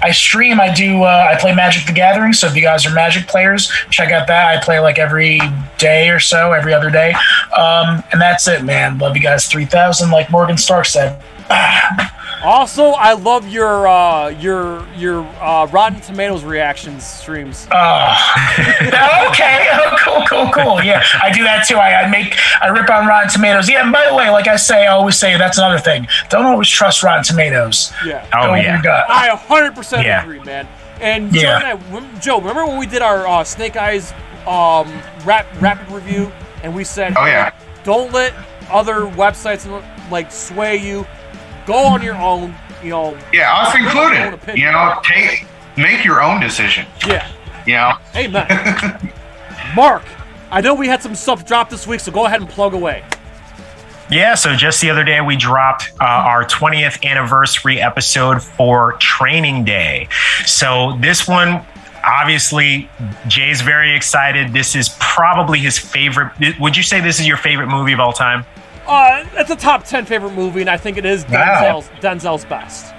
I 0.00 0.12
stream. 0.12 0.60
I 0.60 0.72
do. 0.72 1.02
Uh, 1.02 1.28
I 1.30 1.38
play 1.38 1.54
Magic 1.54 1.86
the 1.86 1.92
Gathering. 1.92 2.32
So 2.32 2.46
if 2.46 2.54
you 2.56 2.62
guys 2.62 2.86
are 2.86 2.90
Magic 2.90 3.26
players, 3.26 3.70
check 3.90 4.12
out 4.12 4.26
that. 4.28 4.56
I 4.56 4.62
play 4.62 4.78
like 4.78 4.98
every 4.98 5.40
day 5.78 6.08
or 6.10 6.20
so, 6.20 6.52
every 6.52 6.72
other 6.72 6.90
day. 6.90 7.14
Um, 7.56 8.02
and 8.12 8.20
that's 8.20 8.46
it, 8.48 8.64
man. 8.64 8.98
Love 8.98 9.16
you 9.16 9.22
guys. 9.22 9.46
Three 9.46 9.66
thousand, 9.66 10.10
like 10.10 10.30
Morgan 10.30 10.58
Stark 10.58 10.86
said. 10.86 11.22
Also, 12.44 12.90
I 12.90 13.14
love 13.14 13.48
your 13.48 13.88
uh, 13.88 14.28
your 14.28 14.86
your 14.96 15.22
uh, 15.42 15.66
Rotten 15.66 16.00
Tomatoes 16.00 16.44
reactions 16.44 17.04
streams. 17.04 17.66
Oh, 17.72 18.16
okay. 19.30 19.66
Oh, 19.80 19.96
cool, 20.04 20.24
cool, 20.28 20.52
cool. 20.52 20.82
Yeah, 20.82 21.02
I 21.22 21.30
do 21.32 21.42
that 21.44 21.66
too. 21.66 21.76
I, 21.76 22.02
I 22.02 22.08
make, 22.10 22.34
I 22.60 22.68
rip 22.68 22.88
on 22.90 23.06
Rotten 23.06 23.28
Tomatoes. 23.30 23.68
Yeah, 23.68 23.82
and 23.82 23.92
by 23.92 24.06
the 24.08 24.14
way, 24.14 24.28
like 24.30 24.46
I 24.48 24.56
say, 24.56 24.86
I 24.86 24.92
always 24.92 25.18
say 25.18 25.36
that's 25.36 25.58
another 25.58 25.78
thing. 25.78 26.06
Don't 26.30 26.44
always 26.46 26.68
trust 26.68 27.02
Rotten 27.02 27.24
Tomatoes. 27.24 27.92
Yeah. 28.04 28.26
Oh 28.34 28.46
Go 28.46 28.52
with 28.52 28.64
yeah. 28.64 28.82
your. 28.82 28.92
I 28.92 29.28
100% 29.36 30.02
Yeah. 30.04 30.22
agree, 30.22 30.40
man. 30.40 30.66
And 31.00 31.32
Joe, 31.32 31.40
Yeah. 31.40 31.70
and 31.72 31.96
I, 31.96 32.18
Joe, 32.20 32.38
remember 32.38 32.66
when 32.66 32.78
we 32.78 32.86
did 32.86 33.02
our 33.02 33.26
uh, 33.26 33.44
Snake 33.44 33.76
Eyes 33.76 34.12
um, 34.46 34.90
rap, 35.24 35.46
rapid 35.60 35.90
review, 35.92 36.32
and 36.62 36.74
we 36.74 36.84
said, 36.84 37.14
Oh, 37.16 37.26
yeah. 37.26 37.52
don't 37.84 38.12
let 38.12 38.32
other 38.70 39.00
websites 39.02 39.66
like 40.10 40.30
sway 40.32 40.76
you. 40.76 41.06
Go 41.68 41.74
on 41.84 42.00
your 42.00 42.16
own. 42.16 42.54
You 42.82 42.88
know, 42.88 43.18
yeah, 43.30 43.54
us 43.54 43.74
included. 43.74 44.56
You 44.58 44.72
know, 44.72 44.98
take 45.04 45.44
make 45.76 46.02
your 46.02 46.22
own 46.22 46.40
decision. 46.40 46.86
yeah. 47.06 47.30
You 47.66 47.74
know, 47.74 47.92
Amen. 48.16 49.12
Mark, 49.76 50.02
I 50.50 50.62
know 50.62 50.72
we 50.72 50.86
had 50.86 51.02
some 51.02 51.14
stuff 51.14 51.44
dropped 51.44 51.70
this 51.70 51.86
week, 51.86 52.00
so 52.00 52.10
go 52.10 52.24
ahead 52.24 52.40
and 52.40 52.48
plug 52.48 52.72
away. 52.72 53.04
Yeah, 54.10 54.34
so 54.34 54.54
just 54.56 54.80
the 54.80 54.88
other 54.88 55.04
day 55.04 55.20
we 55.20 55.36
dropped 55.36 55.92
uh, 56.00 56.04
our 56.04 56.46
20th 56.46 57.04
anniversary 57.04 57.78
episode 57.78 58.42
for 58.42 58.94
Training 58.94 59.66
Day. 59.66 60.08
So 60.46 60.96
this 61.00 61.28
one, 61.28 61.62
obviously, 62.02 62.88
Jay's 63.26 63.60
very 63.60 63.94
excited. 63.94 64.54
This 64.54 64.74
is 64.74 64.96
probably 64.98 65.58
his 65.58 65.78
favorite. 65.78 66.32
Would 66.58 66.78
you 66.78 66.82
say 66.82 67.02
this 67.02 67.20
is 67.20 67.26
your 67.26 67.36
favorite 67.36 67.66
movie 67.68 67.92
of 67.92 68.00
all 68.00 68.14
time? 68.14 68.46
Uh, 68.88 69.24
it's 69.34 69.50
a 69.50 69.56
top 69.56 69.84
10 69.84 70.06
favorite 70.06 70.32
movie, 70.32 70.62
and 70.62 70.70
I 70.70 70.76
think 70.78 70.96
it 70.96 71.04
is 71.04 71.24
Wow. 71.26 71.82
Denzel's, 71.82 71.88
Denzel's 72.00 72.44
best. 72.46 72.94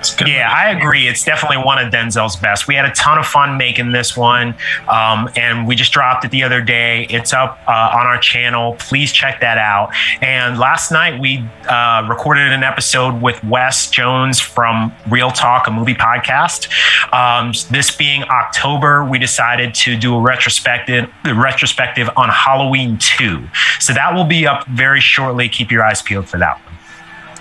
It's 0.00 0.14
good. 0.14 0.28
Yeah, 0.28 0.50
I 0.50 0.70
agree. 0.70 1.06
It's 1.08 1.22
definitely 1.24 1.58
one 1.58 1.78
of 1.78 1.92
Denzel's 1.92 2.34
best. 2.34 2.66
We 2.66 2.74
had 2.74 2.86
a 2.86 2.92
ton 2.92 3.18
of 3.18 3.26
fun 3.26 3.58
making 3.58 3.92
this 3.92 4.16
one, 4.16 4.54
um, 4.88 5.28
and 5.36 5.68
we 5.68 5.76
just 5.76 5.92
dropped 5.92 6.24
it 6.24 6.30
the 6.30 6.42
other 6.42 6.62
day. 6.62 7.06
It's 7.10 7.34
up 7.34 7.60
uh, 7.68 7.70
on 7.70 8.06
our 8.06 8.18
channel. 8.18 8.76
Please 8.78 9.12
check 9.12 9.40
that 9.42 9.58
out. 9.58 9.90
And 10.22 10.58
last 10.58 10.90
night 10.90 11.20
we 11.20 11.46
uh, 11.68 12.06
recorded 12.08 12.50
an 12.50 12.62
episode 12.62 13.20
with 13.20 13.44
Wes 13.44 13.90
Jones 13.90 14.40
from 14.40 14.94
Real 15.10 15.30
Talk, 15.30 15.66
a 15.66 15.70
movie 15.70 15.94
podcast. 15.94 16.70
Um, 17.12 17.52
this 17.70 17.94
being 17.94 18.22
October, 18.24 19.04
we 19.04 19.18
decided 19.18 19.74
to 19.74 19.98
do 19.98 20.14
a 20.14 20.20
retrospective 20.20 21.10
retrospective 21.26 22.08
on 22.16 22.30
Halloween 22.30 22.96
2. 22.96 23.46
So 23.80 23.92
that 23.92 24.14
will 24.14 24.24
be 24.24 24.46
up 24.46 24.66
very 24.68 25.00
shortly. 25.00 25.50
Keep 25.50 25.70
your 25.70 25.84
eyes 25.84 26.00
peeled 26.00 26.26
for 26.26 26.38
that 26.38 26.58
one. 26.64 26.74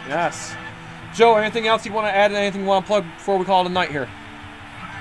Yes. 0.10 0.56
Joe, 1.20 1.36
anything 1.36 1.68
else 1.68 1.86
you 1.86 1.92
want 1.92 2.08
to 2.08 2.16
add? 2.16 2.32
Anything 2.32 2.62
you 2.62 2.68
want 2.68 2.86
to 2.86 2.88
plug 2.88 3.04
before 3.18 3.38
we 3.38 3.44
call 3.44 3.66
it 3.66 3.70
a 3.70 3.74
night 3.74 3.92
here? 3.92 4.08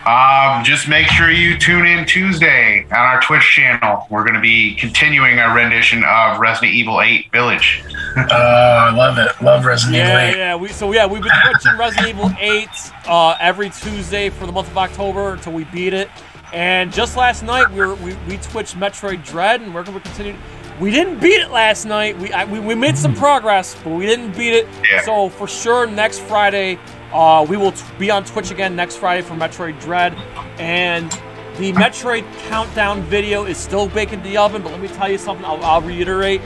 um, 0.04 0.64
just 0.64 0.88
make 0.88 1.06
sure 1.06 1.30
you 1.30 1.56
tune 1.56 1.86
in 1.86 2.04
Tuesday 2.06 2.84
on 2.86 2.98
our 2.98 3.20
Twitch 3.20 3.42
channel. 3.42 4.04
We're 4.10 4.24
going 4.24 4.34
to 4.34 4.40
be 4.40 4.74
continuing 4.74 5.38
our 5.38 5.54
rendition 5.54 6.02
of 6.02 6.40
Resident 6.40 6.74
Evil 6.74 7.00
8 7.02 7.30
Village. 7.30 7.84
Oh, 8.16 8.20
I 8.32 8.90
love 8.92 9.18
it. 9.18 9.30
Love 9.40 9.64
Resident 9.64 9.94
Evil 9.96 10.08
Yeah, 10.08 10.30
8. 10.30 10.36
yeah. 10.36 10.56
We 10.56 10.68
so 10.70 10.90
yeah, 10.90 11.06
we've 11.06 11.22
been 11.22 11.30
watching 11.52 11.78
Resident 11.78 12.08
Evil 12.08 12.32
8 12.40 12.68
uh, 13.06 13.36
every 13.38 13.70
Tuesday 13.70 14.28
for 14.28 14.44
the 14.46 14.52
month 14.52 14.68
of 14.72 14.76
October 14.76 15.34
until 15.34 15.52
we 15.52 15.64
beat 15.66 15.92
it. 15.94 16.10
And 16.52 16.92
just 16.92 17.16
last 17.16 17.44
night 17.44 17.70
we 17.70 17.78
were, 17.78 17.94
we 17.94 18.14
we 18.26 18.38
twitched 18.38 18.74
Metroid 18.76 19.24
Dread, 19.24 19.60
and 19.60 19.72
we're 19.72 19.84
gonna 19.84 20.00
continue. 20.00 20.34
We 20.80 20.92
didn't 20.92 21.18
beat 21.18 21.40
it 21.40 21.50
last 21.50 21.86
night. 21.86 22.16
We 22.18 22.32
I, 22.32 22.44
we, 22.44 22.60
we 22.60 22.74
made 22.74 22.96
some 22.96 23.14
progress, 23.14 23.74
but 23.82 23.90
we 23.90 24.06
didn't 24.06 24.36
beat 24.36 24.54
it. 24.54 24.68
Yeah. 24.88 25.02
So 25.02 25.28
for 25.28 25.48
sure, 25.48 25.86
next 25.88 26.20
Friday, 26.20 26.78
uh, 27.12 27.44
we 27.48 27.56
will 27.56 27.72
t- 27.72 27.84
be 27.98 28.10
on 28.12 28.24
Twitch 28.24 28.52
again 28.52 28.76
next 28.76 28.96
Friday 28.96 29.22
for 29.22 29.34
Metroid 29.34 29.80
Dread, 29.80 30.14
and 30.60 31.10
the 31.56 31.72
Metroid 31.72 32.24
countdown 32.48 33.02
video 33.02 33.44
is 33.44 33.56
still 33.56 33.88
baking 33.88 34.22
the 34.22 34.36
oven. 34.36 34.62
But 34.62 34.70
let 34.70 34.80
me 34.80 34.86
tell 34.86 35.10
you 35.10 35.18
something. 35.18 35.44
I'll, 35.44 35.62
I'll 35.64 35.82
reiterate 35.82 36.40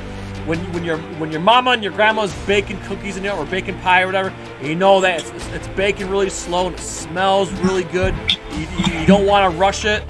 when 0.46 0.59
when 0.72 0.82
your 0.82 0.96
when 1.18 1.30
your 1.30 1.42
mama 1.42 1.72
and 1.72 1.82
your 1.82 1.92
grandma's 1.92 2.34
baking 2.46 2.80
cookies 2.82 3.18
in 3.18 3.22
there 3.22 3.34
or 3.34 3.44
baking 3.44 3.78
pie 3.80 4.02
or 4.02 4.06
whatever, 4.06 4.32
you 4.62 4.74
know 4.74 4.98
that 5.02 5.20
it's, 5.20 5.30
it's, 5.30 5.46
it's 5.48 5.68
baking 5.68 6.09
really 6.09 6.30
slow 6.30 6.68
and 6.68 6.76
it 6.76 6.80
smells 6.80 7.52
really 7.60 7.84
good. 7.84 8.14
You, 8.52 8.60
you, 8.78 9.00
you 9.00 9.06
don't 9.06 9.26
want 9.26 9.52
to 9.52 9.59
rush 9.59 9.84
it. 9.84 10.02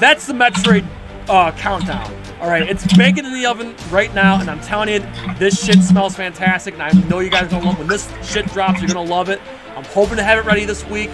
That's 0.00 0.26
the 0.26 0.32
Metroid 0.32 0.86
uh, 1.28 1.52
countdown. 1.52 2.10
All 2.40 2.50
right, 2.50 2.68
it's 2.68 2.84
baking 2.98 3.24
in 3.24 3.32
the 3.32 3.46
oven 3.46 3.74
right 3.90 4.12
now, 4.14 4.38
and 4.38 4.50
I'm 4.50 4.60
telling 4.60 4.90
you, 4.90 4.98
this 5.38 5.64
shit 5.64 5.82
smells 5.82 6.14
fantastic, 6.14 6.74
and 6.74 6.82
I 6.82 6.90
know 7.08 7.20
you 7.20 7.30
guys 7.30 7.44
are 7.44 7.50
gonna 7.50 7.64
love. 7.64 7.78
When 7.78 7.88
this 7.88 8.12
shit 8.22 8.44
drops, 8.52 8.78
you're 8.78 8.88
gonna 8.88 9.08
love 9.08 9.30
it. 9.30 9.40
I'm 9.74 9.84
hoping 9.84 10.16
to 10.16 10.22
have 10.22 10.38
it 10.38 10.44
ready 10.44 10.66
this 10.66 10.84
week. 10.84 11.08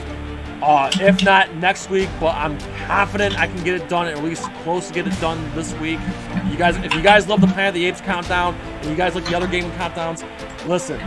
Uh, 0.61 0.90
if 1.01 1.23
not 1.24 1.55
next 1.57 1.90
week, 1.90 2.09
but 2.19 2.35
I'm 2.35 2.59
confident 2.86 3.39
I 3.39 3.47
can 3.47 3.62
get 3.62 3.81
it 3.81 3.89
done, 3.89 4.09
at 4.09 4.23
least 4.24 4.43
close 4.65 4.89
to 4.89 4.94
get 4.94 5.07
it 5.07 5.20
done 5.20 5.39
this 5.55 5.73
week. 5.74 6.01
You 6.51 6.57
guys, 6.57 6.77
if 6.78 6.93
you 6.93 7.03
guys 7.03 7.28
love 7.28 7.40
the 7.40 7.47
Planet 7.47 7.69
of 7.69 7.74
the 7.74 7.85
Apes 7.85 8.01
countdown, 8.01 8.57
and 8.57 8.90
you 8.90 8.97
guys 8.97 9.15
like 9.15 9.24
the 9.24 9.36
other 9.36 9.47
gaming 9.47 9.70
countdowns, 9.73 10.24
listen, 10.66 10.99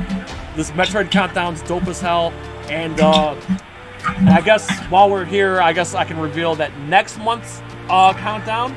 this 0.55 0.71
Metroid 0.71 1.11
countdown's 1.11 1.61
dope 1.63 1.87
as 1.87 1.99
hell. 1.99 2.31
And 2.69 3.01
uh, 3.01 3.35
and 4.17 4.29
I 4.29 4.39
guess 4.39 4.69
while 4.85 5.09
we're 5.09 5.25
here, 5.25 5.61
I 5.61 5.73
guess 5.73 5.93
I 5.93 6.05
can 6.05 6.17
reveal 6.17 6.55
that 6.55 6.77
next 6.79 7.17
month's 7.17 7.61
uh, 7.89 8.13
countdown 8.13 8.73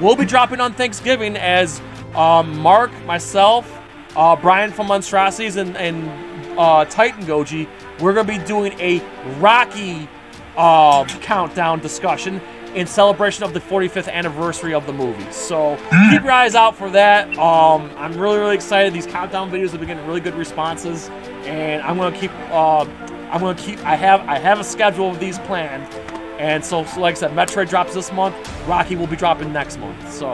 will 0.00 0.16
be 0.16 0.24
dropping 0.24 0.60
on 0.60 0.72
Thanksgiving 0.72 1.36
as 1.36 1.80
um, 2.14 2.58
Mark, 2.58 2.90
myself, 3.04 3.70
uh, 4.16 4.34
Brian 4.36 4.72
from 4.72 4.88
Monstrosities, 4.88 5.56
and, 5.56 5.76
and 5.76 6.58
uh, 6.58 6.84
Titan 6.86 7.24
Goji, 7.24 7.68
we're 8.00 8.12
going 8.12 8.26
to 8.26 8.38
be 8.38 8.44
doing 8.44 8.72
a 8.80 9.00
Rocky 9.38 10.08
uh, 10.56 11.04
countdown 11.20 11.80
discussion 11.80 12.40
in 12.74 12.86
celebration 12.86 13.44
of 13.44 13.52
the 13.52 13.60
45th 13.60 14.10
anniversary 14.10 14.74
of 14.74 14.86
the 14.86 14.92
movie. 14.92 15.30
So 15.32 15.76
keep 16.10 16.22
your 16.22 16.30
eyes 16.30 16.54
out 16.54 16.76
for 16.76 16.90
that. 16.90 17.28
Um, 17.38 17.90
I'm 17.96 18.16
really, 18.18 18.38
really 18.38 18.54
excited. 18.54 18.92
These 18.92 19.06
countdown 19.06 19.50
videos 19.50 19.70
have 19.70 19.80
been 19.80 19.88
getting 19.88 20.06
really 20.06 20.20
good 20.20 20.34
responses, 20.34 21.08
and 21.44 21.82
I'm 21.82 21.96
gonna 21.96 22.16
keep. 22.16 22.30
Uh, 22.50 22.84
I'm 23.30 23.40
gonna 23.40 23.58
keep. 23.58 23.84
I 23.84 23.96
have. 23.96 24.20
I 24.28 24.38
have 24.38 24.60
a 24.60 24.64
schedule 24.64 25.10
of 25.10 25.18
these 25.18 25.38
planned, 25.40 25.92
and 26.40 26.64
so, 26.64 26.86
so 26.86 27.00
like 27.00 27.16
I 27.16 27.18
said, 27.18 27.32
Metroid 27.32 27.68
drops 27.68 27.92
this 27.92 28.10
month. 28.10 28.34
Rocky 28.66 28.96
will 28.96 29.06
be 29.06 29.14
dropping 29.14 29.52
next 29.52 29.78
month. 29.78 30.10
So 30.10 30.28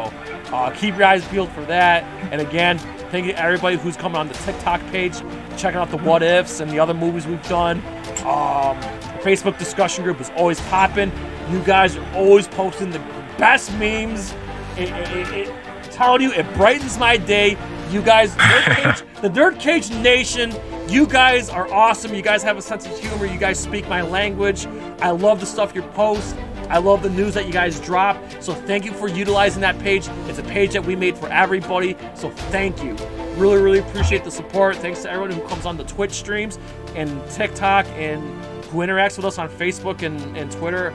uh, 0.52 0.70
keep 0.70 0.96
your 0.96 1.04
eyes 1.04 1.26
peeled 1.26 1.50
for 1.50 1.64
that. 1.64 2.04
And 2.30 2.40
again, 2.40 2.78
thank 3.10 3.26
you 3.26 3.32
to 3.32 3.42
everybody 3.42 3.76
who's 3.76 3.96
coming 3.96 4.16
on 4.16 4.28
the 4.28 4.34
TikTok 4.34 4.80
page, 4.92 5.14
checking 5.56 5.80
out 5.80 5.90
the 5.90 5.96
what 5.96 6.22
ifs 6.22 6.60
and 6.60 6.70
the 6.70 6.78
other 6.78 6.94
movies 6.94 7.26
we've 7.26 7.42
done. 7.48 7.78
Um, 8.24 8.78
the 8.80 9.20
Facebook 9.24 9.58
discussion 9.58 10.04
group 10.04 10.20
is 10.20 10.30
always 10.36 10.60
popping. 10.68 11.10
You 11.50 11.58
guys 11.64 11.96
are 11.96 12.14
always 12.14 12.46
posting 12.46 12.90
the 12.90 13.00
best 13.36 13.72
memes. 13.72 14.32
It, 14.78 14.90
it, 14.90 15.10
it, 15.10 15.48
it 15.48 15.54
telling 15.90 16.22
you, 16.22 16.30
it 16.30 16.46
brightens 16.54 16.98
my 16.98 17.16
day. 17.16 17.58
You 17.90 18.00
guys, 18.00 18.32
Nerd 18.36 18.76
Cage, 18.76 19.08
the 19.22 19.28
Nerd 19.28 19.58
Cage 19.58 19.90
Nation, 19.90 20.52
you 20.88 21.06
guys 21.06 21.48
are 21.50 21.72
awesome. 21.72 22.14
You 22.14 22.22
guys 22.22 22.42
have 22.42 22.56
a 22.56 22.62
sense 22.62 22.86
of 22.86 22.98
humor. 22.98 23.26
You 23.26 23.38
guys 23.38 23.58
speak 23.58 23.88
my 23.88 24.02
language. 24.02 24.66
I 25.00 25.10
love 25.10 25.40
the 25.40 25.46
stuff 25.46 25.74
you 25.74 25.82
post. 25.82 26.36
I 26.68 26.78
love 26.78 27.02
the 27.02 27.10
news 27.10 27.34
that 27.34 27.46
you 27.46 27.52
guys 27.52 27.80
drop. 27.80 28.16
So 28.40 28.54
thank 28.54 28.84
you 28.84 28.92
for 28.92 29.08
utilizing 29.08 29.60
that 29.62 29.78
page. 29.80 30.08
It's 30.26 30.38
a 30.38 30.44
page 30.44 30.72
that 30.72 30.84
we 30.84 30.96
made 30.96 31.16
for 31.16 31.28
everybody. 31.28 31.96
So 32.14 32.30
thank 32.30 32.82
you. 32.82 32.94
Really, 33.36 33.60
really 33.60 33.78
appreciate 33.80 34.24
the 34.24 34.30
support. 34.30 34.76
Thanks 34.76 35.02
to 35.02 35.10
everyone 35.10 35.32
who 35.32 35.46
comes 35.48 35.66
on 35.66 35.76
the 35.76 35.84
Twitch 35.84 36.12
streams 36.12 36.58
and 36.94 37.08
TikTok 37.30 37.86
and 37.90 38.22
who 38.66 38.78
interacts 38.78 39.16
with 39.16 39.26
us 39.26 39.38
on 39.38 39.48
Facebook 39.48 40.02
and, 40.02 40.36
and 40.36 40.50
Twitter. 40.50 40.92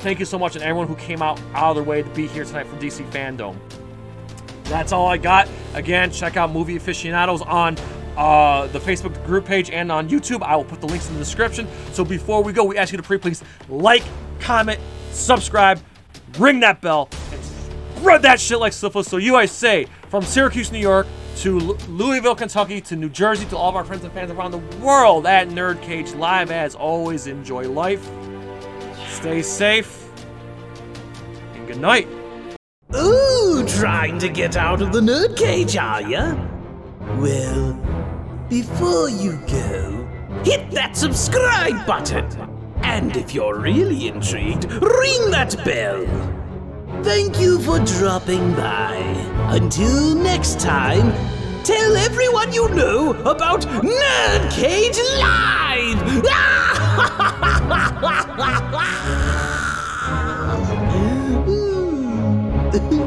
Thank 0.00 0.18
you 0.18 0.24
so 0.24 0.38
much, 0.38 0.56
and 0.56 0.64
everyone 0.64 0.88
who 0.88 0.96
came 0.96 1.22
out 1.22 1.40
out 1.54 1.70
of 1.70 1.76
their 1.76 1.84
way 1.84 2.02
to 2.02 2.08
be 2.10 2.26
here 2.26 2.44
tonight 2.44 2.66
for 2.66 2.76
DC 2.76 3.08
FanDome. 3.12 3.56
That's 4.64 4.90
all 4.90 5.06
I 5.06 5.16
got. 5.16 5.48
Again, 5.74 6.10
check 6.10 6.36
out 6.36 6.50
Movie 6.50 6.76
Aficionados 6.76 7.40
on 7.42 7.76
uh, 8.16 8.66
the 8.68 8.78
Facebook 8.78 9.24
group 9.24 9.44
page 9.44 9.70
and 9.70 9.90
on 9.90 10.08
YouTube. 10.08 10.42
I 10.42 10.56
will 10.56 10.64
put 10.64 10.80
the 10.80 10.86
links 10.86 11.08
in 11.08 11.14
the 11.14 11.20
description. 11.20 11.66
So 11.92 12.04
before 12.04 12.42
we 12.42 12.52
go, 12.52 12.64
we 12.64 12.78
ask 12.78 12.92
you 12.92 13.00
to 13.00 13.18
please 13.18 13.42
like, 13.68 14.02
comment, 14.40 14.80
subscribe, 15.10 15.80
ring 16.38 16.60
that 16.60 16.80
bell, 16.80 17.08
and 17.32 17.42
spread 17.98 18.22
that 18.22 18.40
shit 18.40 18.58
like 18.58 18.72
syphilis. 18.72 19.08
So 19.08 19.16
you 19.16 19.32
guys 19.32 19.52
say 19.52 19.86
from 20.08 20.24
Syracuse, 20.24 20.72
New 20.72 20.78
York 20.78 21.06
to 21.36 21.58
L- 21.58 21.78
Louisville, 21.88 22.34
Kentucky 22.34 22.80
to 22.82 22.96
New 22.96 23.08
Jersey 23.08 23.46
to 23.46 23.56
all 23.56 23.70
of 23.70 23.76
our 23.76 23.84
friends 23.84 24.04
and 24.04 24.12
fans 24.12 24.30
around 24.30 24.50
the 24.50 24.76
world 24.84 25.26
at 25.26 25.48
Nerd 25.48 25.80
Cage 25.82 26.12
Live. 26.12 26.50
As 26.50 26.74
always, 26.74 27.26
enjoy 27.26 27.68
life, 27.70 28.06
stay 29.08 29.40
safe, 29.40 30.10
and 31.54 31.66
good 31.66 31.78
night. 31.78 32.06
Ooh, 32.94 33.64
trying 33.66 34.18
to 34.18 34.28
get 34.28 34.56
out 34.56 34.82
of 34.82 34.92
the 34.92 35.00
nerd 35.00 35.36
cage, 35.38 35.76
are 35.76 36.02
ya? 36.02 36.51
Well, 37.18 37.74
before 38.48 39.08
you 39.08 39.38
go, 39.46 40.08
hit 40.44 40.70
that 40.72 40.96
subscribe 40.96 41.86
button. 41.86 42.26
And 42.82 43.16
if 43.16 43.32
you're 43.34 43.58
really 43.58 44.08
intrigued, 44.08 44.64
ring 44.64 45.30
that 45.30 45.56
bell. 45.64 46.04
Thank 47.02 47.40
you 47.40 47.60
for 47.60 47.78
dropping 47.80 48.54
by. 48.54 48.96
Until 49.50 50.14
next 50.14 50.60
time, 50.60 51.12
tell 51.64 51.96
everyone 51.96 52.52
you 52.52 52.68
know 52.70 53.12
about 53.22 53.62
Nerd 53.62 54.50
Cage 54.52 54.98
Live! 55.18 56.22
Hmm. 62.72 62.98